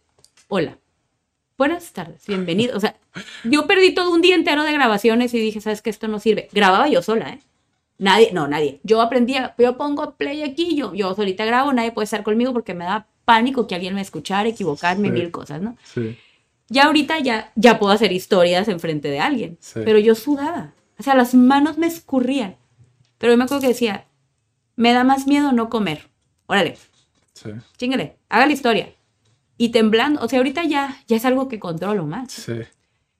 hola, 0.48 0.78
buenas 1.58 1.92
tardes, 1.94 2.26
bienvenido. 2.28 2.76
O 2.76 2.80
sea, 2.80 2.96
yo 3.44 3.68
perdí 3.68 3.94
todo 3.94 4.12
un 4.14 4.22
día 4.22 4.36
entero 4.36 4.64
de 4.64 4.74
grabaciones 4.74 5.34
y 5.34 5.40
dije, 5.40 5.62
¿sabes 5.62 5.82
qué? 5.82 5.90
Esto 5.90 6.08
no 6.08 6.20
sirve. 6.20 6.50
Grababa 6.52 6.88
yo 6.88 7.02
sola, 7.02 7.30
¿eh? 7.30 7.40
Nadie, 7.98 8.32
no, 8.34 8.48
nadie. 8.48 8.80
Yo 8.84 9.02
aprendía, 9.02 9.56
yo 9.58 9.78
pongo 9.78 10.16
play 10.16 10.44
aquí, 10.44 10.76
yo, 10.76 10.94
yo 10.94 11.16
solita 11.16 11.46
grabo, 11.46 11.72
nadie 11.72 11.92
puede 11.94 12.04
estar 12.04 12.24
conmigo 12.24 12.52
porque 12.52 12.74
me 12.74 12.84
da 12.84 13.08
pánico 13.24 13.68
que 13.68 13.76
alguien 13.76 13.96
me 13.96 14.02
escuchara, 14.02 14.50
equivocarme, 14.50 15.08
Sí. 15.08 15.14
mil 15.14 15.32
cosas, 15.32 15.62
¿no? 15.62 15.78
Sí. 15.84 16.18
Ya 16.68 16.86
ahorita 16.86 17.20
ya, 17.20 17.52
ya 17.56 17.80
puedo 17.80 17.94
hacer 17.94 18.12
historias 18.12 18.68
enfrente 18.68 19.08
de 19.08 19.20
alguien. 19.20 19.58
Sí. 19.62 19.80
Pero 19.86 19.98
yo 20.00 20.14
sudaba. 20.16 20.74
O 21.00 21.04
sea, 21.04 21.16
las 21.16 21.34
manos 21.36 21.78
me 21.78 21.88
escurrían. 21.88 22.56
Pero 23.18 23.32
yo 23.34 23.38
me 23.38 23.46
acuerdo 23.46 23.62
que 23.62 23.68
decía, 23.70 24.06
me 24.76 24.92
da 24.92 25.04
más 25.04 25.26
miedo 25.28 25.52
no 25.54 25.70
comer. 25.70 26.10
Órale, 26.48 26.78
Sí. 27.34 27.50
chingale, 27.78 28.18
haga 28.30 28.46
la 28.46 28.54
historia. 28.54 28.90
Y 29.58 29.70
temblando, 29.70 30.22
o 30.22 30.28
sea, 30.28 30.40
ahorita 30.40 30.64
ya, 30.66 30.98
ya 31.08 31.16
es 31.16 31.26
algo 31.26 31.48
que 31.48 31.60
controlo 31.60 32.06
más. 32.06 32.32
Sí. 32.32 32.54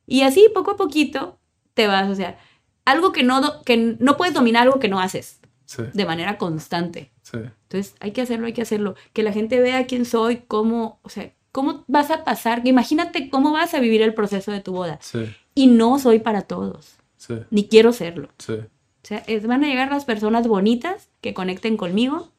Y 0.08 0.22
así, 0.22 0.48
poco 0.54 0.72
a 0.72 0.76
poquito, 0.78 1.40
te 1.74 1.88
vas, 1.88 2.10
o 2.10 2.16
sea, 2.16 2.38
algo 2.84 3.12
que 3.12 3.24
no, 3.24 3.62
que 3.64 3.96
no 4.00 4.18
puedes 4.18 4.34
dominar, 4.34 4.64
algo 4.64 4.80
que 4.80 4.88
no 4.90 5.00
haces 5.00 5.40
Sí. 5.66 5.82
de 5.94 6.06
manera 6.06 6.38
constante. 6.38 7.12
Sí. 7.24 7.38
Entonces, 7.38 7.96
hay 8.00 8.12
que 8.12 8.22
hacerlo, 8.22 8.46
hay 8.48 8.54
que 8.54 8.62
hacerlo. 8.62 8.96
Que 9.14 9.24
la 9.24 9.32
gente 9.34 9.60
vea 9.62 9.88
quién 9.88 10.06
soy, 10.06 10.44
cómo, 10.48 11.00
o 11.04 11.10
sea, 11.10 11.32
¿Cómo 11.52 11.86
vas 11.88 12.12
a 12.12 12.26
pasar? 12.26 12.68
Imagínate 12.68 13.30
cómo 13.30 13.54
vas 13.54 13.74
a 13.74 13.80
vivir 13.80 14.02
el 14.02 14.14
proceso 14.14 14.52
de 14.52 14.60
tu 14.60 14.74
boda. 14.74 15.00
Sí, 15.02 15.20
Y 15.54 15.68
no 15.68 16.00
soy 16.00 16.20
para 16.20 16.42
todos, 16.42 16.98
sí, 17.16 17.36
ni 17.50 17.70
quiero 17.70 17.94
serlo. 17.94 18.28
sí. 18.40 18.56
O 18.56 19.08
sea, 19.08 19.20
es- 19.28 19.48
van 19.48 19.64
a 19.64 19.68
llegar 19.68 19.90
las 19.90 20.04
personas 20.04 20.50
bonitas 20.50 21.08
que 21.22 21.34
conecten 21.34 21.78
conmigo 21.78 22.30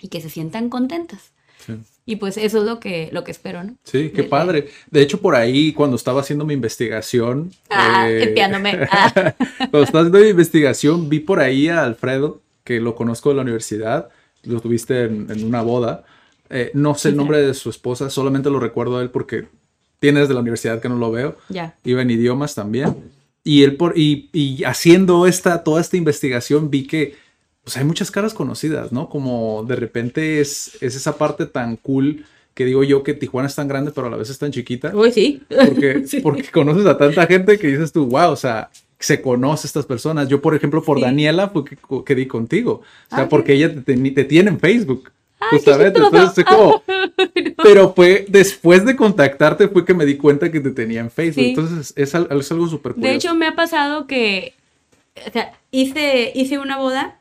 y 0.00 0.08
que 0.08 0.22
se 0.22 0.30
sientan 0.30 0.70
contentas. 0.70 1.34
Sí. 2.06 2.12
Y 2.12 2.16
pues 2.16 2.36
eso 2.36 2.58
es 2.58 2.64
lo 2.64 2.78
que, 2.80 3.08
lo 3.12 3.24
que 3.24 3.32
espero, 3.32 3.64
¿no? 3.64 3.74
Sí, 3.84 4.10
qué 4.14 4.22
De- 4.22 4.28
padre. 4.28 4.68
De 4.90 5.02
hecho, 5.02 5.20
por 5.20 5.34
ahí, 5.34 5.72
cuando 5.72 5.96
estaba 5.96 6.20
haciendo 6.20 6.44
mi 6.46 6.54
investigación. 6.54 7.50
Ah, 7.68 8.08
eh, 8.08 8.22
espiándome. 8.24 8.78
Ah. 8.90 9.12
Cuando 9.58 9.82
estaba 9.82 10.00
haciendo 10.02 10.18
mi 10.20 10.28
investigación, 10.28 11.08
vi 11.08 11.20
por 11.20 11.40
ahí 11.40 11.68
a 11.68 11.82
Alfredo, 11.82 12.40
que 12.64 12.80
lo 12.80 12.94
conozco 12.94 13.30
de 13.30 13.34
la 13.36 13.42
universidad. 13.42 14.08
Lo 14.44 14.60
tuviste 14.60 15.04
en, 15.04 15.26
en 15.30 15.44
una 15.44 15.62
boda. 15.62 16.04
Eh, 16.48 16.70
no 16.74 16.94
sé 16.94 17.08
el 17.08 17.16
nombre 17.16 17.38
de 17.42 17.52
su 17.54 17.70
esposa, 17.70 18.08
solamente 18.08 18.50
lo 18.50 18.60
recuerdo 18.60 18.98
a 18.98 19.02
él 19.02 19.10
porque 19.10 19.48
tiene 19.98 20.20
desde 20.20 20.34
la 20.34 20.40
universidad 20.40 20.80
que 20.80 20.88
no 20.88 20.96
lo 20.96 21.10
veo. 21.10 21.36
Ya. 21.48 21.76
Iba 21.82 22.02
en 22.02 22.10
idiomas 22.10 22.54
también. 22.54 22.94
Y 23.42 23.64
él 23.64 23.76
por, 23.76 23.98
y, 23.98 24.28
y 24.32 24.62
haciendo 24.64 25.26
esta, 25.26 25.64
toda 25.64 25.80
esta 25.80 25.96
investigación 25.96 26.70
vi 26.70 26.86
que 26.86 27.14
pues 27.66 27.76
hay 27.78 27.84
muchas 27.84 28.12
caras 28.12 28.32
conocidas, 28.32 28.92
¿no? 28.92 29.08
Como 29.08 29.64
de 29.66 29.74
repente 29.74 30.40
es, 30.40 30.78
es 30.80 30.94
esa 30.94 31.18
parte 31.18 31.46
tan 31.46 31.74
cool 31.74 32.24
que 32.54 32.64
digo 32.64 32.84
yo 32.84 33.02
que 33.02 33.12
Tijuana 33.12 33.48
es 33.48 33.56
tan 33.56 33.66
grande 33.66 33.90
pero 33.92 34.06
a 34.06 34.10
la 34.10 34.16
vez 34.16 34.30
es 34.30 34.38
tan 34.38 34.52
chiquita. 34.52 34.92
Uy, 34.94 35.10
sí. 35.10 35.42
Porque, 35.48 36.02
Sí. 36.06 36.20
porque 36.20 36.44
conoces 36.44 36.86
a 36.86 36.96
tanta 36.96 37.26
gente 37.26 37.58
que 37.58 37.66
dices 37.66 37.90
tú, 37.90 38.06
wow, 38.06 38.30
o 38.30 38.36
sea, 38.36 38.70
se 39.00 39.20
conoce 39.20 39.66
estas 39.66 39.84
personas. 39.84 40.28
Yo, 40.28 40.40
por 40.40 40.54
ejemplo, 40.54 40.80
por 40.80 40.98
Sí. 40.98 41.02
Daniela 41.02 41.48
fue 41.48 41.64
que, 42.04 42.14
di 42.14 42.26
contigo. 42.26 42.82
O 43.10 43.16
sea, 43.16 43.24
Ah, 43.24 43.28
porque 43.28 43.54
ella 43.54 43.74
te, 43.74 43.96
te 43.96 44.24
tiene 44.24 44.50
en 44.50 44.60
Facebook. 44.60 45.10
Ay, 45.40 45.58
justamente. 45.58 45.98
Entonces, 45.98 46.44
como, 46.44 46.84
pero 47.64 47.94
fue 47.94 48.26
después 48.28 48.84
de 48.86 48.94
contactarte 48.94 49.66
fue 49.66 49.84
que 49.84 49.92
me 49.92 50.06
di 50.06 50.16
cuenta 50.16 50.52
que 50.52 50.60
te 50.60 50.70
tenía 50.70 51.00
en 51.00 51.10
Facebook. 51.10 51.42
Sí. 51.42 51.48
Entonces, 51.48 51.92
es 51.96 52.14
algo 52.14 52.68
súper 52.68 52.92
curioso. 52.92 53.10
De 53.10 53.16
hecho, 53.16 53.34
me 53.34 53.48
ha 53.48 53.56
pasado 53.56 54.06
que, 54.06 54.54
o 55.26 55.32
sea, 55.32 55.52
hice, 55.72 56.30
hice 56.32 56.58
una 56.60 56.78
boda 56.78 57.18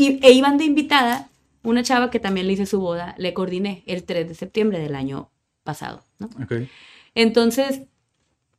y, 0.00 0.18
e 0.22 0.32
iban 0.32 0.56
de 0.58 0.64
invitada 0.64 1.28
una 1.62 1.82
chava 1.82 2.10
que 2.10 2.20
también 2.20 2.46
le 2.46 2.54
hice 2.54 2.66
su 2.66 2.80
boda, 2.80 3.14
le 3.18 3.34
coordiné 3.34 3.82
el 3.86 4.04
3 4.04 4.28
de 4.28 4.34
septiembre 4.34 4.78
del 4.78 4.94
año 4.94 5.28
pasado. 5.62 6.02
Entonces, 7.14 7.82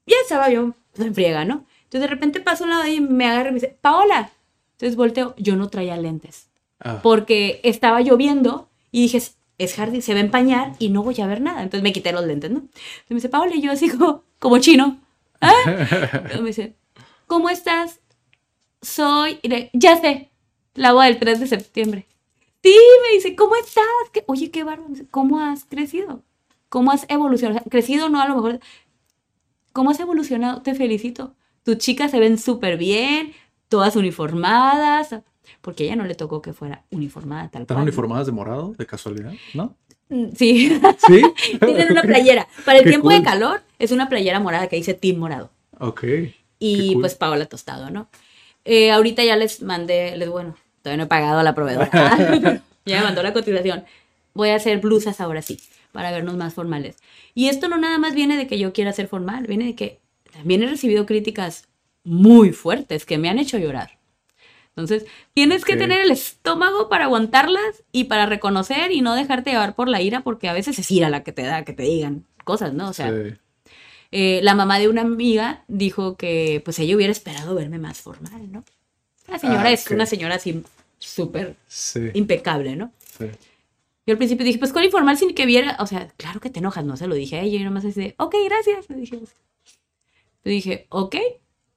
ya 0.05 0.15
estaba 0.21 0.49
yo 0.49 0.73
en 0.97 1.15
friega, 1.15 1.45
¿no? 1.45 1.65
Entonces 1.83 2.01
de 2.01 2.07
repente 2.07 2.39
paso 2.41 2.63
a 2.63 2.67
un 2.67 2.71
lado 2.71 2.87
y 2.87 3.01
me 3.01 3.25
agarra 3.25 3.49
y 3.49 3.53
me 3.53 3.59
dice, 3.59 3.77
Paola. 3.81 4.31
Entonces 4.73 4.95
volteo, 4.95 5.35
yo 5.37 5.55
no 5.55 5.69
traía 5.69 5.95
lentes 5.97 6.47
Ah, 6.83 6.99
porque 7.03 7.59
estaba 7.63 8.01
lloviendo 8.01 8.67
y 8.91 9.03
dije, 9.03 9.17
"Es- 9.59 9.75
jardín, 9.75 10.01
se 10.01 10.13
va 10.13 10.19
a 10.19 10.23
empañar 10.23 10.73
y 10.79 10.89
no 10.89 11.03
voy 11.03 11.19
a 11.21 11.27
ver 11.27 11.39
nada. 11.41 11.61
Entonces 11.61 11.83
me 11.83 11.93
quité 11.93 12.11
los 12.11 12.25
lentes, 12.25 12.49
¿no? 12.49 12.57
Entonces 12.59 13.05
me 13.09 13.15
dice, 13.17 13.29
Paola, 13.29 13.55
y 13.55 13.61
yo 13.61 13.71
así 13.71 13.87
como, 13.89 14.23
como 14.39 14.57
chino. 14.57 14.99
¿Ah? 15.39 15.53
Entonces 15.67 16.41
me 16.41 16.47
dice, 16.47 16.75
¿cómo 17.27 17.49
estás? 17.51 17.99
Soy, 18.81 19.37
y 19.43 19.47
le- 19.49 19.69
ya 19.73 19.97
sé, 20.01 20.30
la 20.75 20.93
boda 20.93 21.05
del 21.05 21.19
3 21.19 21.39
de 21.39 21.47
septiembre. 21.47 22.07
Sí, 22.63 22.75
me 23.09 23.15
dice, 23.15 23.35
¿cómo 23.35 23.55
estás? 23.55 23.83
¿Qué- 24.13 24.23
Oye, 24.27 24.51
qué 24.51 24.63
bárbaro. 24.63 24.93
¿Cómo 25.09 25.39
has 25.39 25.65
crecido? 25.65 26.23
¿Cómo 26.69 26.91
has 26.91 27.05
evolucionado? 27.09 27.57
O 27.59 27.61
sea, 27.63 27.69
crecido 27.69 28.09
no, 28.09 28.21
a 28.21 28.27
lo 28.27 28.35
mejor. 28.35 28.59
¿Cómo 29.73 29.89
has 29.89 29.99
evolucionado? 29.99 30.61
Te 30.61 30.75
felicito. 30.75 31.35
Tus 31.63 31.77
chicas 31.77 32.11
se 32.11 32.19
ven 32.19 32.37
súper 32.37 32.77
bien, 32.77 33.33
todas 33.69 33.95
uniformadas, 33.95 35.15
porque 35.61 35.83
a 35.83 35.87
ella 35.87 35.95
no 35.95 36.05
le 36.05 36.15
tocó 36.15 36.41
que 36.41 36.53
fuera 36.53 36.85
uniformada 36.91 37.49
tal 37.49 37.63
¿Están 37.63 37.75
cual. 37.77 37.83
uniformadas 37.87 38.25
de 38.25 38.31
morado, 38.31 38.73
de 38.77 38.85
casualidad? 38.85 39.33
¿No? 39.53 39.75
Mm, 40.09 40.29
Sí, 40.35 40.79
¿Sí? 41.07 41.21
tienen 41.59 41.91
una 41.91 42.01
playera. 42.03 42.47
Para 42.65 42.79
el 42.79 42.83
Qué 42.83 42.89
tiempo 42.91 43.09
de 43.09 43.21
calor 43.23 43.61
es 43.79 43.91
una 43.91 44.09
playera 44.09 44.39
morada 44.39 44.67
que 44.67 44.75
dice 44.75 44.93
Team 44.93 45.17
Morado. 45.19 45.51
Ok. 45.79 46.03
Y 46.59 46.93
cool. 46.93 47.01
pues 47.01 47.15
Paola 47.15 47.45
Tostado, 47.47 47.89
¿no? 47.89 48.07
Eh, 48.65 48.91
ahorita 48.91 49.23
ya 49.23 49.35
les 49.35 49.61
mandé, 49.61 50.15
les 50.17 50.29
bueno, 50.29 50.55
todavía 50.81 50.97
no 50.97 51.03
he 51.03 51.07
pagado 51.07 51.39
a 51.39 51.43
la 51.43 51.55
proveedora. 51.55 51.89
ya 52.85 52.97
me 52.97 53.03
mandó 53.03 53.23
la 53.23 53.33
cotización. 53.33 53.85
Voy 54.33 54.49
a 54.49 54.55
hacer 54.55 54.79
blusas 54.79 55.19
ahora 55.19 55.41
sí, 55.41 55.59
para 55.91 56.11
vernos 56.11 56.37
más 56.37 56.53
formales. 56.53 56.97
Y 57.33 57.47
esto 57.47 57.67
no 57.67 57.77
nada 57.77 57.97
más 57.97 58.13
viene 58.13 58.37
de 58.37 58.47
que 58.47 58.59
yo 58.59 58.73
quiera 58.73 58.93
ser 58.93 59.07
formal, 59.07 59.47
viene 59.47 59.65
de 59.65 59.75
que 59.75 59.99
también 60.31 60.63
he 60.63 60.67
recibido 60.67 61.05
críticas 61.05 61.67
muy 62.03 62.51
fuertes 62.51 63.05
que 63.05 63.17
me 63.17 63.29
han 63.29 63.39
hecho 63.39 63.57
llorar. 63.57 63.99
Entonces, 64.69 65.05
tienes 65.33 65.65
que 65.65 65.75
tener 65.75 65.99
el 66.01 66.11
estómago 66.11 66.87
para 66.87 67.05
aguantarlas 67.05 67.83
y 67.91 68.05
para 68.05 68.25
reconocer 68.25 68.93
y 68.93 69.01
no 69.01 69.15
dejarte 69.15 69.51
llevar 69.51 69.75
por 69.75 69.89
la 69.89 70.01
ira, 70.01 70.21
porque 70.21 70.47
a 70.47 70.53
veces 70.53 70.79
es 70.79 70.89
ira 70.89 71.09
la 71.09 71.23
que 71.23 71.33
te 71.33 71.41
da 71.41 71.65
que 71.65 71.73
te 71.73 71.83
digan 71.83 72.25
cosas, 72.45 72.73
¿no? 72.73 72.87
O 72.89 72.93
sea, 72.93 73.09
Sí. 73.11 73.35
Eh, 74.11 74.39
la 74.43 74.55
mamá 74.55 74.79
de 74.79 74.89
una 74.89 75.01
amiga 75.01 75.63
dijo 75.67 76.17
que 76.17 76.61
pues 76.65 76.77
ella 76.79 76.95
hubiera 76.95 77.11
esperado 77.11 77.55
verme 77.55 77.79
más 77.79 77.99
formal, 78.01 78.51
¿no? 78.51 78.63
La 79.27 79.39
señora 79.39 79.63
Ah, 79.63 79.71
es 79.71 79.89
una 79.89 80.05
señora 80.05 80.35
así 80.35 80.63
súper 80.99 81.55
Sí. 81.67 82.09
impecable, 82.13 82.75
¿no? 82.75 82.91
sí. 83.17 83.25
Yo 84.07 84.13
al 84.13 84.17
principio 84.17 84.43
dije, 84.43 84.57
pues 84.57 84.73
con 84.73 84.83
informal 84.83 85.15
sin 85.15 85.35
que 85.35 85.45
viera, 85.45 85.77
o 85.79 85.85
sea, 85.85 86.07
claro 86.17 86.39
que 86.39 86.49
te 86.49 86.57
enojas, 86.59 86.83
no 86.83 86.97
se 86.97 87.05
lo 87.07 87.13
dije 87.13 87.37
a 87.37 87.41
ella, 87.43 87.59
y 87.59 87.63
nomás 87.63 87.85
así 87.85 88.01
de, 88.01 88.15
ok, 88.17 88.35
gracias, 88.45 88.89
le 88.89 88.95
dije. 88.97 89.19
Le 90.43 90.51
dije, 90.51 90.87
ok, 90.89 91.15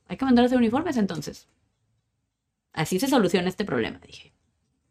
hay 0.08 0.16
que 0.16 0.24
mandar 0.24 0.42
a 0.44 0.46
hacer 0.46 0.56
uniformes 0.56 0.96
entonces. 0.96 1.46
Así 2.72 2.98
se 2.98 3.08
soluciona 3.08 3.48
este 3.48 3.64
problema, 3.66 4.00
dije. 4.06 4.32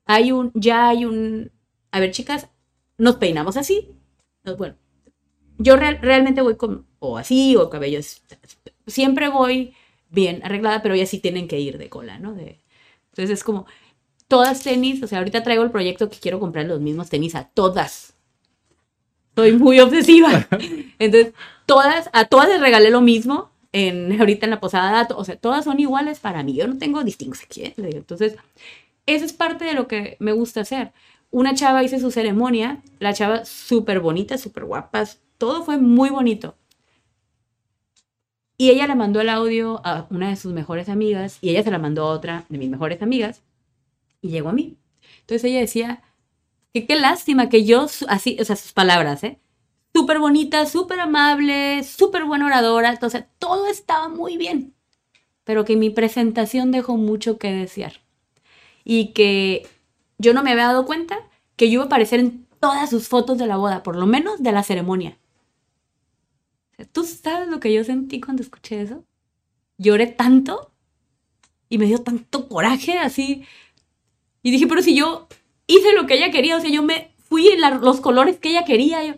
Hay 0.06 0.32
un, 0.32 0.52
ya 0.54 0.90
hay 0.90 1.06
un, 1.06 1.52
a 1.92 2.00
ver 2.00 2.12
chicas, 2.12 2.50
nos 3.00 3.16
peinamos 3.16 3.58
así. 3.58 3.90
No, 4.44 4.56
Bueno, 4.56 4.76
yo 5.64 5.76
real- 5.78 6.00
realmente 6.02 6.42
voy 6.42 6.56
con, 6.58 6.86
o 7.00 7.18
así, 7.18 7.56
o 7.56 7.70
cabellos, 7.70 8.22
siempre 8.88 9.30
voy 9.30 9.76
bien 10.10 10.42
arreglada, 10.44 10.82
pero 10.82 10.96
ellas 10.96 11.10
sí 11.10 11.20
tienen 11.20 11.48
que 11.48 11.60
ir 11.60 11.78
de 11.78 11.90
cola, 11.90 12.20
¿no? 12.20 12.34
De, 12.34 12.60
entonces 13.12 13.32
es 13.40 13.44
como, 13.44 13.66
todas 14.28 14.64
tenis, 14.64 15.04
o 15.04 15.08
sea, 15.08 15.20
ahorita 15.20 15.44
traigo 15.44 15.64
el 15.64 15.72
proyecto 15.72 16.10
que 16.10 16.20
quiero 16.20 16.40
comprar 16.40 16.66
los 16.66 16.82
mismos 16.82 17.10
tenis 17.10 17.36
a 17.36 17.46
todas. 17.50 18.16
Soy 19.36 19.54
muy 19.54 19.80
obsesiva. 19.80 20.48
Entonces, 21.00 21.34
todas, 21.66 22.10
a 22.14 22.26
todas 22.26 22.50
les 22.50 22.62
regalé 22.62 22.90
lo 22.92 23.02
mismo 23.02 23.52
en, 23.72 24.20
ahorita 24.20 24.46
en 24.46 24.52
la 24.52 24.60
posada, 24.60 25.08
o 25.16 25.24
sea, 25.26 25.36
todas 25.38 25.66
son 25.66 25.80
iguales 25.80 26.20
para 26.20 26.44
mí. 26.44 26.54
Yo 26.56 26.68
no 26.68 26.78
tengo 26.78 27.04
distingos 27.04 27.42
aquí. 27.44 27.74
digo. 27.76 27.98
Entonces, 27.98 28.36
eso 29.06 29.26
es 29.26 29.34
parte 29.34 29.66
de 29.66 29.74
lo 29.74 29.88
que 29.88 30.18
me 30.20 30.34
gusta 30.34 30.62
hacer. 30.62 30.94
Una 31.32 31.56
chava 31.56 31.84
hice 31.84 32.00
su 32.00 32.12
ceremonia, 32.12 32.82
la 33.00 33.14
chava 33.14 33.46
súper 33.46 34.00
bonita, 34.02 34.38
súper 34.38 34.66
guapa, 34.66 35.06
todo 35.38 35.64
fue 35.64 35.78
muy 35.78 36.10
bonito. 36.10 36.56
Y 38.58 38.70
ella 38.70 38.88
le 38.88 38.96
mandó 38.96 39.20
el 39.20 39.30
audio 39.30 39.82
a 39.84 40.08
una 40.10 40.30
de 40.30 40.36
sus 40.36 40.54
mejores 40.54 40.88
amigas 40.88 41.38
y 41.42 41.50
ella 41.50 41.64
se 41.64 41.72
la 41.72 41.80
mandó 41.80 42.04
a 42.04 42.12
otra 42.12 42.46
de 42.50 42.58
mis 42.58 42.70
mejores 42.70 43.02
amigas 43.02 43.44
y 44.22 44.30
llegó 44.30 44.50
a 44.50 44.54
mí. 44.54 44.78
Entonces 45.22 45.44
ella 45.46 45.60
decía 45.60 46.02
que 46.74 46.86
qué 46.86 46.96
lástima 46.96 47.50
que 47.50 47.66
yo, 47.66 47.88
así, 48.08 48.38
o 48.40 48.46
sea, 48.46 48.56
sus 48.56 48.74
palabras, 48.74 49.24
¿eh? 49.24 49.40
Súper 49.94 50.20
bonita, 50.20 50.66
súper 50.66 51.00
amable, 51.00 51.84
súper 51.84 52.26
buena 52.26 52.48
oradora, 52.48 52.90
entonces 52.90 53.26
todo 53.38 53.68
estaba 53.68 54.10
muy 54.10 54.38
bien, 54.38 54.74
pero 55.44 55.66
que 55.66 55.76
mi 55.76 55.92
presentación 55.92 56.72
dejó 56.72 56.98
mucho 56.98 57.38
que 57.38 57.52
desear. 57.52 58.02
Y 58.84 59.14
que 59.14 59.68
yo 60.18 60.34
no 60.34 60.42
me 60.42 60.52
había 60.52 60.68
dado 60.68 60.86
cuenta 60.86 61.20
que 61.56 61.68
yo 61.68 61.74
iba 61.74 61.84
a 61.84 61.86
aparecer 61.88 62.20
en 62.20 62.48
todas 62.60 62.90
sus 62.90 63.08
fotos 63.08 63.38
de 63.38 63.46
la 63.46 63.58
boda, 63.58 63.84
por 63.84 63.96
lo 63.96 64.06
menos 64.08 64.42
de 64.42 64.52
la 64.52 64.64
ceremonia. 64.64 65.18
O 66.74 66.76
sea, 66.78 66.86
¿Tú 66.86 67.04
sabes 67.04 67.48
lo 67.50 67.60
que 67.60 67.74
yo 67.74 67.84
sentí 67.84 68.20
cuando 68.22 68.44
escuché 68.44 68.82
eso? 68.82 69.06
Lloré 69.78 70.08
tanto 70.08 70.74
y 71.70 71.78
me 71.78 71.86
dio 71.86 72.00
tanto 72.00 72.48
coraje 72.50 73.00
así. 73.00 73.46
Y 74.42 74.52
dije, 74.52 74.68
pero 74.68 74.82
si 74.82 74.96
yo 74.96 75.28
hice 75.68 75.94
lo 75.94 76.06
que 76.08 76.16
ella 76.16 76.32
quería, 76.32 76.58
o 76.58 76.62
sea, 76.62 76.70
yo 76.70 76.84
me 76.84 77.14
fui 77.18 77.48
en 77.48 77.62
la- 77.62 77.72
los 77.72 78.02
colores 78.02 78.38
que 78.40 78.50
ella 78.50 78.66
quería. 78.66 79.04
yo- 79.06 79.16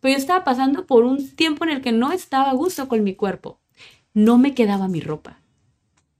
pero 0.00 0.12
yo 0.12 0.18
estaba 0.18 0.44
pasando 0.44 0.86
por 0.86 1.04
un 1.04 1.34
tiempo 1.36 1.64
en 1.64 1.70
el 1.70 1.82
que 1.82 1.92
no 1.92 2.12
estaba 2.12 2.50
a 2.50 2.54
gusto 2.54 2.88
con 2.88 3.02
mi 3.04 3.14
cuerpo. 3.14 3.58
No 4.14 4.38
me 4.38 4.54
quedaba 4.54 4.88
mi 4.88 5.00
ropa. 5.00 5.40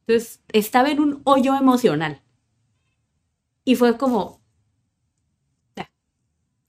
Entonces, 0.06 0.40
estaba 0.52 0.90
en 0.90 1.00
un 1.00 1.20
hoyo 1.24 1.54
emocional. 1.56 2.22
Y 3.66 3.76
fue 3.76 3.98
como, 3.98 4.40
ya, 5.76 5.90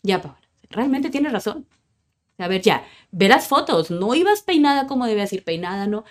ya, 0.04 0.22
Paola, 0.22 0.42
realmente 0.70 1.10
tienes 1.12 1.34
razón. 1.34 1.68
A 2.38 2.48
ver, 2.48 2.62
ya, 2.62 2.86
ve 3.12 3.28
las 3.28 3.48
fotos, 3.48 3.90
no 3.90 4.14
ibas 4.14 4.42
peinada 4.44 4.88
como 4.88 5.06
debías 5.08 5.34
ir 5.34 5.44
peinada, 5.44 5.88
no. 5.88 6.04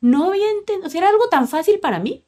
No 0.00 0.28
había 0.28 0.50
entendido, 0.50 0.86
o 0.86 0.90
sea, 0.90 1.00
era 1.00 1.10
algo 1.10 1.28
tan 1.28 1.48
fácil 1.48 1.80
para 1.80 1.98
mí 1.98 2.24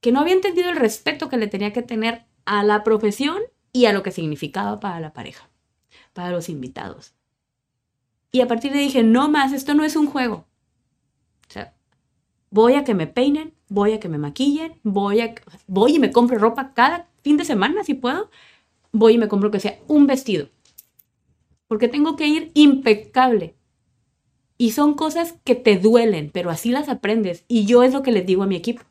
que 0.00 0.12
no 0.12 0.20
había 0.20 0.34
entendido 0.34 0.68
el 0.68 0.76
respeto 0.76 1.28
que 1.28 1.36
le 1.36 1.46
tenía 1.46 1.72
que 1.72 1.82
tener 1.82 2.26
a 2.44 2.64
la 2.64 2.82
profesión 2.82 3.40
y 3.72 3.86
a 3.86 3.92
lo 3.92 4.02
que 4.02 4.10
significaba 4.10 4.80
para 4.80 5.00
la 5.00 5.12
pareja, 5.12 5.48
para 6.12 6.32
los 6.32 6.48
invitados. 6.48 7.14
Y 8.32 8.40
a 8.40 8.48
partir 8.48 8.72
de 8.72 8.80
ahí 8.80 8.86
dije, 8.86 9.04
no 9.04 9.28
más, 9.28 9.52
esto 9.52 9.74
no 9.74 9.84
es 9.84 9.94
un 9.94 10.06
juego. 10.06 10.46
O 11.48 11.52
sea, 11.52 11.74
voy 12.50 12.74
a 12.74 12.82
que 12.82 12.94
me 12.94 13.06
peinen, 13.06 13.54
voy 13.68 13.92
a 13.92 14.00
que 14.00 14.08
me 14.08 14.18
maquillen, 14.18 14.80
voy 14.82 15.20
a 15.20 15.34
voy 15.68 15.96
y 15.96 15.98
me 16.00 16.10
compro 16.10 16.38
ropa 16.38 16.74
cada 16.74 17.08
fin 17.22 17.36
de 17.36 17.44
semana 17.44 17.84
si 17.84 17.94
puedo. 17.94 18.28
Voy 18.90 19.14
y 19.14 19.18
me 19.18 19.28
compro 19.28 19.50
que 19.50 19.60
sea 19.60 19.78
un 19.86 20.06
vestido. 20.06 20.48
Porque 21.72 21.88
tengo 21.88 22.16
que 22.16 22.26
ir 22.26 22.50
impecable. 22.52 23.54
Y 24.58 24.72
son 24.72 24.92
cosas 24.92 25.36
que 25.42 25.54
te 25.54 25.78
duelen, 25.78 26.28
pero 26.30 26.50
así 26.50 26.70
las 26.70 26.90
aprendes. 26.90 27.46
Y 27.48 27.64
yo 27.64 27.82
es 27.82 27.94
lo 27.94 28.02
que 28.02 28.12
les 28.12 28.26
digo 28.26 28.42
a 28.42 28.46
mi 28.46 28.56
equipo. 28.56 28.82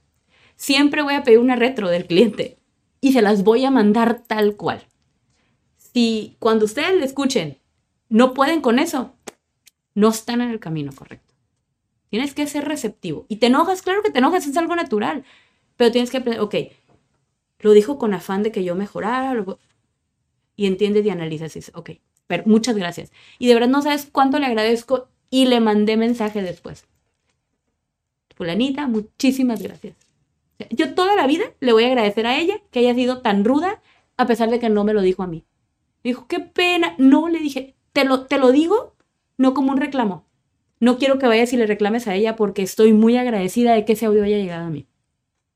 Siempre 0.55 1.03
voy 1.03 1.13
a 1.13 1.21
pedir 1.21 1.37
una 1.37 1.55
retro 1.55 1.89
del 1.89 2.07
cliente 2.07 2.57
y 2.99 3.13
se 3.13 3.21
las 3.21 3.43
voy 3.43 3.65
a 3.65 3.69
mandar 3.69 4.23
tal 4.25 4.55
cual. 4.55 4.81
Si 5.77 6.37
cuando 6.39 6.65
ustedes 6.65 6.97
le 6.97 7.05
escuchen 7.05 7.59
no 8.09 8.33
pueden 8.33 8.61
con 8.61 8.79
eso, 8.79 9.13
no 9.93 10.09
están 10.09 10.41
en 10.41 10.49
el 10.49 10.59
camino 10.59 10.91
correcto. 10.91 11.35
Tienes 12.09 12.33
que 12.33 12.47
ser 12.47 12.65
receptivo. 12.65 13.27
Y 13.29 13.35
te 13.35 13.45
enojas, 13.45 13.83
claro 13.83 14.01
que 14.01 14.09
te 14.09 14.17
enojas, 14.17 14.47
es 14.47 14.57
algo 14.57 14.75
natural. 14.75 15.23
Pero 15.75 15.91
tienes 15.91 16.09
que 16.09 16.17
aprender, 16.17 16.41
ok, 16.41 16.55
lo 17.59 17.73
dijo 17.73 17.99
con 17.99 18.15
afán 18.15 18.41
de 18.41 18.51
que 18.51 18.63
yo 18.63 18.73
mejorara. 18.73 19.45
Y 20.55 20.65
entiendes 20.65 21.05
y 21.05 21.11
analizas 21.11 21.55
y 21.55 21.59
dices, 21.59 21.75
ok, 21.75 21.91
muchas 22.45 22.75
gracias. 22.75 23.11
Y 23.39 23.47
de 23.47 23.53
verdad 23.53 23.69
no 23.69 23.81
sabes 23.81 24.07
cuánto 24.11 24.39
le 24.39 24.45
agradezco 24.45 25.07
y 25.29 25.45
le 25.45 25.59
mandé 25.59 25.97
mensaje 25.97 26.41
después. 26.41 26.85
Fulanita, 28.35 28.87
muchísimas 28.87 29.61
gracias. 29.61 29.95
Yo 30.69 30.93
toda 30.93 31.15
la 31.15 31.27
vida 31.27 31.45
le 31.59 31.73
voy 31.73 31.85
a 31.85 31.87
agradecer 31.87 32.27
a 32.27 32.37
ella 32.37 32.61
que 32.71 32.79
haya 32.79 32.93
sido 32.93 33.21
tan 33.21 33.43
ruda 33.43 33.81
a 34.17 34.27
pesar 34.27 34.49
de 34.49 34.59
que 34.59 34.69
no 34.69 34.83
me 34.83 34.93
lo 34.93 35.01
dijo 35.01 35.23
a 35.23 35.27
mí. 35.27 35.43
dijo, 36.03 36.27
qué 36.27 36.39
pena. 36.39 36.95
No, 36.97 37.29
le 37.29 37.39
dije, 37.39 37.75
te 37.93 38.05
lo, 38.05 38.25
te 38.25 38.37
lo 38.37 38.51
digo 38.51 38.93
no 39.37 39.53
como 39.53 39.71
un 39.71 39.77
reclamo. 39.77 40.25
No 40.79 40.97
quiero 40.97 41.19
que 41.19 41.27
vayas 41.27 41.53
y 41.53 41.57
le 41.57 41.67
reclames 41.67 42.07
a 42.07 42.15
ella 42.15 42.35
porque 42.35 42.61
estoy 42.61 42.93
muy 42.93 43.17
agradecida 43.17 43.73
de 43.73 43.85
que 43.85 43.93
ese 43.93 44.05
audio 44.05 44.23
haya 44.23 44.37
llegado 44.37 44.65
a 44.65 44.69
mí. 44.69 44.87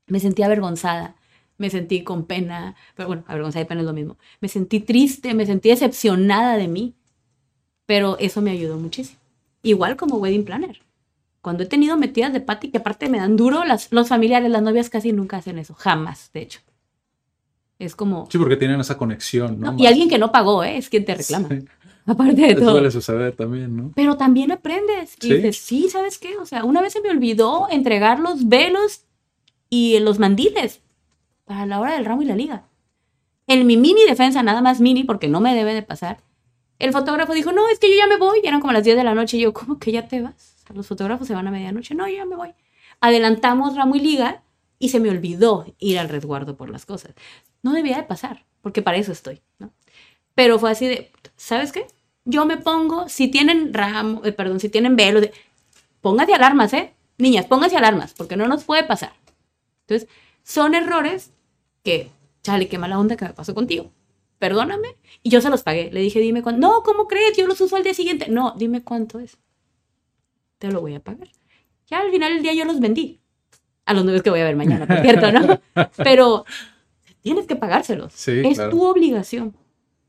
Me 0.06 0.20
sentí 0.20 0.42
avergonzada, 0.42 1.16
me 1.58 1.70
sentí 1.70 2.02
con 2.02 2.24
pena, 2.26 2.74
pero 2.94 3.08
bueno, 3.08 3.24
avergonzada 3.26 3.64
y 3.64 3.68
pena 3.68 3.80
es 3.80 3.86
lo 3.86 3.92
mismo. 3.92 4.16
Me 4.40 4.48
sentí 4.48 4.80
triste, 4.80 5.34
me 5.34 5.46
sentí 5.46 5.68
decepcionada 5.70 6.56
de 6.56 6.68
mí, 6.68 6.94
pero 7.86 8.16
eso 8.18 8.42
me 8.42 8.50
ayudó 8.50 8.76
muchísimo. 8.78 9.18
Igual 9.62 9.96
como 9.96 10.16
wedding 10.16 10.44
planner. 10.44 10.80
Cuando 11.40 11.62
he 11.62 11.66
tenido 11.66 11.96
metidas 11.96 12.32
de 12.32 12.40
pati 12.40 12.70
que 12.70 12.78
aparte 12.78 13.08
me 13.08 13.18
dan 13.18 13.36
duro, 13.36 13.64
las, 13.64 13.90
los 13.92 14.08
familiares, 14.08 14.50
las 14.50 14.62
novias 14.62 14.90
casi 14.90 15.12
nunca 15.12 15.36
hacen 15.38 15.58
eso, 15.58 15.74
jamás, 15.74 16.30
de 16.34 16.42
hecho. 16.42 16.60
Es 17.78 17.94
como... 17.94 18.28
Sí, 18.30 18.38
porque 18.38 18.56
tienen 18.56 18.80
esa 18.80 18.96
conexión, 18.96 19.60
¿no? 19.60 19.76
y 19.78 19.86
alguien 19.86 20.08
que 20.08 20.18
no 20.18 20.32
pagó, 20.32 20.64
¿eh? 20.64 20.76
es 20.78 20.88
quien 20.88 21.04
te 21.04 21.14
reclama. 21.14 21.48
Aparte 22.06 22.40
de 22.40 22.50
Eso 22.52 22.60
todo. 22.60 22.70
suele 22.72 22.90
suceder 22.90 23.34
también, 23.34 23.76
¿no? 23.76 23.92
Pero 23.94 24.16
también 24.16 24.52
aprendes. 24.52 25.14
Y 25.22 25.26
Sí. 25.26 25.34
dices, 25.34 25.56
sí, 25.58 25.88
¿sabes 25.90 26.18
qué? 26.18 26.36
O 26.36 26.46
sea, 26.46 26.64
una 26.64 26.80
vez 26.80 26.92
se 26.92 27.00
me 27.00 27.10
olvidó 27.10 27.66
entregar 27.70 28.20
los 28.20 28.48
velos 28.48 29.02
y 29.68 29.98
los 29.98 30.18
mandiles 30.20 30.80
para 31.46 31.64
la 31.64 31.80
hora 31.80 31.94
del 31.94 32.04
ramo 32.04 32.22
y 32.22 32.26
la 32.26 32.36
liga. 32.36 32.64
En 33.46 33.66
mi 33.66 33.76
mini 33.76 34.04
defensa, 34.04 34.42
nada 34.42 34.60
más 34.60 34.80
mini, 34.80 35.04
porque 35.04 35.28
no 35.28 35.40
me 35.40 35.54
debe 35.54 35.72
de 35.72 35.82
pasar, 35.82 36.18
el 36.78 36.92
fotógrafo 36.92 37.32
dijo, 37.32 37.52
no, 37.52 37.68
es 37.68 37.78
que 37.78 37.88
yo 37.88 37.96
ya 37.96 38.06
me 38.06 38.18
voy. 38.18 38.40
Y 38.42 38.46
eran 38.46 38.60
como 38.60 38.72
las 38.72 38.84
10 38.84 38.96
de 38.96 39.04
la 39.04 39.14
noche. 39.14 39.38
Y 39.38 39.40
yo, 39.40 39.52
¿cómo 39.52 39.78
que 39.78 39.92
ya 39.92 40.06
te 40.08 40.20
vas? 40.20 40.56
Los 40.74 40.86
fotógrafos 40.86 41.26
se 41.26 41.34
van 41.34 41.46
a 41.46 41.50
medianoche. 41.50 41.94
No, 41.94 42.06
ya 42.08 42.24
me 42.26 42.36
voy. 42.36 42.52
Adelantamos 43.00 43.76
ramo 43.76 43.94
y 43.94 44.00
liga 44.00 44.42
y 44.78 44.90
se 44.90 45.00
me 45.00 45.08
olvidó 45.08 45.64
ir 45.78 45.98
al 45.98 46.08
resguardo 46.08 46.56
por 46.56 46.68
las 46.70 46.84
cosas. 46.84 47.14
No 47.62 47.72
debía 47.72 47.96
de 47.96 48.02
pasar, 48.02 48.44
porque 48.60 48.82
para 48.82 48.98
eso 48.98 49.12
estoy. 49.12 49.40
Pero 50.34 50.58
fue 50.58 50.70
así 50.70 50.86
de, 50.86 51.12
¿sabes 51.36 51.72
qué? 51.72 51.86
Yo 52.24 52.44
me 52.44 52.56
pongo, 52.56 53.08
si 53.08 53.28
tienen 53.28 53.72
ramo, 53.72 54.22
eh, 54.24 54.32
perdón, 54.32 54.60
si 54.60 54.68
tienen 54.68 54.96
velo, 54.96 55.20
de, 55.20 55.32
pónganse 56.00 56.34
alarmas, 56.34 56.72
¿eh? 56.74 56.92
Niñas, 57.18 57.46
pónganse 57.46 57.76
alarmas, 57.76 58.12
porque 58.12 58.36
no 58.36 58.48
nos 58.48 58.64
puede 58.64 58.84
pasar. 58.84 59.12
Entonces, 59.86 60.08
son 60.42 60.74
errores 60.74 61.32
que, 61.86 62.10
chale, 62.42 62.68
qué 62.68 62.78
mala 62.78 62.98
onda 62.98 63.16
que 63.16 63.26
me 63.26 63.32
pasó 63.32 63.54
contigo. 63.54 63.92
Perdóname. 64.40 64.96
Y 65.22 65.30
yo 65.30 65.40
se 65.40 65.50
los 65.50 65.62
pagué. 65.62 65.92
Le 65.92 66.00
dije, 66.00 66.18
dime 66.18 66.42
cuánto. 66.42 66.60
No, 66.60 66.82
¿cómo 66.82 67.06
crees? 67.06 67.36
Yo 67.36 67.46
los 67.46 67.60
uso 67.60 67.76
al 67.76 67.84
día 67.84 67.94
siguiente. 67.94 68.26
No, 68.28 68.54
dime 68.58 68.82
cuánto 68.82 69.20
es. 69.20 69.38
Te 70.58 70.72
lo 70.72 70.80
voy 70.80 70.96
a 70.96 71.00
pagar. 71.00 71.28
Ya 71.86 72.00
al 72.00 72.10
final 72.10 72.34
del 72.34 72.42
día 72.42 72.54
yo 72.54 72.64
los 72.64 72.80
vendí. 72.80 73.20
A 73.84 73.94
los 73.94 74.04
nueve 74.04 74.20
que 74.20 74.30
voy 74.30 74.40
a 74.40 74.44
ver 74.44 74.56
mañana, 74.56 74.84
por 74.84 74.98
cierto, 75.00 75.30
¿no? 75.30 75.60
Pero 75.96 76.44
tienes 77.22 77.46
que 77.46 77.54
pagárselos. 77.54 78.12
Sí, 78.12 78.40
es 78.44 78.56
claro. 78.56 78.72
tu 78.72 78.84
obligación 78.84 79.54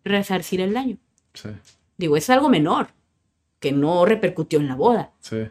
resarcir 0.04 0.62
el 0.62 0.74
daño. 0.74 0.98
Sí, 1.36 1.50
Digo, 1.96 2.18
es 2.18 2.28
algo 2.32 2.50
menor, 2.50 2.88
que 3.60 3.72
no 3.72 4.04
repercutió 4.06 4.60
en 4.60 4.68
la 4.68 4.76
boda, 4.76 5.12
sí, 5.20 5.48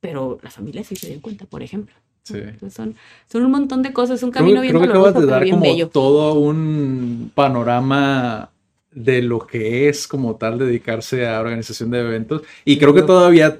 pero 0.00 0.38
la 0.42 0.50
familia 0.50 0.82
sí 0.82 0.96
se 0.96 1.08
dio 1.08 1.20
cuenta, 1.20 1.44
por 1.44 1.62
ejemplo. 1.62 1.94
Sí. 2.22 2.34
Entonces 2.38 2.74
son, 2.74 2.94
son 3.30 3.44
un 3.44 3.50
montón 3.50 3.82
de 3.82 3.92
cosas, 3.92 4.22
un 4.22 4.30
Creo, 4.30 4.42
camino 4.42 4.60
bien 4.60 4.72
creo 4.72 4.80
que 4.82 4.86
doloroso, 4.88 5.08
acabas 5.10 5.26
de 5.26 5.30
dar 5.32 5.42
bien 5.44 5.56
como 5.56 5.70
bello. 5.70 5.88
todo 5.88 6.34
un 6.34 7.30
panorama 7.34 8.50
de 8.90 9.22
lo 9.22 9.46
que 9.46 9.88
es 9.88 10.06
como 10.06 10.36
tal 10.36 10.58
dedicarse 10.58 11.26
a 11.26 11.40
organización 11.40 11.90
de 11.90 12.00
eventos. 12.00 12.42
Y 12.64 12.78
creo 12.78 12.92
que 12.94 13.02
todavía 13.02 13.58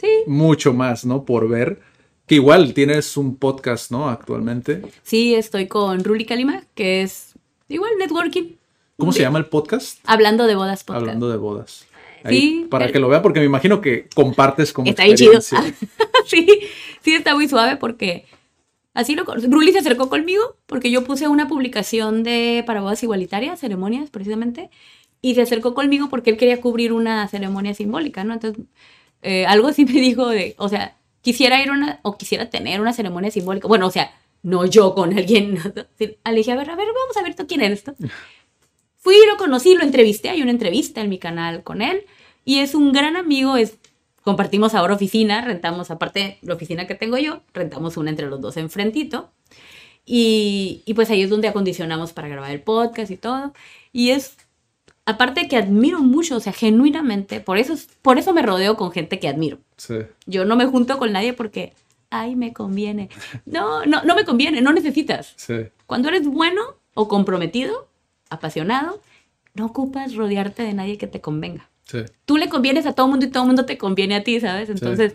Sí, 0.00 0.08
mucho 0.26 0.72
más, 0.72 1.04
¿no? 1.04 1.24
Por 1.24 1.48
ver. 1.48 1.80
Que 2.26 2.36
igual 2.36 2.72
tienes 2.72 3.16
un 3.18 3.36
podcast, 3.36 3.90
¿no? 3.90 4.08
Actualmente. 4.08 4.82
sí, 5.02 5.34
estoy 5.34 5.66
con 5.66 6.02
Ruli 6.04 6.24
Kalima, 6.24 6.62
que 6.74 7.02
es 7.02 7.34
igual 7.68 7.90
networking. 7.98 8.52
¿Cómo 8.96 9.12
se 9.12 9.20
llama 9.20 9.38
el 9.38 9.46
podcast? 9.46 9.98
Hablando 10.06 10.46
de 10.46 10.54
bodas 10.54 10.84
podcast. 10.84 11.00
Hablando 11.02 11.28
de 11.28 11.36
bodas. 11.36 11.86
Ahí, 12.24 12.40
Sí, 12.40 12.66
para 12.70 12.90
que 12.90 12.98
lo 12.98 13.08
vea, 13.08 13.22
porque 13.22 13.40
me 13.40 13.46
imagino 13.46 13.80
que 13.80 14.08
compartes 14.14 14.72
como 14.72 14.88
Está 14.88 15.04
bien 15.04 15.16
chido. 15.16 15.40
sí, 16.26 16.46
sí, 17.02 17.14
está 17.14 17.34
muy 17.34 17.48
suave 17.48 17.76
porque 17.76 18.26
así 18.94 19.14
lo 19.14 19.24
con- 19.24 19.50
Ruli 19.50 19.72
se 19.72 19.78
acercó 19.78 20.08
conmigo 20.08 20.56
porque 20.66 20.90
yo 20.90 21.04
puse 21.04 21.28
una 21.28 21.48
publicación 21.48 22.22
de 22.22 22.62
para 22.66 22.80
bodas 22.80 23.02
igualitarias, 23.02 23.60
ceremonias 23.60 24.10
precisamente, 24.10 24.70
y 25.22 25.34
se 25.34 25.42
acercó 25.42 25.74
conmigo 25.74 26.08
porque 26.08 26.30
él 26.30 26.36
quería 26.36 26.60
cubrir 26.60 26.92
una 26.92 27.26
ceremonia 27.28 27.74
simbólica, 27.74 28.24
¿no? 28.24 28.34
Entonces, 28.34 28.64
eh, 29.22 29.46
algo 29.46 29.68
así 29.68 29.84
me 29.84 29.92
dijo 29.92 30.28
de, 30.28 30.54
o 30.58 30.68
sea, 30.68 30.96
quisiera 31.20 31.62
ir 31.62 31.68
a 31.70 31.72
una, 31.72 32.00
o 32.02 32.16
quisiera 32.16 32.48
tener 32.48 32.80
una 32.80 32.92
ceremonia 32.92 33.30
simbólica. 33.30 33.68
Bueno, 33.68 33.86
o 33.86 33.90
sea, 33.90 34.12
no 34.42 34.64
yo 34.66 34.94
con 34.94 35.12
alguien. 35.16 35.54
¿no? 35.64 35.72
Le 35.98 36.36
dije, 36.36 36.52
a 36.52 36.56
ver, 36.56 36.70
a 36.70 36.76
ver, 36.76 36.86
vamos 36.86 37.16
a 37.16 37.22
ver 37.22 37.34
tú 37.34 37.46
quién 37.46 37.60
eres 37.60 37.84
tú. 37.84 37.94
Fui, 39.00 39.16
lo 39.30 39.36
conocí, 39.36 39.74
lo 39.74 39.82
entrevisté, 39.82 40.28
hay 40.30 40.42
una 40.42 40.50
entrevista 40.50 41.00
en 41.00 41.08
mi 41.08 41.18
canal 41.18 41.62
con 41.62 41.82
él, 41.82 42.04
y 42.44 42.58
es 42.60 42.74
un 42.74 42.92
gran 42.92 43.16
amigo, 43.16 43.56
es 43.56 43.78
compartimos 44.22 44.74
ahora 44.74 44.94
oficina, 44.94 45.40
rentamos, 45.42 45.90
aparte 45.90 46.38
la 46.42 46.54
oficina 46.54 46.86
que 46.86 46.94
tengo 46.94 47.16
yo, 47.16 47.40
rentamos 47.54 47.96
una 47.96 48.10
entre 48.10 48.26
los 48.28 48.40
dos 48.40 48.56
enfrentito. 48.58 49.30
Y, 50.06 50.82
y 50.86 50.94
pues 50.94 51.10
ahí 51.10 51.22
es 51.22 51.30
donde 51.30 51.48
acondicionamos 51.48 52.12
para 52.12 52.28
grabar 52.28 52.50
el 52.50 52.62
podcast 52.62 53.10
y 53.10 53.16
todo. 53.16 53.52
Y 53.92 54.10
es, 54.10 54.36
aparte 55.06 55.46
que 55.48 55.56
admiro 55.56 56.00
mucho, 56.00 56.36
o 56.36 56.40
sea, 56.40 56.52
genuinamente, 56.52 57.40
por 57.40 57.58
eso, 57.58 57.72
es- 57.74 57.88
por 58.02 58.18
eso 58.18 58.32
me 58.32 58.42
rodeo 58.42 58.76
con 58.76 58.92
gente 58.92 59.18
que 59.18 59.28
admiro. 59.28 59.58
Sí, 59.76 59.94
Yo 60.26 60.44
no 60.44 60.56
me 60.56 60.66
junto 60.66 60.98
con 60.98 61.12
nadie 61.12 61.32
porque, 61.32 61.74
ay, 62.10 62.34
me 62.36 62.52
conviene. 62.52 63.08
No, 63.46 63.84
no, 63.86 64.02
no 64.04 64.14
me 64.14 64.24
conviene, 64.24 64.60
no 64.60 64.72
necesitas. 64.72 65.32
sí, 65.36 65.54
Cuando 65.86 66.08
eres 66.08 66.26
bueno 66.26 66.60
o 66.94 67.06
comprometido, 67.08 67.88
apasionado, 68.30 69.00
no 69.54 69.66
ocupas 69.66 70.14
rodearte 70.14 70.62
de 70.62 70.72
nadie 70.72 70.96
que 70.96 71.06
te 71.06 71.20
convenga 71.20 71.68
sí. 71.84 71.98
tú 72.24 72.36
le 72.36 72.48
convienes 72.48 72.86
a 72.86 72.92
todo 72.92 73.08
mundo 73.08 73.26
y 73.26 73.30
todo 73.30 73.44
mundo 73.44 73.66
te 73.66 73.76
conviene 73.76 74.14
a 74.14 74.24
ti, 74.24 74.40
¿sabes? 74.40 74.70
Entonces, 74.70 75.14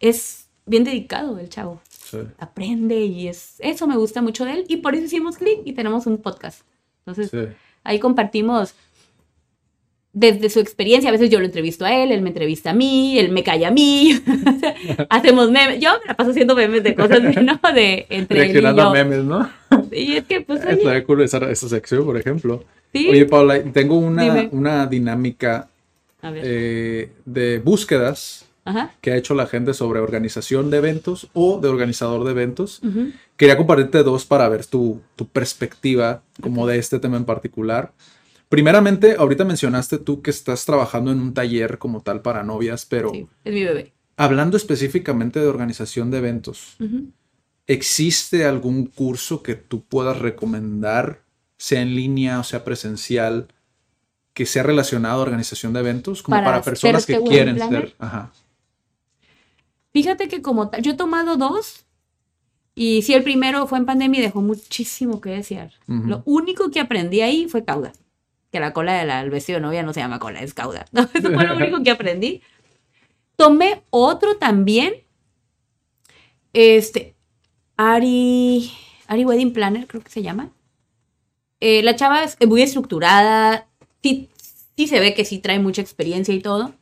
es 0.00 0.48
bien 0.66 0.84
dedicado 0.84 1.38
el 1.38 1.48
chavo. 1.48 1.80
sí. 1.88 2.18
Aprende 2.38 3.00
y 3.00 3.28
es 3.28 3.56
eso 3.60 3.86
me 3.86 3.96
gusta 3.96 4.20
mucho 4.20 4.44
de 4.44 4.52
él 4.52 4.64
y 4.68 4.78
por 4.78 4.94
eso 4.94 5.04
hicimos 5.04 5.38
clic 5.38 5.60
y 5.64 5.72
tenemos 5.72 6.06
un 6.06 6.18
podcast. 6.18 6.62
Entonces, 7.06 7.32
ahí 7.84 7.98
compartimos 7.98 8.74
desde 10.12 10.50
su 10.50 10.58
experiencia, 10.58 11.08
a 11.08 11.12
veces 11.12 11.30
yo 11.30 11.38
lo 11.38 11.46
entrevisto 11.46 11.84
a 11.84 11.94
él, 11.94 12.10
él 12.10 12.20
me 12.20 12.30
entrevista 12.30 12.70
a 12.70 12.74
mí, 12.74 13.16
él 13.18 13.30
me 13.30 13.44
calla 13.44 13.68
a 13.68 13.70
mí, 13.70 14.20
hacemos 15.08 15.50
memes, 15.52 15.80
yo 15.80 15.90
me 16.00 16.06
la 16.08 16.14
paso 16.14 16.30
haciendo 16.30 16.56
memes 16.56 16.82
de 16.82 16.96
cosas, 16.96 17.20
¿no? 17.42 17.60
De 17.72 18.06
entre 18.10 18.38
él 18.38 18.50
y 18.50 18.52
Reaccionando 18.52 18.82
a 18.82 18.84
yo. 18.86 18.90
memes, 18.90 19.24
¿no? 19.24 19.48
Y 19.92 20.16
es 20.16 20.24
que, 20.24 20.40
pues, 20.40 20.60
oye, 20.64 21.04
cool 21.04 21.22
esa, 21.22 21.38
esa 21.50 21.68
sección, 21.68 22.04
por 22.04 22.16
ejemplo. 22.16 22.64
sí. 22.92 23.08
Oye, 23.08 23.26
Paula, 23.26 23.62
tengo 23.72 23.98
una, 23.98 24.48
una 24.52 24.86
dinámica 24.86 25.68
eh, 26.22 27.10
de 27.24 27.58
búsquedas 27.60 28.46
ajá. 28.64 28.92
que 29.00 29.12
ha 29.12 29.16
hecho 29.16 29.34
la 29.34 29.46
gente 29.46 29.74
sobre 29.74 30.00
organización 30.00 30.70
de 30.70 30.78
eventos 30.78 31.28
o 31.32 31.60
de 31.60 31.68
organizador 31.68 32.24
de 32.24 32.30
eventos. 32.32 32.80
ujú. 32.82 33.10
Quería 33.36 33.56
compartirte 33.56 34.02
dos 34.02 34.26
para 34.26 34.48
ver 34.48 34.66
tu, 34.66 35.00
tu 35.16 35.26
perspectiva 35.26 36.22
como 36.42 36.66
de 36.66 36.78
este 36.78 36.98
tema 36.98 37.16
en 37.16 37.24
particular. 37.24 37.92
Primeramente, 38.50 39.14
ahorita 39.16 39.44
mencionaste 39.44 39.98
tú 39.98 40.22
que 40.22 40.30
estás 40.30 40.64
trabajando 40.66 41.10
en 41.12 41.20
un 41.20 41.32
taller 41.32 41.78
como 41.78 42.02
tal 42.02 42.20
para 42.20 42.42
novias, 42.42 42.84
pero 42.84 43.10
Sí, 43.10 43.26
es 43.44 43.54
mi 43.54 43.62
bebé. 43.64 43.92
hablando 44.16 44.56
específicamente 44.56 45.38
de 45.40 45.46
organización 45.46 46.10
de 46.10 46.18
eventos, 46.18 46.74
Ujú. 46.80 47.06
¿Existe 47.66 48.44
algún 48.44 48.86
curso 48.86 49.42
que 49.42 49.54
tú 49.54 49.84
puedas 49.84 50.18
recomendar, 50.18 51.22
sea 51.56 51.80
en 51.80 51.94
línea 51.94 52.40
o 52.40 52.44
sea 52.44 52.64
presencial, 52.64 53.48
que 54.32 54.46
sea 54.46 54.62
relacionado 54.62 55.20
a 55.20 55.22
organización 55.22 55.72
de 55.72 55.80
eventos, 55.80 56.22
como 56.22 56.36
Para 56.36 56.46
para, 56.46 56.62
personas 56.62 57.06
que 57.06 57.20
quieren 57.20 57.58
ser? 57.58 57.94
Ajá. 57.98 58.32
Fíjate 59.92 60.28
que 60.28 60.40
como 60.40 60.70
tal, 60.70 60.82
yo 60.82 60.92
he 60.92 60.96
tomado 60.96 61.36
dos 61.36 61.84
y 62.74 63.02
sí, 63.02 63.14
el 63.14 63.22
primero 63.22 63.66
fue 63.66 63.78
en 63.78 63.86
pandemia 63.86 64.20
y 64.20 64.22
dejó 64.22 64.40
muchísimo 64.40 65.20
que 65.20 65.30
desear. 65.30 65.72
Ujú. 65.88 66.06
Lo 66.06 66.22
único 66.24 66.70
que 66.70 66.80
aprendí 66.80 67.20
ahí 67.20 67.46
fue 67.48 67.64
cauda. 67.64 67.92
que 68.50 68.58
la 68.58 68.72
cola 68.72 69.04
del 69.20 69.30
vestido 69.30 69.58
de 69.58 69.62
novia 69.62 69.82
no 69.82 69.92
se 69.92 70.00
llama 70.00 70.18
cola, 70.18 70.40
es 70.40 70.54
cauda. 70.54 70.86
¿no? 70.92 71.02
Eso 71.14 71.30
fue 71.30 71.46
lo 71.46 71.56
único 71.56 71.82
que 71.82 71.90
aprendí. 71.90 72.42
Tomé 73.36 73.82
otro 73.90 74.38
también. 74.38 74.94
Este. 76.52 77.14
Ari. 77.80 78.70
Ari 79.06 79.24
Wedding 79.24 79.54
Planner, 79.54 79.86
creo 79.86 80.02
que 80.02 80.10
se 80.10 80.22
llama. 80.22 80.52
Eh, 81.60 81.82
la 81.82 81.96
chava 81.96 82.22
es 82.24 82.36
muy 82.46 82.60
estructurada. 82.60 83.68
Sí, 84.02 84.28
sí 84.76 84.86
se 84.86 85.00
ve 85.00 85.14
que 85.14 85.24
sí 85.24 85.38
trae 85.38 85.58
mucha 85.58 85.80
experiencia 85.80 86.34
y 86.34 86.40
todo. 86.40 86.74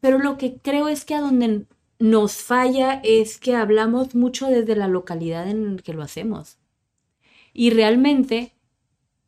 Pero 0.00 0.18
lo 0.18 0.38
que 0.38 0.56
creo 0.56 0.88
es 0.88 1.04
que 1.04 1.14
a 1.14 1.20
donde 1.20 1.66
nos 1.98 2.36
falla 2.36 3.00
es 3.04 3.38
que 3.38 3.54
hablamos 3.54 4.14
mucho 4.14 4.46
desde 4.46 4.76
la 4.76 4.88
localidad 4.88 5.46
en 5.46 5.78
que 5.78 5.92
lo 5.92 6.02
hacemos. 6.02 6.56
Y 7.52 7.68
realmente, 7.68 8.52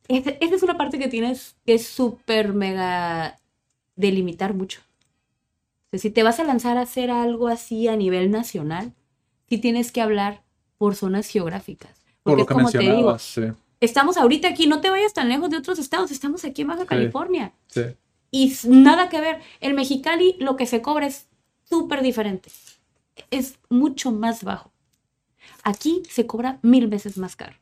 esa 0.09 0.31
es 0.41 0.63
una 0.63 0.79
parte 0.79 0.99
que 0.99 1.09
tienes 1.09 1.57
que 1.67 1.75
es 1.75 1.87
súper 1.87 2.55
mega 2.55 3.39
delimitar 3.97 4.55
mucho. 4.55 4.81
O 4.81 5.91
sea, 5.91 5.99
si 5.99 6.11
te 6.11 6.23
vas 6.23 6.41
a 6.41 6.45
lanzar 6.45 6.79
a 6.79 6.83
hacer 6.83 7.11
algo 7.11 7.49
así 7.49 7.87
a 7.89 7.97
nivel 7.97 8.31
nacional, 8.31 8.95
sí 9.49 9.59
tienes 9.59 9.93
que 9.93 10.01
hablar 10.01 10.43
por 10.77 10.95
zonas 10.95 11.29
geográficas. 11.29 12.05
Por 12.23 12.37
Porque 12.37 12.43
lo 12.43 12.47
que 12.47 12.55
como 12.55 12.71
te 12.71 12.79
digo, 12.79 13.19
sí, 13.19 13.43
estamos 13.81 14.17
ahorita 14.17 14.49
aquí, 14.49 14.67
no 14.67 14.81
te 14.81 14.91
vayas 14.91 15.15
tan 15.15 15.29
lejos 15.29 15.51
de 15.51 15.57
otros 15.57 15.79
estados, 15.79 16.11
estamos 16.11 16.45
aquí 16.45 16.63
en 16.63 16.69
Baja 16.69 16.87
California. 16.87 17.53
sí. 17.69 17.83
Y 18.31 18.55
nada 18.65 19.09
que 19.09 19.21
ver. 19.21 19.41
En 19.61 19.75
Mexicali 19.75 20.37
lo 20.39 20.57
que 20.57 20.67
se 20.67 20.83
cobra 20.83 21.07
es 21.07 21.29
súper 21.65 22.03
diferente. 22.03 22.51
Es 23.31 23.59
mucho 23.69 24.13
más 24.13 24.45
bajo. 24.45 24.71
Aquí 25.65 26.03
se 26.11 26.27
cobra 26.27 26.59
mil 26.63 26.89
veces 26.89 27.17
más 27.19 27.37
caro. 27.37 27.57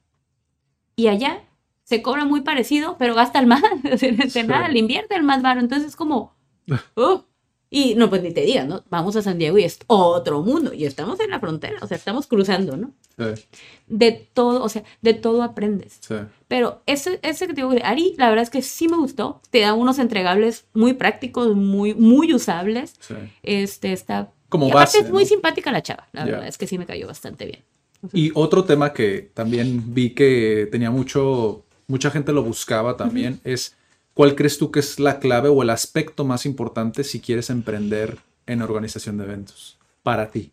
Y 0.96 1.08
allá 1.08 1.42
se 1.84 2.02
cobra 2.02 2.24
muy 2.24 2.40
parecido, 2.40 2.96
pero 2.98 3.14
gasta 3.14 3.38
el 3.38 3.46
más. 3.46 3.62
De 3.82 4.44
nada, 4.46 4.68
le 4.68 4.78
invierte 4.78 5.14
el 5.14 5.22
más 5.22 5.42
baro. 5.42 5.60
Entonces 5.60 5.90
es 5.90 5.96
como... 5.96 6.34
oh. 6.94 7.24
Y 7.68 7.96
no, 7.96 8.08
pues 8.08 8.22
ni 8.22 8.32
te 8.32 8.42
digas, 8.42 8.66
¿no? 8.66 8.84
Vamos 8.90 9.16
a 9.16 9.22
San 9.22 9.38
Diego 9.38 9.58
y 9.58 9.64
es 9.64 9.78
otro 9.88 10.40
mundo. 10.42 10.72
Y 10.72 10.84
estamos 10.84 11.18
en 11.20 11.30
la 11.30 11.40
frontera, 11.40 11.78
o 11.82 11.86
sea, 11.86 11.96
estamos 11.96 12.26
cruzando, 12.28 12.76
¿no? 12.76 12.92
sí, 13.18 13.44
De 13.88 14.12
todo, 14.12 14.62
o 14.62 14.68
sea, 14.68 14.84
de 15.02 15.14
todo 15.14 15.42
aprendes. 15.42 15.98
sí. 16.00 16.14
Pero 16.48 16.82
ese, 16.86 17.18
ese 17.22 17.46
que 17.48 17.54
te 17.54 17.62
digo 17.62 17.70
de 17.72 17.82
Ari, 17.82 18.14
la 18.18 18.28
verdad 18.28 18.44
es 18.44 18.50
que 18.50 18.62
sí 18.62 18.86
me 18.88 18.96
gustó. 18.96 19.40
Te 19.50 19.60
da 19.60 19.74
unos 19.74 19.98
entregables 19.98 20.66
muy 20.74 20.92
prácticos, 20.92 21.56
muy, 21.56 21.92
muy 21.94 22.32
usables. 22.32 22.94
sí. 23.00 23.14
Este 23.42 23.92
está. 23.92 24.30
Como 24.48 24.68
y 24.68 24.70
aparte 24.70 24.98
base, 24.98 25.06
es 25.06 25.12
muy 25.12 25.24
¿no? 25.24 25.28
simpática 25.28 25.72
la 25.72 25.82
chava. 25.82 26.06
La 26.12 26.24
Ya. 26.24 26.30
verdad 26.32 26.46
es 26.48 26.56
que 26.58 26.68
sí 26.68 26.78
me 26.78 26.86
cayó 26.86 27.08
bastante 27.08 27.46
bien. 27.46 27.64
Y 28.12 28.30
otro 28.34 28.62
tema 28.64 28.92
que 28.92 29.28
también 29.34 29.92
vi 29.92 30.10
que 30.10 30.68
tenía 30.70 30.92
mucho, 30.92 31.64
mucha 31.88 32.10
gente 32.12 32.32
lo 32.32 32.44
buscaba 32.44 32.96
también 32.96 33.40
es 33.42 33.74
¿cuál 34.16 34.34
crees 34.34 34.56
tú 34.56 34.70
que 34.70 34.80
es 34.80 34.98
la 34.98 35.18
clave 35.18 35.50
o 35.50 35.62
el 35.62 35.68
aspecto 35.68 36.24
más 36.24 36.46
importante 36.46 37.04
si 37.04 37.20
quieres 37.20 37.50
emprender 37.50 38.16
en 38.46 38.62
organización 38.62 39.18
de 39.18 39.24
eventos 39.24 39.76
para 40.02 40.30
ti? 40.30 40.50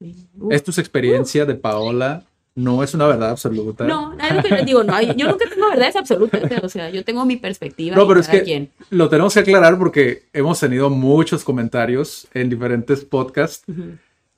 Uf. 0.00 0.16
¿Es 0.50 0.64
tu 0.64 0.70
experiencia 0.70 1.44
de 1.44 1.54
Paola? 1.54 2.24
No 2.54 2.82
es 2.82 2.94
una 2.94 3.06
verdad 3.06 3.30
absoluta. 3.30 3.86
No, 3.86 4.14
lo 4.14 4.42
que 4.42 4.48
les 4.48 4.64
digo, 4.64 4.82
no, 4.82 5.00
yo 5.00 5.28
nunca 5.28 5.44
tengo 5.48 5.68
verdades 5.68 5.94
absolutas. 5.94 6.42
O 6.62 6.68
sea, 6.70 6.88
yo 6.90 7.04
tengo 7.04 7.24
mi 7.26 7.36
perspectiva. 7.36 7.94
No, 7.94 8.08
pero 8.08 8.18
es 8.18 8.28
que 8.28 8.42
quien. 8.42 8.70
lo 8.90 9.08
tenemos 9.10 9.34
que 9.34 9.40
aclarar 9.40 9.78
porque 9.78 10.24
hemos 10.32 10.58
tenido 10.58 10.88
muchos 10.88 11.44
comentarios 11.44 12.26
en 12.32 12.48
diferentes 12.48 13.04
podcasts 13.04 13.62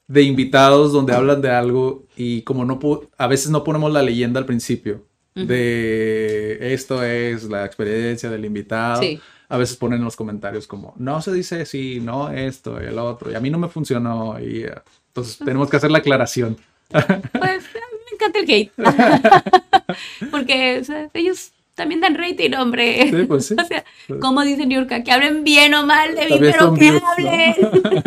de 0.08 0.22
invitados 0.22 0.92
donde 0.92 1.14
hablan 1.14 1.40
de 1.40 1.50
algo 1.50 2.02
y 2.16 2.42
como 2.42 2.64
no 2.64 2.80
a 3.16 3.26
veces 3.28 3.50
no 3.50 3.62
ponemos 3.62 3.92
la 3.92 4.02
leyenda 4.02 4.40
al 4.40 4.46
principio 4.46 5.04
de 5.34 6.74
esto 6.74 7.02
es 7.02 7.44
la 7.44 7.64
experiencia 7.64 8.30
del 8.30 8.44
invitado. 8.44 9.02
Sí. 9.02 9.20
A 9.48 9.56
veces 9.56 9.76
ponen 9.76 9.98
en 9.98 10.04
los 10.04 10.16
comentarios 10.16 10.66
como 10.66 10.94
no 10.96 11.20
se 11.22 11.32
dice 11.32 11.62
así, 11.62 12.00
no 12.00 12.30
esto 12.30 12.80
y 12.80 12.86
el 12.86 12.98
otro 12.98 13.32
y 13.32 13.34
a 13.34 13.40
mí 13.40 13.50
no 13.50 13.58
me 13.58 13.68
funcionó 13.68 14.38
y 14.38 14.62
eh, 14.62 14.74
entonces 15.08 15.38
tenemos 15.38 15.68
que 15.68 15.76
hacer 15.76 15.90
la 15.90 15.98
aclaración. 15.98 16.56
Pues 16.88 17.04
a 17.04 17.86
mí 17.90 17.98
me 18.04 18.14
encanta 18.14 18.38
el 18.38 18.50
hate. 18.50 18.72
Porque 20.30 20.78
o 20.80 20.84
sea, 20.84 21.10
ellos 21.14 21.52
también 21.80 22.02
dan 22.02 22.14
rating, 22.14 22.52
hombre. 22.54 23.08
Sí, 23.10 23.24
pues 23.24 23.46
sí. 23.46 23.54
O 23.58 23.64
sea, 23.64 23.84
como 24.20 24.42
dice 24.42 24.66
Niurka, 24.66 25.02
que 25.02 25.12
hablen 25.12 25.44
bien 25.44 25.72
o 25.74 25.86
mal 25.86 26.14
de 26.14 26.26
mí, 26.26 26.36
pero 26.38 26.74
que 26.74 26.80
views, 26.80 27.02
¿no? 27.02 27.08
hablen. 27.08 27.54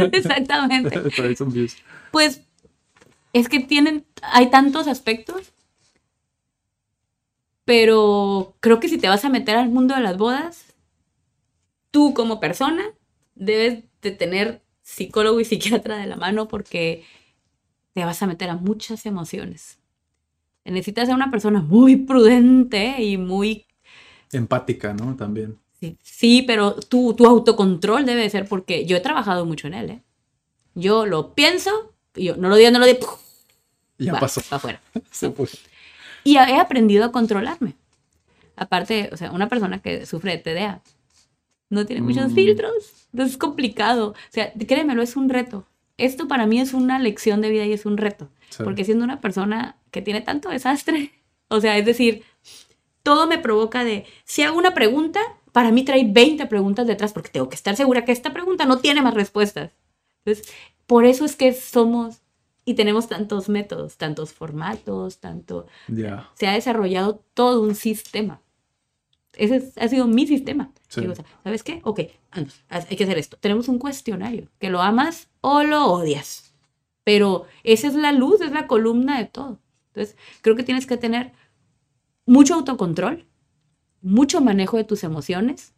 Exactamente. 0.13 1.01
Pues 2.11 2.41
es 3.33 3.49
que 3.49 3.59
tienen, 3.59 4.05
hay 4.21 4.51
tantos 4.51 4.87
aspectos, 4.87 5.53
pero 7.65 8.55
creo 8.59 8.79
que 8.79 8.89
si 8.89 8.97
te 8.97 9.07
vas 9.07 9.25
a 9.25 9.29
meter 9.29 9.55
al 9.57 9.69
mundo 9.69 9.95
de 9.95 10.01
las 10.01 10.17
bodas, 10.17 10.73
tú 11.91 12.13
como 12.13 12.39
persona 12.39 12.83
debes 13.35 13.83
de 14.01 14.11
tener 14.11 14.61
psicólogo 14.81 15.39
y 15.39 15.45
psiquiatra 15.45 15.97
de 15.97 16.07
la 16.07 16.17
mano 16.17 16.47
porque 16.47 17.05
te 17.93 18.03
vas 18.03 18.21
a 18.21 18.27
meter 18.27 18.49
a 18.49 18.55
muchas 18.55 19.05
emociones. 19.05 19.79
Necesitas 20.65 21.07
ser 21.07 21.15
una 21.15 21.31
persona 21.31 21.61
muy 21.61 21.97
prudente 21.97 23.01
y 23.03 23.17
muy 23.17 23.65
Empática, 24.33 24.93
¿no? 24.93 25.15
También. 25.15 25.59
Sí, 25.79 25.97
sí, 26.01 26.43
pero 26.47 26.73
tu, 26.73 27.13
tu 27.13 27.25
autocontrol 27.25 28.05
debe 28.05 28.21
de 28.21 28.29
ser 28.29 28.47
porque 28.47 28.85
yo 28.85 28.97
he 28.97 29.01
trabajado 29.01 29.45
mucho 29.45 29.67
en 29.67 29.73
él, 29.73 29.89
¿eh? 29.91 30.03
Yo 30.75 31.05
lo 31.05 31.35
pienso, 31.35 31.93
y 32.15 32.25
yo 32.25 32.37
no 32.37 32.49
lo 32.49 32.55
digo, 32.55 32.71
no 32.71 32.79
lo 32.79 32.85
digo, 32.85 32.99
¡puf! 32.99 33.19
Ya 33.99 34.13
va, 34.13 34.21
pasó. 34.21 34.41
va 34.51 34.57
afuera. 34.57 34.81
Se 35.11 35.29
fue. 35.29 35.47
Y 36.23 36.35
he 36.37 36.59
aprendido 36.59 37.05
a 37.05 37.11
controlarme. 37.11 37.75
Aparte, 38.55 39.09
o 39.11 39.17
sea, 39.17 39.31
una 39.31 39.49
persona 39.49 39.81
que 39.81 40.05
sufre 40.05 40.31
de 40.31 40.37
TDA 40.37 40.81
no 41.69 41.85
tiene 41.85 42.01
muchos 42.03 42.31
Mm. 42.31 42.35
filtros, 42.35 42.73
entonces 43.11 43.33
es 43.33 43.37
complicado. 43.37 44.09
O 44.09 44.15
sea, 44.31 44.53
créemelo, 44.53 45.01
es 45.01 45.15
un 45.15 45.29
reto. 45.29 45.65
Esto 45.97 46.27
para 46.27 46.45
mí 46.45 46.59
es 46.59 46.73
una 46.73 46.99
lección 46.99 47.41
de 47.41 47.49
vida 47.49 47.65
y 47.65 47.73
es 47.73 47.85
un 47.85 47.97
reto. 47.97 48.29
Sí. 48.49 48.63
Porque 48.63 48.85
siendo 48.85 49.03
una 49.03 49.21
persona 49.21 49.77
que 49.91 50.01
tiene 50.01 50.21
tanto 50.21 50.49
desastre, 50.49 51.11
o 51.47 51.59
sea, 51.61 51.77
es 51.77 51.85
decir, 51.85 52.23
todo 53.01 53.27
me 53.27 53.37
provoca 53.39 53.83
de, 53.83 54.05
si 54.23 54.43
hago 54.43 54.57
una 54.57 54.73
pregunta, 54.73 55.19
para 55.51 55.71
mí 55.71 55.83
trae 55.83 56.05
20 56.07 56.45
preguntas 56.47 56.87
detrás 56.87 57.13
porque 57.13 57.29
tengo 57.29 57.49
que 57.49 57.55
estar 57.55 57.75
segura 57.75 58.05
que 58.05 58.11
esta 58.11 58.33
pregunta 58.33 58.65
no 58.65 58.79
tiene 58.79 59.01
más 59.01 59.13
respuestas. 59.13 59.71
Entonces, 60.25 60.51
por 60.87 61.05
eso 61.05 61.25
es 61.25 61.35
que 61.35 61.53
somos 61.53 62.21
y 62.65 62.75
tenemos 62.75 63.07
tantos 63.09 63.49
métodos, 63.49 63.97
tantos 63.97 64.33
formatos, 64.33 65.19
tanto... 65.19 65.67
Ya. 65.87 66.29
Se 66.35 66.47
ha 66.47 66.53
desarrollado 66.53 67.23
todo 67.33 67.61
un 67.61 67.75
sistema. 67.75 68.41
Ese 69.33 69.57
es- 69.57 69.77
ha 69.77 69.87
sido 69.87 70.07
mi 70.07 70.27
sistema. 70.27 70.71
Sí. 70.87 71.01
Digo, 71.01 71.13
¿Sabes 71.43 71.63
qué? 71.63 71.81
Ok, 71.83 72.01
vamos, 72.35 72.63
hay 72.69 72.95
que 72.95 73.03
hacer 73.03 73.17
esto. 73.17 73.37
Tenemos 73.37 73.67
un 73.67 73.79
cuestionario, 73.79 74.47
que 74.59 74.69
lo 74.69 74.81
amas 74.81 75.27
o 75.41 75.63
lo 75.63 75.85
odias. 75.87 76.53
Pero 77.03 77.45
esa 77.63 77.87
es 77.87 77.95
la 77.95 78.11
luz, 78.11 78.41
es 78.41 78.51
la 78.51 78.67
columna 78.67 79.17
de 79.17 79.25
todo. 79.25 79.59
Entonces, 79.87 80.15
creo 80.41 80.55
que 80.55 80.63
tienes 80.63 80.85
que 80.85 80.97
tener 80.97 81.33
mucho 82.25 82.53
autocontrol, 82.53 83.25
mucho 84.01 84.39
manejo 84.39 84.77
de 84.77 84.83
tus 84.85 85.03
emociones 85.03 85.73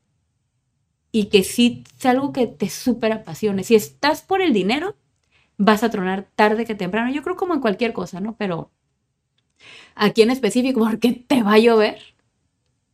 y 1.11 1.25
que 1.25 1.43
sí 1.43 1.83
sea 1.97 2.11
algo 2.11 2.31
que 2.33 2.45
te 2.45 2.69
súper 2.69 3.13
apasione. 3.13 3.63
Si 3.63 3.73
estás 3.75 4.21
por 4.21 4.41
el 4.41 4.53
dinero, 4.53 4.95
vas 5.57 5.83
a 5.83 5.89
tronar 5.89 6.27
tarde 6.35 6.65
que 6.65 6.75
temprano. 6.75 7.11
Yo 7.11 7.23
creo 7.23 7.35
como 7.35 7.53
en 7.53 7.61
cualquier 7.61 7.93
cosa, 7.93 8.19
¿no? 8.19 8.35
Pero 8.37 8.71
aquí 9.95 10.21
en 10.21 10.31
específico, 10.31 10.79
porque 10.89 11.11
te 11.27 11.43
va 11.43 11.53
a 11.53 11.59
llover, 11.59 11.99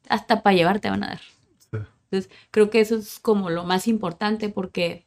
hasta 0.09 0.43
para 0.43 0.55
llevar 0.55 0.79
te 0.79 0.89
van 0.89 1.03
a 1.03 1.07
dar. 1.07 1.21
Sí. 1.57 1.77
Entonces, 2.11 2.29
creo 2.51 2.69
que 2.69 2.81
eso 2.81 2.95
es 2.95 3.19
como 3.19 3.49
lo 3.49 3.63
más 3.63 3.87
importante 3.87 4.49
porque 4.49 5.05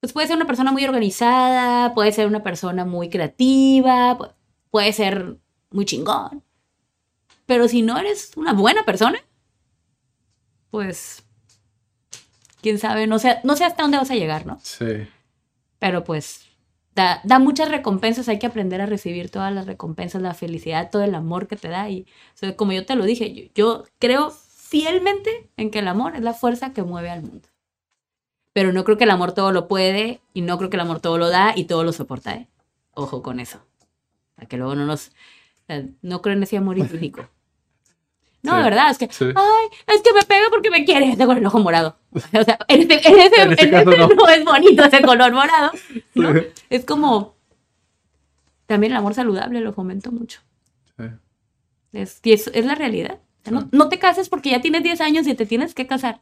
pues 0.00 0.12
puede 0.14 0.26
ser 0.28 0.36
una 0.36 0.46
persona 0.46 0.72
muy 0.72 0.84
organizada, 0.84 1.92
puede 1.94 2.12
ser 2.12 2.26
una 2.26 2.42
persona 2.42 2.84
muy 2.86 3.10
creativa, 3.10 4.16
pu- 4.18 4.32
puede 4.70 4.92
ser 4.94 5.36
muy 5.70 5.84
chingón. 5.84 6.42
Pero 7.46 7.68
si 7.68 7.82
no 7.82 7.98
eres 7.98 8.32
una 8.36 8.52
buena 8.54 8.84
persona, 8.84 9.18
pues 10.70 11.22
quién 12.62 12.78
sabe, 12.78 13.06
no 13.06 13.18
sé, 13.18 13.38
no 13.44 13.56
sé 13.56 13.64
hasta 13.64 13.82
dónde 13.82 13.98
vas 13.98 14.10
a 14.10 14.14
llegar, 14.14 14.46
¿no? 14.46 14.58
Sí. 14.62 15.06
Pero 15.80 16.04
pues 16.04 16.48
da, 16.94 17.20
da 17.24 17.40
muchas 17.40 17.68
recompensas, 17.68 18.28
hay 18.28 18.38
que 18.38 18.46
aprender 18.46 18.80
a 18.80 18.86
recibir 18.86 19.30
todas 19.30 19.52
las 19.52 19.66
recompensas, 19.66 20.22
la 20.22 20.34
felicidad, 20.34 20.90
todo 20.90 21.02
el 21.02 21.16
amor 21.16 21.48
que 21.48 21.56
te 21.56 21.68
da. 21.68 21.90
Y 21.90 22.02
o 22.34 22.36
sea, 22.36 22.54
como 22.56 22.70
yo 22.70 22.86
te 22.86 22.94
lo 22.94 23.04
dije, 23.04 23.34
yo, 23.34 23.42
yo 23.54 23.84
creo 23.98 24.30
fielmente 24.30 25.50
en 25.56 25.72
que 25.72 25.80
el 25.80 25.88
amor 25.88 26.14
es 26.14 26.22
la 26.22 26.34
fuerza 26.34 26.72
que 26.72 26.84
mueve 26.84 27.10
al 27.10 27.22
mundo. 27.22 27.48
Pero 28.52 28.72
no 28.72 28.84
creo 28.84 28.96
que 28.96 29.04
el 29.04 29.10
amor 29.10 29.32
todo 29.32 29.50
lo 29.50 29.66
puede 29.66 30.20
y 30.32 30.42
no 30.42 30.58
creo 30.58 30.70
que 30.70 30.76
el 30.76 30.82
amor 30.82 31.00
todo 31.00 31.18
lo 31.18 31.28
da 31.28 31.54
y 31.56 31.64
todo 31.64 31.82
lo 31.82 31.92
soporta. 31.92 32.34
¿eh? 32.34 32.48
Ojo 32.94 33.22
con 33.22 33.40
eso. 33.40 33.60
Para 34.36 34.48
que 34.48 34.56
luego 34.56 34.74
no 34.74 34.86
nos... 34.86 35.12
sea, 35.66 35.84
no 36.02 36.22
creo 36.22 36.36
en 36.36 36.42
ese 36.42 36.56
amor 36.56 36.78
idílico. 36.78 37.28
No, 38.42 38.52
Sí, 38.52 38.56
de 38.56 38.64
verdad, 38.64 38.90
es 38.90 38.96
que, 38.96 39.12
sí. 39.12 39.26
ay, 39.26 39.94
es 39.94 40.00
que 40.00 40.14
me 40.14 40.22
pega 40.22 40.46
porque 40.48 40.70
me 40.70 40.86
quiere, 40.86 41.14
con 41.26 41.36
el 41.36 41.44
ojo 41.44 41.58
morado. 41.58 41.98
O 42.40 42.44
sea, 42.44 42.58
en 42.68 42.90
ese, 42.90 43.08
en 43.08 43.18
ese- 43.20 43.42
En 43.42 43.52
ese 43.52 43.64
en 43.64 43.70
caso 43.70 43.90
ese 43.90 43.98
no. 44.00 44.08
no 44.08 44.28
es 44.28 44.44
bonito 44.44 44.84
ese 44.84 45.02
color 45.02 45.32
morado. 45.32 45.70
¿no? 46.14 46.32
Sí. 46.34 46.40
Es 46.70 46.84
como, 46.84 47.36
también 48.66 48.92
el 48.92 48.98
amor 48.98 49.14
saludable 49.14 49.60
lo 49.60 49.72
fomento 49.72 50.12
mucho. 50.12 50.40
Sí. 50.96 51.04
Es, 51.92 52.20
es, 52.24 52.50
es 52.54 52.64
la 52.66 52.74
realidad. 52.74 53.18
O 53.40 53.42
sea, 53.44 53.52
no, 53.52 53.68
no 53.72 53.88
te 53.88 53.98
cases 53.98 54.28
porque 54.28 54.50
ya 54.50 54.60
tienes 54.60 54.82
10 54.82 55.00
años 55.00 55.26
y 55.26 55.34
te 55.34 55.46
tienes 55.46 55.74
que 55.74 55.86
casar. 55.86 56.20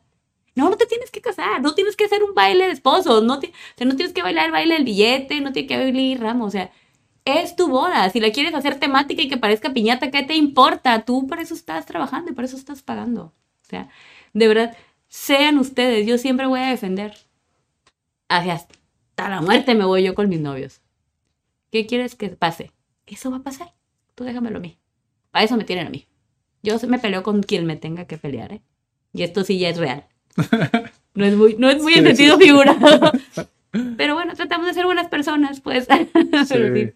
No, 0.54 0.70
no 0.70 0.76
te 0.76 0.86
tienes 0.86 1.10
que 1.10 1.20
casar, 1.20 1.60
no 1.62 1.74
tienes 1.74 1.94
que 1.94 2.04
hacer 2.06 2.22
un 2.24 2.34
baile 2.34 2.66
de 2.66 2.72
esposos, 2.72 3.22
no, 3.22 3.38
te- 3.38 3.48
o 3.48 3.52
sea, 3.76 3.86
no 3.86 3.94
tienes 3.96 4.12
que 4.12 4.22
bailar 4.22 4.46
el 4.46 4.52
baile 4.52 4.74
del 4.74 4.84
billete, 4.84 5.40
no 5.40 5.52
tienes 5.52 5.68
que 5.68 5.76
bailar 5.76 6.20
ramo, 6.20 6.46
o 6.46 6.50
sea, 6.50 6.72
es 7.24 7.54
tu 7.54 7.68
boda. 7.68 8.08
Si 8.10 8.18
la 8.18 8.32
quieres 8.32 8.54
hacer 8.54 8.80
temática 8.80 9.22
y 9.22 9.28
que 9.28 9.36
parezca 9.36 9.72
piñata, 9.72 10.10
¿qué 10.10 10.22
te 10.24 10.34
importa? 10.34 11.04
Tú 11.04 11.26
para 11.28 11.42
eso 11.42 11.54
estás 11.54 11.86
trabajando 11.86 12.30
y 12.32 12.34
para 12.34 12.46
eso 12.46 12.56
estás 12.56 12.82
pagando. 12.82 13.22
O 13.62 13.64
sea, 13.68 13.88
de 14.32 14.48
verdad, 14.48 14.76
sean 15.08 15.58
ustedes, 15.58 16.06
yo 16.06 16.18
siempre 16.18 16.46
voy 16.46 16.60
a 16.60 16.68
defender. 16.70 17.14
Hacia 18.28 18.54
hasta 18.54 19.28
la 19.28 19.40
muerte 19.40 19.74
me 19.74 19.84
voy 19.84 20.02
yo 20.02 20.14
con 20.14 20.28
mis 20.28 20.40
novios. 20.40 20.80
¿Qué 21.72 21.86
quieres 21.86 22.14
que 22.14 22.28
pase? 22.28 22.72
Eso 23.06 23.30
va 23.30 23.38
a 23.38 23.42
pasar. 23.42 23.72
Tú 24.14 24.24
déjamelo 24.24 24.58
a 24.58 24.60
mí. 24.60 24.78
Para 25.30 25.44
eso 25.44 25.56
me 25.56 25.64
tienen 25.64 25.86
a 25.86 25.90
mí. 25.90 26.06
Yo 26.62 26.76
me 26.88 26.98
peleo 26.98 27.22
con 27.22 27.42
quien 27.42 27.66
me 27.66 27.76
tenga 27.76 28.06
que 28.06 28.18
pelear, 28.18 28.52
¿eh? 28.52 28.62
Y 29.12 29.22
esto 29.22 29.44
sí 29.44 29.58
ya 29.58 29.68
es 29.70 29.78
real. 29.78 30.06
No 31.14 31.24
es 31.24 31.34
muy, 31.34 31.56
no 31.58 31.68
es 31.68 31.82
muy 31.82 31.94
Sí, 31.94 32.02
sentido 32.02 32.36
sí. 32.38 32.44
figurado. 32.44 33.10
Pero 33.96 34.14
bueno, 34.14 34.34
tratamos 34.36 34.68
de 34.68 34.74
ser 34.74 34.84
buenas 34.84 35.08
personas, 35.08 35.60
pues. 35.60 35.88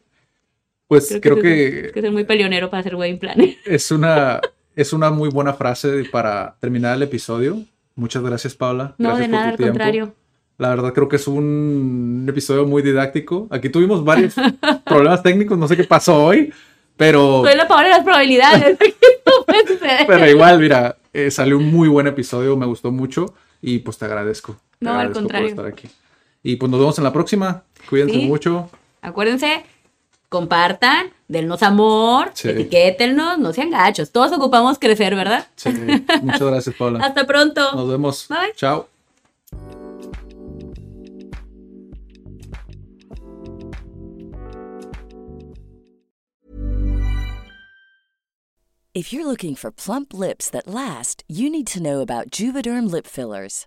Pues 0.86 1.18
creo, 1.20 1.40
tienes 1.40 1.86
que, 1.86 1.90
que 1.92 2.00
ser 2.02 2.12
muy 2.12 2.22
peleonero 2.24 2.70
para 2.70 2.82
hacer 2.82 2.94
wedding 2.94 3.18
planner. 3.18 3.56
es 3.64 3.90
una, 3.90 4.40
es 4.76 4.92
una 4.92 5.10
muy 5.10 5.28
buena 5.30 5.54
frase 5.54 6.04
para 6.04 6.56
terminar 6.60 6.94
el 6.96 7.02
episodio. 7.02 7.64
Muchas 7.94 8.22
gracias, 8.22 8.54
Paula. 8.54 8.94
No, 8.98 9.08
Gracias 9.10 9.18
de 9.18 9.24
por 9.26 9.32
nada, 9.32 9.44
tu 9.44 9.50
al 9.50 9.56
tiempo. 9.56 9.72
contrario. 9.72 10.14
La 10.58 10.68
verdad 10.70 10.92
creo 10.92 11.08
que 11.08 11.16
es 11.16 11.26
un 11.28 12.26
episodio 12.28 12.66
muy 12.66 12.82
didáctico. 12.82 13.48
Aquí 13.50 13.68
tuvimos 13.68 14.04
varios 14.04 14.34
problemas 14.84 15.22
técnicos, 15.22 15.58
no 15.58 15.66
sé 15.68 15.76
qué 15.76 15.84
pasó 15.84 16.24
hoy, 16.24 16.52
pero, 16.96 17.42
Soy 17.44 17.56
la 17.56 17.66
pobre 17.66 17.84
de 17.84 17.90
las 17.90 18.04
probabilidades. 18.04 18.78
Pero 20.06 20.28
igual, 20.28 20.58
mira, 20.58 20.96
eh, 21.12 21.30
salió 21.30 21.56
un 21.58 21.70
muy 21.70 21.88
buen 21.88 22.06
episodio, 22.06 22.56
me 22.56 22.66
gustó 22.66 22.90
mucho 22.92 23.34
y 23.60 23.80
pues 23.80 23.98
te 23.98 24.04
agradezco. 24.04 24.56
Te 24.78 24.84
No, 24.84 24.92
al 24.98 25.12
contrario. 25.12 25.48
por 25.48 25.50
estar 25.50 25.66
aquí. 25.66 25.88
Y 26.42 26.56
pues 26.56 26.70
nos 26.70 26.80
vemos 26.80 26.98
en 26.98 27.04
la 27.04 27.12
próxima. 27.12 27.64
Cuídense 27.88 28.14
Sí. 28.14 28.26
mucho. 28.26 28.70
Acuérdense, 29.00 29.64
compartan, 30.32 31.12
dennos 31.28 31.62
amor, 31.62 32.32
Sí. 32.34 32.48
etiquétennos, 32.48 33.38
no 33.38 33.52
sean 33.52 33.70
gachos. 33.70 34.10
Todos 34.10 34.32
ocupamos 34.32 34.78
crecer, 34.80 35.14
¿verdad? 35.14 35.46
Sí, 35.54 35.68
muchas 36.22 36.40
gracias, 36.42 36.74
Paula. 36.76 36.98
Hasta 37.04 37.24
pronto. 37.26 37.72
Nos 37.72 37.88
vemos. 37.88 38.26
Bye. 38.28 38.52
Chao. 38.56 38.88
If 48.94 49.12
you're 49.12 49.26
looking 49.26 49.54
for 49.54 49.70
plump 49.70 50.12
lips 50.12 50.50
that 50.50 50.66
last, 50.68 51.24
you 51.26 51.48
need 51.48 51.66
to 51.68 51.82
know 51.82 52.00
about 52.00 52.30
Juvederm 52.30 52.90
lip 52.90 53.06
fillers. 53.06 53.66